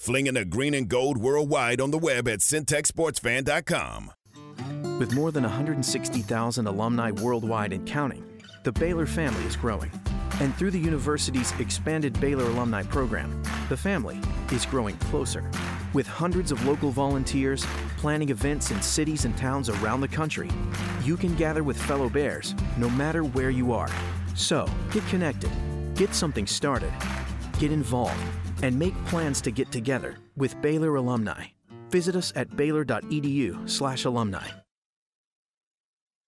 Flinging 0.00 0.32
the 0.32 0.46
green 0.46 0.72
and 0.72 0.88
gold 0.88 1.18
worldwide 1.18 1.78
on 1.78 1.90
the 1.90 1.98
web 1.98 2.26
at 2.26 2.38
centexsportsfan.com. 2.38 4.10
With 4.98 5.12
more 5.12 5.30
than 5.30 5.42
160,000 5.42 6.66
alumni 6.66 7.10
worldwide 7.10 7.74
and 7.74 7.86
counting, 7.86 8.24
the 8.64 8.72
Baylor 8.72 9.04
family 9.04 9.44
is 9.44 9.56
growing. 9.56 9.90
And 10.40 10.54
through 10.54 10.70
the 10.70 10.78
university's 10.78 11.52
expanded 11.60 12.18
Baylor 12.18 12.44
alumni 12.44 12.82
program, 12.82 13.42
the 13.68 13.76
family 13.76 14.18
is 14.52 14.64
growing 14.64 14.96
closer. 14.96 15.50
With 15.92 16.06
hundreds 16.06 16.50
of 16.50 16.64
local 16.64 16.90
volunteers 16.90 17.66
planning 17.98 18.30
events 18.30 18.70
in 18.70 18.80
cities 18.80 19.26
and 19.26 19.36
towns 19.36 19.68
around 19.68 20.00
the 20.00 20.08
country, 20.08 20.50
you 21.04 21.18
can 21.18 21.36
gather 21.36 21.62
with 21.62 21.76
fellow 21.76 22.08
Bears 22.08 22.54
no 22.78 22.88
matter 22.88 23.22
where 23.22 23.50
you 23.50 23.74
are. 23.74 23.90
So, 24.34 24.66
get 24.92 25.06
connected, 25.08 25.50
get 25.94 26.14
something 26.14 26.46
started, 26.46 26.92
get 27.58 27.70
involved 27.70 28.18
and 28.62 28.78
make 28.78 28.94
plans 29.06 29.40
to 29.42 29.50
get 29.50 29.72
together 29.72 30.18
with 30.36 30.60
Baylor 30.62 30.94
alumni. 30.96 31.46
Visit 31.90 32.14
us 32.16 32.32
at 32.36 32.56
baylor.edu/alumni. 32.56 34.48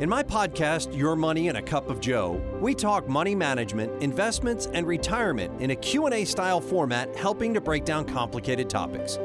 In 0.00 0.08
my 0.08 0.22
podcast, 0.22 0.96
Your 0.96 1.14
Money 1.14 1.48
in 1.48 1.56
a 1.56 1.62
Cup 1.62 1.90
of 1.90 2.00
Joe, 2.00 2.40
we 2.58 2.74
talk 2.74 3.06
money 3.06 3.34
management, 3.34 4.02
investments, 4.02 4.66
and 4.72 4.86
retirement 4.86 5.60
in 5.60 5.72
a 5.72 5.76
Q&A 5.76 6.24
style 6.24 6.58
format 6.58 7.14
helping 7.14 7.52
to 7.52 7.60
break 7.60 7.84
down 7.84 8.06
complicated 8.06 8.70
topics. 8.70 9.18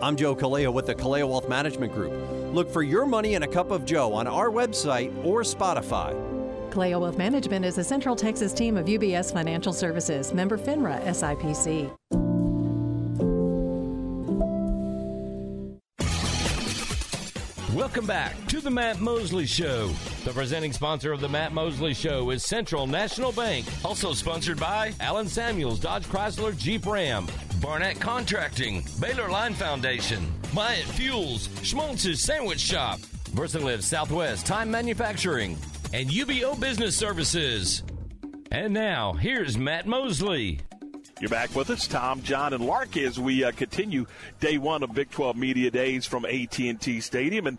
I'm 0.00 0.16
Joe 0.16 0.34
Kaleo 0.34 0.72
with 0.72 0.86
the 0.86 0.94
Kaleo 0.94 1.28
Wealth 1.28 1.46
Management 1.46 1.92
Group. 1.92 2.14
Look 2.54 2.70
for 2.70 2.82
Your 2.82 3.04
Money 3.04 3.34
in 3.34 3.42
a 3.42 3.46
Cup 3.46 3.70
of 3.70 3.84
Joe 3.84 4.14
on 4.14 4.26
our 4.26 4.48
website 4.48 5.14
or 5.26 5.42
Spotify. 5.42 6.14
Kaleo 6.70 7.02
Wealth 7.02 7.18
Management 7.18 7.66
is 7.66 7.76
a 7.76 7.84
Central 7.84 8.16
Texas 8.16 8.54
team 8.54 8.78
of 8.78 8.86
UBS 8.86 9.30
Financial 9.30 9.74
Services, 9.74 10.32
member 10.32 10.56
FINRA 10.56 11.04
SIPC. 11.04 12.23
Welcome 17.84 18.06
back 18.06 18.46
to 18.46 18.62
the 18.62 18.70
Matt 18.70 18.98
Mosley 18.98 19.44
Show. 19.44 19.88
The 20.24 20.32
presenting 20.32 20.72
sponsor 20.72 21.12
of 21.12 21.20
the 21.20 21.28
Matt 21.28 21.52
Mosley 21.52 21.92
Show 21.92 22.30
is 22.30 22.42
Central 22.42 22.86
National 22.86 23.30
Bank. 23.30 23.66
Also 23.84 24.14
sponsored 24.14 24.58
by 24.58 24.94
Allen 25.00 25.28
Samuels, 25.28 25.80
Dodge 25.80 26.06
Chrysler 26.06 26.56
Jeep 26.56 26.86
Ram, 26.86 27.26
Barnett 27.60 28.00
Contracting, 28.00 28.82
Baylor 28.98 29.28
Line 29.28 29.52
Foundation, 29.52 30.32
Myatt 30.54 30.86
Fuels, 30.94 31.50
Schmaltz's 31.62 32.22
Sandwich 32.22 32.58
Shop, 32.58 33.00
VersaLive 33.32 33.82
Southwest 33.82 34.46
Time 34.46 34.70
Manufacturing, 34.70 35.58
and 35.92 36.08
UBEO 36.08 36.58
Business 36.58 36.96
Services. 36.96 37.82
And 38.50 38.72
now, 38.72 39.12
here's 39.12 39.58
Matt 39.58 39.86
Mosley. 39.86 40.58
You're 41.20 41.30
back 41.30 41.54
with 41.54 41.70
us, 41.70 41.86
Tom, 41.86 42.22
John, 42.22 42.52
and 42.52 42.66
Lark, 42.66 42.96
as 42.96 43.20
we 43.20 43.44
uh, 43.44 43.52
continue 43.52 44.06
day 44.40 44.58
one 44.58 44.82
of 44.82 44.92
Big 44.94 45.10
12 45.10 45.36
Media 45.36 45.70
Days 45.70 46.06
from 46.06 46.24
AT&T 46.24 47.00
Stadium. 47.00 47.46
And 47.46 47.58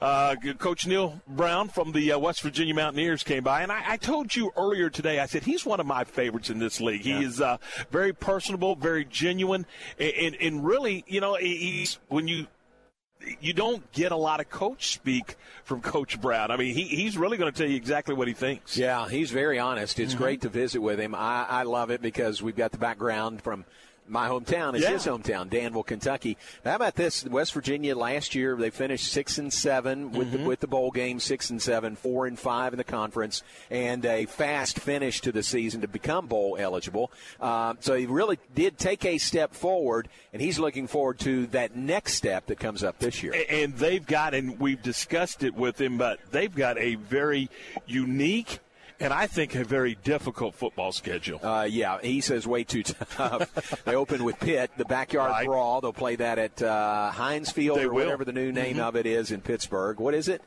uh, 0.00 0.36
Coach 0.58 0.86
Neal 0.86 1.20
Brown 1.28 1.68
from 1.68 1.92
the 1.92 2.12
uh, 2.12 2.18
West 2.18 2.40
Virginia 2.40 2.74
Mountaineers 2.74 3.22
came 3.22 3.44
by, 3.44 3.60
and 3.62 3.70
I, 3.70 3.82
I, 3.86 3.96
told 3.98 4.34
you 4.34 4.52
earlier 4.56 4.88
today. 4.88 5.18
I 5.18 5.26
said 5.26 5.42
he's 5.42 5.66
one 5.66 5.80
of 5.80 5.86
my 5.86 6.04
favorites 6.04 6.48
in 6.48 6.60
this 6.60 6.80
league. 6.80 7.04
Yeah. 7.04 7.18
He 7.18 7.24
is 7.24 7.42
uh, 7.42 7.58
very 7.90 8.14
personable, 8.14 8.74
very 8.74 9.04
genuine, 9.04 9.66
and, 9.98 10.12
and, 10.14 10.36
and 10.36 10.64
really, 10.64 11.04
you 11.06 11.20
know, 11.20 11.34
he's 11.34 11.98
when 12.08 12.26
you 12.26 12.46
you 13.40 13.52
don't 13.52 13.90
get 13.92 14.12
a 14.12 14.16
lot 14.16 14.40
of 14.40 14.48
coach 14.48 14.92
speak 14.92 15.36
from 15.64 15.80
Coach 15.80 16.20
Brown. 16.20 16.50
I 16.50 16.56
mean, 16.56 16.74
he, 16.74 16.84
he's 16.84 17.16
really 17.18 17.36
going 17.36 17.52
to 17.52 17.56
tell 17.56 17.68
you 17.68 17.76
exactly 17.76 18.14
what 18.14 18.28
he 18.28 18.34
thinks. 18.34 18.76
Yeah, 18.76 19.08
he's 19.08 19.30
very 19.30 19.58
honest. 19.58 19.98
It's 19.98 20.12
mm-hmm. 20.12 20.22
great 20.22 20.40
to 20.42 20.48
visit 20.48 20.80
with 20.80 20.98
him. 21.00 21.14
I, 21.14 21.46
I 21.48 21.62
love 21.64 21.90
it 21.90 22.00
because 22.00 22.42
we've 22.42 22.56
got 22.56 22.72
the 22.72 22.78
background 22.78 23.42
from– 23.42 23.64
my 24.08 24.28
hometown 24.28 24.74
is 24.74 24.82
yeah. 24.82 24.90
his 24.90 25.06
hometown, 25.06 25.50
Danville, 25.50 25.82
Kentucky. 25.82 26.36
How 26.64 26.76
about 26.76 26.94
this? 26.94 27.24
West 27.24 27.52
Virginia 27.52 27.96
last 27.96 28.34
year 28.34 28.56
they 28.56 28.70
finished 28.70 29.12
six 29.12 29.38
and 29.38 29.52
seven 29.52 30.12
with 30.12 30.28
mm-hmm. 30.28 30.42
the, 30.42 30.48
with 30.48 30.60
the 30.60 30.66
bowl 30.66 30.90
game, 30.90 31.20
six 31.20 31.50
and 31.50 31.60
seven, 31.60 31.96
four 31.96 32.26
and 32.26 32.38
five 32.38 32.72
in 32.72 32.78
the 32.78 32.84
conference, 32.84 33.42
and 33.70 34.04
a 34.04 34.26
fast 34.26 34.78
finish 34.78 35.20
to 35.20 35.32
the 35.32 35.42
season 35.42 35.80
to 35.80 35.88
become 35.88 36.26
bowl 36.26 36.56
eligible. 36.58 37.10
Uh, 37.40 37.74
so 37.80 37.94
he 37.94 38.06
really 38.06 38.38
did 38.54 38.78
take 38.78 39.04
a 39.04 39.18
step 39.18 39.54
forward, 39.54 40.08
and 40.32 40.42
he's 40.42 40.58
looking 40.58 40.86
forward 40.86 41.18
to 41.20 41.46
that 41.48 41.76
next 41.76 42.14
step 42.14 42.46
that 42.46 42.58
comes 42.58 42.82
up 42.82 42.98
this 42.98 43.22
year. 43.22 43.34
And 43.48 43.74
they've 43.76 44.04
got, 44.04 44.34
and 44.34 44.58
we've 44.58 44.82
discussed 44.82 45.42
it 45.42 45.54
with 45.54 45.80
him, 45.80 45.98
but 45.98 46.18
they've 46.30 46.54
got 46.54 46.78
a 46.78 46.96
very 46.96 47.50
unique 47.86 48.60
and 49.00 49.12
I 49.12 49.26
think 49.26 49.54
a 49.54 49.64
very 49.64 49.96
difficult 50.02 50.54
football 50.54 50.92
schedule. 50.92 51.44
Uh, 51.44 51.64
yeah, 51.64 51.98
he 52.02 52.20
says 52.20 52.46
way 52.46 52.64
too 52.64 52.82
tough. 52.82 53.82
they 53.84 53.94
open 53.94 54.24
with 54.24 54.38
Pitt, 54.40 54.70
the 54.76 54.84
backyard 54.84 55.30
right. 55.30 55.46
brawl. 55.46 55.80
They'll 55.80 55.92
play 55.92 56.16
that 56.16 56.38
at 56.38 56.62
uh, 56.62 57.10
Heinz 57.10 57.50
Field 57.50 57.78
they 57.78 57.84
or 57.84 57.92
will. 57.92 58.04
whatever 58.04 58.24
the 58.24 58.32
new 58.32 58.52
name 58.52 58.76
mm-hmm. 58.76 58.84
of 58.84 58.96
it 58.96 59.06
is 59.06 59.30
in 59.30 59.40
Pittsburgh. 59.40 60.00
What 60.00 60.14
is 60.14 60.28
it? 60.28 60.42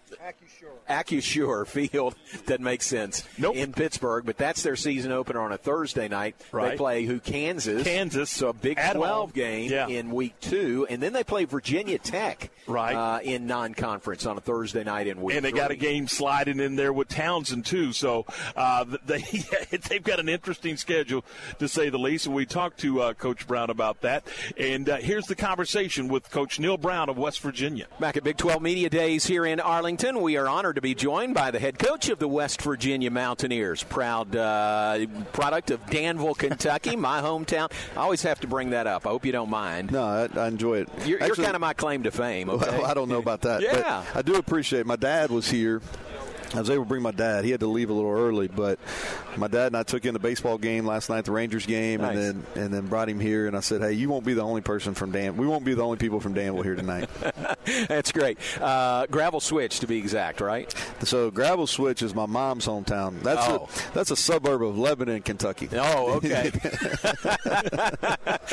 Acrisure 0.90 1.66
Field 1.66 2.16
doesn't 2.46 2.64
make 2.64 2.82
sense 2.82 3.24
nope. 3.38 3.56
in 3.56 3.72
Pittsburgh, 3.72 4.26
but 4.26 4.38
that's 4.38 4.64
their 4.64 4.76
season 4.76 5.12
opener 5.12 5.42
on 5.42 5.52
a 5.52 5.58
Thursday 5.58 6.08
night. 6.08 6.36
Right. 6.52 6.72
They 6.72 6.78
play 6.78 7.06
who 7.06 7.20
Kansas, 7.20 7.84
Kansas, 7.84 8.30
so 8.30 8.50
a 8.50 8.54
Big 8.54 8.78
Twelve 8.78 9.30
home. 9.30 9.32
game 9.32 9.72
yeah. 9.72 9.88
in 9.88 10.12
week 10.12 10.40
two, 10.42 10.86
and 10.90 11.02
then 11.02 11.14
they 11.14 11.24
play 11.24 11.46
Virginia 11.46 11.98
Tech 11.98 12.52
right 12.68 12.96
uh, 12.96 13.20
in 13.24 13.48
non-conference 13.48 14.26
on 14.26 14.38
a 14.38 14.42
Thursday 14.42 14.84
night 14.84 15.08
in 15.08 15.22
week. 15.22 15.38
And 15.38 15.46
they 15.46 15.52
three. 15.52 15.60
got 15.60 15.72
a 15.72 15.76
game 15.76 16.08
sliding 16.08 16.60
in 16.60 16.76
there 16.76 16.92
with 16.92 17.08
Towson 17.08 17.66
too. 17.66 17.94
So 17.94 18.26
uh, 18.56 18.86
they 19.06 19.24
they've 19.90 20.04
got 20.04 20.20
an 20.20 20.30
interesting 20.30 20.78
schedule 20.78 21.24
to 21.60 21.68
say 21.68 21.90
the 21.90 22.00
least. 22.00 22.26
And 22.26 22.36
we 22.36 22.46
talked 22.46 22.80
to 22.82 23.02
uh, 23.02 23.14
Coach 23.14 23.48
Brown 23.48 23.70
about 23.70 24.02
that. 24.02 24.26
And 24.58 24.90
uh, 24.90 24.98
here's 24.98 25.26
the 25.26 25.36
conversation 25.36 26.08
with 26.08 26.30
Coach 26.32 26.60
Neal 26.60 26.78
Brown 26.78 27.10
of 27.10 27.18
West 27.18 27.42
Virginia. 27.42 27.88
Back 28.00 28.18
at 28.18 28.24
Big 28.24 28.38
12 28.38 28.62
Media 28.62 28.90
Days 28.90 29.26
here 29.26 29.46
in 29.46 29.60
Arlington, 29.60 30.22
we 30.22 30.38
are 30.38 30.48
honored 30.48 30.76
to 30.76 30.82
be 30.82 30.96
joined 30.96 31.34
by 31.34 31.52
the 31.52 31.60
head 31.60 31.80
coach 31.80 32.10
of 32.10 32.20
the 32.20 32.28
West 32.28 32.62
Virginia 32.62 33.12
Mountaineers, 33.12 33.84
proud 33.84 34.36
uh, 34.36 35.06
product 35.34 35.72
of 35.72 35.86
Danville, 35.90 36.36
Kentucky, 36.36 36.96
my 36.96 37.22
hometown. 37.22 37.72
I 37.96 38.02
always 38.02 38.22
have 38.24 38.40
to 38.42 38.48
bring 38.48 38.72
that 38.72 38.88
up. 38.88 39.06
I 39.06 39.10
hope 39.10 39.26
you 39.26 39.32
don't 39.32 39.50
mind. 39.50 39.92
No, 39.92 40.04
I, 40.04 40.30
I 40.36 40.48
enjoy 40.48 40.80
it. 40.80 40.90
You're, 41.06 41.20
you're 41.20 41.36
kind 41.36 41.56
of 41.56 41.62
my 41.62 41.74
claim 41.74 42.04
to 42.04 42.12
fame. 42.12 42.50
Okay? 42.50 42.78
Well, 42.78 42.86
I 42.86 42.94
don't 42.94 43.10
know 43.10 43.20
about 43.20 43.42
that. 43.42 43.62
Yeah, 43.72 44.04
I 44.14 44.22
do 44.22 44.36
appreciate. 44.36 44.82
It. 44.82 44.88
My 44.88 44.96
dad 44.96 45.30
was 45.30 45.50
here 45.50 45.82
I 46.54 46.60
was 46.60 46.70
able 46.70 46.84
to 46.84 46.88
bring 46.88 47.02
my 47.02 47.12
dad. 47.12 47.46
He 47.46 47.52
had 47.52 47.62
to 47.62 47.68
leave 47.68 47.90
a 47.90 47.94
little 47.94 48.12
early, 48.12 48.48
but 48.48 48.80
my 49.38 49.48
dad 49.48 49.68
and 49.68 49.78
I 49.78 49.84
took 49.84 50.06
in 50.06 50.14
the 50.14 50.20
baseball 50.20 50.58
game 50.58 50.86
last 50.86 51.10
night, 51.10 51.26
the 51.26 51.32
Rangers 51.32 51.66
game, 51.66 52.02
nice. 52.02 52.18
and 52.18 52.18
then 52.18 52.64
and 52.64 52.74
then 52.74 52.88
brought 52.88 53.10
him 53.10 53.20
here. 53.20 53.48
And 53.48 53.56
I 53.56 53.62
said, 53.62 53.82
"Hey, 53.82 53.94
you 53.94 54.10
won't 54.10 54.26
be 54.26 54.34
the 54.34 54.42
only 54.42 54.62
person 54.62 54.94
from 54.94 55.12
Dan. 55.12 55.38
We 55.38 55.48
won't 55.48 55.64
be 55.64 55.74
the 55.74 55.84
only 55.84 55.98
people 55.98 56.20
from 56.20 56.34
Danville 56.34 56.64
here 56.64 56.76
tonight." 56.76 57.10
That's 57.88 58.12
great. 58.12 58.38
Uh, 58.60 59.06
Gravel 59.08 59.40
Switch, 59.40 59.80
to 59.80 59.88
be 59.88 59.98
exact, 59.98 60.42
right? 60.42 60.74
So 61.04 61.32
Gravel 61.32 61.68
Switch 61.68 62.02
is 62.02 62.14
my 62.14 62.26
mom's 62.26 62.66
hometown. 62.66 63.22
That's 63.22 63.48
oh. 63.48 63.70
a, 63.70 63.94
that's 63.94 64.12
a 64.12 64.16
suburb 64.16 64.64
of 64.64 64.78
Lebanon, 64.78 65.22
Kentucky. 65.22 65.70
Oh, 65.74 66.14
okay. 66.14 66.46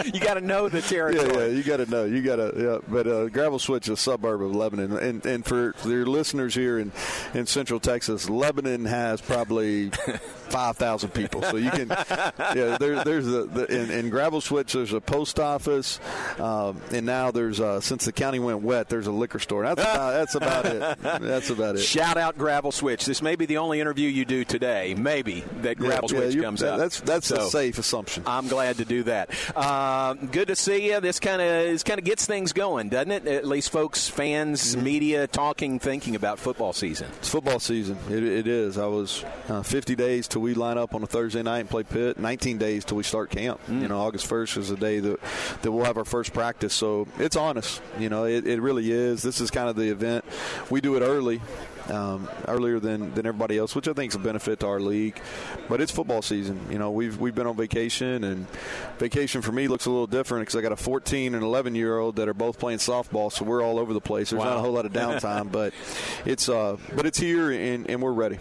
you 0.04 0.20
got 0.20 0.34
to 0.34 0.40
know 0.40 0.68
the 0.68 0.82
territory. 0.82 1.28
Yeah, 1.28 1.38
yeah, 1.38 1.46
you 1.46 1.62
got 1.62 1.76
to 1.78 1.90
know. 1.90 2.04
You 2.04 2.22
got 2.22 2.36
to. 2.36 2.52
Yeah, 2.56 2.78
but 2.88 3.06
uh, 3.06 3.28
Gravel 3.28 3.58
Switch 3.58 3.88
is 3.88 3.92
a 3.92 3.96
suburb 3.96 4.42
of 4.42 4.54
Lebanon, 4.54 4.96
and 4.96 5.24
and 5.26 5.44
for 5.44 5.74
your 5.84 6.06
listeners 6.06 6.54
here 6.54 6.78
in 6.78 6.92
in 7.34 7.46
Central 7.46 7.80
Texas, 7.88 8.28
Lebanon 8.28 8.84
has 8.84 9.22
probably 9.22 9.90
five 10.48 10.76
thousand 10.76 11.10
people. 11.10 11.42
So 11.42 11.56
you 11.56 11.70
can, 11.70 11.88
yeah. 12.08 12.76
There, 12.78 13.04
there's 13.04 13.26
a 13.26 13.44
the, 13.44 13.66
in, 13.66 13.90
in, 13.90 14.10
Gravel 14.10 14.40
Switch. 14.40 14.72
There's 14.72 14.92
a 14.92 15.00
post 15.00 15.38
office, 15.38 16.00
um, 16.38 16.80
and 16.92 17.06
now 17.06 17.30
there's 17.30 17.60
uh, 17.60 17.80
since 17.80 18.04
the 18.04 18.12
county 18.12 18.38
went 18.38 18.62
wet, 18.62 18.88
there's 18.88 19.06
a 19.06 19.12
liquor 19.12 19.38
store. 19.38 19.64
That's 19.64 19.80
about, 19.80 20.12
that's 20.12 20.34
about 20.34 20.66
it. 20.66 20.98
That's 21.20 21.50
about 21.50 21.76
it. 21.76 21.80
Shout 21.80 22.16
out 22.16 22.38
Gravel 22.38 22.72
Switch. 22.72 23.04
This 23.04 23.22
may 23.22 23.36
be 23.36 23.46
the 23.46 23.58
only 23.58 23.80
interview 23.80 24.08
you 24.08 24.24
do 24.24 24.44
today. 24.44 24.94
Maybe 24.94 25.44
that 25.62 25.76
Gravel 25.78 26.10
yeah, 26.10 26.18
Switch 26.18 26.34
yeah, 26.34 26.42
comes 26.42 26.62
up. 26.62 26.78
That's 26.78 27.00
that's 27.00 27.28
so, 27.28 27.46
a 27.46 27.50
safe 27.50 27.78
assumption. 27.78 28.24
I'm 28.26 28.48
glad 28.48 28.76
to 28.78 28.84
do 28.84 29.04
that. 29.04 29.30
Uh, 29.54 30.14
good 30.14 30.48
to 30.48 30.56
see 30.56 30.90
you. 30.90 31.00
This 31.00 31.20
kind 31.20 31.40
of 31.40 31.48
this 31.48 31.82
kind 31.82 31.98
of 31.98 32.04
gets 32.04 32.26
things 32.26 32.52
going, 32.52 32.88
doesn't 32.88 33.12
it? 33.12 33.26
At 33.26 33.46
least 33.46 33.70
folks, 33.70 34.08
fans, 34.08 34.74
mm-hmm. 34.74 34.84
media 34.84 35.26
talking, 35.26 35.78
thinking 35.78 36.16
about 36.16 36.38
football 36.38 36.72
season. 36.72 37.08
It's 37.18 37.28
football 37.28 37.60
season. 37.60 37.98
It, 38.10 38.22
it 38.22 38.46
is. 38.46 38.78
I 38.78 38.86
was 38.86 39.24
uh, 39.48 39.62
50 39.62 39.94
days 39.96 40.28
till 40.38 40.44
we 40.44 40.54
line 40.54 40.78
up 40.78 40.94
on 40.94 41.02
a 41.02 41.06
Thursday 41.06 41.42
night 41.42 41.58
and 41.58 41.68
play 41.68 41.82
Pitt. 41.82 42.18
19 42.18 42.58
days 42.58 42.84
till 42.84 42.96
we 42.96 43.02
start 43.02 43.30
camp. 43.30 43.60
Mm. 43.66 43.82
You 43.82 43.88
know, 43.88 43.98
August 43.98 44.30
1st 44.30 44.58
is 44.58 44.68
the 44.68 44.76
day 44.76 45.00
that 45.00 45.20
that 45.62 45.72
we'll 45.72 45.84
have 45.84 45.96
our 45.96 46.04
first 46.04 46.32
practice. 46.32 46.72
So 46.72 47.08
it's 47.18 47.36
on 47.36 47.58
us. 47.58 47.80
You 47.98 48.08
know, 48.08 48.24
it, 48.24 48.46
it 48.46 48.60
really 48.60 48.90
is. 48.92 49.22
This 49.22 49.40
is 49.40 49.50
kind 49.50 49.68
of 49.68 49.76
the 49.76 49.90
event. 49.90 50.24
We 50.70 50.80
do 50.80 50.96
it 50.96 51.00
early 51.00 51.40
um, 51.90 52.28
earlier 52.46 52.80
than, 52.80 53.14
than 53.14 53.26
everybody 53.26 53.58
else, 53.58 53.74
which 53.74 53.88
I 53.88 53.92
think 53.92 54.12
is 54.12 54.16
a 54.16 54.18
benefit 54.18 54.60
to 54.60 54.66
our 54.66 54.80
league. 54.80 55.20
But 55.68 55.80
it's 55.80 55.92
football 55.92 56.22
season. 56.22 56.60
You 56.70 56.78
know, 56.78 56.90
we've 56.90 57.18
we've 57.18 57.34
been 57.34 57.46
on 57.46 57.56
vacation, 57.56 58.24
and 58.24 58.46
vacation 58.98 59.42
for 59.42 59.52
me 59.52 59.68
looks 59.68 59.86
a 59.86 59.90
little 59.90 60.06
different 60.06 60.42
because 60.42 60.56
I 60.56 60.62
got 60.62 60.72
a 60.72 60.76
14 60.76 61.34
and 61.34 61.42
11 61.42 61.74
year 61.74 61.98
old 61.98 62.16
that 62.16 62.28
are 62.28 62.34
both 62.34 62.58
playing 62.58 62.78
softball, 62.78 63.32
so 63.32 63.44
we're 63.44 63.62
all 63.62 63.78
over 63.78 63.92
the 63.92 64.00
place. 64.00 64.30
There's 64.30 64.40
wow. 64.40 64.50
not 64.50 64.56
a 64.58 64.60
whole 64.60 64.72
lot 64.72 64.86
of 64.86 64.92
downtime, 64.92 65.50
but 65.52 65.72
it's 66.24 66.48
uh, 66.48 66.76
but 66.94 67.06
it's 67.06 67.18
here, 67.18 67.50
and, 67.50 67.88
and 67.88 68.02
we're 68.02 68.12
ready. 68.12 68.38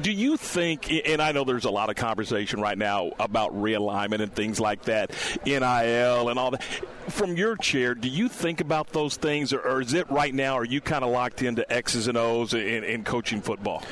Do 0.00 0.12
you 0.12 0.36
think? 0.36 0.90
And 1.06 1.20
I 1.20 1.32
know 1.32 1.44
there's 1.44 1.64
a 1.64 1.70
lot 1.70 1.90
of 1.90 1.96
conversation 1.96 2.60
right 2.60 2.78
now 2.78 3.12
about 3.18 3.54
realignment 3.54 4.20
and 4.20 4.32
things 4.32 4.60
like 4.60 4.82
that, 4.84 5.12
NIL 5.44 6.28
and 6.28 6.38
all 6.38 6.52
that. 6.52 6.62
From 7.08 7.36
your 7.36 7.54
chair, 7.56 7.94
do 7.94 8.08
you 8.08 8.30
think 8.30 8.62
about 8.62 8.88
those 8.88 9.16
things, 9.16 9.52
or, 9.52 9.60
or 9.60 9.82
is 9.82 9.92
it 9.92 10.10
right 10.10 10.32
now? 10.32 10.54
Are 10.54 10.64
you 10.64 10.80
kind 10.80 11.04
of 11.04 11.10
locked 11.10 11.42
into 11.42 11.70
X's 11.70 12.08
and 12.08 12.16
O's? 12.16 12.53
In, 12.54 12.84
in 12.84 13.04
coaching 13.04 13.40
football? 13.40 13.82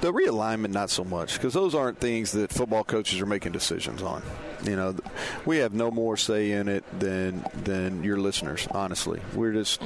The 0.00 0.12
realignment, 0.12 0.70
not 0.70 0.90
so 0.90 1.04
much, 1.04 1.34
because 1.34 1.54
those 1.54 1.76
aren't 1.76 1.98
things 1.98 2.32
that 2.32 2.52
football 2.52 2.82
coaches 2.82 3.20
are 3.20 3.26
making 3.26 3.52
decisions 3.52 4.02
on. 4.02 4.22
You 4.64 4.74
know, 4.74 4.96
we 5.46 5.58
have 5.58 5.74
no 5.74 5.92
more 5.92 6.16
say 6.16 6.50
in 6.52 6.68
it 6.68 6.84
than 6.98 7.44
than 7.62 8.02
your 8.02 8.16
listeners. 8.16 8.66
Honestly, 8.72 9.20
we're 9.34 9.52
just 9.52 9.80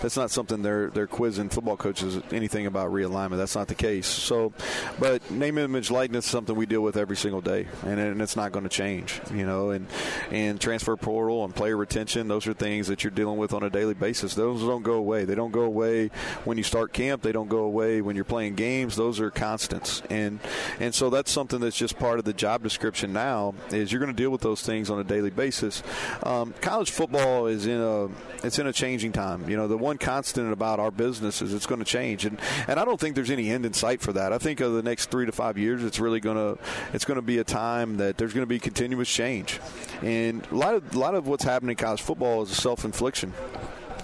that's 0.00 0.16
not 0.16 0.30
something 0.30 0.62
they're 0.62 0.90
they're 0.90 1.06
quizzing 1.06 1.48
football 1.48 1.76
coaches 1.76 2.20
anything 2.32 2.66
about 2.66 2.90
realignment. 2.92 3.36
That's 3.36 3.56
not 3.56 3.68
the 3.68 3.74
case. 3.74 4.06
So, 4.06 4.52
but 4.98 5.30
name, 5.30 5.58
image, 5.58 5.90
likeness 5.90 6.24
is 6.24 6.30
something 6.30 6.54
we 6.54 6.66
deal 6.66 6.80
with 6.80 6.96
every 6.96 7.16
single 7.16 7.40
day, 7.40 7.66
and, 7.84 7.98
and 7.98 8.22
it's 8.22 8.36
not 8.36 8.52
going 8.52 8.64
to 8.64 8.68
change. 8.68 9.20
You 9.32 9.46
know, 9.46 9.70
and 9.70 9.86
and 10.30 10.60
transfer 10.60 10.96
portal 10.96 11.44
and 11.44 11.54
player 11.54 11.76
retention, 11.76 12.28
those 12.28 12.46
are 12.46 12.54
things 12.54 12.88
that 12.88 13.04
you're 13.04 13.10
dealing 13.10 13.38
with 13.38 13.52
on 13.52 13.62
a 13.62 13.70
daily 13.70 13.94
basis. 13.94 14.34
Those 14.34 14.60
don't 14.60 14.82
go 14.82 14.94
away. 14.94 15.24
They 15.24 15.34
don't 15.34 15.52
go 15.52 15.62
away 15.62 16.08
when 16.44 16.58
you 16.58 16.64
start 16.64 16.92
camp. 16.92 17.22
They 17.22 17.32
don't 17.32 17.48
go 17.48 17.58
away 17.58 18.00
when 18.00 18.16
you're 18.16 18.24
playing 18.24 18.54
games. 18.54 18.96
Those 18.96 19.20
are 19.20 19.30
constants, 19.30 20.02
and 20.10 20.40
and 20.80 20.94
so 20.94 21.10
that's 21.10 21.30
something 21.30 21.60
that's 21.60 21.76
just 21.76 21.98
part 21.98 22.18
of 22.18 22.24
the 22.24 22.32
job 22.32 22.62
description 22.62 23.12
now. 23.12 23.54
Is 23.70 23.92
you're 23.92 24.00
going 24.00 24.14
to 24.14 24.22
deal 24.22 24.30
with 24.30 24.40
those 24.40 24.62
things 24.62 24.90
on 24.90 24.98
a 24.98 25.04
daily 25.04 25.30
basis. 25.30 25.82
Um, 26.22 26.54
college 26.60 26.90
football 26.90 27.46
is 27.46 27.66
in 27.66 27.80
a 27.80 28.08
it's 28.44 28.58
in 28.58 28.66
a 28.66 28.72
changing 28.72 29.12
time. 29.12 29.48
You 29.48 29.56
know, 29.56 29.63
the 29.66 29.76
one 29.76 29.98
constant 29.98 30.52
about 30.52 30.80
our 30.80 30.90
business 30.90 31.42
is 31.42 31.54
it's 31.54 31.66
going 31.66 31.78
to 31.80 31.84
change, 31.84 32.24
and 32.24 32.38
and 32.68 32.78
I 32.78 32.84
don't 32.84 32.98
think 32.98 33.14
there's 33.14 33.30
any 33.30 33.50
end 33.50 33.66
in 33.66 33.72
sight 33.72 34.00
for 34.00 34.12
that. 34.12 34.32
I 34.32 34.38
think 34.38 34.60
of 34.60 34.72
the 34.72 34.82
next 34.82 35.10
three 35.10 35.26
to 35.26 35.32
five 35.32 35.58
years, 35.58 35.84
it's 35.84 36.00
really 36.00 36.20
going 36.20 36.36
to 36.36 36.62
it's 36.92 37.04
going 37.04 37.16
to 37.16 37.22
be 37.22 37.38
a 37.38 37.44
time 37.44 37.96
that 37.98 38.18
there's 38.18 38.32
going 38.32 38.42
to 38.42 38.46
be 38.46 38.58
continuous 38.58 39.08
change, 39.08 39.60
and 40.02 40.46
a 40.50 40.54
lot 40.54 40.74
of 40.74 40.94
a 40.94 40.98
lot 40.98 41.14
of 41.14 41.26
what's 41.26 41.44
happening 41.44 41.70
in 41.70 41.76
college 41.76 42.02
football 42.02 42.42
is 42.42 42.50
a 42.50 42.54
self 42.54 42.84
infliction 42.84 43.32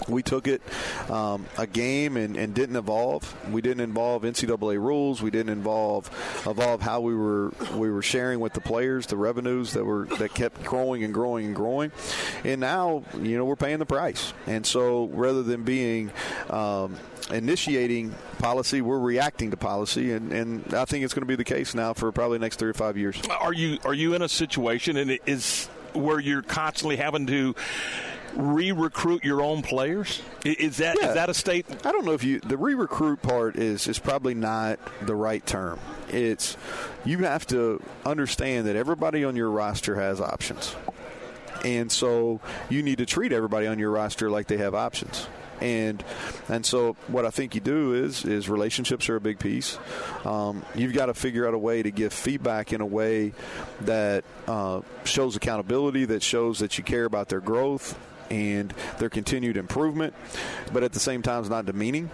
we 0.07 0.23
took 0.23 0.47
it 0.47 0.61
um, 1.09 1.45
a 1.57 1.67
game 1.67 2.17
and, 2.17 2.35
and, 2.37 2.53
didn't 2.53 2.75
evolve. 2.75 3.35
We 3.51 3.61
didn't 3.61 3.81
involve 3.81 4.23
NCAA 4.23 4.77
rules. 4.77 5.21
We 5.21 5.31
didn't 5.31 5.51
involve 5.51 6.09
evolve 6.45 6.81
how 6.81 7.01
we 7.01 7.15
were 7.15 7.53
we 7.75 7.89
were 7.89 8.01
sharing 8.01 8.39
with 8.39 8.53
the 8.53 8.61
players 8.61 9.07
the 9.07 9.17
revenues 9.17 9.73
that 9.73 9.85
were 9.85 10.05
that 10.17 10.33
kept 10.33 10.63
growing 10.63 11.03
and 11.03 11.13
growing 11.13 11.47
and 11.47 11.55
growing. 11.55 11.91
And 12.43 12.59
now 12.59 13.03
you 13.19 13.37
know 13.37 13.45
we're 13.45 13.55
paying 13.55 13.79
the 13.79 13.85
price. 13.85 14.33
And 14.47 14.65
so 14.65 15.05
rather 15.05 15.43
than 15.43 15.63
being 15.63 16.11
um, 16.49 16.97
initiating 17.31 18.13
policy, 18.39 18.81
we're 18.81 18.99
reacting 18.99 19.51
to 19.51 19.57
policy, 19.57 20.11
and, 20.11 20.31
and 20.33 20.73
I 20.73 20.85
think 20.85 21.05
it's 21.05 21.13
going 21.13 21.21
to 21.21 21.27
be 21.27 21.35
the 21.35 21.43
case 21.43 21.73
now 21.73 21.93
for 21.93 22.11
probably 22.11 22.37
the 22.37 22.45
next 22.45 22.57
three 22.57 22.69
or 22.69 22.73
five 22.73 22.97
years. 22.97 23.19
Are 23.39 23.53
you 23.53 23.79
are 23.85 23.93
you 23.93 24.13
in 24.13 24.21
a 24.21 24.29
situation 24.29 24.97
and 24.97 25.11
it 25.11 25.21
is 25.25 25.67
where 25.93 26.19
you're 26.19 26.41
constantly 26.41 26.95
having 26.95 27.27
to 27.27 27.55
re-recruit 28.35 29.23
your 29.23 29.41
own 29.41 29.61
players? 29.61 30.21
Is 30.43 30.77
that 30.77 30.97
yeah. 30.99 31.09
is 31.09 31.13
that 31.15 31.29
a 31.29 31.33
state? 31.33 31.65
I 31.85 31.91
don't 31.91 32.05
know 32.05 32.13
if 32.13 32.23
you 32.23 32.39
the 32.39 32.57
re-recruit 32.57 33.21
part 33.21 33.55
is 33.55 33.87
is 33.87 33.99
probably 33.99 34.33
not 34.33 34.79
the 35.05 35.15
right 35.15 35.45
term. 35.45 35.79
It's 36.09 36.57
you 37.05 37.19
have 37.19 37.45
to 37.47 37.81
understand 38.05 38.67
that 38.67 38.75
everybody 38.75 39.23
on 39.23 39.35
your 39.35 39.49
roster 39.49 39.95
has 39.95 40.21
options. 40.21 40.75
And 41.63 41.91
so 41.91 42.41
you 42.69 42.81
need 42.81 42.97
to 42.97 43.05
treat 43.05 43.31
everybody 43.31 43.67
on 43.67 43.77
your 43.77 43.91
roster 43.91 44.29
like 44.31 44.47
they 44.47 44.57
have 44.57 44.73
options 44.73 45.27
and 45.61 46.03
and 46.49 46.65
so 46.65 46.95
what 47.07 47.25
I 47.25 47.29
think 47.29 47.55
you 47.55 47.61
do 47.61 47.93
is 47.93 48.25
is 48.25 48.49
relationships 48.49 49.07
are 49.09 49.15
a 49.15 49.21
big 49.21 49.39
piece. 49.39 49.77
Um, 50.25 50.65
you've 50.75 50.93
got 50.93 51.05
to 51.05 51.13
figure 51.13 51.47
out 51.47 51.53
a 51.53 51.57
way 51.57 51.83
to 51.83 51.91
give 51.91 52.11
feedback 52.11 52.73
in 52.73 52.81
a 52.81 52.85
way 52.85 53.33
that 53.81 54.25
uh, 54.47 54.81
shows 55.03 55.35
accountability, 55.35 56.05
that 56.05 56.23
shows 56.23 56.59
that 56.59 56.77
you 56.77 56.83
care 56.83 57.05
about 57.05 57.29
their 57.29 57.39
growth, 57.39 57.97
and 58.31 58.73
their 58.97 59.09
continued 59.09 59.57
improvement, 59.57 60.13
but 60.71 60.83
at 60.83 60.93
the 60.93 60.99
same 60.99 61.21
time, 61.21 61.41
it's 61.41 61.49
not 61.49 61.65
demeaning 61.65 62.09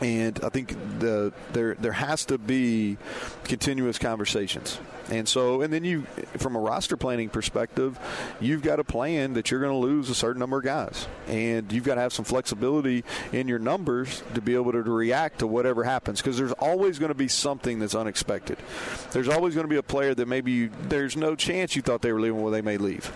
and 0.00 0.38
I 0.44 0.48
think 0.48 0.76
the 1.00 1.32
there 1.52 1.74
there 1.74 1.92
has 1.92 2.24
to 2.26 2.38
be 2.38 2.98
continuous 3.44 3.98
conversations. 3.98 4.78
And 5.10 5.26
so, 5.26 5.62
and 5.62 5.72
then 5.72 5.84
you, 5.84 6.02
from 6.36 6.54
a 6.54 6.58
roster 6.58 6.94
planning 6.94 7.30
perspective, 7.30 7.98
you've 8.40 8.60
got 8.60 8.78
a 8.78 8.84
plan 8.84 9.32
that 9.34 9.50
you're 9.50 9.60
going 9.60 9.72
to 9.72 9.78
lose 9.78 10.10
a 10.10 10.14
certain 10.14 10.38
number 10.38 10.58
of 10.58 10.64
guys, 10.64 11.06
and 11.26 11.72
you've 11.72 11.84
got 11.84 11.94
to 11.94 12.02
have 12.02 12.12
some 12.12 12.26
flexibility 12.26 13.04
in 13.32 13.48
your 13.48 13.58
numbers 13.58 14.22
to 14.34 14.42
be 14.42 14.54
able 14.54 14.72
to 14.72 14.82
react 14.82 15.38
to 15.38 15.46
whatever 15.46 15.82
happens. 15.82 16.20
Because 16.20 16.36
there's 16.36 16.52
always 16.52 16.98
going 16.98 17.08
to 17.08 17.14
be 17.14 17.28
something 17.28 17.78
that's 17.78 17.94
unexpected. 17.94 18.58
There's 19.12 19.28
always 19.28 19.54
going 19.54 19.64
to 19.64 19.70
be 19.70 19.78
a 19.78 19.82
player 19.82 20.14
that 20.14 20.28
maybe 20.28 20.52
you, 20.52 20.70
there's 20.82 21.16
no 21.16 21.34
chance 21.34 21.74
you 21.74 21.80
thought 21.80 22.02
they 22.02 22.12
were 22.12 22.20
leaving, 22.20 22.42
well, 22.42 22.52
they 22.52 22.60
may 22.62 22.76
leave. 22.76 23.10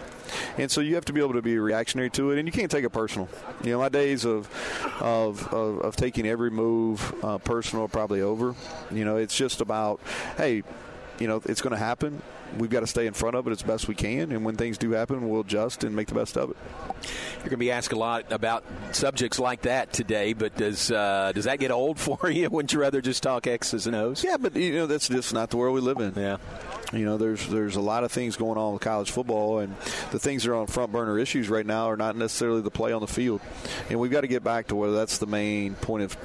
And 0.58 0.70
so 0.70 0.80
you 0.80 0.94
have 0.94 1.04
to 1.06 1.12
be 1.12 1.20
able 1.20 1.34
to 1.34 1.42
be 1.42 1.58
reactionary 1.58 2.10
to 2.10 2.30
it, 2.30 2.38
and 2.38 2.46
you 2.46 2.52
can't 2.52 2.70
take 2.70 2.84
it 2.84 2.90
personal. 2.90 3.28
You 3.62 3.72
know, 3.72 3.78
my 3.78 3.88
days 3.88 4.24
of 4.24 4.48
of, 5.00 5.46
of, 5.52 5.80
of 5.80 5.96
taking 5.96 6.26
every 6.26 6.50
move 6.50 7.14
uh, 7.24 7.38
personal 7.38 7.86
are 7.86 7.88
probably 7.88 8.20
over. 8.20 8.54
You 8.90 9.04
know, 9.04 9.16
it's 9.16 9.36
just 9.36 9.60
about, 9.60 10.00
hey, 10.36 10.62
you 11.18 11.26
know, 11.26 11.42
it's 11.44 11.60
going 11.60 11.72
to 11.72 11.78
happen. 11.78 12.22
We've 12.58 12.70
got 12.70 12.80
to 12.80 12.86
stay 12.86 13.06
in 13.06 13.14
front 13.14 13.34
of 13.34 13.46
it 13.46 13.50
as 13.50 13.62
best 13.62 13.88
we 13.88 13.94
can, 13.94 14.30
and 14.30 14.44
when 14.44 14.56
things 14.56 14.76
do 14.76 14.90
happen, 14.90 15.28
we'll 15.28 15.40
adjust 15.40 15.84
and 15.84 15.96
make 15.96 16.08
the 16.08 16.14
best 16.14 16.36
of 16.36 16.50
it. 16.50 16.56
You're 17.36 17.44
going 17.44 17.50
to 17.50 17.56
be 17.56 17.70
asked 17.70 17.92
a 17.92 17.98
lot 17.98 18.30
about 18.30 18.64
subjects 18.90 19.38
like 19.38 19.62
that 19.62 19.92
today, 19.92 20.34
but 20.34 20.54
does 20.56 20.90
uh, 20.90 21.32
does 21.34 21.44
that 21.44 21.58
get 21.60 21.70
old 21.70 21.98
for 22.00 22.30
you? 22.30 22.50
Wouldn't 22.50 22.72
you 22.72 22.80
rather 22.80 23.00
just 23.00 23.22
talk 23.22 23.46
X's 23.46 23.86
and 23.86 23.96
O's? 23.96 24.22
Yeah, 24.22 24.36
but 24.36 24.54
you 24.54 24.74
know 24.74 24.86
that's 24.86 25.08
just 25.08 25.32
not 25.32 25.50
the 25.50 25.56
world 25.56 25.74
we 25.74 25.80
live 25.80 25.98
in. 25.98 26.12
Yeah. 26.14 26.36
You 26.92 27.06
know, 27.06 27.16
there's 27.16 27.46
there's 27.48 27.76
a 27.76 27.80
lot 27.80 28.04
of 28.04 28.12
things 28.12 28.36
going 28.36 28.58
on 28.58 28.74
with 28.74 28.82
college 28.82 29.10
football, 29.10 29.60
and 29.60 29.74
the 30.10 30.18
things 30.18 30.42
that 30.42 30.50
are 30.50 30.56
on 30.56 30.66
front 30.66 30.92
burner 30.92 31.18
issues 31.18 31.48
right 31.48 31.64
now 31.64 31.86
are 31.86 31.96
not 31.96 32.16
necessarily 32.16 32.60
the 32.60 32.70
play 32.70 32.92
on 32.92 33.00
the 33.00 33.06
field. 33.06 33.40
And 33.88 33.98
we've 33.98 34.10
got 34.10 34.20
to 34.22 34.26
get 34.26 34.44
back 34.44 34.68
to 34.68 34.76
whether 34.76 34.92
that's 34.92 35.18
the 35.18 35.26
main 35.26 35.74
point 35.74 36.04
of 36.04 36.16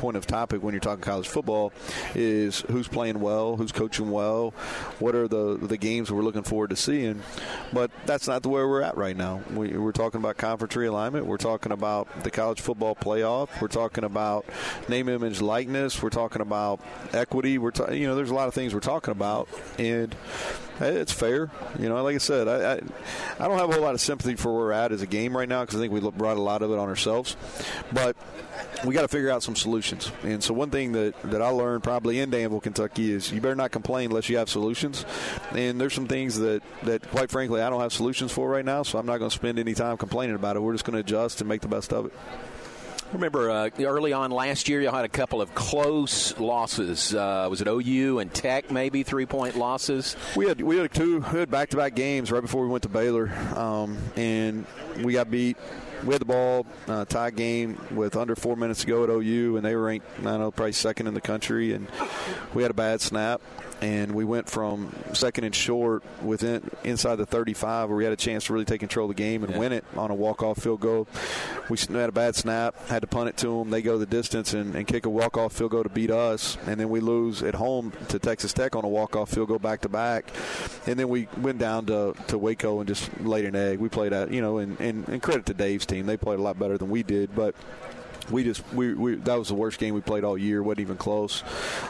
point 0.00 0.16
of 0.16 0.26
topic 0.26 0.62
when 0.62 0.72
you're 0.72 0.80
talking 0.80 1.02
college 1.02 1.28
football 1.28 1.72
is 2.14 2.60
who's 2.62 2.88
playing 2.88 3.20
well, 3.20 3.56
who's 3.56 3.70
coaching 3.70 4.10
well, 4.10 4.50
what 4.98 5.14
are 5.14 5.28
the 5.28 5.58
the 5.60 5.76
games 5.76 6.10
we're 6.10 6.22
looking 6.22 6.42
forward 6.42 6.70
to 6.70 6.76
seeing. 6.76 7.22
But 7.72 7.90
that's 8.06 8.26
not 8.26 8.42
the 8.42 8.48
way 8.48 8.62
we're 8.62 8.82
at 8.82 8.96
right 8.96 9.16
now. 9.16 9.42
We, 9.52 9.74
are 9.74 9.92
talking 9.92 10.20
about 10.20 10.38
conference 10.38 10.74
realignment. 10.74 11.24
We're 11.24 11.36
talking 11.36 11.72
about 11.72 12.24
the 12.24 12.30
college 12.30 12.60
football 12.60 12.94
playoff. 12.94 13.60
We're 13.60 13.68
talking 13.68 14.04
about 14.04 14.46
name, 14.88 15.08
image, 15.08 15.40
likeness. 15.40 16.02
We're 16.02 16.10
talking 16.10 16.40
about 16.40 16.80
equity. 17.12 17.58
We're 17.58 17.70
ta- 17.70 17.92
you 17.92 18.06
know 18.06 18.14
there's 18.14 18.30
a 18.30 18.34
lot 18.34 18.48
of 18.48 18.54
things 18.54 18.72
we're 18.72 18.80
talking 18.80 19.12
about 19.12 19.48
and 19.78 20.16
it's 20.80 21.12
fair. 21.12 21.50
You 21.78 21.88
know, 21.88 22.02
like 22.02 22.14
I 22.14 22.18
said, 22.18 22.48
I, 22.48 22.72
I, 22.72 22.80
I 23.38 23.48
don't 23.48 23.58
have 23.58 23.70
a 23.70 23.72
whole 23.72 23.82
lot 23.82 23.94
of 23.94 24.00
sympathy 24.00 24.36
for 24.36 24.52
where 24.52 24.66
we're 24.66 24.72
at 24.72 24.92
as 24.92 25.02
a 25.02 25.06
game 25.06 25.36
right 25.36 25.48
now 25.48 25.62
because 25.62 25.76
I 25.76 25.80
think 25.80 25.92
we 25.92 26.00
brought 26.10 26.36
a 26.36 26.42
lot 26.42 26.62
of 26.62 26.70
it 26.70 26.78
on 26.78 26.88
ourselves. 26.88 27.36
But 27.92 28.16
we 28.84 28.94
got 28.94 29.02
to 29.02 29.08
figure 29.08 29.30
out 29.30 29.42
some 29.42 29.56
solutions. 29.56 30.10
And 30.22 30.42
so 30.42 30.54
one 30.54 30.70
thing 30.70 30.92
that, 30.92 31.20
that 31.24 31.42
I 31.42 31.48
learned 31.48 31.82
probably 31.82 32.20
in 32.20 32.30
Danville, 32.30 32.60
Kentucky 32.60 33.12
is 33.12 33.30
you 33.32 33.40
better 33.40 33.54
not 33.54 33.70
complain 33.70 34.10
unless 34.10 34.28
you 34.28 34.38
have 34.38 34.48
solutions. 34.48 35.04
And 35.52 35.80
there's 35.80 35.94
some 35.94 36.06
things 36.06 36.38
that, 36.38 36.62
that 36.84 37.08
quite 37.10 37.30
frankly, 37.30 37.60
I 37.60 37.70
don't 37.70 37.80
have 37.80 37.92
solutions 37.92 38.32
for 38.32 38.48
right 38.48 38.64
now, 38.64 38.82
so 38.82 38.98
I'm 38.98 39.06
not 39.06 39.18
going 39.18 39.30
to 39.30 39.36
spend 39.36 39.58
any 39.58 39.74
time 39.74 39.96
complaining 39.96 40.36
about 40.36 40.56
it. 40.56 40.60
We're 40.60 40.72
just 40.72 40.84
going 40.84 40.94
to 40.94 41.00
adjust 41.00 41.40
and 41.40 41.48
make 41.48 41.60
the 41.60 41.68
best 41.68 41.92
of 41.92 42.06
it. 42.06 42.12
Remember 43.12 43.50
uh, 43.50 43.70
early 43.80 44.12
on 44.12 44.30
last 44.30 44.68
year, 44.68 44.80
you 44.80 44.90
had 44.90 45.04
a 45.04 45.08
couple 45.08 45.42
of 45.42 45.54
close 45.54 46.38
losses. 46.38 47.14
Uh, 47.14 47.48
was 47.50 47.60
it 47.60 47.66
OU 47.66 48.20
and 48.20 48.32
Tech, 48.32 48.70
maybe 48.70 49.02
three 49.02 49.26
point 49.26 49.56
losses? 49.56 50.16
We 50.36 50.46
had 50.46 50.60
we 50.60 50.78
had 50.78 50.94
two 50.94 51.18
we 51.32 51.38
had 51.40 51.50
back 51.50 51.70
to 51.70 51.76
back 51.76 51.94
games 51.94 52.30
right 52.30 52.42
before 52.42 52.62
we 52.62 52.68
went 52.68 52.84
to 52.84 52.88
Baylor, 52.88 53.30
um, 53.56 53.98
and 54.16 54.64
we 55.02 55.12
got 55.14 55.30
beat 55.30 55.56
we 56.04 56.14
had 56.14 56.20
the 56.20 56.26
ball 56.26 56.66
uh, 56.88 57.04
tie 57.04 57.30
game 57.30 57.80
with 57.90 58.16
under 58.16 58.34
four 58.34 58.56
minutes 58.56 58.80
to 58.82 58.86
go 58.86 59.04
at 59.04 59.10
OU, 59.10 59.56
and 59.56 59.64
they 59.64 59.74
were 59.74 59.84
ranked, 59.84 60.06
I 60.20 60.22
don't 60.22 60.40
know, 60.40 60.50
probably 60.50 60.72
second 60.72 61.06
in 61.06 61.14
the 61.14 61.20
country, 61.20 61.72
and 61.72 61.88
we 62.54 62.62
had 62.62 62.70
a 62.70 62.74
bad 62.74 63.00
snap, 63.00 63.40
and 63.80 64.12
we 64.12 64.24
went 64.24 64.48
from 64.48 64.94
second 65.12 65.44
and 65.44 65.54
short 65.54 66.02
within 66.22 66.70
inside 66.84 67.16
the 67.16 67.26
35, 67.26 67.88
where 67.88 67.98
we 67.98 68.04
had 68.04 68.12
a 68.12 68.16
chance 68.16 68.44
to 68.44 68.52
really 68.52 68.64
take 68.64 68.80
control 68.80 69.10
of 69.10 69.16
the 69.16 69.22
game 69.22 69.42
and 69.42 69.52
yeah. 69.52 69.58
win 69.58 69.72
it 69.72 69.84
on 69.96 70.10
a 70.10 70.14
walk-off 70.14 70.58
field 70.58 70.80
goal. 70.80 71.06
We 71.68 71.76
had 71.78 72.08
a 72.08 72.12
bad 72.12 72.36
snap, 72.36 72.88
had 72.88 73.02
to 73.02 73.06
punt 73.06 73.28
it 73.28 73.36
to 73.38 73.58
them. 73.58 73.70
They 73.70 73.82
go 73.82 73.98
the 73.98 74.06
distance 74.06 74.54
and, 74.54 74.74
and 74.74 74.86
kick 74.86 75.06
a 75.06 75.10
walk-off 75.10 75.52
field 75.52 75.70
goal 75.70 75.82
to 75.82 75.88
beat 75.88 76.10
us, 76.10 76.56
and 76.66 76.78
then 76.78 76.88
we 76.88 77.00
lose 77.00 77.42
at 77.42 77.54
home 77.54 77.92
to 78.08 78.18
Texas 78.18 78.52
Tech 78.52 78.74
on 78.76 78.84
a 78.84 78.88
walk-off 78.88 79.30
field 79.30 79.48
goal 79.48 79.58
back 79.58 79.82
to 79.82 79.88
back, 79.88 80.30
and 80.86 80.98
then 80.98 81.08
we 81.08 81.28
went 81.38 81.58
down 81.58 81.86
to, 81.86 82.14
to 82.28 82.38
Waco 82.38 82.80
and 82.80 82.88
just 82.88 83.10
laid 83.20 83.44
an 83.44 83.54
egg. 83.54 83.78
We 83.78 83.88
played 83.88 84.12
at 84.12 84.30
you 84.30 84.40
know, 84.40 84.58
and, 84.58 84.78
and, 84.80 85.08
and 85.08 85.22
credit 85.22 85.46
to 85.46 85.54
Dave's 85.54 85.86
team. 85.86 86.06
They 86.06 86.16
played 86.16 86.38
a 86.38 86.42
lot 86.42 86.58
better 86.58 86.78
than 86.78 86.90
we 86.90 87.02
did, 87.02 87.34
but 87.34 87.54
we 88.30 88.44
just 88.44 88.62
we, 88.72 88.94
we 88.94 89.14
that 89.16 89.38
was 89.38 89.48
the 89.48 89.54
worst 89.54 89.78
game 89.78 89.94
we 89.94 90.00
played 90.00 90.24
all 90.24 90.36
year. 90.36 90.62
wasn't 90.62 90.80
even 90.80 90.96
close. 90.96 91.42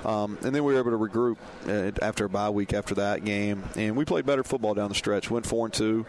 Um, 0.04 0.38
and 0.42 0.54
then 0.54 0.64
we 0.64 0.72
were 0.72 0.78
able 0.78 0.90
to 0.90 0.98
regroup 0.98 1.36
uh, 1.68 1.92
after 2.02 2.24
a 2.24 2.28
bye 2.28 2.50
week 2.50 2.72
after 2.72 2.94
that 2.96 3.24
game, 3.24 3.62
and 3.76 3.96
we 3.96 4.04
played 4.04 4.26
better 4.26 4.44
football 4.44 4.74
down 4.74 4.88
the 4.88 4.94
stretch. 4.94 5.30
Went 5.30 5.46
four 5.46 5.66
and 5.66 5.74
two, 5.74 6.06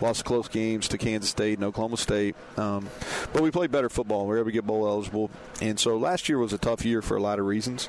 lost 0.00 0.24
close 0.24 0.48
games 0.48 0.88
to 0.88 0.98
Kansas 0.98 1.30
State 1.30 1.58
and 1.58 1.64
Oklahoma 1.64 1.96
State, 1.96 2.34
um, 2.56 2.88
but 3.32 3.42
we 3.42 3.50
played 3.50 3.70
better 3.70 3.88
football. 3.88 4.26
We 4.26 4.30
were 4.30 4.38
able 4.38 4.46
to 4.46 4.52
get 4.52 4.66
bowl 4.66 4.86
eligible, 4.86 5.30
and 5.60 5.78
so 5.78 5.96
last 5.96 6.28
year 6.28 6.38
was 6.38 6.52
a 6.52 6.58
tough 6.58 6.84
year 6.84 7.02
for 7.02 7.16
a 7.16 7.20
lot 7.20 7.38
of 7.38 7.46
reasons. 7.46 7.88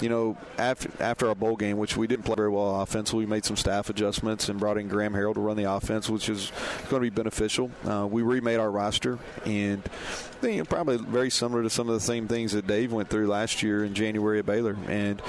You 0.00 0.08
know, 0.08 0.36
after 0.58 0.90
after 1.00 1.28
our 1.28 1.34
bowl 1.34 1.56
game, 1.56 1.78
which 1.78 1.96
we 1.96 2.06
didn't 2.06 2.24
play 2.24 2.34
very 2.36 2.50
well 2.50 2.80
offensively, 2.80 3.24
we 3.24 3.30
made 3.30 3.44
some 3.44 3.56
staff 3.56 3.90
adjustments 3.90 4.48
and 4.48 4.58
brought 4.58 4.78
in 4.78 4.88
Graham 4.88 5.12
Harrell 5.12 5.34
to 5.34 5.40
run 5.40 5.56
the 5.56 5.70
offense, 5.70 6.08
which 6.08 6.28
is 6.28 6.52
going 6.88 7.02
to 7.02 7.10
be 7.10 7.10
beneficial. 7.10 7.70
Uh, 7.84 8.06
we 8.10 8.22
remade 8.22 8.58
our 8.58 8.70
roster, 8.70 9.18
and 9.44 9.82
you 10.42 10.58
know, 10.58 10.64
probably 10.64 10.96
very 10.98 11.30
similar 11.34 11.62
to 11.62 11.70
some 11.70 11.88
of 11.88 11.94
the 11.94 12.00
same 12.00 12.28
things 12.28 12.52
that 12.52 12.66
Dave 12.66 12.92
went 12.92 13.10
through 13.10 13.26
last 13.26 13.62
year 13.62 13.84
in 13.84 13.94
January 13.94 14.38
at 14.38 14.46
Baylor, 14.46 14.76
and 14.88 15.20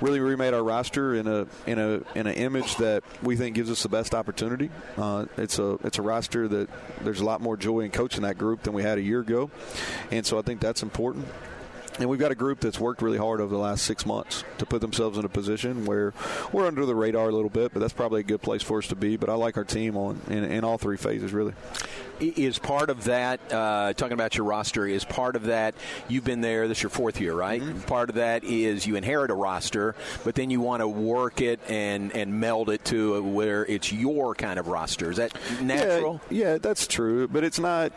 really 0.00 0.20
remade 0.20 0.52
our 0.52 0.62
roster 0.62 1.14
in 1.14 1.26
a 1.26 1.46
in 1.66 1.78
a 1.78 2.02
in 2.14 2.26
an 2.26 2.34
image 2.34 2.76
that 2.76 3.02
we 3.22 3.36
think 3.36 3.54
gives 3.54 3.70
us 3.70 3.82
the 3.82 3.88
best 3.88 4.14
opportunity. 4.14 4.70
Uh, 4.96 5.26
it's 5.36 5.58
a 5.58 5.78
it's 5.84 5.98
a 5.98 6.02
roster 6.02 6.48
that 6.48 6.68
there's 7.02 7.20
a 7.20 7.24
lot 7.24 7.40
more 7.40 7.56
joy 7.56 7.80
in 7.80 7.90
coaching 7.90 8.22
that 8.22 8.38
group 8.38 8.62
than 8.62 8.74
we 8.74 8.82
had 8.82 8.98
a 8.98 9.02
year 9.02 9.20
ago, 9.20 9.50
and 10.10 10.26
so 10.26 10.38
I 10.38 10.42
think 10.42 10.60
that's 10.60 10.82
important. 10.82 11.26
And 11.98 12.08
we've 12.08 12.20
got 12.20 12.30
a 12.30 12.34
group 12.34 12.60
that's 12.60 12.78
worked 12.78 13.02
really 13.02 13.18
hard 13.18 13.40
over 13.40 13.54
the 13.54 13.60
last 13.60 13.84
six 13.84 14.04
months 14.04 14.44
to 14.58 14.66
put 14.66 14.80
themselves 14.80 15.18
in 15.18 15.24
a 15.24 15.28
position 15.28 15.86
where 15.86 16.12
we're 16.52 16.66
under 16.66 16.84
the 16.84 16.94
radar 16.94 17.28
a 17.28 17.32
little 17.32 17.50
bit, 17.50 17.72
but 17.72 17.80
that's 17.80 17.92
probably 17.92 18.20
a 18.20 18.24
good 18.24 18.42
place 18.42 18.62
for 18.62 18.78
us 18.78 18.88
to 18.88 18.96
be. 18.96 19.16
But 19.16 19.30
I 19.30 19.34
like 19.34 19.56
our 19.56 19.64
team 19.64 19.96
on 19.96 20.20
in, 20.28 20.44
in 20.44 20.64
all 20.64 20.78
three 20.78 20.96
phases, 20.96 21.32
really 21.32 21.54
is 22.20 22.58
part 22.58 22.90
of 22.90 23.04
that 23.04 23.40
uh, 23.52 23.92
talking 23.92 24.14
about 24.14 24.36
your 24.36 24.46
roster 24.46 24.86
is 24.86 25.04
part 25.04 25.36
of 25.36 25.44
that 25.44 25.74
you've 26.08 26.24
been 26.24 26.40
there 26.40 26.68
this 26.68 26.78
is 26.78 26.82
your 26.82 26.90
fourth 26.90 27.20
year 27.20 27.34
right 27.34 27.60
mm-hmm. 27.60 27.80
part 27.80 28.08
of 28.08 28.16
that 28.16 28.44
is 28.44 28.86
you 28.86 28.96
inherit 28.96 29.30
a 29.30 29.34
roster 29.34 29.94
but 30.24 30.34
then 30.34 30.50
you 30.50 30.60
want 30.60 30.80
to 30.80 30.88
work 30.88 31.40
it 31.40 31.60
and 31.68 32.14
and 32.14 32.40
meld 32.40 32.70
it 32.70 32.84
to 32.84 33.22
where 33.22 33.66
it's 33.66 33.92
your 33.92 34.34
kind 34.34 34.58
of 34.58 34.68
roster 34.68 35.10
is 35.10 35.18
that 35.18 35.36
natural 35.60 36.20
yeah, 36.30 36.52
yeah 36.52 36.58
that's 36.58 36.86
true 36.86 37.28
but 37.28 37.44
it's 37.44 37.58
not 37.58 37.92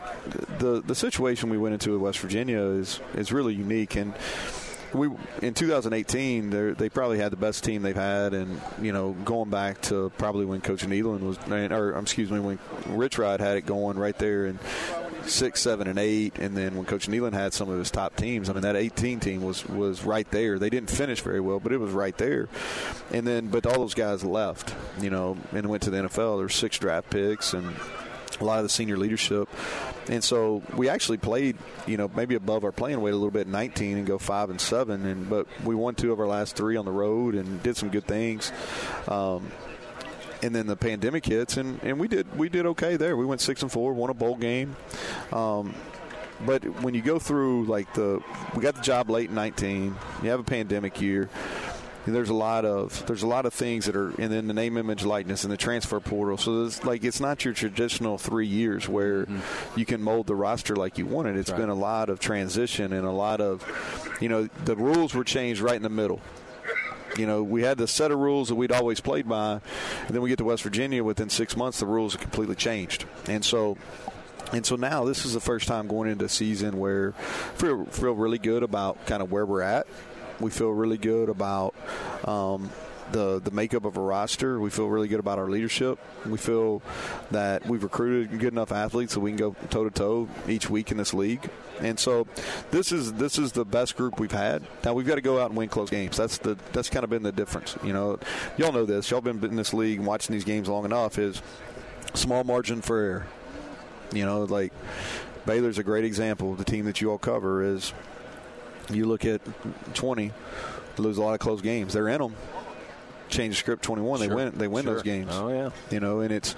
the 0.58 0.82
the 0.84 0.94
situation 0.94 1.48
we 1.48 1.58
went 1.58 1.72
into 1.72 1.94
at 1.94 2.00
West 2.00 2.18
Virginia 2.18 2.60
is 2.60 3.00
is 3.14 3.32
really 3.32 3.54
unique 3.54 3.89
and 3.96 4.14
we 4.92 5.08
in 5.42 5.54
2018 5.54 6.74
they 6.74 6.88
probably 6.88 7.18
had 7.18 7.32
the 7.32 7.36
best 7.36 7.64
team 7.64 7.82
they've 7.82 7.94
had, 7.94 8.34
and 8.34 8.60
you 8.80 8.92
know 8.92 9.12
going 9.24 9.50
back 9.50 9.80
to 9.82 10.10
probably 10.18 10.44
when 10.44 10.60
Coach 10.60 10.84
Nehlen 10.86 11.20
was, 11.20 11.38
or 11.48 11.98
excuse 11.98 12.30
me, 12.30 12.40
when 12.40 12.58
Rich 12.88 13.18
Rod 13.18 13.40
had 13.40 13.56
it 13.56 13.66
going 13.66 13.98
right 13.98 14.16
there 14.18 14.46
and 14.46 14.58
six, 15.26 15.60
seven, 15.60 15.86
and 15.86 15.98
eight, 15.98 16.38
and 16.38 16.56
then 16.56 16.76
when 16.76 16.86
Coach 16.86 17.08
Nehlen 17.08 17.32
had 17.32 17.52
some 17.52 17.68
of 17.68 17.78
his 17.78 17.90
top 17.90 18.16
teams, 18.16 18.48
I 18.48 18.52
mean 18.52 18.62
that 18.62 18.76
18 18.76 19.20
team 19.20 19.42
was 19.42 19.66
was 19.68 20.04
right 20.04 20.28
there. 20.30 20.58
They 20.58 20.70
didn't 20.70 20.90
finish 20.90 21.20
very 21.20 21.40
well, 21.40 21.60
but 21.60 21.72
it 21.72 21.78
was 21.78 21.92
right 21.92 22.16
there. 22.16 22.48
And 23.12 23.26
then, 23.26 23.48
but 23.48 23.66
all 23.66 23.78
those 23.78 23.94
guys 23.94 24.24
left, 24.24 24.74
you 25.00 25.10
know, 25.10 25.36
and 25.52 25.68
went 25.68 25.82
to 25.84 25.90
the 25.90 25.98
NFL. 25.98 26.38
There's 26.38 26.54
six 26.54 26.78
draft 26.78 27.10
picks 27.10 27.54
and 27.54 27.76
a 28.40 28.44
lot 28.44 28.58
of 28.58 28.64
the 28.64 28.68
senior 28.68 28.96
leadership. 28.96 29.48
And 30.08 30.22
so 30.22 30.62
we 30.74 30.88
actually 30.88 31.18
played, 31.18 31.56
you 31.86 31.96
know, 31.96 32.10
maybe 32.14 32.34
above 32.34 32.64
our 32.64 32.72
playing 32.72 33.00
weight 33.00 33.12
a 33.12 33.16
little 33.16 33.30
bit 33.30 33.46
19 33.46 33.98
and 33.98 34.06
go 34.06 34.18
5 34.18 34.50
and 34.50 34.60
7 34.60 35.06
and 35.06 35.28
but 35.28 35.46
we 35.64 35.74
won 35.74 35.94
two 35.94 36.12
of 36.12 36.20
our 36.20 36.26
last 36.26 36.56
3 36.56 36.76
on 36.76 36.84
the 36.84 36.90
road 36.90 37.34
and 37.34 37.62
did 37.62 37.76
some 37.76 37.90
good 37.90 38.06
things. 38.06 38.52
Um, 39.08 39.50
and 40.42 40.54
then 40.54 40.66
the 40.66 40.76
pandemic 40.76 41.26
hits 41.26 41.56
and, 41.56 41.82
and 41.82 42.00
we 42.00 42.08
did 42.08 42.36
we 42.36 42.48
did 42.48 42.66
okay 42.66 42.96
there. 42.96 43.16
We 43.16 43.26
went 43.26 43.40
6 43.40 43.62
and 43.62 43.70
4, 43.72 43.92
won 43.92 44.10
a 44.10 44.14
bowl 44.14 44.36
game. 44.36 44.76
Um, 45.32 45.74
but 46.44 46.64
when 46.82 46.94
you 46.94 47.02
go 47.02 47.18
through 47.18 47.66
like 47.66 47.92
the 47.94 48.22
we 48.54 48.62
got 48.62 48.74
the 48.74 48.82
job 48.82 49.10
late 49.10 49.28
in 49.28 49.34
19, 49.34 49.94
you 50.22 50.30
have 50.30 50.40
a 50.40 50.44
pandemic 50.44 51.00
year 51.00 51.28
there's 52.06 52.30
a 52.30 52.34
lot 52.34 52.64
of 52.64 53.04
there's 53.06 53.22
a 53.22 53.26
lot 53.26 53.46
of 53.46 53.52
things 53.52 53.86
that 53.86 53.94
are 53.94 54.08
and 54.20 54.32
then 54.32 54.46
the 54.46 54.54
name 54.54 54.76
image 54.76 55.04
likeness 55.04 55.44
and 55.44 55.52
the 55.52 55.56
transfer 55.56 56.00
portal 56.00 56.36
so 56.36 56.64
it's 56.64 56.84
like 56.84 57.04
it's 57.04 57.20
not 57.20 57.44
your 57.44 57.54
traditional 57.54 58.18
three 58.18 58.46
years 58.46 58.88
where 58.88 59.24
mm-hmm. 59.24 59.78
you 59.78 59.84
can 59.84 60.02
mold 60.02 60.26
the 60.26 60.34
roster 60.34 60.74
like 60.76 60.98
you 60.98 61.06
wanted 61.06 61.36
it 61.36 61.40
It's 61.40 61.50
right. 61.50 61.60
been 61.60 61.68
a 61.68 61.74
lot 61.74 62.08
of 62.08 62.18
transition 62.18 62.92
and 62.92 63.06
a 63.06 63.12
lot 63.12 63.40
of 63.40 63.64
you 64.20 64.28
know 64.28 64.48
the 64.64 64.76
rules 64.76 65.14
were 65.14 65.24
changed 65.24 65.60
right 65.60 65.76
in 65.76 65.82
the 65.82 65.88
middle 65.88 66.20
you 67.18 67.26
know, 67.26 67.42
we 67.42 67.62
had 67.62 67.76
the 67.76 67.88
set 67.88 68.12
of 68.12 68.18
rules 68.20 68.48
that 68.48 68.54
we'd 68.54 68.70
always 68.70 69.00
played 69.00 69.28
by, 69.28 69.54
and 69.54 70.10
then 70.10 70.22
we 70.22 70.28
get 70.28 70.38
to 70.38 70.44
West 70.44 70.62
Virginia. 70.62 71.02
Within 71.02 71.28
six 71.28 71.56
months, 71.56 71.80
the 71.80 71.86
rules 71.86 72.14
are 72.14 72.18
completely 72.18 72.54
changed, 72.54 73.04
and 73.26 73.44
so 73.44 73.76
and 74.52 74.66
so 74.66 74.76
now 74.76 75.04
this 75.04 75.24
is 75.24 75.32
the 75.32 75.40
first 75.40 75.68
time 75.68 75.86
going 75.86 76.10
into 76.10 76.24
a 76.24 76.28
season 76.28 76.78
where 76.78 77.12
feel 77.54 77.84
feel 77.86 78.12
really 78.12 78.38
good 78.38 78.62
about 78.62 79.04
kind 79.06 79.22
of 79.22 79.30
where 79.30 79.46
we're 79.46 79.62
at 79.62 79.86
we 80.40 80.50
feel 80.50 80.70
really 80.70 80.98
good 80.98 81.28
about 81.28 81.74
um, 82.24 82.70
the 83.12 83.40
the 83.40 83.50
makeup 83.50 83.84
of 83.84 83.96
a 83.96 84.00
roster. 84.00 84.58
We 84.60 84.70
feel 84.70 84.86
really 84.86 85.08
good 85.08 85.20
about 85.20 85.38
our 85.38 85.48
leadership. 85.48 85.98
We 86.26 86.38
feel 86.38 86.82
that 87.30 87.66
we've 87.66 87.82
recruited 87.82 88.38
good 88.38 88.52
enough 88.52 88.72
athletes 88.72 89.14
so 89.14 89.20
we 89.20 89.30
can 89.30 89.38
go 89.38 89.56
toe 89.70 89.84
to 89.84 89.90
toe 89.90 90.28
each 90.48 90.70
week 90.70 90.90
in 90.90 90.96
this 90.96 91.14
league. 91.14 91.48
And 91.80 91.98
so 91.98 92.26
this 92.70 92.92
is 92.92 93.14
this 93.14 93.38
is 93.38 93.52
the 93.52 93.64
best 93.64 93.96
group 93.96 94.20
we've 94.20 94.32
had. 94.32 94.62
Now 94.84 94.94
we've 94.94 95.06
got 95.06 95.16
to 95.16 95.20
go 95.20 95.40
out 95.40 95.50
and 95.50 95.56
win 95.56 95.68
close 95.68 95.90
games. 95.90 96.16
That's 96.16 96.38
the 96.38 96.56
that's 96.72 96.90
kind 96.90 97.04
of 97.04 97.10
been 97.10 97.22
the 97.22 97.32
difference. 97.32 97.76
You 97.82 97.92
know, 97.92 98.18
y'all 98.56 98.72
know 98.72 98.86
this. 98.86 99.10
Y'all 99.10 99.20
been 99.20 99.42
in 99.44 99.56
this 99.56 99.74
league 99.74 99.98
and 99.98 100.06
watching 100.06 100.32
these 100.32 100.44
games 100.44 100.68
long 100.68 100.84
enough. 100.84 101.18
Is 101.18 101.42
small 102.14 102.44
margin 102.44 102.82
for 102.82 102.98
error. 102.98 103.26
You 104.12 104.26
know, 104.26 104.44
like 104.44 104.72
Baylor's 105.46 105.78
a 105.78 105.84
great 105.84 106.04
example. 106.04 106.54
The 106.54 106.64
team 106.64 106.84
that 106.86 107.00
you 107.00 107.10
all 107.10 107.18
cover 107.18 107.62
is 107.62 107.92
you 108.92 109.06
look 109.06 109.24
at 109.24 109.40
20, 109.94 110.32
lose 110.98 111.16
a 111.18 111.22
lot 111.22 111.32
of 111.34 111.40
close 111.40 111.60
games. 111.62 111.92
They're 111.92 112.08
in 112.08 112.20
them. 112.20 112.34
change 113.28 113.54
the 113.54 113.58
script 113.58 113.82
21, 113.84 114.18
Sure. 114.18 114.28
they 114.28 114.34
win. 114.34 114.52
They 114.58 114.68
win 114.68 114.84
Sure. 114.84 114.94
those 114.94 115.02
games. 115.04 115.30
Oh, 115.32 115.48
yeah. 115.48 115.70
You 115.90 116.00
know, 116.00 116.20
and 116.20 116.32
it's 116.32 116.56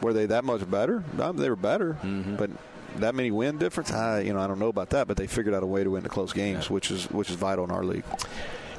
were 0.00 0.12
they 0.12 0.26
that 0.26 0.44
much 0.44 0.68
better? 0.70 1.02
Um, 1.20 1.36
They 1.36 1.50
were 1.50 1.56
better, 1.56 1.96
Mm-hmm. 2.04 2.36
but 2.36 2.50
that 2.98 3.14
many 3.14 3.30
win 3.30 3.58
difference, 3.58 3.92
I 3.92 4.20
you 4.20 4.32
know 4.32 4.40
I 4.40 4.46
don't 4.46 4.58
know 4.60 4.68
about 4.68 4.90
that. 4.90 5.06
But 5.08 5.16
they 5.16 5.26
figured 5.26 5.54
out 5.54 5.62
a 5.62 5.66
way 5.66 5.82
to 5.84 5.90
win 5.90 6.02
the 6.04 6.08
close 6.08 6.32
games, 6.32 6.70
which 6.70 6.90
is 6.90 7.06
which 7.10 7.30
is 7.30 7.36
vital 7.36 7.64
in 7.64 7.70
our 7.72 7.82
league. 7.84 8.04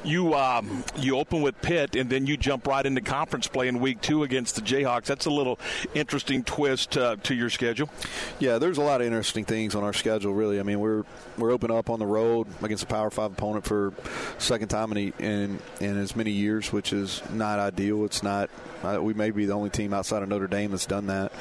You 0.04 0.34
um, 0.34 0.84
you 0.96 1.18
open 1.18 1.42
with 1.42 1.60
Pitt, 1.60 1.96
and 1.96 2.08
then 2.08 2.26
you 2.26 2.36
jump 2.36 2.66
right 2.66 2.84
into 2.84 3.00
conference 3.00 3.46
play 3.46 3.68
in 3.68 3.80
week 3.80 4.00
two 4.00 4.22
against 4.22 4.54
the 4.54 4.62
Jayhawks. 4.62 5.06
That's 5.06 5.26
a 5.26 5.30
little 5.30 5.58
interesting 5.94 6.44
twist 6.44 6.96
uh, 6.96 7.16
to 7.24 7.34
your 7.34 7.50
schedule. 7.50 7.90
Yeah, 8.38 8.58
there's 8.58 8.78
a 8.78 8.82
lot 8.82 9.00
of 9.00 9.06
interesting 9.06 9.44
things 9.44 9.74
on 9.74 9.82
our 9.82 9.92
schedule. 9.92 10.32
Really, 10.32 10.60
I 10.60 10.62
mean, 10.62 10.80
we're 10.80 11.04
we're 11.36 11.50
open 11.50 11.70
up 11.70 11.90
on 11.90 11.98
the 11.98 12.06
road 12.06 12.46
against 12.62 12.84
a 12.84 12.86
Power 12.86 13.10
Five 13.10 13.32
opponent 13.32 13.64
for 13.64 13.92
second 14.38 14.68
time 14.68 14.92
in 14.92 15.12
in, 15.18 15.58
in 15.80 15.98
as 15.98 16.14
many 16.14 16.30
years, 16.30 16.72
which 16.72 16.92
is 16.92 17.22
not 17.30 17.58
ideal. 17.58 18.04
It's 18.04 18.22
not. 18.22 18.50
Uh, 18.82 18.98
we 19.02 19.12
may 19.12 19.30
be 19.32 19.44
the 19.44 19.52
only 19.52 19.70
team 19.70 19.92
outside 19.92 20.22
of 20.22 20.28
Notre 20.28 20.46
Dame 20.46 20.70
that's 20.70 20.86
done 20.86 21.08
that. 21.08 21.32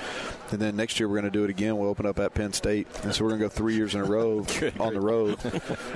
And 0.51 0.59
then 0.61 0.75
next 0.75 0.99
year 0.99 1.09
we're 1.09 1.15
going 1.19 1.31
to 1.31 1.37
do 1.37 1.43
it 1.43 1.49
again. 1.49 1.77
We'll 1.77 1.89
open 1.89 2.05
up 2.05 2.19
at 2.19 2.33
Penn 2.33 2.53
State, 2.53 2.87
and 3.03 3.13
so 3.13 3.23
we're 3.23 3.31
going 3.31 3.41
to 3.41 3.45
go 3.45 3.49
three 3.49 3.75
years 3.75 3.95
in 3.95 4.01
a 4.01 4.05
row 4.05 4.45
on 4.79 4.93
the 4.93 5.01
road. 5.01 5.37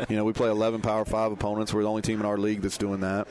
you 0.10 0.16
know, 0.16 0.26
we 0.26 0.34
play 0.34 0.50
11 0.50 0.82
Power 0.82 1.06
Five 1.06 1.32
opponents. 1.32 1.74
We're 1.74 1.84
the 1.84 1.90
only 1.90 2.02
team 2.02 2.20
in 2.20 2.26
our 2.26 2.38
league 2.38 2.62
that's 2.62 2.78
doing 2.78 3.00
that. 3.02 3.28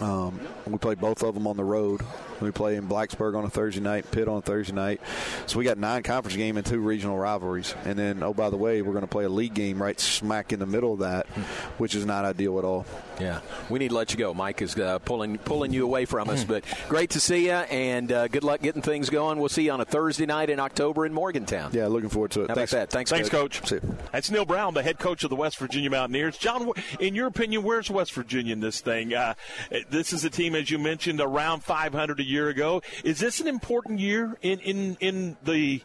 Um, 0.00 0.38
we 0.66 0.76
play 0.76 0.94
both 0.94 1.22
of 1.22 1.34
them 1.34 1.46
on 1.46 1.56
the 1.56 1.64
road. 1.64 2.02
We 2.40 2.50
play 2.50 2.76
in 2.76 2.88
Blacksburg 2.88 3.36
on 3.36 3.44
a 3.44 3.50
Thursday 3.50 3.80
night, 3.80 4.10
Pitt 4.10 4.28
on 4.28 4.38
a 4.38 4.42
Thursday 4.42 4.74
night. 4.74 5.00
So 5.46 5.58
we 5.58 5.64
got 5.64 5.78
nine 5.78 6.02
conference 6.02 6.36
game 6.36 6.56
and 6.56 6.66
two 6.66 6.80
regional 6.80 7.16
rivalries. 7.18 7.74
And 7.84 7.98
then, 7.98 8.22
oh 8.22 8.34
by 8.34 8.50
the 8.50 8.56
way, 8.56 8.82
we're 8.82 8.92
going 8.92 9.02
to 9.02 9.08
play 9.10 9.24
a 9.24 9.28
league 9.28 9.54
game 9.54 9.82
right 9.82 9.98
smack 9.98 10.52
in 10.52 10.58
the 10.58 10.66
middle 10.66 10.92
of 10.92 10.98
that, 11.00 11.26
which 11.78 11.94
is 11.94 12.04
not 12.04 12.24
ideal 12.24 12.58
at 12.58 12.64
all. 12.64 12.86
Yeah, 13.20 13.40
we 13.70 13.78
need 13.78 13.88
to 13.88 13.94
let 13.94 14.12
you 14.12 14.18
go. 14.18 14.34
Mike 14.34 14.60
is 14.60 14.76
uh, 14.76 14.98
pulling 14.98 15.38
pulling 15.38 15.72
you 15.72 15.84
away 15.84 16.04
from 16.04 16.28
us, 16.28 16.44
but 16.44 16.64
great 16.88 17.10
to 17.10 17.20
see 17.20 17.46
you, 17.46 17.52
and 17.52 18.12
uh, 18.12 18.28
good 18.28 18.44
luck 18.44 18.60
getting 18.60 18.82
things 18.82 19.08
going. 19.08 19.38
We'll 19.38 19.48
see 19.48 19.64
you 19.64 19.72
on 19.72 19.80
a 19.80 19.86
Thursday 19.86 20.26
night 20.26 20.50
in 20.50 20.60
October 20.60 21.06
in 21.06 21.14
Morgantown. 21.14 21.70
Yeah, 21.72 21.86
looking 21.86 22.10
forward 22.10 22.32
to 22.32 22.42
it. 22.42 22.48
How 22.48 22.54
Thanks. 22.54 22.72
about 22.72 22.80
that? 22.80 22.90
Thanks, 22.90 23.10
Thanks, 23.10 23.28
Coach. 23.28 23.62
Coach. 23.62 23.82
That's 24.12 24.30
Neal 24.30 24.44
Brown, 24.44 24.74
the 24.74 24.82
head 24.82 24.98
coach 24.98 25.24
of 25.24 25.30
the 25.30 25.36
West 25.36 25.58
Virginia 25.58 25.90
Mountaineers. 25.90 26.36
John, 26.36 26.70
in 27.00 27.14
your 27.14 27.26
opinion, 27.28 27.62
where's 27.62 27.90
West 27.90 28.12
Virginia 28.12 28.52
in 28.52 28.60
this 28.60 28.80
thing? 28.80 29.14
Uh, 29.14 29.34
this 29.88 30.12
is 30.12 30.24
a 30.24 30.30
team, 30.30 30.54
as 30.54 30.70
you 30.70 30.78
mentioned, 30.78 31.20
around 31.20 31.64
500 31.64 32.20
a 32.20 32.24
year 32.26 32.48
ago. 32.48 32.82
Is 33.04 33.18
this 33.20 33.40
an 33.40 33.46
important 33.46 34.00
year 34.00 34.36
in, 34.42 34.60
in, 34.60 34.96
in 35.00 35.36
the 35.44 35.82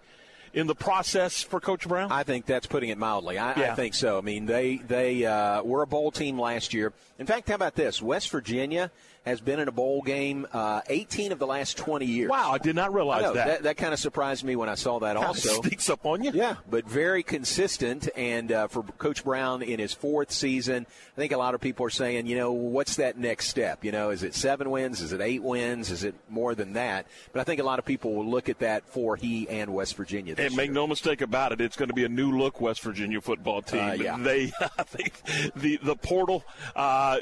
in 0.54 0.68
the 0.68 0.76
process 0.76 1.42
for 1.44 1.60
Coach 1.60 1.88
Brown? 1.88 2.12
I 2.12 2.24
think 2.24 2.46
that's 2.46 2.68
putting 2.68 2.90
it 2.90 2.98
mildly. 2.98 3.38
I, 3.38 3.58
Yeah. 3.58 3.72
I 3.72 3.76
think 3.76 3.94
so. 3.94 4.18
I 4.18 4.22
mean, 4.22 4.46
they 4.46 4.78
they 4.78 5.26
uh, 5.26 5.64
were 5.64 5.82
a 5.82 5.88
bowl 5.88 6.12
team 6.12 6.40
last 6.40 6.74
year. 6.74 6.94
In 7.20 7.26
fact, 7.26 7.48
how 7.50 7.56
about 7.56 7.76
this? 7.76 8.02
West 8.02 8.30
Virginia 8.30 8.92
has 9.26 9.40
been 9.40 9.60
in 9.60 9.68
a 9.68 9.72
bowl 9.72 10.02
game 10.02 10.48
uh, 10.52 10.82
18 10.88 11.32
of 11.32 11.40
the 11.40 11.46
last 11.46 11.78
20 11.78 12.06
years. 12.06 12.30
Wow, 12.30 12.52
I 12.52 12.58
did 12.58 12.76
not 12.76 12.94
realize 12.94 13.22
that. 13.22 13.34
That, 13.34 13.64
that 13.64 13.78
kind 13.78 13.94
of 13.94 14.00
surprised 14.00 14.44
me 14.44 14.56
when 14.56 14.70
I 14.70 14.76
saw 14.76 15.00
that. 15.00 15.16
Kinda 15.16 15.28
also 15.28 15.62
sneaks 15.62 15.90
up 15.90 16.06
on 16.06 16.24
you. 16.24 16.32
Yeah, 16.34 16.56
but 16.70 16.88
very 16.88 17.22
consistent. 17.22 18.10
And 18.16 18.52
uh, 18.52 18.68
for 18.68 18.84
Coach 18.84 19.24
Brown 19.24 19.62
in 19.62 19.80
his 19.80 19.94
fourth 19.94 20.32
season, 20.32 20.88
I 21.16 21.20
think 21.20 21.34
a 21.34 21.38
lot 21.38 21.54
of 21.54 21.62
people 21.62 21.86
are 21.86 21.92
saying, 21.92 22.26
you 22.26 22.36
know, 22.36 22.52
what's 22.52 22.96
that 22.96 23.18
next 23.18 23.48
step? 23.48 23.84
You 23.84 23.92
know, 23.92 24.10
is 24.10 24.24
it 24.24 24.34
seven 24.34 24.72
wins? 24.72 25.02
Is 25.02 25.14
it 25.14 25.22
eight 25.22 25.44
wins? 25.44 25.92
Is 25.92 26.04
it 26.04 26.16
more 26.30 26.56
than 26.56 26.74
that? 26.74 27.06
But 27.32 27.42
I 27.42 27.44
think 27.44 27.60
a 27.60 27.64
lot 27.64 27.78
of 27.78 27.86
people 27.86 28.16
will 28.16 28.30
look 28.30 28.50
at 28.50 28.60
that 28.60 28.88
for 28.88 29.16
he 29.16 29.48
and 29.50 29.74
West 29.74 29.96
Virginia. 29.96 30.34
This 30.34 30.48
And 30.48 30.56
make 30.56 30.72
no 30.72 30.88
mistake 30.88 31.22
about 31.22 31.52
it, 31.52 31.62
it's 31.62 31.76
going 31.76 31.90
to 31.90 31.96
be 31.96 32.06
a 32.06 32.10
new 32.10 32.38
look 32.38 32.60
West 32.60 32.82
Virginia 32.82 33.22
football 33.22 33.62
team. 33.62 33.82
Uh, 33.82 33.94
yeah. 33.94 34.18
They, 34.18 34.52
I 34.78 34.84
think, 34.84 35.22
the 35.56 35.80
the 35.84 35.96
portal, 35.96 36.44
uh, 36.76 37.18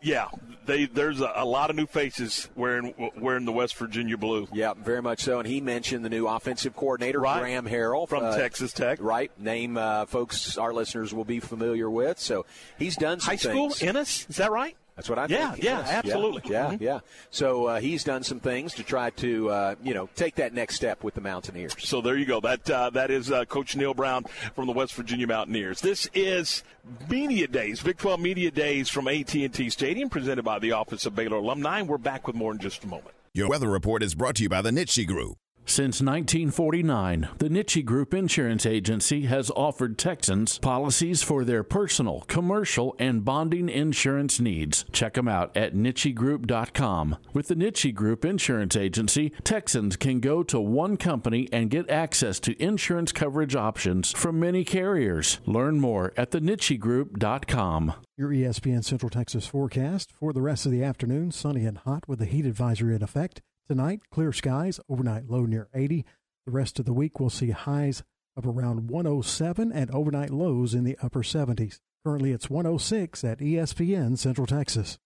yeah, 0.00 0.28
they 0.66 0.86
there's 0.86 1.20
a, 1.20 1.39
a 1.40 1.44
lot 1.44 1.70
of 1.70 1.76
new 1.76 1.86
faces 1.86 2.48
wearing 2.54 2.94
wearing 3.16 3.44
the 3.44 3.52
West 3.52 3.76
Virginia 3.76 4.16
blue. 4.16 4.46
Yeah, 4.52 4.74
very 4.74 5.02
much 5.02 5.20
so. 5.20 5.38
And 5.38 5.48
he 5.48 5.60
mentioned 5.60 6.04
the 6.04 6.08
new 6.10 6.26
offensive 6.26 6.76
coordinator, 6.76 7.20
Right. 7.20 7.40
Graham 7.40 7.66
Harrell 7.66 8.08
From 8.08 8.24
uh, 8.24 8.36
Texas 8.36 8.72
Tech. 8.72 8.98
Right, 9.00 9.30
name 9.38 9.76
uh, 9.76 10.06
folks 10.06 10.58
our 10.58 10.72
listeners 10.72 11.14
will 11.14 11.24
be 11.24 11.40
familiar 11.40 11.88
with. 11.90 12.18
So 12.18 12.46
he's 12.78 12.96
done 12.96 13.20
some 13.20 13.30
High 13.30 13.36
school, 13.36 13.70
things. 13.70 13.82
Ennis, 13.82 14.26
is 14.28 14.36
that 14.36 14.50
right? 14.50 14.76
That's 14.96 15.08
what 15.08 15.18
I 15.18 15.26
Yeah, 15.28 15.52
think. 15.52 15.64
yeah, 15.64 15.78
Yes. 15.78 15.88
absolutely. 15.90 16.42
Yeah, 16.52 16.70
Mhm. 16.72 16.80
yeah. 16.80 17.00
So 17.30 17.66
uh, 17.66 17.80
he's 17.80 18.04
done 18.04 18.22
some 18.22 18.38
things 18.40 18.74
to 18.74 18.82
try 18.82 19.10
to, 19.10 19.48
uh, 19.50 19.74
you 19.82 19.94
know, 19.94 20.08
take 20.14 20.34
that 20.34 20.52
next 20.52 20.74
step 20.76 21.02
with 21.02 21.14
the 21.14 21.20
Mountaineers. 21.22 21.74
So 21.78 22.00
there 22.00 22.16
you 22.16 22.26
go. 22.26 22.40
That 22.40 22.68
uh, 22.70 22.90
that 22.90 23.10
is 23.10 23.30
uh, 23.32 23.44
Coach 23.46 23.76
Neal 23.76 23.94
Brown 23.94 24.24
from 24.54 24.66
the 24.66 24.72
West 24.72 24.94
Virginia 24.94 25.26
Mountaineers. 25.26 25.80
This 25.80 26.08
is 26.12 26.62
Media 27.08 27.46
Days, 27.46 27.82
Big 27.82 27.96
12 27.98 28.20
Media 28.20 28.50
Days 28.50 28.88
from 28.88 29.08
AT&T 29.08 29.70
Stadium, 29.70 30.08
presented 30.10 30.42
by 30.44 30.58
the 30.58 30.72
Office 30.72 31.06
of 31.06 31.14
Baylor 31.14 31.38
Alumni. 31.38 31.82
We're 31.82 31.98
back 31.98 32.26
with 32.26 32.36
more 32.36 32.52
in 32.52 32.58
just 32.58 32.84
a 32.84 32.86
moment. 32.86 33.14
Your 33.32 33.48
weather 33.48 33.68
report 33.68 34.02
is 34.02 34.14
brought 34.14 34.34
to 34.36 34.42
you 34.42 34.48
by 34.48 34.60
the 34.60 34.70
Nitsche 34.70 35.06
Group. 35.06 35.36
Since 35.70 36.00
1949, 36.00 37.28
the 37.38 37.48
Nitsche 37.48 37.84
Group 37.84 38.12
Insurance 38.12 38.66
Agency 38.66 39.26
has 39.26 39.52
offered 39.52 39.98
Texans 39.98 40.58
policies 40.58 41.22
for 41.22 41.44
their 41.44 41.62
personal, 41.62 42.22
commercial, 42.22 42.96
and 42.98 43.24
bonding 43.24 43.68
insurance 43.68 44.40
needs. 44.40 44.84
Check 44.90 45.14
them 45.14 45.28
out 45.28 45.56
at 45.56 45.72
nitschegroup.com. 45.72 47.18
With 47.32 47.46
the 47.46 47.54
Nitsche 47.54 47.94
Group 47.94 48.24
Insurance 48.24 48.74
Agency, 48.74 49.30
Texans 49.44 49.94
can 49.94 50.18
go 50.18 50.42
to 50.42 50.58
one 50.58 50.96
company 50.96 51.48
and 51.52 51.70
get 51.70 51.88
access 51.88 52.40
to 52.40 52.60
insurance 52.60 53.12
coverage 53.12 53.54
options 53.54 54.10
from 54.10 54.40
many 54.40 54.64
carriers. 54.64 55.38
Learn 55.46 55.78
more 55.78 56.12
at 56.16 56.32
thenitschegroup.com. 56.32 57.94
Your 58.16 58.30
ESPN 58.30 58.84
Central 58.84 59.08
Texas 59.08 59.46
forecast 59.46 60.10
for 60.10 60.32
the 60.32 60.42
rest 60.42 60.66
of 60.66 60.72
the 60.72 60.82
afternoon 60.82 61.30
sunny 61.30 61.64
and 61.64 61.78
hot 61.78 62.08
with 62.08 62.20
a 62.20 62.26
heat 62.26 62.44
advisory 62.44 62.96
in 62.96 63.04
effect. 63.04 63.40
Tonight, 63.70 64.00
clear 64.10 64.32
skies, 64.32 64.80
overnight 64.88 65.30
low 65.30 65.46
near 65.46 65.68
80. 65.72 66.04
The 66.44 66.50
rest 66.50 66.80
of 66.80 66.86
the 66.86 66.92
week, 66.92 67.20
we'll 67.20 67.30
see 67.30 67.50
highs 67.50 68.02
of 68.36 68.44
around 68.44 68.90
107 68.90 69.70
and 69.70 69.88
overnight 69.92 70.30
lows 70.30 70.74
in 70.74 70.82
the 70.82 70.98
upper 71.00 71.20
70s. 71.20 71.78
Currently, 72.04 72.32
it's 72.32 72.50
106 72.50 73.22
at 73.22 73.38
ESPN 73.38 74.18
Central 74.18 74.48
Texas. 74.48 74.98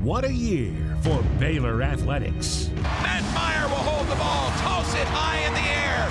What 0.00 0.24
a 0.24 0.32
year 0.32 0.96
for 1.02 1.22
Baylor 1.38 1.82
Athletics. 1.82 2.70
Matt 2.74 3.22
Meyer 3.34 3.68
will 3.68 3.84
hold 3.84 4.08
the 4.08 4.16
ball, 4.16 4.48
toss 4.62 4.94
it 4.94 5.06
high 5.08 5.44
in 5.44 5.52
the 5.52 5.60
air. 5.60 6.08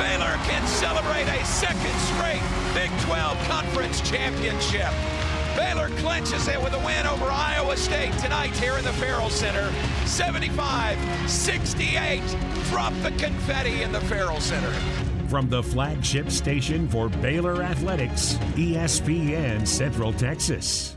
Baylor 0.00 0.42
can 0.48 0.66
celebrate 0.68 1.28
a 1.38 1.44
second 1.44 1.98
straight 2.16 2.40
Big 2.72 2.90
12 3.02 3.36
Conference 3.46 4.00
Championship. 4.08 4.88
Baylor 5.56 5.88
clinches 5.98 6.48
it 6.48 6.60
with 6.62 6.72
a 6.74 6.78
win 6.84 7.06
over 7.06 7.26
Iowa 7.26 7.76
State 7.76 8.12
tonight 8.18 8.56
here 8.56 8.76
in 8.76 8.84
the 8.84 8.92
Ferrell 8.94 9.30
Center. 9.30 9.72
75 10.06 10.98
68. 11.30 12.22
Drop 12.70 12.92
the 13.02 13.10
confetti 13.12 13.82
in 13.82 13.92
the 13.92 14.00
Ferrell 14.02 14.40
Center. 14.40 14.72
From 15.28 15.48
the 15.48 15.62
flagship 15.62 16.30
station 16.30 16.88
for 16.88 17.08
Baylor 17.08 17.62
Athletics, 17.62 18.34
ESPN 18.56 19.66
Central 19.66 20.12
Texas. 20.12 20.96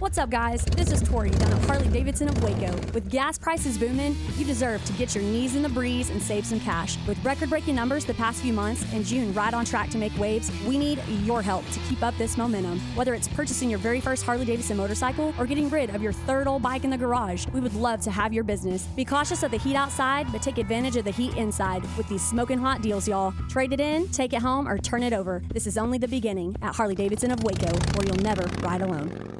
What's 0.00 0.16
up, 0.16 0.30
guys? 0.30 0.64
This 0.64 0.92
is 0.92 1.02
Tori 1.02 1.28
down 1.28 1.52
at 1.52 1.62
Harley 1.66 1.86
Davidson 1.88 2.26
of 2.26 2.42
Waco. 2.42 2.74
With 2.94 3.10
gas 3.10 3.36
prices 3.36 3.76
booming, 3.76 4.16
you 4.38 4.46
deserve 4.46 4.82
to 4.86 4.94
get 4.94 5.14
your 5.14 5.22
knees 5.22 5.56
in 5.56 5.62
the 5.62 5.68
breeze 5.68 6.08
and 6.08 6.22
save 6.22 6.46
some 6.46 6.58
cash. 6.58 6.96
With 7.06 7.22
record 7.22 7.50
breaking 7.50 7.74
numbers 7.74 8.06
the 8.06 8.14
past 8.14 8.40
few 8.40 8.54
months 8.54 8.82
and 8.94 9.04
June 9.04 9.34
right 9.34 9.52
on 9.52 9.66
track 9.66 9.90
to 9.90 9.98
make 9.98 10.18
waves, 10.18 10.50
we 10.66 10.78
need 10.78 11.06
your 11.22 11.42
help 11.42 11.70
to 11.72 11.80
keep 11.80 12.02
up 12.02 12.16
this 12.16 12.38
momentum. 12.38 12.80
Whether 12.96 13.12
it's 13.12 13.28
purchasing 13.28 13.68
your 13.68 13.78
very 13.78 14.00
first 14.00 14.24
Harley 14.24 14.46
Davidson 14.46 14.78
motorcycle 14.78 15.34
or 15.38 15.44
getting 15.44 15.68
rid 15.68 15.94
of 15.94 16.00
your 16.00 16.14
third 16.14 16.46
old 16.46 16.62
bike 16.62 16.84
in 16.84 16.88
the 16.88 16.96
garage, 16.96 17.46
we 17.48 17.60
would 17.60 17.74
love 17.74 18.00
to 18.00 18.10
have 18.10 18.32
your 18.32 18.42
business. 18.42 18.86
Be 18.96 19.04
cautious 19.04 19.42
of 19.42 19.50
the 19.50 19.58
heat 19.58 19.76
outside, 19.76 20.32
but 20.32 20.40
take 20.40 20.56
advantage 20.56 20.96
of 20.96 21.04
the 21.04 21.10
heat 21.10 21.36
inside 21.36 21.82
with 21.98 22.08
these 22.08 22.26
smoking 22.26 22.58
hot 22.58 22.80
deals, 22.80 23.06
y'all. 23.06 23.34
Trade 23.50 23.74
it 23.74 23.80
in, 23.80 24.08
take 24.08 24.32
it 24.32 24.40
home, 24.40 24.66
or 24.66 24.78
turn 24.78 25.02
it 25.02 25.12
over. 25.12 25.42
This 25.52 25.66
is 25.66 25.76
only 25.76 25.98
the 25.98 26.08
beginning 26.08 26.56
at 26.62 26.74
Harley 26.74 26.94
Davidson 26.94 27.32
of 27.32 27.44
Waco, 27.44 27.70
where 27.98 28.06
you'll 28.06 28.24
never 28.24 28.44
ride 28.62 28.80
alone. 28.80 29.39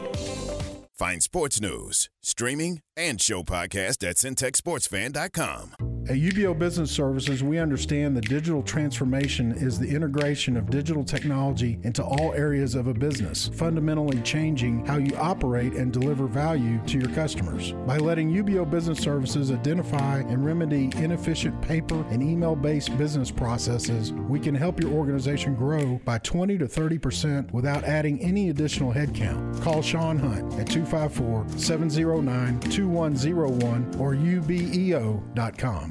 Find 1.01 1.23
sports 1.23 1.59
news, 1.59 2.11
streaming, 2.21 2.83
and 2.95 3.19
show 3.19 3.41
podcast 3.41 4.07
at 4.07 4.17
centexsportsfan.com. 4.17 5.90
At 6.09 6.17
UBEO 6.17 6.57
Business 6.57 6.89
Services, 6.89 7.43
we 7.43 7.59
understand 7.59 8.17
that 8.17 8.27
digital 8.27 8.63
transformation 8.63 9.51
is 9.51 9.77
the 9.77 9.87
integration 9.87 10.57
of 10.57 10.71
digital 10.71 11.03
technology 11.03 11.79
into 11.83 12.03
all 12.03 12.33
areas 12.33 12.73
of 12.73 12.87
a 12.87 12.93
business, 12.93 13.51
fundamentally 13.53 14.19
changing 14.21 14.83
how 14.83 14.97
you 14.97 15.15
operate 15.15 15.73
and 15.73 15.93
deliver 15.93 16.25
value 16.25 16.81
to 16.87 16.97
your 16.97 17.09
customers. 17.09 17.73
By 17.85 17.97
letting 17.97 18.31
UBEO 18.31 18.69
Business 18.69 18.97
Services 18.97 19.51
identify 19.51 20.17
and 20.21 20.43
remedy 20.43 20.89
inefficient 20.95 21.61
paper 21.61 22.03
and 22.09 22.23
email 22.23 22.55
based 22.55 22.97
business 22.97 23.29
processes, 23.29 24.11
we 24.11 24.39
can 24.39 24.55
help 24.55 24.81
your 24.81 24.91
organization 24.91 25.53
grow 25.53 26.01
by 26.03 26.17
20 26.17 26.57
to 26.57 26.65
30% 26.65 27.51
without 27.51 27.83
adding 27.83 28.19
any 28.21 28.49
additional 28.49 28.91
headcount. 28.91 29.61
Call 29.61 29.83
Sean 29.83 30.17
Hunt 30.17 30.51
at 30.55 30.67
254 30.67 31.47
709 31.59 32.59
2101 32.71 33.95
or 33.99 34.15
ubeo.com. 34.15 35.90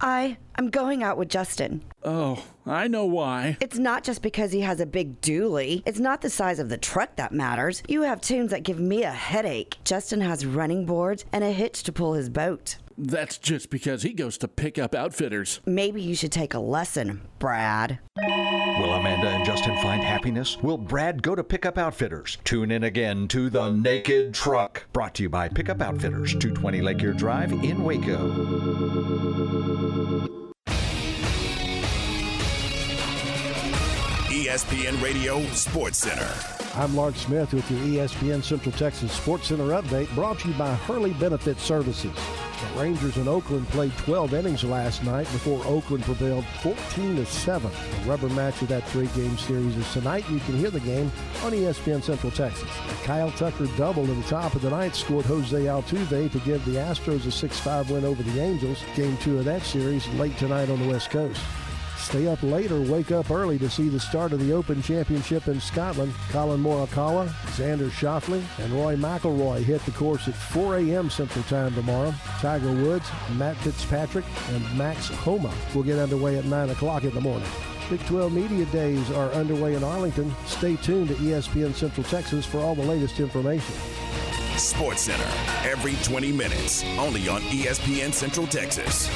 I 0.00 0.38
I'm 0.60 0.68
going 0.68 1.02
out 1.02 1.16
with 1.16 1.28
Justin. 1.28 1.82
Oh, 2.04 2.44
I 2.66 2.86
know 2.86 3.06
why. 3.06 3.56
It's 3.60 3.78
not 3.78 4.04
just 4.04 4.20
because 4.20 4.52
he 4.52 4.60
has 4.60 4.80
a 4.80 4.86
big 4.86 5.20
dually. 5.22 5.82
It's 5.86 5.98
not 5.98 6.20
the 6.20 6.28
size 6.28 6.58
of 6.58 6.68
the 6.68 6.76
truck 6.76 7.16
that 7.16 7.32
matters. 7.32 7.82
You 7.88 8.02
have 8.02 8.20
tunes 8.20 8.50
that 8.50 8.62
give 8.62 8.78
me 8.78 9.02
a 9.02 9.10
headache. 9.10 9.78
Justin 9.84 10.20
has 10.20 10.44
running 10.44 10.84
boards 10.84 11.24
and 11.32 11.42
a 11.44 11.50
hitch 11.50 11.82
to 11.84 11.92
pull 11.92 12.12
his 12.12 12.28
boat. 12.28 12.76
That's 12.98 13.38
just 13.38 13.70
because 13.70 14.02
he 14.02 14.12
goes 14.12 14.36
to 14.38 14.48
pick 14.48 14.78
up 14.78 14.94
outfitters. 14.94 15.60
Maybe 15.64 16.02
you 16.02 16.14
should 16.14 16.32
take 16.32 16.52
a 16.52 16.58
lesson, 16.58 17.22
Brad. 17.38 17.98
Will 18.18 18.92
Amanda 18.92 19.28
and 19.28 19.44
Justin 19.46 19.80
find 19.80 20.02
happiness? 20.02 20.58
Will 20.62 20.76
Brad 20.76 21.22
go 21.22 21.34
to 21.34 21.42
pick 21.42 21.64
up 21.64 21.78
Outfitters? 21.78 22.36
Tune 22.44 22.70
in 22.70 22.84
again 22.84 23.28
to 23.28 23.48
The 23.48 23.70
Naked 23.70 24.34
Truck, 24.34 24.84
brought 24.92 25.14
to 25.14 25.22
you 25.22 25.30
by 25.30 25.48
Pickup 25.48 25.80
Outfitters, 25.80 26.32
220 26.32 26.82
Lake 26.82 27.02
Erie 27.02 27.16
Drive 27.16 27.52
in 27.52 27.82
Waco. 27.82 29.59
ESPN 34.50 35.00
Radio 35.00 35.40
Sports 35.52 35.98
Center. 35.98 36.28
I'm 36.74 36.96
Lark 36.96 37.14
Smith 37.14 37.54
with 37.54 37.70
your 37.70 37.78
ESPN 37.82 38.42
Central 38.42 38.72
Texas 38.72 39.12
Sports 39.12 39.46
Center 39.46 39.68
update 39.80 40.12
brought 40.16 40.40
to 40.40 40.48
you 40.48 40.54
by 40.54 40.74
Hurley 40.74 41.12
Benefit 41.12 41.60
Services. 41.60 42.12
The 42.12 42.80
Rangers 42.80 43.16
in 43.16 43.28
Oakland 43.28 43.68
played 43.68 43.96
12 43.98 44.34
innings 44.34 44.64
last 44.64 45.04
night 45.04 45.30
before 45.30 45.64
Oakland 45.66 46.02
prevailed 46.02 46.44
14 46.64 47.14
to 47.14 47.26
7. 47.26 47.70
The 47.70 48.10
rubber 48.10 48.28
match 48.30 48.60
of 48.60 48.66
that 48.68 48.88
three-game 48.88 49.38
series 49.38 49.76
is 49.76 49.92
tonight. 49.92 50.28
You 50.28 50.40
can 50.40 50.58
hear 50.58 50.70
the 50.70 50.80
game 50.80 51.12
on 51.44 51.52
ESPN 51.52 52.02
Central 52.02 52.32
Texas. 52.32 52.68
Kyle 53.04 53.30
Tucker 53.30 53.68
doubled 53.76 54.10
at 54.10 54.16
the 54.16 54.28
top 54.28 54.56
of 54.56 54.62
the 54.62 54.70
ninth, 54.70 54.96
scored 54.96 55.26
Jose 55.26 55.56
Altuve 55.56 56.32
to 56.32 56.38
give 56.40 56.64
the 56.64 56.72
Astros 56.72 57.24
a 57.24 57.48
6-5 57.48 57.92
win 57.92 58.04
over 58.04 58.24
the 58.24 58.40
Angels. 58.40 58.82
Game 58.96 59.16
two 59.18 59.38
of 59.38 59.44
that 59.44 59.62
series 59.62 60.08
late 60.14 60.36
tonight 60.38 60.70
on 60.70 60.82
the 60.82 60.88
West 60.88 61.10
Coast. 61.10 61.40
Stay 62.00 62.26
up 62.26 62.42
late 62.42 62.72
or 62.72 62.80
wake 62.80 63.12
up 63.12 63.30
early 63.30 63.58
to 63.58 63.70
see 63.70 63.88
the 63.88 64.00
start 64.00 64.32
of 64.32 64.40
the 64.40 64.52
Open 64.52 64.82
Championship 64.82 65.46
in 65.46 65.60
Scotland. 65.60 66.12
Collin 66.30 66.60
Morikawa, 66.60 67.28
Xander 67.56 67.90
Schauffele, 67.90 68.42
and 68.58 68.72
Roy 68.72 68.96
McIlroy 68.96 69.62
hit 69.62 69.84
the 69.84 69.92
course 69.92 70.26
at 70.26 70.34
4 70.34 70.78
a.m. 70.78 71.10
Central 71.10 71.44
Time 71.44 71.72
tomorrow. 71.74 72.12
Tiger 72.40 72.72
Woods, 72.72 73.08
Matt 73.36 73.56
Fitzpatrick, 73.58 74.24
and 74.48 74.78
Max 74.78 75.08
Homa 75.08 75.52
will 75.74 75.82
get 75.82 75.98
underway 75.98 76.38
at 76.38 76.46
9 76.46 76.70
o'clock 76.70 77.04
in 77.04 77.14
the 77.14 77.20
morning. 77.20 77.48
Big 77.90 78.04
12 78.06 78.32
Media 78.32 78.64
Days 78.66 79.10
are 79.10 79.30
underway 79.32 79.74
in 79.74 79.84
Arlington. 79.84 80.34
Stay 80.46 80.76
tuned 80.76 81.08
to 81.08 81.14
ESPN 81.14 81.74
Central 81.74 82.04
Texas 82.04 82.46
for 82.46 82.58
all 82.58 82.74
the 82.74 82.82
latest 82.82 83.20
information. 83.20 83.74
Sports 84.56 85.02
Center, 85.02 85.24
every 85.68 85.94
20 86.02 86.32
minutes, 86.32 86.82
only 86.98 87.28
on 87.28 87.40
ESPN 87.42 88.12
Central 88.12 88.46
Texas. 88.46 89.08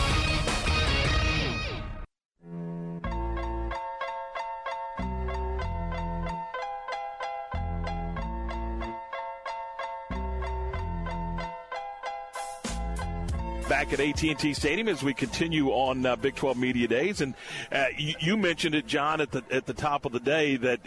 Back 13.85 13.99
at 13.99 14.01
AT&T 14.01 14.55
Stadium 14.55 14.89
as 14.89 15.03
we 15.03 15.13
continue 15.13 15.69
on 15.69 16.07
uh, 16.07 16.17
Big 16.17 16.35
12 16.35 16.57
Media 16.57 16.89
Days. 16.89 17.21
And 17.21 17.35
uh, 17.71 17.87
you, 17.97 18.15
you, 18.19 18.37
mentioned 18.37 18.75
it, 18.75 18.87
John, 18.87 19.21
at 19.21 19.31
the 19.31 19.43
at 19.51 19.67
the 19.67 19.75
top 19.75 20.05
of 20.07 20.13
the 20.13 20.21
day 20.21 20.57
that 20.57 20.81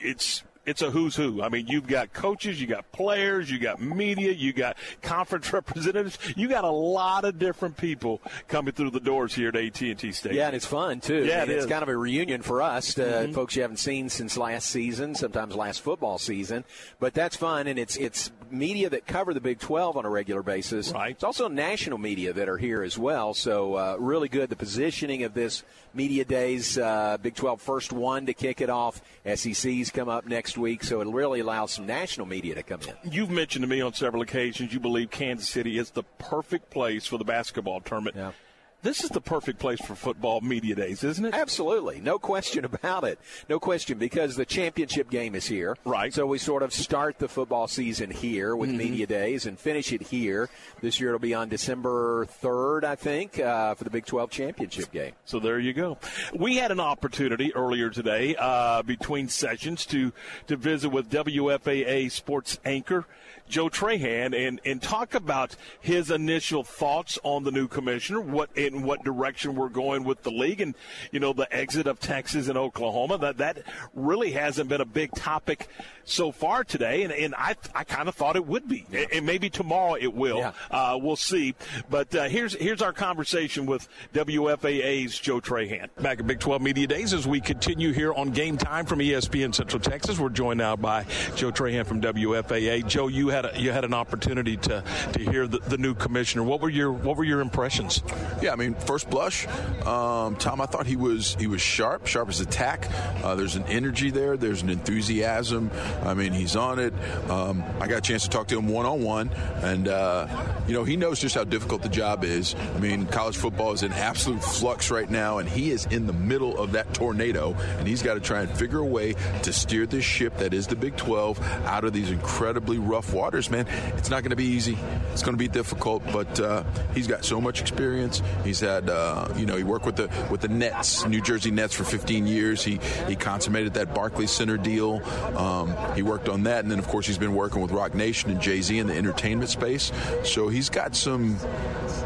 it's 0.00 0.42
it's 0.66 0.82
a 0.82 0.90
who's 0.90 1.16
who. 1.16 1.42
I 1.42 1.48
mean, 1.48 1.66
you've 1.68 1.86
got 1.86 2.12
coaches, 2.12 2.60
you 2.60 2.66
got 2.66 2.90
players, 2.92 3.50
you 3.50 3.58
got 3.58 3.80
media, 3.80 4.32
you 4.32 4.52
got 4.52 4.76
conference 5.00 5.52
representatives. 5.52 6.18
You 6.36 6.48
got 6.48 6.64
a 6.64 6.70
lot 6.70 7.24
of 7.24 7.38
different 7.38 7.76
people 7.76 8.20
coming 8.48 8.74
through 8.74 8.90
the 8.90 9.00
doors 9.00 9.34
here 9.34 9.48
at 9.48 9.56
AT&T 9.56 9.94
Stadium. 10.12 10.36
Yeah, 10.36 10.46
and 10.48 10.56
it's 10.56 10.66
fun 10.66 11.00
too. 11.00 11.24
Yeah, 11.24 11.44
it 11.44 11.50
it's 11.50 11.66
kind 11.66 11.82
of 11.82 11.88
a 11.88 11.96
reunion 11.96 12.42
for 12.42 12.62
us, 12.62 12.98
uh, 12.98 13.02
mm-hmm. 13.02 13.32
folks 13.32 13.54
you 13.54 13.62
haven't 13.62 13.78
seen 13.78 14.08
since 14.08 14.36
last 14.36 14.68
season, 14.68 15.14
sometimes 15.14 15.54
last 15.54 15.82
football 15.82 16.18
season. 16.18 16.64
But 16.98 17.14
that's 17.14 17.36
fun, 17.36 17.66
and 17.66 17.78
it's 17.78 17.96
it's 17.96 18.30
media 18.52 18.90
that 18.90 19.06
cover 19.06 19.34
the 19.34 19.40
Big 19.40 19.58
12 19.58 19.96
on 19.96 20.04
a 20.04 20.10
regular 20.10 20.42
basis. 20.42 20.92
Right. 20.92 21.12
It's 21.12 21.24
also 21.24 21.48
national 21.48 21.98
media 21.98 22.32
that 22.32 22.48
are 22.48 22.56
here 22.56 22.82
as 22.82 22.98
well. 22.98 23.34
So 23.34 23.74
uh, 23.74 23.96
really 23.98 24.28
good. 24.28 24.50
The 24.50 24.56
positioning 24.56 25.24
of 25.24 25.34
this 25.34 25.62
media 25.94 26.24
days, 26.24 26.78
uh, 26.78 27.18
Big 27.20 27.34
12 27.34 27.60
first 27.60 27.92
one 27.92 28.26
to 28.26 28.34
kick 28.34 28.60
it 28.60 28.70
off. 28.70 29.02
SECs 29.24 29.92
come 29.92 30.08
up 30.08 30.26
next 30.26 30.56
week, 30.58 30.84
so 30.84 31.00
it 31.00 31.08
really 31.08 31.40
allows 31.40 31.72
some 31.72 31.86
national 31.86 32.26
media 32.26 32.54
to 32.54 32.62
come 32.62 32.80
in. 32.82 33.12
You've 33.12 33.30
mentioned 33.30 33.62
to 33.62 33.68
me 33.68 33.80
on 33.80 33.92
several 33.92 34.22
occasions 34.22 34.72
you 34.72 34.80
believe 34.80 35.10
Kansas 35.10 35.48
City 35.48 35.78
is 35.78 35.90
the 35.90 36.02
perfect 36.18 36.70
place 36.70 37.06
for 37.06 37.18
the 37.18 37.24
basketball 37.24 37.80
tournament. 37.80 38.16
Yeah. 38.16 38.32
This 38.82 39.04
is 39.04 39.10
the 39.10 39.20
perfect 39.20 39.58
place 39.58 39.78
for 39.80 39.94
football 39.94 40.40
media 40.40 40.74
days, 40.74 41.04
isn't 41.04 41.24
it? 41.24 41.34
Absolutely. 41.34 42.00
No 42.00 42.18
question 42.18 42.64
about 42.64 43.04
it. 43.04 43.18
No 43.48 43.60
question 43.60 43.98
because 43.98 44.36
the 44.36 44.46
championship 44.46 45.10
game 45.10 45.34
is 45.34 45.46
here. 45.46 45.76
Right. 45.84 46.14
So 46.14 46.26
we 46.26 46.38
sort 46.38 46.62
of 46.62 46.72
start 46.72 47.18
the 47.18 47.28
football 47.28 47.68
season 47.68 48.10
here 48.10 48.56
with 48.56 48.70
Mhm. 48.70 48.76
media 48.78 49.06
days 49.06 49.44
and 49.44 49.58
finish 49.58 49.92
it 49.92 50.02
here. 50.04 50.48
This 50.80 50.98
year 50.98 51.10
it'll 51.10 51.18
be 51.20 51.34
on 51.34 51.50
December 51.50 52.24
3rd, 52.26 52.84
I 52.84 52.94
think, 52.94 53.38
uh, 53.38 53.74
for 53.74 53.84
the 53.84 53.90
Big 53.90 54.06
12 54.06 54.30
championship 54.30 54.90
game. 54.92 55.12
So 55.26 55.38
there 55.38 55.58
you 55.58 55.74
go. 55.74 55.98
We 56.34 56.56
had 56.56 56.70
an 56.70 56.80
opportunity 56.80 57.54
earlier 57.54 57.90
today 57.90 58.34
uh, 58.38 58.80
between 58.82 59.28
sessions 59.28 59.84
to 59.86 60.12
to 60.46 60.56
visit 60.56 60.88
with 60.88 61.10
WFAA 61.10 62.08
sports 62.08 62.58
anchor 62.64 63.04
Joe 63.50 63.68
Trahan 63.68 64.34
and 64.34 64.60
and 64.64 64.80
talk 64.80 65.14
about 65.14 65.56
his 65.80 66.10
initial 66.10 66.62
thoughts 66.62 67.18
on 67.22 67.44
the 67.44 67.50
new 67.50 67.68
commissioner, 67.68 68.20
what 68.20 68.50
in 68.56 68.82
what 68.82 69.04
direction 69.04 69.56
we're 69.56 69.68
going 69.68 70.04
with 70.04 70.22
the 70.22 70.30
league, 70.30 70.60
and 70.60 70.74
you 71.10 71.20
know 71.20 71.32
the 71.32 71.52
exit 71.54 71.86
of 71.86 72.00
Texas 72.00 72.48
and 72.48 72.56
Oklahoma. 72.56 73.18
That 73.18 73.38
that 73.38 73.62
really 73.92 74.32
hasn't 74.32 74.68
been 74.68 74.80
a 74.80 74.86
big 74.86 75.12
topic 75.12 75.68
so 76.10 76.32
far 76.32 76.64
today, 76.64 77.02
and, 77.02 77.12
and 77.12 77.34
I 77.36 77.54
I 77.74 77.84
kind 77.84 78.08
of 78.08 78.14
thought 78.14 78.36
it 78.36 78.46
would 78.46 78.68
be, 78.68 78.86
and 79.12 79.24
maybe 79.24 79.50
tomorrow 79.50 79.94
it 79.94 80.12
will. 80.14 80.38
Yeah. 80.38 80.52
Uh, 80.70 80.98
we'll 81.00 81.16
see. 81.16 81.54
But 81.88 82.14
uh, 82.14 82.24
here's 82.24 82.54
here's 82.54 82.82
our 82.82 82.92
conversation 82.92 83.66
with 83.66 83.88
WFAA's 84.14 85.18
Joe 85.18 85.40
Trahan. 85.40 85.88
Back 86.00 86.20
at 86.20 86.26
Big 86.26 86.40
12 86.40 86.62
Media 86.62 86.86
Days 86.86 87.12
as 87.12 87.26
we 87.26 87.40
continue 87.40 87.92
here 87.92 88.12
on 88.12 88.30
Game 88.30 88.56
Time 88.56 88.86
from 88.86 88.98
ESPN 88.98 89.54
Central 89.54 89.80
Texas. 89.80 90.18
We're 90.18 90.28
joined 90.28 90.58
now 90.58 90.76
by 90.76 91.04
Joe 91.36 91.50
Trahan 91.52 91.86
from 91.86 92.00
WFAA. 92.00 92.86
Joe, 92.86 93.08
you 93.08 93.28
had 93.28 93.46
a, 93.46 93.60
you 93.60 93.72
had 93.72 93.84
an 93.84 93.94
opportunity 93.94 94.56
to 94.58 94.84
to 95.12 95.18
hear 95.18 95.46
the, 95.46 95.58
the 95.58 95.78
new 95.78 95.94
commissioner. 95.94 96.42
What 96.42 96.60
were 96.60 96.68
your 96.68 96.92
what 96.92 97.16
were 97.16 97.24
your 97.24 97.40
impressions? 97.40 98.02
Yeah, 98.42 98.52
I 98.52 98.56
mean, 98.56 98.74
first 98.74 99.08
blush, 99.10 99.46
um, 99.86 100.36
Tom, 100.36 100.60
I 100.60 100.66
thought 100.66 100.86
he 100.86 100.96
was 100.96 101.36
he 101.38 101.46
was 101.46 101.60
sharp, 101.60 102.06
sharp 102.06 102.28
as 102.28 102.40
attack. 102.40 102.88
Uh, 103.22 103.34
there's 103.34 103.56
an 103.56 103.64
energy 103.64 104.10
there. 104.10 104.36
There's 104.36 104.62
an 104.62 104.70
enthusiasm. 104.70 105.70
I 106.02 106.14
mean, 106.14 106.32
he's 106.32 106.56
on 106.56 106.78
it. 106.78 106.94
Um, 107.28 107.64
I 107.80 107.86
got 107.86 107.98
a 107.98 108.00
chance 108.00 108.24
to 108.24 108.30
talk 108.30 108.48
to 108.48 108.58
him 108.58 108.68
one 108.68 108.86
on 108.86 109.02
one, 109.02 109.30
and 109.62 109.88
uh, 109.88 110.26
you 110.66 110.74
know 110.74 110.84
he 110.84 110.96
knows 110.96 111.20
just 111.20 111.34
how 111.34 111.44
difficult 111.44 111.82
the 111.82 111.88
job 111.88 112.24
is. 112.24 112.54
I 112.74 112.78
mean, 112.78 113.06
college 113.06 113.36
football 113.36 113.72
is 113.72 113.82
in 113.82 113.92
absolute 113.92 114.42
flux 114.42 114.90
right 114.90 115.08
now, 115.08 115.38
and 115.38 115.48
he 115.48 115.70
is 115.70 115.86
in 115.86 116.06
the 116.06 116.12
middle 116.12 116.58
of 116.58 116.72
that 116.72 116.92
tornado, 116.94 117.54
and 117.78 117.86
he's 117.86 118.02
got 118.02 118.14
to 118.14 118.20
try 118.20 118.40
and 118.42 118.50
figure 118.50 118.78
a 118.78 118.84
way 118.84 119.14
to 119.42 119.52
steer 119.52 119.86
this 119.86 120.04
ship 120.04 120.36
that 120.38 120.54
is 120.54 120.66
the 120.66 120.76
Big 120.76 120.96
12 120.96 121.40
out 121.66 121.84
of 121.84 121.92
these 121.92 122.10
incredibly 122.10 122.78
rough 122.78 123.12
waters. 123.12 123.50
Man, 123.50 123.66
it's 123.96 124.10
not 124.10 124.22
going 124.22 124.30
to 124.30 124.36
be 124.36 124.46
easy. 124.46 124.78
It's 125.12 125.22
going 125.22 125.34
to 125.34 125.38
be 125.38 125.48
difficult, 125.48 126.02
but 126.12 126.40
uh, 126.40 126.64
he's 126.94 127.06
got 127.06 127.24
so 127.24 127.40
much 127.40 127.60
experience. 127.60 128.22
He's 128.44 128.60
had, 128.60 128.88
uh, 128.88 129.28
you 129.36 129.46
know, 129.46 129.56
he 129.56 129.64
worked 129.64 129.86
with 129.86 129.96
the 129.96 130.10
with 130.30 130.40
the 130.40 130.48
Nets, 130.48 131.06
New 131.06 131.20
Jersey 131.20 131.50
Nets, 131.50 131.74
for 131.74 131.84
15 131.84 132.26
years. 132.26 132.62
He 132.62 132.80
he 133.06 133.16
consummated 133.16 133.74
that 133.74 133.94
Barclays 133.94 134.30
Center 134.30 134.56
deal. 134.56 135.02
Um, 135.36 135.74
he 135.94 136.02
worked 136.02 136.28
on 136.28 136.44
that, 136.44 136.64
and 136.64 136.70
then 136.70 136.78
of 136.78 136.88
course 136.88 137.06
he's 137.06 137.18
been 137.18 137.34
working 137.34 137.60
with 137.60 137.70
Roc 137.70 137.94
Nation 137.94 138.30
and 138.30 138.40
Jay 138.40 138.60
Z 138.60 138.78
in 138.78 138.86
the 138.86 138.96
entertainment 138.96 139.50
space. 139.50 139.92
So 140.24 140.48
he's 140.48 140.68
got 140.68 140.94
some 140.96 141.38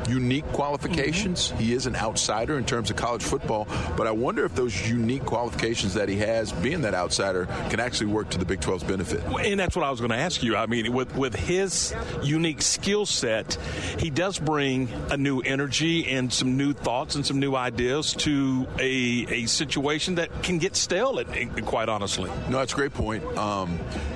unique 0.08 0.46
qualifications. 0.52 1.48
Mm-hmm. 1.48 1.58
He 1.58 1.74
is 1.74 1.86
an 1.86 1.96
outsider 1.96 2.58
in 2.58 2.64
terms 2.64 2.90
of 2.90 2.96
college 2.96 3.22
football, 3.22 3.66
but 3.96 4.06
I 4.06 4.10
wonder 4.10 4.44
if 4.44 4.54
those 4.54 4.88
unique 4.88 5.24
qualifications 5.24 5.94
that 5.94 6.08
he 6.08 6.16
has, 6.16 6.52
being 6.52 6.82
that 6.82 6.94
outsider, 6.94 7.46
can 7.70 7.80
actually 7.80 8.06
work 8.06 8.30
to 8.30 8.38
the 8.38 8.44
Big 8.44 8.60
12's 8.60 8.84
benefit. 8.84 9.22
And 9.44 9.58
that's 9.58 9.76
what 9.76 9.84
I 9.84 9.90
was 9.90 10.00
going 10.00 10.10
to 10.10 10.16
ask 10.16 10.42
you. 10.42 10.56
I 10.56 10.66
mean, 10.66 10.92
with 10.92 11.14
with 11.16 11.34
his 11.34 11.94
unique 12.22 12.62
skill 12.62 13.06
set, 13.06 13.54
he 13.98 14.10
does 14.10 14.38
bring 14.38 14.88
a 15.10 15.16
new 15.16 15.40
energy 15.40 16.08
and 16.10 16.32
some 16.32 16.56
new 16.56 16.72
thoughts 16.72 17.14
and 17.14 17.24
some 17.24 17.40
new 17.40 17.54
ideas 17.54 18.14
to 18.14 18.66
a 18.78 19.26
a 19.28 19.46
situation 19.46 20.16
that 20.16 20.42
can 20.42 20.58
get 20.58 20.76
stale. 20.76 21.22
Quite 21.64 21.88
honestly, 21.88 22.30
no, 22.48 22.58
that's 22.58 22.72
a 22.72 22.76
great 22.76 22.94
point. 22.94 23.24
Um, 23.36 23.63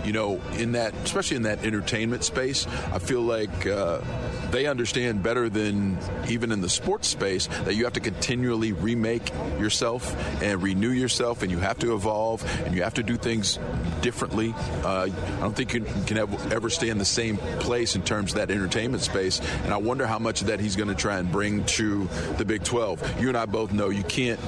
you 0.04 0.12
know, 0.12 0.40
in 0.56 0.72
that, 0.72 0.94
especially 1.04 1.36
in 1.36 1.42
that 1.44 1.64
entertainment 1.64 2.24
space, 2.24 2.66
I 2.92 2.98
feel 2.98 3.20
like 3.20 3.66
uh, 3.66 4.00
they 4.50 4.66
understand 4.66 5.22
better 5.22 5.48
than 5.48 5.98
even 6.28 6.52
in 6.52 6.60
the 6.60 6.68
sports 6.68 7.08
space 7.08 7.46
that 7.64 7.74
you 7.74 7.84
have 7.84 7.92
to 7.94 8.00
continually 8.00 8.72
remake 8.72 9.30
yourself 9.58 10.16
and 10.42 10.62
renew 10.62 10.90
yourself, 10.90 11.42
and 11.42 11.50
you 11.50 11.58
have 11.58 11.78
to 11.80 11.94
evolve 11.94 12.44
and 12.64 12.74
you 12.74 12.82
have 12.82 12.94
to 12.94 13.02
do 13.02 13.16
things 13.16 13.58
differently. 14.00 14.54
Uh, 14.84 15.08
I 15.08 15.40
don't 15.40 15.54
think 15.54 15.74
you 15.74 15.84
can 16.06 16.18
ever 16.18 16.70
stay 16.70 16.88
in 16.88 16.98
the 16.98 17.04
same 17.04 17.36
place 17.36 17.96
in 17.96 18.02
terms 18.02 18.32
of 18.32 18.38
that 18.38 18.50
entertainment 18.50 19.02
space, 19.02 19.40
and 19.64 19.72
I 19.72 19.76
wonder 19.76 20.06
how 20.06 20.18
much 20.18 20.40
of 20.40 20.48
that 20.48 20.60
he's 20.60 20.76
going 20.76 20.88
to 20.88 20.94
try 20.94 21.18
and 21.18 21.30
bring 21.30 21.64
to 21.64 22.08
the 22.36 22.44
Big 22.44 22.64
12. 22.64 23.20
You 23.20 23.28
and 23.28 23.36
I 23.36 23.46
both 23.46 23.72
know 23.72 23.90
you 23.90 24.04
can't 24.04 24.40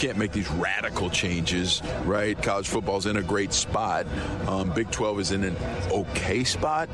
can't 0.00 0.16
make 0.16 0.32
these 0.32 0.50
radical 0.52 1.10
changes, 1.10 1.82
right? 2.06 2.40
College 2.42 2.66
football's 2.66 3.04
in 3.04 3.18
a 3.18 3.22
great 3.22 3.52
spot. 3.52 4.06
Um, 4.48 4.70
Big 4.70 4.90
12 4.90 5.20
is 5.20 5.30
in 5.30 5.44
an 5.44 5.54
okay 5.90 6.42
spot. 6.42 6.88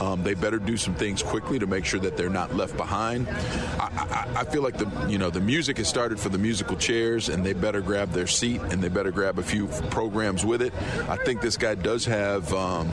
Um, 0.00 0.22
they 0.22 0.34
better 0.34 0.60
do 0.60 0.76
some 0.76 0.94
things 0.94 1.24
quickly 1.24 1.58
to 1.58 1.66
make 1.66 1.84
sure 1.84 1.98
that 1.98 2.16
they're 2.16 2.30
not 2.30 2.54
left 2.54 2.76
behind. 2.76 3.28
I, 3.28 4.28
I, 4.36 4.40
I, 4.42 4.44
feel 4.44 4.62
like 4.62 4.76
the 4.76 4.88
you 5.08 5.18
know 5.18 5.28
the 5.28 5.40
music 5.40 5.78
has 5.78 5.88
started 5.88 6.20
for 6.20 6.28
the 6.28 6.38
musical 6.38 6.76
chairs, 6.76 7.28
and 7.28 7.44
they 7.44 7.52
better 7.52 7.80
grab 7.80 8.12
their 8.12 8.28
seat 8.28 8.60
and 8.70 8.80
they 8.80 8.88
better 8.88 9.10
grab 9.10 9.40
a 9.40 9.42
few 9.42 9.66
programs 9.90 10.44
with 10.44 10.62
it. 10.62 10.72
I 11.08 11.16
think 11.16 11.40
this 11.40 11.56
guy 11.56 11.74
does 11.74 12.04
have 12.04 12.54
um, 12.54 12.88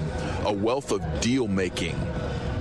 a 0.45 0.51
wealth 0.51 0.91
of 0.91 1.21
deal 1.21 1.47
making 1.47 1.95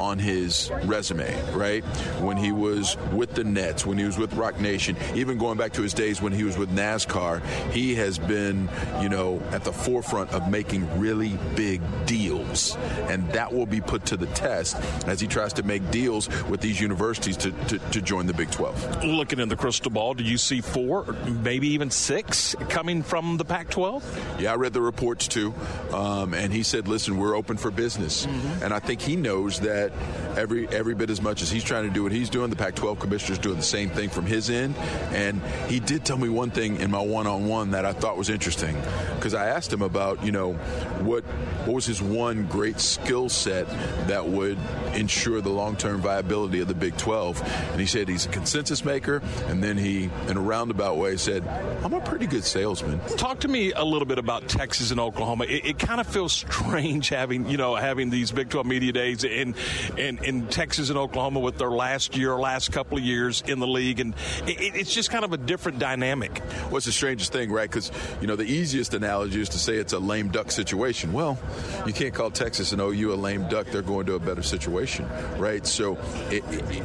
on 0.01 0.19
his 0.19 0.71
resume, 0.85 1.35
right? 1.53 1.85
When 2.21 2.37
he 2.37 2.53
was 2.53 2.97
with 3.13 3.35
the 3.35 3.45
Nets, 3.45 3.85
when 3.87 3.99
he 3.99 4.05
was 4.05 4.19
with 4.19 4.33
Roc 4.35 4.61
Nation, 4.61 4.97
even 5.15 5.39
going 5.39 5.59
back 5.59 5.73
to 5.75 5.83
his 5.83 5.95
days 5.95 6.21
when 6.21 6.33
he 6.33 6.45
was 6.45 6.57
with 6.57 6.71
NASCAR, 6.71 7.45
he 7.71 7.95
has 7.97 8.19
been, 8.19 8.69
you 9.01 9.09
know, 9.09 9.41
at 9.51 9.65
the 9.65 9.73
forefront 9.73 10.31
of 10.33 10.51
making 10.51 10.99
really 10.99 11.39
big 11.55 11.81
deals. 12.07 12.77
And 13.09 13.29
that 13.33 13.53
will 13.53 13.67
be 13.67 13.81
put 13.81 14.05
to 14.07 14.17
the 14.17 14.27
test 14.29 14.77
as 15.07 15.21
he 15.21 15.27
tries 15.27 15.53
to 15.55 15.63
make 15.63 15.91
deals 15.91 16.29
with 16.45 16.61
these 16.61 16.81
universities 16.81 17.37
to, 17.39 17.51
to, 17.51 17.79
to 17.79 18.01
join 18.01 18.27
the 18.27 18.35
Big 18.35 18.51
12. 18.51 19.05
Looking 19.05 19.41
in 19.41 19.49
the 19.49 19.57
crystal 19.57 19.91
ball, 19.91 20.15
do 20.15 20.25
you 20.25 20.39
see 20.39 20.61
four, 20.61 21.17
maybe 21.43 21.69
even 21.69 21.91
six 21.91 22.55
coming 22.69 23.03
from 23.03 23.37
the 23.37 23.45
Pac 23.45 23.71
12? 23.71 24.39
Yeah, 24.41 24.53
I 24.53 24.57
read 24.57 24.73
the 24.73 24.81
reports 24.81 25.29
too. 25.29 25.55
Um, 25.93 26.35
and 26.35 26.53
he 26.53 26.63
said, 26.63 26.89
listen, 26.89 27.19
we're 27.19 27.35
open 27.35 27.57
for 27.57 27.71
business. 27.71 28.27
Mm-hmm. 28.27 28.65
And 28.65 28.75
I 28.75 28.79
think 28.79 29.01
he 29.01 29.17
knows 29.17 29.61
that 29.61 29.88
every 30.37 30.69
every 30.69 30.95
bit 30.95 31.11
as 31.11 31.21
much 31.21 31.43
as 31.43 31.51
he's 31.51 31.65
trying 31.65 31.85
to 31.85 31.91
do 31.91 32.03
what 32.03 32.13
he's 32.13 32.31
doing, 32.31 32.51
the 32.51 32.57
Pac-12 32.57 32.99
commissioner's 33.01 33.39
doing 33.39 33.57
the 33.57 33.63
same 33.63 33.91
thing 33.91 34.09
from 34.09 34.27
his 34.27 34.51
end. 34.51 34.77
And 35.11 35.43
he 35.69 35.81
did 35.81 36.05
tell 36.05 36.19
me 36.19 36.29
one 36.29 36.51
thing 36.51 36.81
in 36.81 36.91
my 36.91 37.01
one-on-one 37.01 37.73
that 37.73 37.85
I 37.85 37.93
thought 37.93 38.17
was 38.17 38.31
interesting 38.31 38.77
because 39.17 39.35
I 39.35 39.49
asked 39.49 39.73
him 39.73 39.83
about 39.83 40.25
you 40.25 40.33
know 40.33 40.55
what 41.03 41.25
what 41.65 41.75
was 41.75 41.87
his 41.87 42.01
one 42.01 42.47
great 42.47 42.81
skill 42.81 43.29
set 43.29 43.69
that 44.09 44.27
would 44.27 44.59
ensure 44.95 45.41
the 45.41 45.51
long-term 45.51 46.01
viability 46.01 46.61
of 46.61 46.69
the 46.69 46.75
Big 46.75 46.97
12, 46.97 47.43
and 47.73 47.81
he 47.81 47.87
said 47.87 48.09
he's 48.09 48.27
a 48.27 48.29
consensus 48.31 48.85
maker, 48.85 49.23
and 49.47 49.63
then 49.63 49.77
he 49.77 50.11
in 50.29 50.37
a 50.37 50.41
roundabout 50.41 50.97
way 50.97 51.17
said 51.17 51.47
I'm 51.83 51.93
a 51.95 52.01
pretty 52.01 52.27
good 52.27 52.45
salesman. 52.45 53.01
Talk 53.17 53.41
to 53.41 53.49
me 53.49 53.73
a 53.73 53.85
little 53.85 54.07
bit 54.07 54.19
about 54.19 54.49
Texas 54.49 54.91
and 54.91 55.01
Oklahoma. 55.01 55.45
It, 55.45 55.65
it 55.65 55.79
kind 55.79 56.01
of 56.01 56.07
feels 56.07 56.33
strange 56.49 57.09
having 57.09 57.49
you 57.49 57.57
know 57.57 57.75
having 57.75 58.11
these 58.11 58.33
Big 58.33 58.49
12 58.49 58.67
media 58.67 58.93
days 58.93 59.25
in 59.25 59.55
in, 59.97 60.23
in 60.25 60.47
Texas 60.49 60.89
and 60.89 60.99
Oklahoma 60.99 61.41
with 61.41 61.59
their 61.59 61.71
last 61.71 62.17
year, 62.17 62.37
last 62.37 62.73
couple 62.73 62.99
of 62.99 63.05
years 63.05 63.43
in 63.47 63.61
the 63.61 63.67
league, 63.67 64.01
and 64.01 64.15
it, 64.47 64.75
it's 64.77 64.93
just 64.93 65.11
kind 65.11 65.25
of 65.25 65.33
a 65.33 65.37
different 65.37 65.79
dynamic. 65.79 66.39
What's 66.71 66.87
the 66.87 66.93
strangest 66.93 67.33
thing, 67.33 67.51
right? 67.51 67.69
Because 67.69 67.91
you 68.21 68.27
know 68.27 68.37
the 68.37 68.45
easiest 68.45 68.95
analogy 68.95 69.41
is 69.41 69.49
to 69.51 69.59
say 69.59 69.77
it's 69.77 69.93
a 69.93 69.99
lame 69.99 70.29
duck 70.29 70.51
situation. 70.51 71.13
Well, 71.13 71.39
you 71.87 71.93
can't 71.93 72.15
call 72.15 72.31
Texas 72.31 72.73
and 72.73 72.81
OU 72.81 73.13
a 73.13 73.17
lame 73.17 73.49
duck; 73.49 73.69
they're 73.69 73.83
going 73.83 74.07
to 74.07 74.15
a 74.15 74.21
better 74.21 74.43
situation, 74.43 75.09
right? 75.39 75.67
So 75.67 75.99
it, 76.31 76.45
it, 76.51 76.83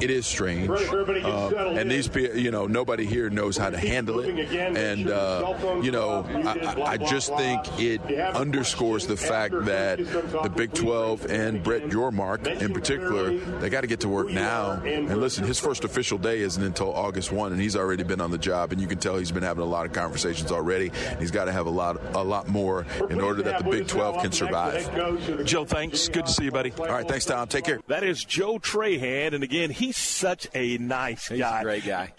it 0.00 0.10
is 0.10 0.26
strange, 0.26 0.70
uh, 0.70 1.48
and 1.76 1.90
these 1.90 2.08
people, 2.08 2.36
you 2.36 2.50
know, 2.50 2.66
nobody 2.66 3.06
here 3.06 3.30
knows 3.30 3.56
how 3.56 3.70
to 3.70 3.78
handle 3.78 4.20
it, 4.20 4.50
and 4.54 5.10
uh, 5.10 5.80
you 5.82 5.90
know, 5.90 6.24
I, 6.44 6.92
I 6.92 6.96
just 6.96 7.34
think 7.34 7.80
it 7.80 8.00
underscores 8.34 9.06
the 9.06 9.16
fact 9.16 9.54
that 9.64 9.98
the 9.98 10.52
Big 10.54 10.72
12 10.72 11.26
and 11.30 11.62
Brett 11.62 11.82
Yormark 11.84 12.35
Mark 12.44 12.62
in 12.62 12.72
particular, 12.72 13.30
they 13.60 13.70
got 13.70 13.82
to 13.82 13.86
get 13.86 14.00
to 14.00 14.08
work 14.08 14.28
now. 14.30 14.72
And 14.84 15.16
listen, 15.18 15.44
his 15.44 15.58
first 15.58 15.84
official 15.84 16.18
day 16.18 16.40
isn't 16.40 16.62
until 16.62 16.92
August 16.92 17.32
1, 17.32 17.52
and 17.52 17.60
he's 17.60 17.76
already 17.76 18.02
been 18.02 18.20
on 18.20 18.30
the 18.30 18.38
job. 18.38 18.72
And 18.72 18.80
you 18.80 18.86
can 18.86 18.98
tell 18.98 19.16
he's 19.16 19.32
been 19.32 19.42
having 19.42 19.62
a 19.62 19.66
lot 19.66 19.86
of 19.86 19.92
conversations 19.92 20.52
already. 20.52 20.90
He's 21.18 21.30
got 21.30 21.46
to 21.46 21.52
have 21.52 21.66
a 21.66 21.70
lot, 21.70 22.00
a 22.14 22.22
lot 22.22 22.48
more 22.48 22.86
in 23.10 23.20
order 23.20 23.42
that 23.42 23.64
the 23.64 23.70
Big 23.70 23.86
12 23.86 24.22
can 24.22 24.32
survive. 24.32 25.44
Joe, 25.44 25.64
thanks. 25.64 26.08
Good 26.08 26.26
to 26.26 26.32
see 26.32 26.44
you, 26.44 26.52
buddy. 26.52 26.72
All 26.78 26.86
right, 26.86 27.06
thanks, 27.06 27.24
Tom. 27.24 27.48
Take 27.48 27.64
care. 27.64 27.80
That 27.88 28.04
is 28.04 28.24
Joe 28.24 28.58
Trahan, 28.58 29.34
and 29.34 29.42
again, 29.42 29.70
he's 29.70 29.96
such 29.96 30.48
a 30.54 30.78
nice 30.78 31.28
he's 31.28 31.38
guy. 31.38 31.60
A 31.60 31.62
great 31.62 31.84
guy. 31.84 32.12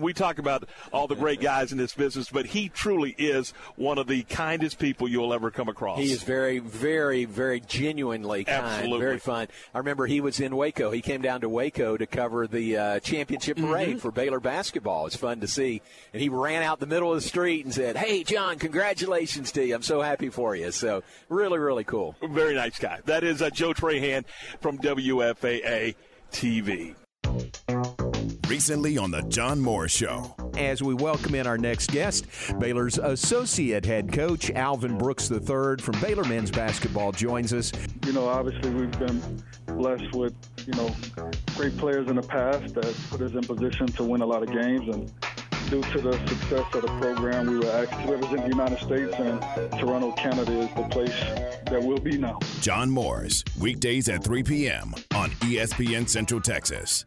We 0.00 0.12
talk 0.12 0.38
about 0.38 0.68
all 0.92 1.06
the 1.06 1.14
great 1.16 1.40
guys 1.40 1.72
in 1.72 1.78
this 1.78 1.94
business, 1.94 2.30
but 2.30 2.46
he 2.46 2.68
truly 2.68 3.14
is 3.18 3.52
one 3.76 3.98
of 3.98 4.06
the 4.06 4.22
kindest 4.24 4.78
people 4.78 5.08
you'll 5.08 5.32
ever 5.32 5.50
come 5.50 5.68
across. 5.68 5.98
He 5.98 6.12
is 6.12 6.22
very, 6.22 6.58
very, 6.58 7.24
very 7.24 7.60
genuinely 7.60 8.44
kind, 8.44 8.64
Absolutely. 8.64 8.98
very 8.98 9.18
fun. 9.18 9.48
I 9.74 9.78
remember 9.78 10.06
he 10.06 10.20
was 10.20 10.40
in 10.40 10.56
Waco. 10.56 10.90
He 10.90 11.02
came 11.02 11.22
down 11.22 11.42
to 11.42 11.48
Waco 11.48 11.96
to 11.96 12.06
cover 12.06 12.46
the 12.46 12.76
uh, 12.76 13.00
championship 13.00 13.50
Mm-hmm. 13.56 13.66
parade 13.70 13.88
mm-hmm. 13.88 13.98
for 13.98 14.10
Baylor 14.10 14.40
basketball. 14.40 15.06
It's 15.06 15.16
fun 15.16 15.40
to 15.40 15.48
see. 15.48 15.82
And 16.12 16.22
he 16.22 16.28
ran 16.28 16.62
out 16.62 16.78
the 16.80 16.86
middle 16.86 17.10
of 17.12 17.16
the 17.20 17.26
street 17.26 17.64
and 17.64 17.74
said, 17.74 17.96
"Hey, 17.96 18.22
John, 18.24 18.58
congratulations 18.58 19.52
to 19.52 19.64
you. 19.66 19.74
I'm 19.74 19.82
so 19.82 20.00
happy 20.02 20.28
for 20.28 20.54
you." 20.54 20.70
So 20.70 21.02
really, 21.28 21.58
really 21.58 21.84
cool. 21.84 22.16
Very 22.22 22.54
nice 22.54 22.78
guy. 22.78 23.00
That 23.06 23.24
is 23.24 23.42
uh, 23.42 23.50
Joe 23.50 23.72
Trahan 23.72 24.24
from 24.60 24.78
WFAA 24.78 25.94
TV. 26.32 26.94
Recently 28.48 28.98
on 28.98 29.10
the 29.10 29.22
John 29.22 29.60
Morris 29.60 29.92
Show. 29.92 30.34
As 30.60 30.82
we 30.82 30.92
welcome 30.92 31.34
in 31.34 31.46
our 31.46 31.56
next 31.56 31.90
guest, 31.90 32.26
Baylor's 32.58 32.98
associate 32.98 33.82
head 33.82 34.12
coach, 34.12 34.50
Alvin 34.50 34.98
Brooks 34.98 35.30
III 35.30 35.78
from 35.78 35.98
Baylor 36.02 36.22
men's 36.24 36.50
basketball, 36.50 37.12
joins 37.12 37.54
us. 37.54 37.72
You 38.04 38.12
know, 38.12 38.28
obviously 38.28 38.68
we've 38.68 38.98
been 38.98 39.42
blessed 39.64 40.14
with, 40.14 40.34
you 40.66 40.74
know, 40.74 40.94
great 41.56 41.74
players 41.78 42.08
in 42.08 42.16
the 42.16 42.22
past 42.22 42.74
that 42.74 42.94
put 43.08 43.22
us 43.22 43.32
in 43.32 43.40
position 43.40 43.86
to 43.86 44.04
win 44.04 44.20
a 44.20 44.26
lot 44.26 44.42
of 44.42 44.52
games. 44.52 44.86
And 44.94 45.10
due 45.70 45.80
to 45.80 46.00
the 46.02 46.12
success 46.28 46.74
of 46.74 46.82
the 46.82 46.98
program, 47.00 47.46
we 47.46 47.58
were 47.60 47.70
asked 47.70 47.92
to 47.92 48.12
represent 48.12 48.42
the 48.42 48.50
United 48.50 48.78
States, 48.80 49.14
and 49.18 49.40
Toronto, 49.80 50.12
Canada 50.12 50.52
is 50.52 50.68
the 50.74 50.86
place 50.90 51.18
that 51.70 51.80
we'll 51.82 51.96
be 51.96 52.18
now. 52.18 52.38
John 52.60 52.90
Morris, 52.90 53.42
weekdays 53.58 54.10
at 54.10 54.22
3 54.22 54.42
p.m. 54.42 54.92
on 55.14 55.30
ESPN 55.30 56.06
Central 56.06 56.42
Texas. 56.42 57.06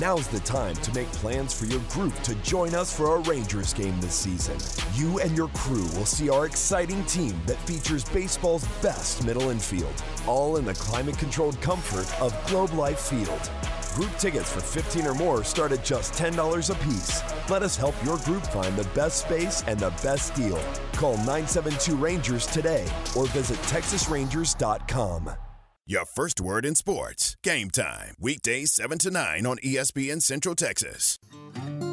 Now's 0.00 0.26
the 0.26 0.40
time 0.40 0.74
to 0.76 0.92
make 0.92 1.06
plans 1.12 1.54
for 1.54 1.66
your 1.66 1.80
group 1.90 2.14
to 2.22 2.34
join 2.36 2.74
us 2.74 2.92
for 2.92 3.14
a 3.14 3.20
Rangers 3.20 3.72
game 3.72 4.00
this 4.00 4.14
season. 4.14 4.56
You 4.98 5.20
and 5.20 5.36
your 5.36 5.46
crew 5.48 5.84
will 5.96 6.04
see 6.04 6.28
our 6.28 6.46
exciting 6.46 7.04
team 7.04 7.40
that 7.46 7.58
features 7.58 8.02
baseball's 8.02 8.66
best 8.82 9.24
middle 9.24 9.50
infield, 9.50 9.94
all 10.26 10.56
in 10.56 10.64
the 10.64 10.74
climate 10.74 11.16
controlled 11.16 11.60
comfort 11.60 12.10
of 12.20 12.34
Globe 12.48 12.72
Life 12.72 12.98
Field. 12.98 13.50
Group 13.94 14.10
tickets 14.18 14.52
for 14.52 14.60
15 14.60 15.06
or 15.06 15.14
more 15.14 15.44
start 15.44 15.70
at 15.70 15.84
just 15.84 16.14
$10 16.14 16.70
a 16.70 16.84
piece. 16.84 17.22
Let 17.48 17.62
us 17.62 17.76
help 17.76 17.94
your 18.04 18.18
group 18.18 18.44
find 18.46 18.74
the 18.74 18.88
best 18.96 19.18
space 19.18 19.62
and 19.68 19.78
the 19.78 19.90
best 20.02 20.34
deal. 20.34 20.58
Call 20.94 21.16
972 21.18 21.94
Rangers 21.94 22.46
today 22.46 22.88
or 23.14 23.26
visit 23.26 23.58
TexasRangers.com. 23.58 25.36
Your 25.86 26.06
first 26.06 26.40
word 26.40 26.64
in 26.64 26.74
sports. 26.74 27.36
Game 27.44 27.68
time. 27.68 28.14
Weekdays 28.18 28.72
7 28.72 28.96
to 29.00 29.10
9 29.10 29.44
on 29.44 29.58
ESPN 29.58 30.22
Central 30.22 30.54
Texas. 30.54 31.18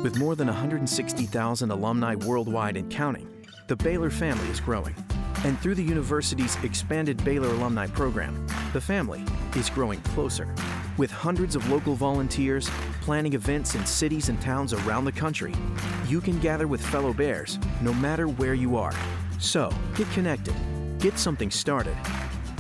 With 0.01 0.18
more 0.18 0.34
than 0.34 0.47
160,000 0.47 1.72
alumni 1.72 2.15
worldwide 2.15 2.77
and 2.77 2.89
counting, 2.89 3.27
the 3.68 3.76
Baylor 3.76 4.09
family 4.09 4.47
is 4.47 4.61
growing. 4.61 4.95
And 5.43 5.59
through 5.59 5.76
the 5.76 5.84
university's 5.84 6.55
expanded 6.63 7.22
Baylor 7.26 7.49
alumni 7.49 7.85
program, 7.85 8.47
the 8.72 8.80
family 8.80 9.26
is 9.57 9.69
growing 9.69 9.99
closer. 9.99 10.55
With 10.95 11.11
hundreds 11.11 11.57
of 11.57 11.69
local 11.69 11.93
volunteers 11.95 12.69
planning 13.01 13.34
events 13.34 13.76
in 13.76 13.85
cities 13.85 14.30
and 14.30 14.39
towns 14.39 14.72
around 14.72 15.03
the 15.03 15.11
country, 15.11 15.53
you 16.07 16.22
can 16.22 16.39
gather 16.39 16.65
with 16.65 16.81
fellow 16.81 17.11
Bears 17.11 17.59
no 17.81 17.93
matter 17.93 18.30
where 18.30 18.53
you 18.53 18.77
are. 18.77 18.93
So, 19.38 19.69
get 19.95 20.09
connected, 20.11 20.55
get 20.99 21.19
something 21.19 21.51
started, 21.51 21.97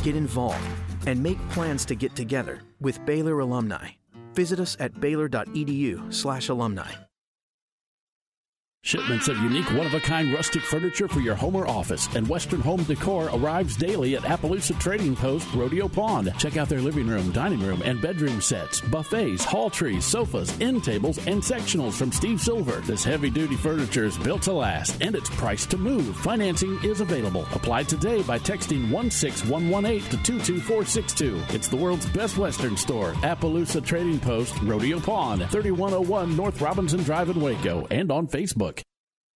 get 0.03 0.17
involved, 0.17 0.59
and 1.05 1.21
make 1.21 1.37
plans 1.49 1.85
to 1.85 1.95
get 1.95 2.15
together 2.15 2.61
with 2.79 3.05
Baylor 3.05 3.39
alumni. 3.39 3.89
Visit 4.33 4.59
us 4.59 4.75
at 4.79 4.99
baylor.edu/alumni. 4.99 7.10
Shipments 8.83 9.27
of 9.27 9.37
unique, 9.37 9.69
one 9.73 9.85
of 9.85 9.93
a 9.93 9.99
kind 9.99 10.33
rustic 10.33 10.63
furniture 10.63 11.07
for 11.07 11.19
your 11.19 11.35
home 11.35 11.55
or 11.55 11.67
office 11.67 12.07
and 12.15 12.27
Western 12.27 12.59
home 12.61 12.81
decor 12.83 13.29
arrives 13.31 13.77
daily 13.77 14.15
at 14.15 14.23
Appaloosa 14.23 14.77
Trading 14.79 15.15
Post 15.15 15.47
Rodeo 15.53 15.87
Pond. 15.87 16.33
Check 16.39 16.57
out 16.57 16.67
their 16.67 16.81
living 16.81 17.07
room, 17.07 17.31
dining 17.31 17.59
room, 17.59 17.83
and 17.85 18.01
bedroom 18.01 18.41
sets, 18.41 18.81
buffets, 18.81 19.45
hall 19.45 19.69
trees, 19.69 20.03
sofas, 20.03 20.59
end 20.59 20.83
tables, 20.83 21.19
and 21.27 21.43
sectionals 21.43 21.93
from 21.93 22.11
Steve 22.11 22.41
Silver. 22.41 22.79
This 22.81 23.03
heavy 23.03 23.29
duty 23.29 23.55
furniture 23.55 24.05
is 24.05 24.17
built 24.17 24.41
to 24.43 24.53
last 24.53 24.97
and 24.99 25.15
it's 25.15 25.29
priced 25.29 25.69
to 25.71 25.77
move. 25.77 26.17
Financing 26.17 26.79
is 26.83 27.01
available. 27.01 27.45
Apply 27.53 27.83
today 27.83 28.23
by 28.23 28.39
texting 28.39 28.89
16118 28.89 30.01
to 30.09 30.17
22462. 30.23 31.39
It's 31.49 31.67
the 31.67 31.77
world's 31.77 32.07
best 32.07 32.39
Western 32.39 32.75
store, 32.75 33.13
Appaloosa 33.21 33.85
Trading 33.85 34.19
Post 34.19 34.55
Rodeo 34.63 34.99
Pond, 34.99 35.47
3101 35.51 36.35
North 36.35 36.59
Robinson 36.59 37.03
Drive 37.03 37.29
in 37.29 37.39
Waco, 37.39 37.85
and 37.91 38.11
on 38.11 38.27
Facebook. 38.27 38.70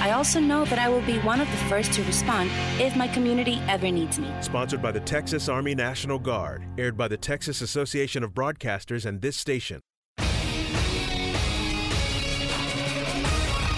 I 0.00 0.12
also 0.12 0.40
know 0.40 0.64
that 0.64 0.78
I 0.78 0.88
will 0.88 1.02
be 1.02 1.18
one 1.18 1.42
of 1.42 1.50
the 1.50 1.56
first 1.68 1.92
to 1.92 2.02
respond 2.04 2.50
if 2.80 2.96
my 2.96 3.06
community 3.06 3.60
ever 3.68 3.90
needs 3.90 4.18
me. 4.18 4.32
Sponsored 4.40 4.80
by 4.80 4.92
the 4.92 5.00
Texas 5.00 5.48
Army 5.48 5.74
National 5.74 6.18
Guard, 6.18 6.62
aired 6.78 6.96
by 6.96 7.06
the 7.06 7.18
Texas 7.18 7.60
Association 7.60 8.24
of 8.24 8.32
Broadcasters 8.32 9.04
and 9.04 9.20
this 9.20 9.36
station. 9.36 9.80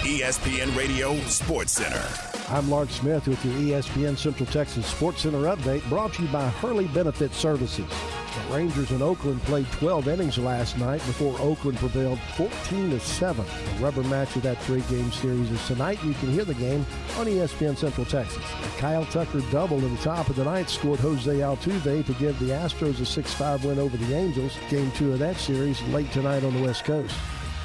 ESPN 0.03 0.75
Radio 0.77 1.17
Sports 1.25 1.73
Center. 1.73 2.32
I'm 2.49 2.69
Lark 2.69 2.89
Smith 2.89 3.27
with 3.27 3.43
your 3.45 3.53
ESPN 3.55 4.17
Central 4.17 4.45
Texas 4.45 4.85
Sports 4.85 5.21
Center 5.21 5.43
update 5.43 5.87
brought 5.89 6.13
to 6.15 6.23
you 6.23 6.27
by 6.27 6.47
Hurley 6.49 6.87
Benefit 6.87 7.33
Services. 7.33 7.87
The 7.87 8.53
Rangers 8.53 8.91
in 8.91 9.01
Oakland 9.01 9.41
played 9.43 9.65
12 9.73 10.07
innings 10.07 10.37
last 10.37 10.77
night 10.77 10.99
before 11.05 11.39
Oakland 11.39 11.77
prevailed 11.77 12.19
14 12.35 12.89
to 12.91 12.99
7. 12.99 13.45
The 13.45 13.83
rubber 13.83 14.03
match 14.03 14.35
of 14.35 14.43
that 14.43 14.61
three-game 14.63 15.11
series 15.11 15.51
is 15.51 15.67
tonight. 15.67 16.03
You 16.03 16.13
can 16.15 16.31
hear 16.31 16.43
the 16.43 16.53
game 16.55 16.85
on 17.17 17.27
ESPN 17.27 17.77
Central 17.77 18.05
Texas. 18.05 18.43
Kyle 18.77 19.05
Tucker 19.05 19.41
doubled 19.49 19.83
in 19.83 19.95
the 19.95 20.01
top 20.01 20.29
of 20.29 20.35
the 20.35 20.43
ninth, 20.43 20.69
scored 20.69 20.99
Jose 20.99 21.31
Altuve 21.31 22.05
to 22.05 22.13
give 22.13 22.37
the 22.39 22.49
Astros 22.49 22.99
a 22.99 23.21
6-5 23.21 23.65
win 23.65 23.79
over 23.79 23.95
the 23.97 24.13
Angels. 24.13 24.57
Game 24.69 24.91
two 24.91 25.13
of 25.13 25.19
that 25.19 25.37
series 25.37 25.81
late 25.89 26.11
tonight 26.11 26.43
on 26.43 26.53
the 26.53 26.63
West 26.63 26.83
Coast. 26.83 27.15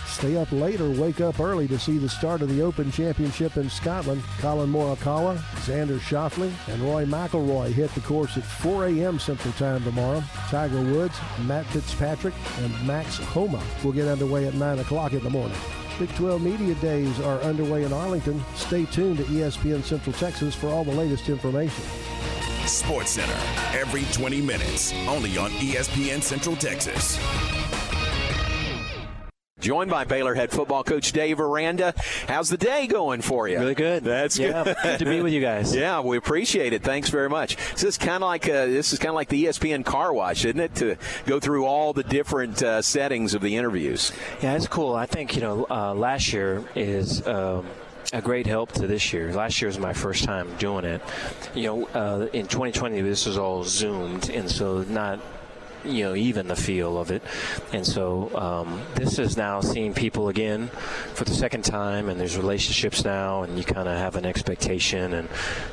Stay 0.09 0.37
up 0.37 0.51
late 0.51 0.81
or 0.81 0.91
wake 0.91 1.21
up 1.21 1.39
early 1.39 1.69
to 1.69 1.79
see 1.79 1.99
the 1.99 2.09
start 2.09 2.43
of 2.43 2.49
the 2.49 2.63
Open 2.63 2.91
Championship 2.91 3.57
in 3.57 3.71
Scotland. 3.71 4.23
Collin 4.41 4.73
Morikawa, 4.73 5.37
Xander 5.67 6.01
Schauffele, 6.01 6.51
and 6.69 6.83
Rory 6.83 7.05
McIlroy 7.05 7.71
hit 7.71 7.95
the 7.95 8.01
course 8.01 8.37
at 8.37 8.43
4 8.43 8.87
a.m. 8.87 9.19
Central 9.19 9.53
Time 9.55 9.85
tomorrow. 9.85 10.23
Tiger 10.49 10.83
Woods, 10.83 11.17
Matt 11.47 11.67
Fitzpatrick, 11.67 12.35
and 12.59 12.87
Max 12.87 13.19
Homa 13.19 13.63
will 13.85 13.93
get 13.93 14.09
underway 14.09 14.49
at 14.49 14.55
9 14.55 14.79
o'clock 14.81 15.13
in 15.13 15.23
the 15.23 15.31
morning. 15.31 15.59
Big 15.99 16.13
12 16.15 16.43
Media 16.43 16.75
Days 16.77 17.21
are 17.21 17.41
underway 17.41 17.85
in 17.85 17.93
Arlington. 17.93 18.43
Stay 18.55 18.87
tuned 18.87 19.19
to 19.19 19.25
ESPN 19.25 19.83
Central 19.85 20.15
Texas 20.15 20.55
for 20.55 20.69
all 20.69 20.85
the 20.85 20.93
latest 20.93 21.29
information. 21.29 21.85
Sports 22.67 23.13
Center, 23.13 23.39
every 23.79 24.05
20 24.13 24.41
minutes, 24.43 24.93
only 25.09 25.39
on 25.39 25.51
ESPN 25.53 26.23
Central 26.23 26.57
Texas. 26.57 27.19
Joined 29.61 29.91
by 29.91 30.05
Baylor 30.05 30.35
head 30.35 30.53
football 30.53 30.85
coach 30.85 31.11
Dave 31.11 31.41
Aranda. 31.41 31.93
How's 32.29 32.49
the 32.49 32.57
day 32.57 32.87
going 32.87 33.23
for 33.23 33.49
you? 33.49 33.59
Really 33.59 33.75
good. 33.75 34.05
That's 34.05 34.39
yeah, 34.39 34.63
good. 34.63 34.77
good 34.83 34.99
to 35.01 35.05
be 35.05 35.21
with 35.21 35.33
you 35.33 35.41
guys. 35.41 35.75
Yeah, 35.79 36.01
we 36.01 36.17
appreciate 36.17 36.73
it. 36.73 36.83
Thanks 36.83 37.09
very 37.09 37.29
much. 37.29 37.57
This 37.73 37.85
is 37.85 37.99
kind 37.99 38.23
of 38.23 38.29
like 38.29 38.49
uh, 38.49 38.67
this 38.67 38.93
is 38.93 38.99
kind 38.99 39.11
of 39.11 39.15
like 39.15 39.29
the 39.29 39.45
ESPN 39.45 39.85
car 39.85 40.13
wash, 40.13 40.45
isn't 40.45 40.59
it? 40.59 40.75
To 40.77 40.97
go 41.25 41.39
through 41.39 41.67
all 41.67 41.93
the 41.93 42.03
different 42.03 42.63
uh, 42.63 42.83
settings 42.83 43.35
of 43.35 43.43
the 43.43 43.57
interviews. 43.57 44.13
Yeah, 44.43 44.55
it's 44.55 44.67
cool. 44.67 44.95
I 44.95 45.07
think 45.07 45.37
you 45.37 45.43
know 45.43 45.67
uh, 45.71 45.95
last 45.95 46.33
year 46.33 46.65
is. 46.75 47.27
Um, 47.27 47.67
a 48.13 48.23
great 48.23 48.47
help 48.47 48.73
to 48.73 48.87
this 48.87 49.13
year. 49.13 49.35
Last 49.35 49.61
year 49.61 49.69
was 49.69 49.79
my 49.79 49.93
first 49.93 50.25
time 50.25 50.49
doing 50.57 50.87
it. 50.87 51.03
You 51.55 51.63
know, 51.65 51.87
uh, 51.89 52.29
in 52.33 52.47
2020, 52.47 53.03
this 53.03 53.27
was 53.27 53.37
all 53.37 53.65
zoomed, 53.65 54.31
and 54.31 54.51
so 54.51 54.83
not 54.85 55.21
you 55.91 56.05
know 56.05 56.15
even 56.15 56.49
the 56.49 56.57
feel 56.57 56.99
of 56.99 57.11
it. 57.11 57.23
And 57.73 57.87
so 57.87 58.31
um, 58.37 58.81
this 58.95 59.19
is 59.19 59.37
now 59.37 59.61
seeing 59.61 59.95
people 59.95 60.29
again 60.29 60.69
for 61.15 61.25
the 61.25 61.35
second 61.35 61.65
time, 61.65 62.09
and 62.09 62.21
there's 62.21 62.37
relationships 62.37 63.05
now, 63.05 63.43
and 63.43 63.59
you 63.59 63.65
kind 63.65 63.89
of 63.89 63.97
have 63.97 64.17
an 64.17 64.25
expectation, 64.25 65.15
and 65.15 65.29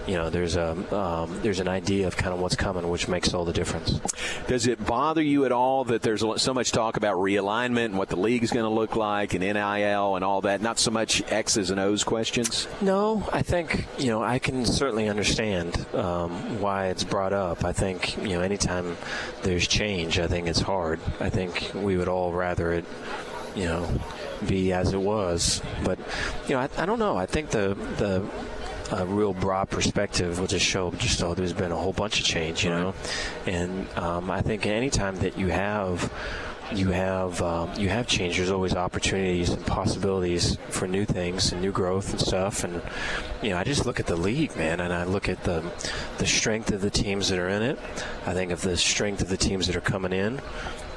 you 0.08 0.16
know 0.16 0.30
there's 0.30 0.56
a 0.56 0.72
um, 0.96 1.40
there's 1.42 1.60
an 1.60 1.68
idea 1.68 2.08
of 2.08 2.18
kind 2.18 2.34
of 2.34 2.40
what's 2.40 2.56
coming, 2.56 2.88
which 2.90 3.08
makes 3.08 3.34
all 3.34 3.46
the 3.46 3.54
difference. 3.54 4.00
Does 4.48 4.68
it 4.68 4.86
bother 4.86 5.22
you 5.22 5.46
at 5.46 5.52
all 5.52 5.84
that 5.86 6.02
there's 6.02 6.24
so 6.42 6.54
much 6.54 6.72
talk 6.72 6.98
about 6.98 7.18
realignment 7.18 7.86
and 7.86 7.98
what 7.98 8.10
the 8.10 8.16
league 8.16 8.44
is 8.44 8.52
going 8.52 8.66
to 8.66 8.70
look 8.70 8.96
like 8.96 9.34
and 9.34 9.44
NIL 9.44 10.16
and 10.16 10.24
all 10.24 10.42
that? 10.42 10.62
Not 10.62 10.80
so 10.80 10.92
much 10.92 11.24
X's 11.32 11.72
and 11.72 11.80
O's 11.80 12.04
questions. 12.04 12.68
No, 12.82 13.28
I 13.32 13.42
think 13.42 13.86
you 13.98 14.08
know 14.08 14.22
I 14.24 14.40
can 14.40 14.66
certainly 14.66 15.08
understand 15.08 15.86
um, 15.94 16.62
why 16.62 16.88
it's 16.88 17.04
brought 17.04 17.34
up. 17.34 17.64
I 17.64 17.74
think 17.74 18.18
you 18.18 18.30
know 18.30 18.42
anytime 18.42 18.98
there's 19.44 19.68
change, 19.68 20.05
I 20.20 20.28
think 20.28 20.48
it's 20.48 20.62
hard. 20.62 21.00
I 21.20 21.30
think 21.30 21.72
we 21.74 21.98
would 21.98 22.08
all 22.08 22.32
rather 22.32 22.72
it, 22.72 22.86
you 23.56 23.66
know, 23.66 23.88
be 24.48 24.72
as 24.74 24.94
it 24.94 25.02
was. 25.02 25.62
But 25.84 26.00
you 26.48 26.56
know, 26.56 26.62
I, 26.62 26.70
I 26.78 26.86
don't 26.86 27.00
know. 27.00 27.18
I 27.18 27.26
think 27.26 27.50
the 27.50 27.76
the 27.98 28.26
a 28.92 29.06
real 29.06 29.34
broad 29.34 29.70
perspective 29.70 30.40
will 30.40 30.48
just 30.48 30.66
show 30.66 30.92
just 30.92 31.22
oh 31.24 31.34
there's 31.34 31.54
been 31.54 31.72
a 31.72 31.76
whole 31.76 31.94
bunch 31.94 32.20
of 32.20 32.26
change 32.26 32.64
you 32.64 32.70
know 32.70 32.94
and 33.48 33.88
um, 33.98 34.30
I 34.30 34.42
think 34.42 34.68
anytime 34.68 35.16
that 35.18 35.40
you 35.40 35.48
have 35.48 36.14
you 36.74 36.90
have 36.90 37.42
um, 37.42 37.72
you 37.78 37.90
have 37.90 38.08
change. 38.08 38.38
There's 38.38 38.52
always 38.52 38.74
opportunities 38.74 39.50
and 39.50 39.66
possibilities 39.66 40.58
for 40.70 40.88
new 40.88 41.06
things 41.06 41.52
and 41.52 41.62
new 41.62 41.72
growth 41.72 42.12
and 42.12 42.20
stuff. 42.20 42.64
And 42.64 42.82
you 43.42 43.52
know, 43.52 43.58
I 43.58 43.64
just 43.64 43.86
look 43.86 44.00
at 44.00 44.08
the 44.08 44.16
league, 44.16 44.56
man, 44.56 44.80
and 44.80 44.92
I 44.92 45.04
look 45.04 45.30
at 45.30 45.44
the 45.44 45.64
the 46.18 46.26
strength 46.26 46.72
of 46.72 46.82
the 46.82 46.90
teams 46.90 47.30
that 47.30 47.40
are 47.40 47.50
in 47.50 47.62
it. 47.62 47.80
I 48.26 48.34
think 48.34 48.52
of 48.52 48.62
the 48.62 48.78
strength 48.78 49.22
of 49.22 49.30
the 49.30 49.38
teams 49.38 49.68
that 49.68 49.76
are 49.76 49.82
coming 49.82 50.14
in. 50.14 50.42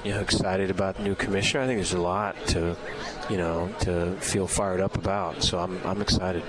You 0.05 0.13
know, 0.13 0.21
excited 0.21 0.71
about 0.71 0.97
the 0.97 1.03
new 1.03 1.15
commissioner. 1.15 1.65
I 1.65 1.67
think 1.67 1.79
there's 1.79 1.93
a 1.93 2.01
lot 2.01 2.37
to, 2.49 2.77
you 3.29 3.37
know, 3.37 3.69
to 3.81 4.15
feel 4.21 4.47
fired 4.47 4.81
up 4.81 4.97
about. 4.97 5.43
So 5.43 5.59
I'm 5.59 5.81
I'm 5.85 6.01
excited. 6.01 6.43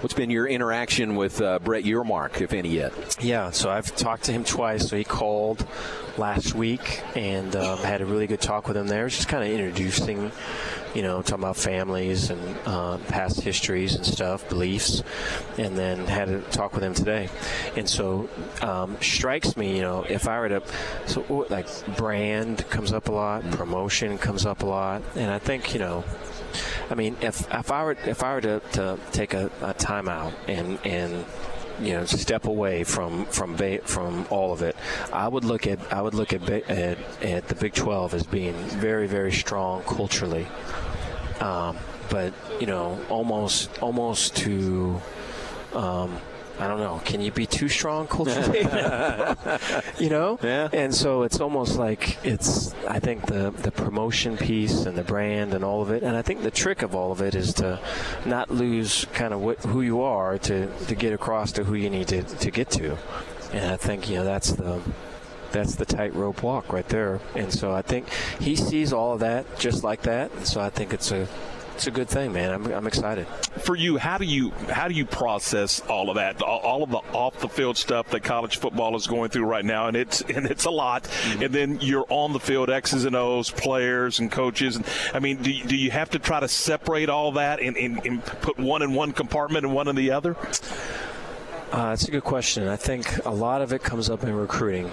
What's 0.00 0.14
been 0.14 0.30
your 0.30 0.46
interaction 0.46 1.16
with 1.16 1.40
uh, 1.40 1.58
Brett 1.60 1.84
Yormark, 1.84 2.40
if 2.40 2.52
any 2.52 2.70
yet? 2.70 2.92
Yeah, 3.20 3.50
so 3.50 3.70
I've 3.70 3.94
talked 3.96 4.24
to 4.24 4.32
him 4.32 4.44
twice. 4.44 4.88
So 4.88 4.96
he 4.96 5.04
called 5.04 5.66
last 6.18 6.54
week 6.54 7.00
and 7.14 7.54
um, 7.56 7.78
had 7.78 8.00
a 8.00 8.06
really 8.06 8.26
good 8.26 8.40
talk 8.40 8.68
with 8.68 8.76
him 8.76 8.86
there. 8.86 9.08
Just 9.08 9.28
kind 9.28 9.42
of 9.44 9.50
introducing, 9.50 10.30
you 10.94 11.02
know, 11.02 11.22
talking 11.22 11.44
about 11.44 11.56
families 11.56 12.30
and 12.30 12.56
uh, 12.66 12.98
past 13.08 13.40
histories 13.40 13.94
and 13.94 14.04
stuff, 14.04 14.48
beliefs, 14.48 15.02
and 15.58 15.76
then 15.76 16.06
had 16.06 16.28
a 16.28 16.40
talk 16.42 16.74
with 16.74 16.84
him 16.84 16.94
today. 16.94 17.28
And 17.76 17.88
so 17.88 18.28
um, 18.60 18.96
strikes 19.00 19.56
me, 19.56 19.76
you 19.76 19.82
know, 19.82 20.04
if 20.08 20.28
I 20.28 20.40
were 20.40 20.48
to, 20.48 20.62
so 21.06 21.46
like 21.48 21.66
brand 21.96 22.68
comes 22.68 22.92
up 22.92 23.08
a 23.08 23.12
lot, 23.12 23.48
promotion 23.52 24.18
comes 24.18 24.44
up 24.44 24.62
a 24.62 24.66
lot, 24.66 25.02
and 25.14 25.30
I 25.30 25.38
think, 25.38 25.72
you 25.72 25.80
know, 25.80 26.04
I 26.92 26.94
mean, 26.94 27.16
if 27.22 27.50
if 27.50 27.70
I 27.70 27.84
were 27.84 27.96
if 28.04 28.22
I 28.22 28.34
were 28.34 28.42
to, 28.42 28.60
to 28.72 28.98
take 29.12 29.32
a, 29.32 29.46
a 29.62 29.72
timeout 29.72 30.34
and 30.46 30.78
and 30.84 31.24
you 31.80 31.94
know 31.94 32.04
step 32.04 32.44
away 32.44 32.84
from 32.84 33.24
from 33.26 33.56
from 33.84 34.26
all 34.28 34.52
of 34.52 34.60
it, 34.60 34.76
I 35.10 35.26
would 35.26 35.42
look 35.42 35.66
at 35.66 35.80
I 35.90 36.02
would 36.02 36.12
look 36.12 36.34
at 36.34 36.46
at, 36.50 36.98
at 37.22 37.48
the 37.48 37.54
Big 37.54 37.72
12 37.72 38.12
as 38.12 38.24
being 38.24 38.52
very 38.52 39.06
very 39.06 39.32
strong 39.32 39.82
culturally. 39.84 40.46
Um, 41.40 41.78
but 42.10 42.34
you 42.60 42.66
know, 42.66 43.00
almost 43.08 43.82
almost 43.82 44.36
to 44.36 45.00
um, 45.72 46.20
I 46.58 46.68
don't 46.68 46.80
know. 46.80 47.00
Can 47.04 47.20
you 47.20 47.32
be 47.32 47.46
too 47.46 47.68
strong 47.68 48.06
culturally? 48.06 48.60
you 49.98 50.10
know? 50.10 50.38
Yeah. 50.42 50.68
And 50.72 50.94
so 50.94 51.22
it's 51.22 51.40
almost 51.40 51.78
like 51.78 52.24
it's, 52.24 52.74
I 52.86 52.98
think, 53.00 53.26
the, 53.26 53.50
the 53.50 53.70
promotion 53.70 54.36
piece 54.36 54.84
and 54.86 54.96
the 54.96 55.02
brand 55.02 55.54
and 55.54 55.64
all 55.64 55.82
of 55.82 55.90
it. 55.90 56.02
And 56.02 56.16
I 56.16 56.22
think 56.22 56.42
the 56.42 56.50
trick 56.50 56.82
of 56.82 56.94
all 56.94 57.12
of 57.12 57.20
it 57.20 57.34
is 57.34 57.54
to 57.54 57.80
not 58.24 58.50
lose 58.50 59.06
kind 59.12 59.34
of 59.34 59.40
what, 59.40 59.58
who 59.60 59.80
you 59.80 60.02
are 60.02 60.38
to, 60.38 60.66
to 60.86 60.94
get 60.94 61.12
across 61.12 61.52
to 61.52 61.64
who 61.64 61.74
you 61.74 61.90
need 61.90 62.08
to, 62.08 62.22
to 62.22 62.50
get 62.50 62.70
to. 62.70 62.98
And 63.52 63.72
I 63.72 63.76
think, 63.76 64.08
you 64.08 64.16
know, 64.16 64.24
that's 64.24 64.52
the 64.52 64.80
that's 65.52 65.74
the 65.74 65.84
tightrope 65.84 66.42
walk 66.42 66.72
right 66.72 66.88
there. 66.88 67.20
And 67.34 67.52
so 67.52 67.72
I 67.72 67.82
think 67.82 68.08
he 68.40 68.56
sees 68.56 68.92
all 68.92 69.12
of 69.12 69.20
that 69.20 69.58
just 69.58 69.84
like 69.84 70.02
that. 70.02 70.46
So 70.46 70.60
I 70.60 70.70
think 70.70 70.94
it's 70.94 71.12
a 71.12 71.28
it's 71.74 71.86
a 71.86 71.90
good 71.90 72.08
thing, 72.08 72.32
man. 72.32 72.52
I'm, 72.52 72.66
I'm 72.72 72.86
excited. 72.86 73.26
For 73.26 73.74
you, 73.74 73.96
how 73.96 74.18
do 74.18 74.24
you 74.24 74.50
how 74.70 74.88
do 74.88 74.94
you 74.94 75.06
process 75.06 75.80
all 75.80 76.10
of 76.10 76.16
that, 76.16 76.42
all, 76.42 76.58
all 76.60 76.82
of 76.82 76.90
the 76.90 76.98
off 77.12 77.38
the 77.40 77.48
field 77.48 77.76
stuff 77.76 78.08
that 78.10 78.22
college 78.22 78.58
football 78.58 78.94
is 78.96 79.06
going 79.06 79.30
through 79.30 79.44
right 79.44 79.64
now, 79.64 79.88
and 79.88 79.96
it's 79.96 80.20
and 80.34 80.46
it's 80.46 80.64
a 80.64 80.70
lot. 80.70 81.04
Mm-hmm. 81.04 81.42
And 81.42 81.54
then 81.54 81.78
you're 81.80 82.06
on 82.08 82.32
the 82.32 82.40
field, 82.40 82.70
X's 82.70 83.04
and 83.04 83.16
O's, 83.16 83.50
players 83.50 84.18
and 84.18 84.30
coaches. 84.30 84.76
And 84.76 84.86
I 85.14 85.18
mean, 85.18 85.42
do 85.42 85.50
you, 85.50 85.64
do 85.64 85.76
you 85.76 85.90
have 85.90 86.10
to 86.10 86.18
try 86.18 86.40
to 86.40 86.48
separate 86.48 87.08
all 87.08 87.32
that 87.32 87.60
and, 87.60 87.76
and, 87.76 88.04
and 88.04 88.24
put 88.24 88.58
one 88.58 88.82
in 88.82 88.94
one 88.94 89.12
compartment 89.12 89.64
and 89.64 89.74
one 89.74 89.88
in 89.88 89.96
the 89.96 90.10
other? 90.10 90.36
Uh, 91.72 91.88
that's 91.88 92.06
a 92.06 92.10
good 92.10 92.24
question. 92.24 92.68
I 92.68 92.76
think 92.76 93.24
a 93.24 93.30
lot 93.30 93.62
of 93.62 93.72
it 93.72 93.82
comes 93.82 94.10
up 94.10 94.24
in 94.24 94.34
recruiting, 94.34 94.90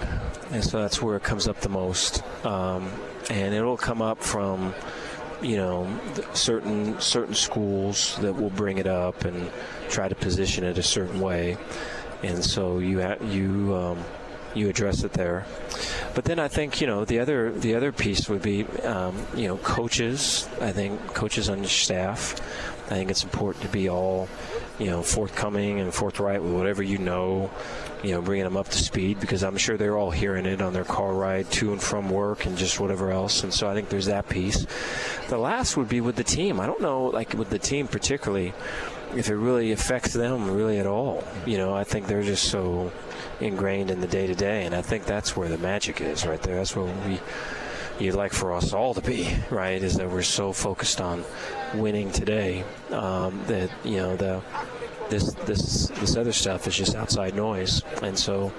and 0.50 0.64
so 0.64 0.80
that's 0.80 1.02
where 1.02 1.14
it 1.16 1.22
comes 1.22 1.46
up 1.46 1.60
the 1.60 1.68
most. 1.68 2.22
Um, 2.44 2.90
and 3.28 3.54
it'll 3.54 3.76
come 3.76 4.00
up 4.00 4.22
from 4.22 4.74
you 5.42 5.56
know 5.56 5.88
certain 6.34 7.00
certain 7.00 7.34
schools 7.34 8.16
that 8.20 8.34
will 8.34 8.50
bring 8.50 8.78
it 8.78 8.86
up 8.86 9.24
and 9.24 9.50
try 9.88 10.08
to 10.08 10.14
position 10.14 10.64
it 10.64 10.78
a 10.78 10.82
certain 10.82 11.20
way, 11.20 11.56
and 12.22 12.44
so 12.44 12.78
you 12.78 13.00
you 13.28 13.74
um, 13.74 13.98
you 14.54 14.68
address 14.68 15.04
it 15.04 15.12
there. 15.12 15.46
But 16.14 16.24
then 16.24 16.38
I 16.38 16.48
think 16.48 16.80
you 16.80 16.86
know 16.86 17.04
the 17.04 17.20
other 17.20 17.52
the 17.52 17.74
other 17.74 17.92
piece 17.92 18.28
would 18.28 18.42
be 18.42 18.64
um, 18.84 19.16
you 19.34 19.48
know 19.48 19.56
coaches. 19.58 20.48
I 20.60 20.72
think 20.72 21.14
coaches 21.14 21.48
on 21.48 21.58
your 21.58 21.68
staff. 21.68 22.40
I 22.90 22.94
think 22.94 23.10
it's 23.10 23.22
important 23.22 23.64
to 23.64 23.70
be 23.70 23.88
all 23.88 24.28
you 24.78 24.86
know 24.86 25.02
forthcoming 25.02 25.80
and 25.80 25.94
forthright 25.94 26.42
with 26.42 26.52
whatever 26.52 26.82
you 26.82 26.98
know 26.98 27.50
you 28.02 28.12
know, 28.12 28.22
bringing 28.22 28.44
them 28.44 28.56
up 28.56 28.68
to 28.68 28.78
speed 28.78 29.20
because 29.20 29.42
I'm 29.42 29.56
sure 29.56 29.76
they're 29.76 29.96
all 29.96 30.10
hearing 30.10 30.46
it 30.46 30.62
on 30.62 30.72
their 30.72 30.84
car 30.84 31.12
ride 31.12 31.50
to 31.52 31.72
and 31.72 31.82
from 31.82 32.08
work 32.10 32.46
and 32.46 32.56
just 32.56 32.80
whatever 32.80 33.10
else. 33.10 33.42
And 33.42 33.52
so 33.52 33.68
I 33.68 33.74
think 33.74 33.88
there's 33.88 34.06
that 34.06 34.28
piece. 34.28 34.66
The 35.28 35.38
last 35.38 35.76
would 35.76 35.88
be 35.88 36.00
with 36.00 36.16
the 36.16 36.24
team. 36.24 36.60
I 36.60 36.66
don't 36.66 36.80
know, 36.80 37.04
like 37.06 37.34
with 37.34 37.50
the 37.50 37.58
team 37.58 37.88
particularly, 37.88 38.54
if 39.14 39.28
it 39.28 39.36
really 39.36 39.72
affects 39.72 40.14
them 40.14 40.50
really 40.50 40.78
at 40.78 40.86
all. 40.86 41.24
You 41.46 41.58
know, 41.58 41.74
I 41.74 41.84
think 41.84 42.06
they're 42.06 42.22
just 42.22 42.44
so 42.44 42.92
ingrained 43.40 43.90
in 43.90 44.00
the 44.00 44.06
day 44.06 44.26
to 44.26 44.34
day, 44.34 44.64
and 44.64 44.74
I 44.74 44.82
think 44.82 45.04
that's 45.04 45.36
where 45.36 45.48
the 45.48 45.58
magic 45.58 46.00
is 46.00 46.26
right 46.26 46.40
there. 46.42 46.56
That's 46.56 46.74
where 46.74 46.86
we 47.06 47.20
you'd 47.98 48.14
like 48.14 48.32
for 48.32 48.54
us 48.54 48.72
all 48.72 48.94
to 48.94 49.02
be, 49.02 49.28
right? 49.50 49.82
Is 49.82 49.96
that 49.96 50.10
we're 50.10 50.22
so 50.22 50.52
focused 50.52 51.02
on 51.02 51.24
winning 51.74 52.10
today 52.10 52.64
um, 52.90 53.42
that 53.46 53.70
you 53.84 53.96
know 53.96 54.16
the 54.16 54.42
this 55.10 55.32
this 55.44 55.88
this 55.88 56.16
other 56.16 56.32
stuff 56.32 56.66
is 56.66 56.76
just 56.76 56.94
outside 56.94 57.34
noise. 57.34 57.82
And 58.02 58.18
so, 58.18 58.52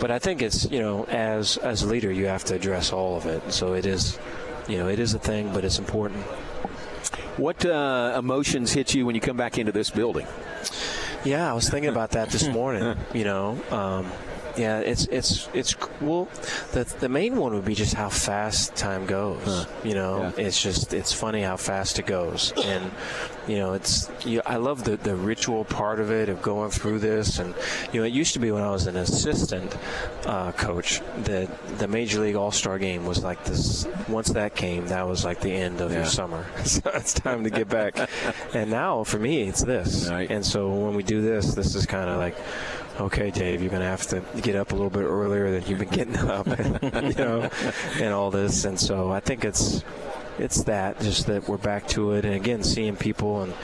but 0.00 0.10
I 0.10 0.18
think 0.18 0.42
it's 0.42 0.70
you 0.70 0.80
know 0.80 1.04
as 1.04 1.56
as 1.58 1.82
a 1.82 1.86
leader 1.86 2.10
you 2.10 2.26
have 2.26 2.44
to 2.44 2.54
address 2.54 2.92
all 2.92 3.16
of 3.16 3.26
it. 3.26 3.52
So 3.52 3.74
it 3.74 3.84
is, 3.84 4.18
you 4.68 4.78
know, 4.78 4.88
it 4.88 4.98
is 4.98 5.14
a 5.14 5.18
thing, 5.18 5.52
but 5.52 5.64
it's 5.64 5.78
important. 5.78 6.22
What 7.36 7.64
uh, 7.64 8.16
emotions 8.18 8.72
hit 8.72 8.94
you 8.94 9.06
when 9.06 9.14
you 9.14 9.20
come 9.20 9.36
back 9.36 9.58
into 9.58 9.72
this 9.72 9.90
building? 9.90 10.26
Yeah, 11.24 11.50
I 11.50 11.52
was 11.52 11.68
thinking 11.68 11.90
about 11.90 12.10
that 12.12 12.30
this 12.30 12.48
morning. 12.58 12.96
you 13.12 13.24
know. 13.24 13.58
Um, 13.70 14.10
yeah, 14.58 14.80
it's 14.80 15.06
it's 15.06 15.48
it's 15.54 15.76
well. 16.00 16.28
The 16.72 16.84
the 16.98 17.08
main 17.08 17.36
one 17.36 17.54
would 17.54 17.64
be 17.64 17.74
just 17.74 17.94
how 17.94 18.08
fast 18.08 18.74
time 18.74 19.06
goes. 19.06 19.42
Huh. 19.44 19.64
You 19.84 19.94
know, 19.94 20.22
yeah. 20.36 20.46
it's 20.46 20.60
just 20.60 20.92
it's 20.92 21.12
funny 21.12 21.42
how 21.42 21.56
fast 21.56 21.98
it 21.98 22.06
goes, 22.06 22.52
and 22.64 22.90
you 23.46 23.56
know, 23.56 23.72
it's 23.72 24.10
you, 24.26 24.42
I 24.44 24.56
love 24.56 24.84
the 24.84 24.96
the 24.96 25.14
ritual 25.14 25.64
part 25.64 26.00
of 26.00 26.10
it 26.10 26.28
of 26.28 26.42
going 26.42 26.70
through 26.70 26.98
this, 26.98 27.38
and 27.38 27.54
you 27.92 28.00
know, 28.00 28.06
it 28.06 28.12
used 28.12 28.34
to 28.34 28.40
be 28.40 28.50
when 28.50 28.62
I 28.62 28.70
was 28.70 28.86
an 28.86 28.96
assistant 28.96 29.76
uh, 30.26 30.52
coach 30.52 31.00
that 31.24 31.78
the 31.78 31.88
Major 31.88 32.20
League 32.20 32.36
All 32.36 32.52
Star 32.52 32.78
Game 32.78 33.06
was 33.06 33.22
like 33.22 33.42
this. 33.44 33.86
Once 34.08 34.28
that 34.30 34.54
came, 34.56 34.88
that 34.88 35.06
was 35.06 35.24
like 35.24 35.40
the 35.40 35.52
end 35.52 35.80
of 35.80 35.92
yeah. 35.92 35.98
your 35.98 36.06
summer. 36.06 36.46
so 36.64 36.82
it's 36.94 37.14
time 37.14 37.44
to 37.44 37.50
get 37.50 37.68
back. 37.68 37.96
and 38.54 38.70
now 38.70 39.04
for 39.04 39.18
me, 39.18 39.48
it's 39.48 39.62
this. 39.62 40.08
Right. 40.10 40.30
And 40.30 40.44
so 40.44 40.68
when 40.68 40.94
we 40.94 41.02
do 41.02 41.22
this, 41.22 41.54
this 41.54 41.74
is 41.74 41.86
kind 41.86 42.10
of 42.10 42.18
like 42.18 42.36
okay, 43.00 43.30
Dave, 43.30 43.60
you're 43.60 43.70
going 43.70 43.82
to 43.82 43.88
have 43.88 44.06
to 44.08 44.22
get 44.40 44.56
up 44.56 44.72
a 44.72 44.74
little 44.74 44.90
bit 44.90 45.04
earlier 45.04 45.50
than 45.50 45.68
you've 45.68 45.78
been 45.78 45.88
getting 45.88 46.16
up, 46.16 46.46
you 47.06 47.24
know, 47.24 47.50
and 48.00 48.12
all 48.12 48.30
this. 48.30 48.64
And 48.64 48.78
so 48.78 49.10
I 49.10 49.20
think 49.20 49.44
it's 49.44 49.84
it's 50.38 50.62
that 50.64 51.00
just 51.00 51.26
that 51.26 51.48
we're 51.48 51.56
back 51.56 51.88
to 51.88 52.12
it, 52.12 52.24
and 52.24 52.34
again, 52.34 52.62
seeing 52.62 52.96
people 52.96 53.42
and 53.42 53.54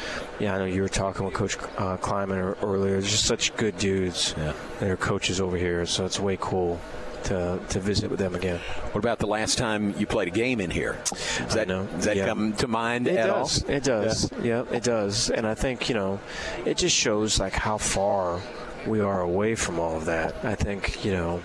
yeah, 0.40 0.54
I 0.54 0.58
know 0.58 0.64
you 0.64 0.82
were 0.82 0.88
talking 0.88 1.24
with 1.24 1.34
Coach 1.34 1.56
uh, 1.78 1.96
Klieman 1.98 2.56
earlier. 2.62 3.00
Just 3.00 3.24
such 3.24 3.54
good 3.56 3.78
dudes 3.78 4.34
yeah. 4.36 4.52
that 4.80 4.90
are 4.90 4.96
coaches 4.96 5.40
over 5.40 5.56
here, 5.56 5.86
so 5.86 6.04
it's 6.04 6.18
way 6.18 6.36
cool 6.40 6.80
to, 7.24 7.58
to 7.70 7.80
visit 7.80 8.10
with 8.10 8.18
them 8.18 8.34
again. 8.34 8.58
What 8.92 8.98
about 8.98 9.18
the 9.18 9.26
last 9.26 9.56
time 9.56 9.94
you 9.98 10.06
played 10.06 10.28
a 10.28 10.32
game 10.32 10.60
in 10.60 10.70
here? 10.70 10.98
Does 11.04 11.54
that, 11.54 11.68
does 11.68 12.04
that 12.04 12.16
yeah. 12.16 12.26
come 12.26 12.52
to 12.54 12.68
mind 12.68 13.06
it 13.06 13.16
at 13.16 13.28
does. 13.28 13.64
all? 13.64 13.70
It 13.70 13.84
does. 13.84 14.32
Yeah. 14.32 14.64
yeah, 14.68 14.76
it 14.76 14.82
does. 14.82 15.30
And 15.30 15.46
I 15.46 15.54
think, 15.54 15.88
you 15.88 15.94
know, 15.94 16.20
it 16.66 16.76
just 16.76 16.94
shows 16.94 17.38
like 17.40 17.52
how 17.52 17.78
far– 17.78 18.40
we 18.86 19.00
are 19.00 19.20
away 19.20 19.54
from 19.54 19.78
all 19.78 19.96
of 19.96 20.04
that. 20.06 20.44
I 20.44 20.54
think 20.54 21.04
you 21.04 21.12
know, 21.12 21.42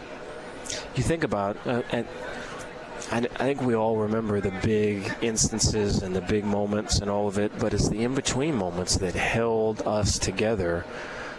you 0.96 1.04
think 1.04 1.24
about 1.24 1.58
uh, 1.66 1.82
and 1.92 2.08
I, 3.12 3.18
I 3.18 3.44
think 3.46 3.62
we 3.62 3.76
all 3.76 3.98
remember 3.98 4.42
the 4.42 4.52
big 4.64 5.12
instances 5.22 6.04
and 6.04 6.16
the 6.16 6.22
big 6.22 6.46
moments 6.46 7.00
and 7.00 7.10
all 7.10 7.28
of 7.28 7.38
it, 7.38 7.52
but 7.60 7.74
it's 7.74 7.90
the 7.90 8.04
in 8.04 8.14
between 8.14 8.56
moments 8.56 8.98
that 8.98 9.16
held 9.16 9.82
us 9.88 10.20
together 10.20 10.86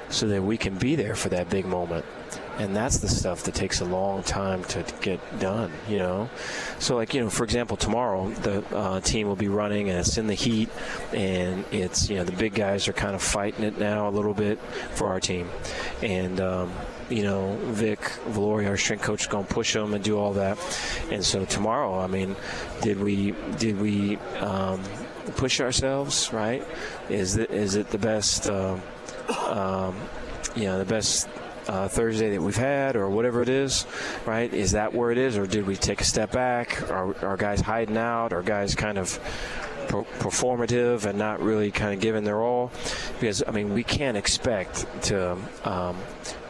so 0.09 0.27
that 0.27 0.43
we 0.43 0.57
can 0.57 0.77
be 0.77 0.97
there 0.97 1.15
for 1.15 1.29
that 1.29 1.49
big 1.49 1.67
moment 1.67 2.05
and 2.61 2.77
that's 2.77 2.99
the 2.99 3.09
stuff 3.09 3.45
that 3.45 3.55
takes 3.55 3.81
a 3.81 3.85
long 3.85 4.23
time 4.23 4.63
to 4.65 4.85
get 5.01 5.21
done 5.41 5.73
you 5.89 5.99
know 5.99 6.29
so 6.79 6.95
like 6.95 7.15
you 7.15 7.21
know 7.21 7.31
for 7.31 7.45
example 7.45 7.77
tomorrow 7.77 8.29
the 8.31 8.63
uh, 8.77 9.01
team 9.01 9.27
will 9.27 9.37
be 9.37 9.49
running 9.49 9.89
and 9.89 9.99
it's 9.99 10.19
in 10.19 10.27
the 10.27 10.35
heat 10.35 10.69
and 11.13 11.65
it's 11.73 12.11
you 12.11 12.17
know 12.17 12.25
the 12.25 12.33
big 12.33 12.55
guys 12.55 12.87
are 12.87 12.93
kind 12.93 13.15
of 13.15 13.23
fighting 13.23 13.65
it 13.65 13.79
now 13.79 14.09
a 14.09 14.11
little 14.11 14.35
bit 14.35 14.59
for 14.93 15.09
our 15.09 15.21
team 15.21 15.49
and 16.03 16.41
um, 16.41 16.71
you 17.09 17.25
know, 17.25 17.57
Vic 17.63 17.99
Viloria, 18.29 18.69
our 18.69 18.77
strength 18.77 19.03
coach, 19.03 19.23
is 19.23 19.27
going 19.27 19.45
to 19.45 19.53
push 19.53 19.75
them 19.75 19.95
and 19.95 20.03
do 20.05 20.17
all 20.17 20.35
that. 20.35 20.59
And 21.11 21.25
so 21.25 21.45
tomorrow, 21.45 21.99
I 21.99 22.07
mean, 22.07 22.37
did 22.83 23.01
we 23.01 23.35
did 23.59 23.81
we 23.81 24.17
um, 24.39 24.81
push 25.37 25.61
ourselves? 25.61 26.33
Right? 26.33 26.65
Is 27.09 27.37
it 27.37 27.51
is 27.51 27.75
it 27.75 27.91
the 27.91 27.99
best? 27.99 28.49
Um, 28.49 28.81
um, 29.49 29.97
you 30.55 30.65
know, 30.65 30.79
the 30.79 30.85
best 30.85 31.29
uh, 31.71 31.87
Thursday 31.87 32.31
that 32.31 32.43
we've 32.43 32.57
had, 32.57 32.97
or 32.97 33.09
whatever 33.09 33.43
it 33.43 33.49
is, 33.49 33.87
right? 34.27 34.53
Is 34.53 34.73
that 34.73 34.93
where 34.93 35.13
it 35.13 35.19
is, 35.19 35.39
or 35.39 35.47
did 35.47 35.67
we 35.67 35.77
take 35.77 36.01
a 36.01 36.05
step 36.05 36.33
back? 36.33 36.91
Are, 36.91 37.17
are 37.25 37.37
guys 37.37 37.61
hiding 37.61 37.97
out? 37.97 38.33
Are 38.33 38.43
guys 38.43 38.75
kind 38.75 38.99
of 38.99 39.21
performative 39.89 41.05
and 41.05 41.17
not 41.19 41.41
really 41.41 41.71
kind 41.71 41.95
of 41.95 42.01
giving 42.01 42.25
their 42.25 42.43
all? 42.43 42.73
Because 43.21 43.45
I 43.47 43.53
mean, 43.53 43.73
we 43.73 43.85
can't 43.85 44.17
expect 44.17 44.85
to 45.05 45.37
um, 45.65 45.97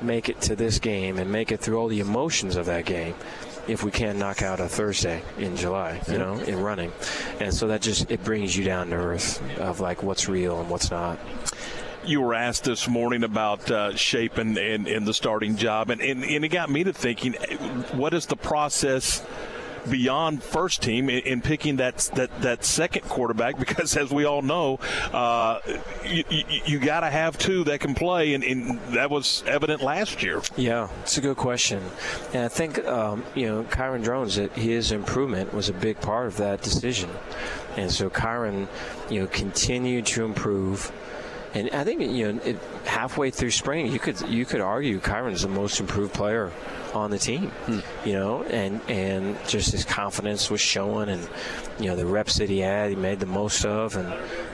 make 0.01 0.31
it 0.31 0.41
to 0.43 0.57
this 0.57 0.79
game 0.79 1.19
and 1.19 1.31
make 1.31 1.53
it 1.53 1.61
through 1.61 1.79
all 1.79 1.89
the 1.89 2.01
emotions 2.01 2.57
of 2.57 2.65
that 2.67 2.87
game 2.87 3.15
if 3.69 3.85
we 3.85 3.91
can't 3.91 4.19
knock 4.19 4.41
out 4.41 4.59
a 4.59 4.69
Thursday 4.69 5.23
in 5.37 5.55
July, 5.55 6.01
you 6.09 6.17
know, 6.17 6.33
in 6.33 6.59
running. 6.61 6.91
And 7.41 7.53
so 7.53 7.69
that 7.69 7.83
just 7.83 8.11
it 8.11 8.25
brings 8.25 8.57
you 8.57 8.65
down 8.65 8.89
to 8.89 8.97
earth 8.97 9.43
of 9.59 9.81
like 9.81 10.03
what's 10.03 10.31
real 10.31 10.61
and 10.61 10.71
what's 10.71 10.91
not 10.91 11.19
you 12.05 12.20
were 12.20 12.35
asked 12.35 12.64
this 12.64 12.89
morning 12.89 13.24
about 13.24 13.70
uh, 13.70 13.94
Shapen, 13.94 14.55
the 14.55 15.14
starting 15.14 15.56
job, 15.56 15.90
and, 15.90 16.01
and, 16.01 16.24
and 16.24 16.44
it 16.44 16.48
got 16.48 16.70
me 16.70 16.85
to 16.85 16.93
thinking, 16.93 17.35
what 17.93 18.14
is 18.14 18.27
the 18.27 18.36
process? 18.36 19.24
beyond 19.89 20.43
first 20.43 20.82
team 20.82 21.09
in, 21.09 21.20
in, 21.20 21.40
picking 21.40 21.77
that, 21.77 21.97
that 22.14 22.43
that 22.43 22.64
second 22.64 23.02
quarterback? 23.02 23.56
Because 23.70 23.97
as 23.97 24.10
we 24.10 24.24
all 24.24 24.43
know 24.43 24.78
uh, 25.12 25.60
you, 26.05 26.24
you, 26.28 26.44
you 26.66 26.78
got 26.78 27.01
to 27.01 27.10
have 27.10 27.39
two 27.39 27.64
that 27.64 27.81
can 27.81 27.94
play 27.94 28.35
and, 28.35 28.43
and, 28.43 28.81
that 28.94 29.10
was 29.10 29.44
evident 29.47 29.82
last 29.82 30.22
year. 30.22 30.43
Yeah 30.56 30.89
it's 31.02 31.16
a 31.18 31.20
good 31.20 31.36
question. 31.36 31.82
And 32.32 32.44
I 32.44 32.48
think 32.48 32.85
um, 32.85 33.24
you 33.35 33.47
know 33.47 33.62
Kyron 33.64 34.02
Drones 34.02 34.36
his 34.36 34.93
improvement 34.93 35.55
was 35.55 35.68
a 35.68 35.72
big 35.72 36.01
part 36.01 36.27
of 36.27 36.36
that 36.39 36.62
decision. 36.62 37.10
And 37.77 37.90
so 37.90 38.10
Kyron 38.10 38.68
you 39.09 39.20
know 39.20 39.27
continued 39.28 40.06
to 40.06 40.24
improve 40.24 40.93
and 41.52 41.70
I 41.70 41.82
think 41.82 42.01
you 42.01 42.32
know, 42.32 42.40
it, 42.44 42.56
halfway 42.85 43.31
through 43.31 43.51
spring, 43.51 43.90
you 43.90 43.98
could 43.98 44.20
you 44.28 44.44
could 44.44 44.60
argue 44.60 45.01
Kyron's 45.01 45.43
the 45.43 45.48
most 45.48 45.81
improved 45.81 46.14
player 46.14 46.52
on 46.94 47.10
the 47.10 47.18
team. 47.18 47.48
Hmm. 47.66 47.81
You 48.09 48.12
know, 48.14 48.43
and 48.44 48.81
and 48.89 49.36
just 49.48 49.72
his 49.72 49.85
confidence 49.85 50.48
was 50.48 50.60
showing, 50.60 51.09
and 51.09 51.28
you 51.81 51.86
know 51.86 51.97
the 51.97 52.06
reps 52.06 52.36
that 52.36 52.48
he 52.48 52.60
had, 52.60 52.90
he 52.90 52.97
made 52.97 53.18
the 53.18 53.27
most 53.27 53.64
of, 53.64 53.97
and 53.97 54.12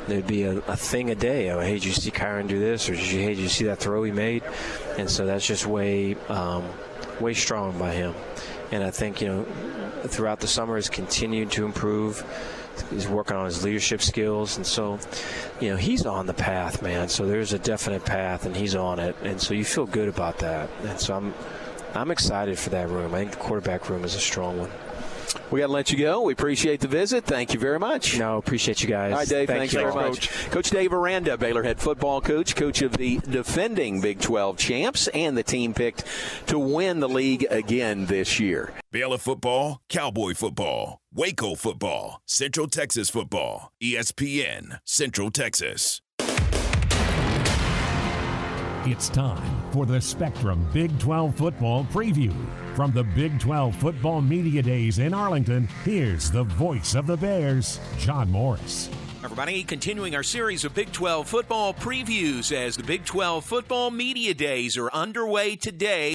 there'd 0.08 0.26
be 0.26 0.44
a, 0.44 0.58
a 0.58 0.76
thing 0.76 1.10
a 1.10 1.14
day. 1.14 1.50
Oh, 1.50 1.60
hey, 1.60 1.74
did 1.74 1.84
you 1.84 1.92
see 1.92 2.10
Kyron 2.10 2.48
do 2.48 2.58
this, 2.58 2.88
or 2.88 2.94
did 2.94 3.06
you 3.06 3.20
hey, 3.20 3.34
did 3.34 3.38
you 3.38 3.48
see 3.48 3.64
that 3.64 3.78
throw 3.78 4.02
he 4.02 4.12
made? 4.12 4.42
And 4.96 5.10
so 5.10 5.26
that's 5.26 5.46
just 5.46 5.66
way 5.66 6.14
um, 6.28 6.64
way 7.20 7.34
strong 7.34 7.78
by 7.78 7.92
him. 7.92 8.14
And 8.72 8.82
I 8.82 8.90
think 8.90 9.20
you 9.20 9.28
know 9.28 9.44
throughout 10.06 10.40
the 10.40 10.48
summer 10.48 10.76
has 10.76 10.88
continued 10.88 11.50
to 11.52 11.66
improve 11.66 12.24
he's 12.90 13.08
working 13.08 13.36
on 13.36 13.46
his 13.46 13.64
leadership 13.64 14.02
skills, 14.02 14.56
and 14.56 14.66
so 14.66 14.98
you 15.60 15.70
know 15.70 15.76
he's 15.76 16.06
on 16.06 16.26
the 16.26 16.34
path, 16.34 16.82
man. 16.82 17.08
So 17.08 17.26
there's 17.26 17.52
a 17.52 17.58
definite 17.58 18.04
path, 18.04 18.46
and 18.46 18.56
he's 18.56 18.74
on 18.74 18.98
it, 18.98 19.16
and 19.22 19.40
so 19.40 19.54
you 19.54 19.64
feel 19.64 19.86
good 19.86 20.08
about 20.08 20.38
that. 20.38 20.68
And 20.84 20.98
so 20.98 21.14
I'm 21.14 21.34
I'm 21.94 22.10
excited 22.10 22.58
for 22.58 22.70
that 22.70 22.88
room. 22.88 23.14
I 23.14 23.18
think 23.18 23.32
the 23.32 23.38
quarterback 23.38 23.88
room 23.88 24.04
is 24.04 24.14
a 24.14 24.20
strong 24.20 24.58
one. 24.58 24.70
We 25.50 25.60
got 25.60 25.66
to 25.66 25.72
let 25.72 25.90
you 25.90 25.98
go. 25.98 26.22
We 26.22 26.32
appreciate 26.32 26.80
the 26.80 26.88
visit. 26.88 27.24
Thank 27.24 27.54
you 27.54 27.60
very 27.60 27.78
much. 27.78 28.18
No, 28.18 28.36
appreciate 28.36 28.82
you 28.82 28.88
guys. 28.88 29.12
All 29.12 29.18
right, 29.18 29.28
Dave. 29.28 29.48
Thank 29.48 29.70
thanks 29.70 29.74
very 29.74 29.94
much. 29.94 30.30
Coach. 30.30 30.50
coach 30.50 30.70
Dave 30.70 30.92
Aranda, 30.92 31.36
Baylor 31.36 31.62
head 31.62 31.80
football 31.80 32.20
coach, 32.20 32.56
coach 32.56 32.82
of 32.82 32.96
the 32.96 33.18
defending 33.18 34.00
Big 34.00 34.20
12 34.20 34.56
champs, 34.56 35.08
and 35.08 35.36
the 35.36 35.42
team 35.42 35.74
picked 35.74 36.04
to 36.46 36.58
win 36.58 37.00
the 37.00 37.08
league 37.08 37.46
again 37.50 38.06
this 38.06 38.40
year. 38.40 38.72
Baylor 38.90 39.18
football, 39.18 39.80
Cowboy 39.88 40.34
football, 40.34 41.00
Waco 41.16 41.54
football, 41.54 42.20
Central 42.26 42.68
Texas 42.68 43.08
football, 43.08 43.72
ESPN, 43.82 44.80
Central 44.84 45.30
Texas. 45.30 46.02
It's 48.84 49.08
time 49.08 49.72
for 49.72 49.86
the 49.86 49.98
Spectrum 49.98 50.68
Big 50.74 50.98
12 50.98 51.34
football 51.34 51.84
preview. 51.84 52.34
From 52.76 52.92
the 52.92 53.02
Big 53.02 53.40
12 53.40 53.74
Football 53.76 54.20
Media 54.20 54.60
Days 54.60 54.98
in 54.98 55.14
Arlington, 55.14 55.66
here's 55.86 56.30
the 56.30 56.44
voice 56.44 56.94
of 56.94 57.06
the 57.06 57.16
Bears, 57.16 57.80
John 57.96 58.30
Morris. 58.30 58.90
Everybody, 59.24 59.64
continuing 59.64 60.14
our 60.14 60.22
series 60.22 60.64
of 60.64 60.74
Big 60.74 60.92
12 60.92 61.26
football 61.26 61.72
previews 61.74 62.52
as 62.52 62.76
the 62.76 62.84
Big 62.84 63.04
12 63.06 63.44
Football 63.44 63.90
Media 63.90 64.34
Days 64.34 64.76
are 64.76 64.88
underway 64.92 65.56
today. 65.56 66.04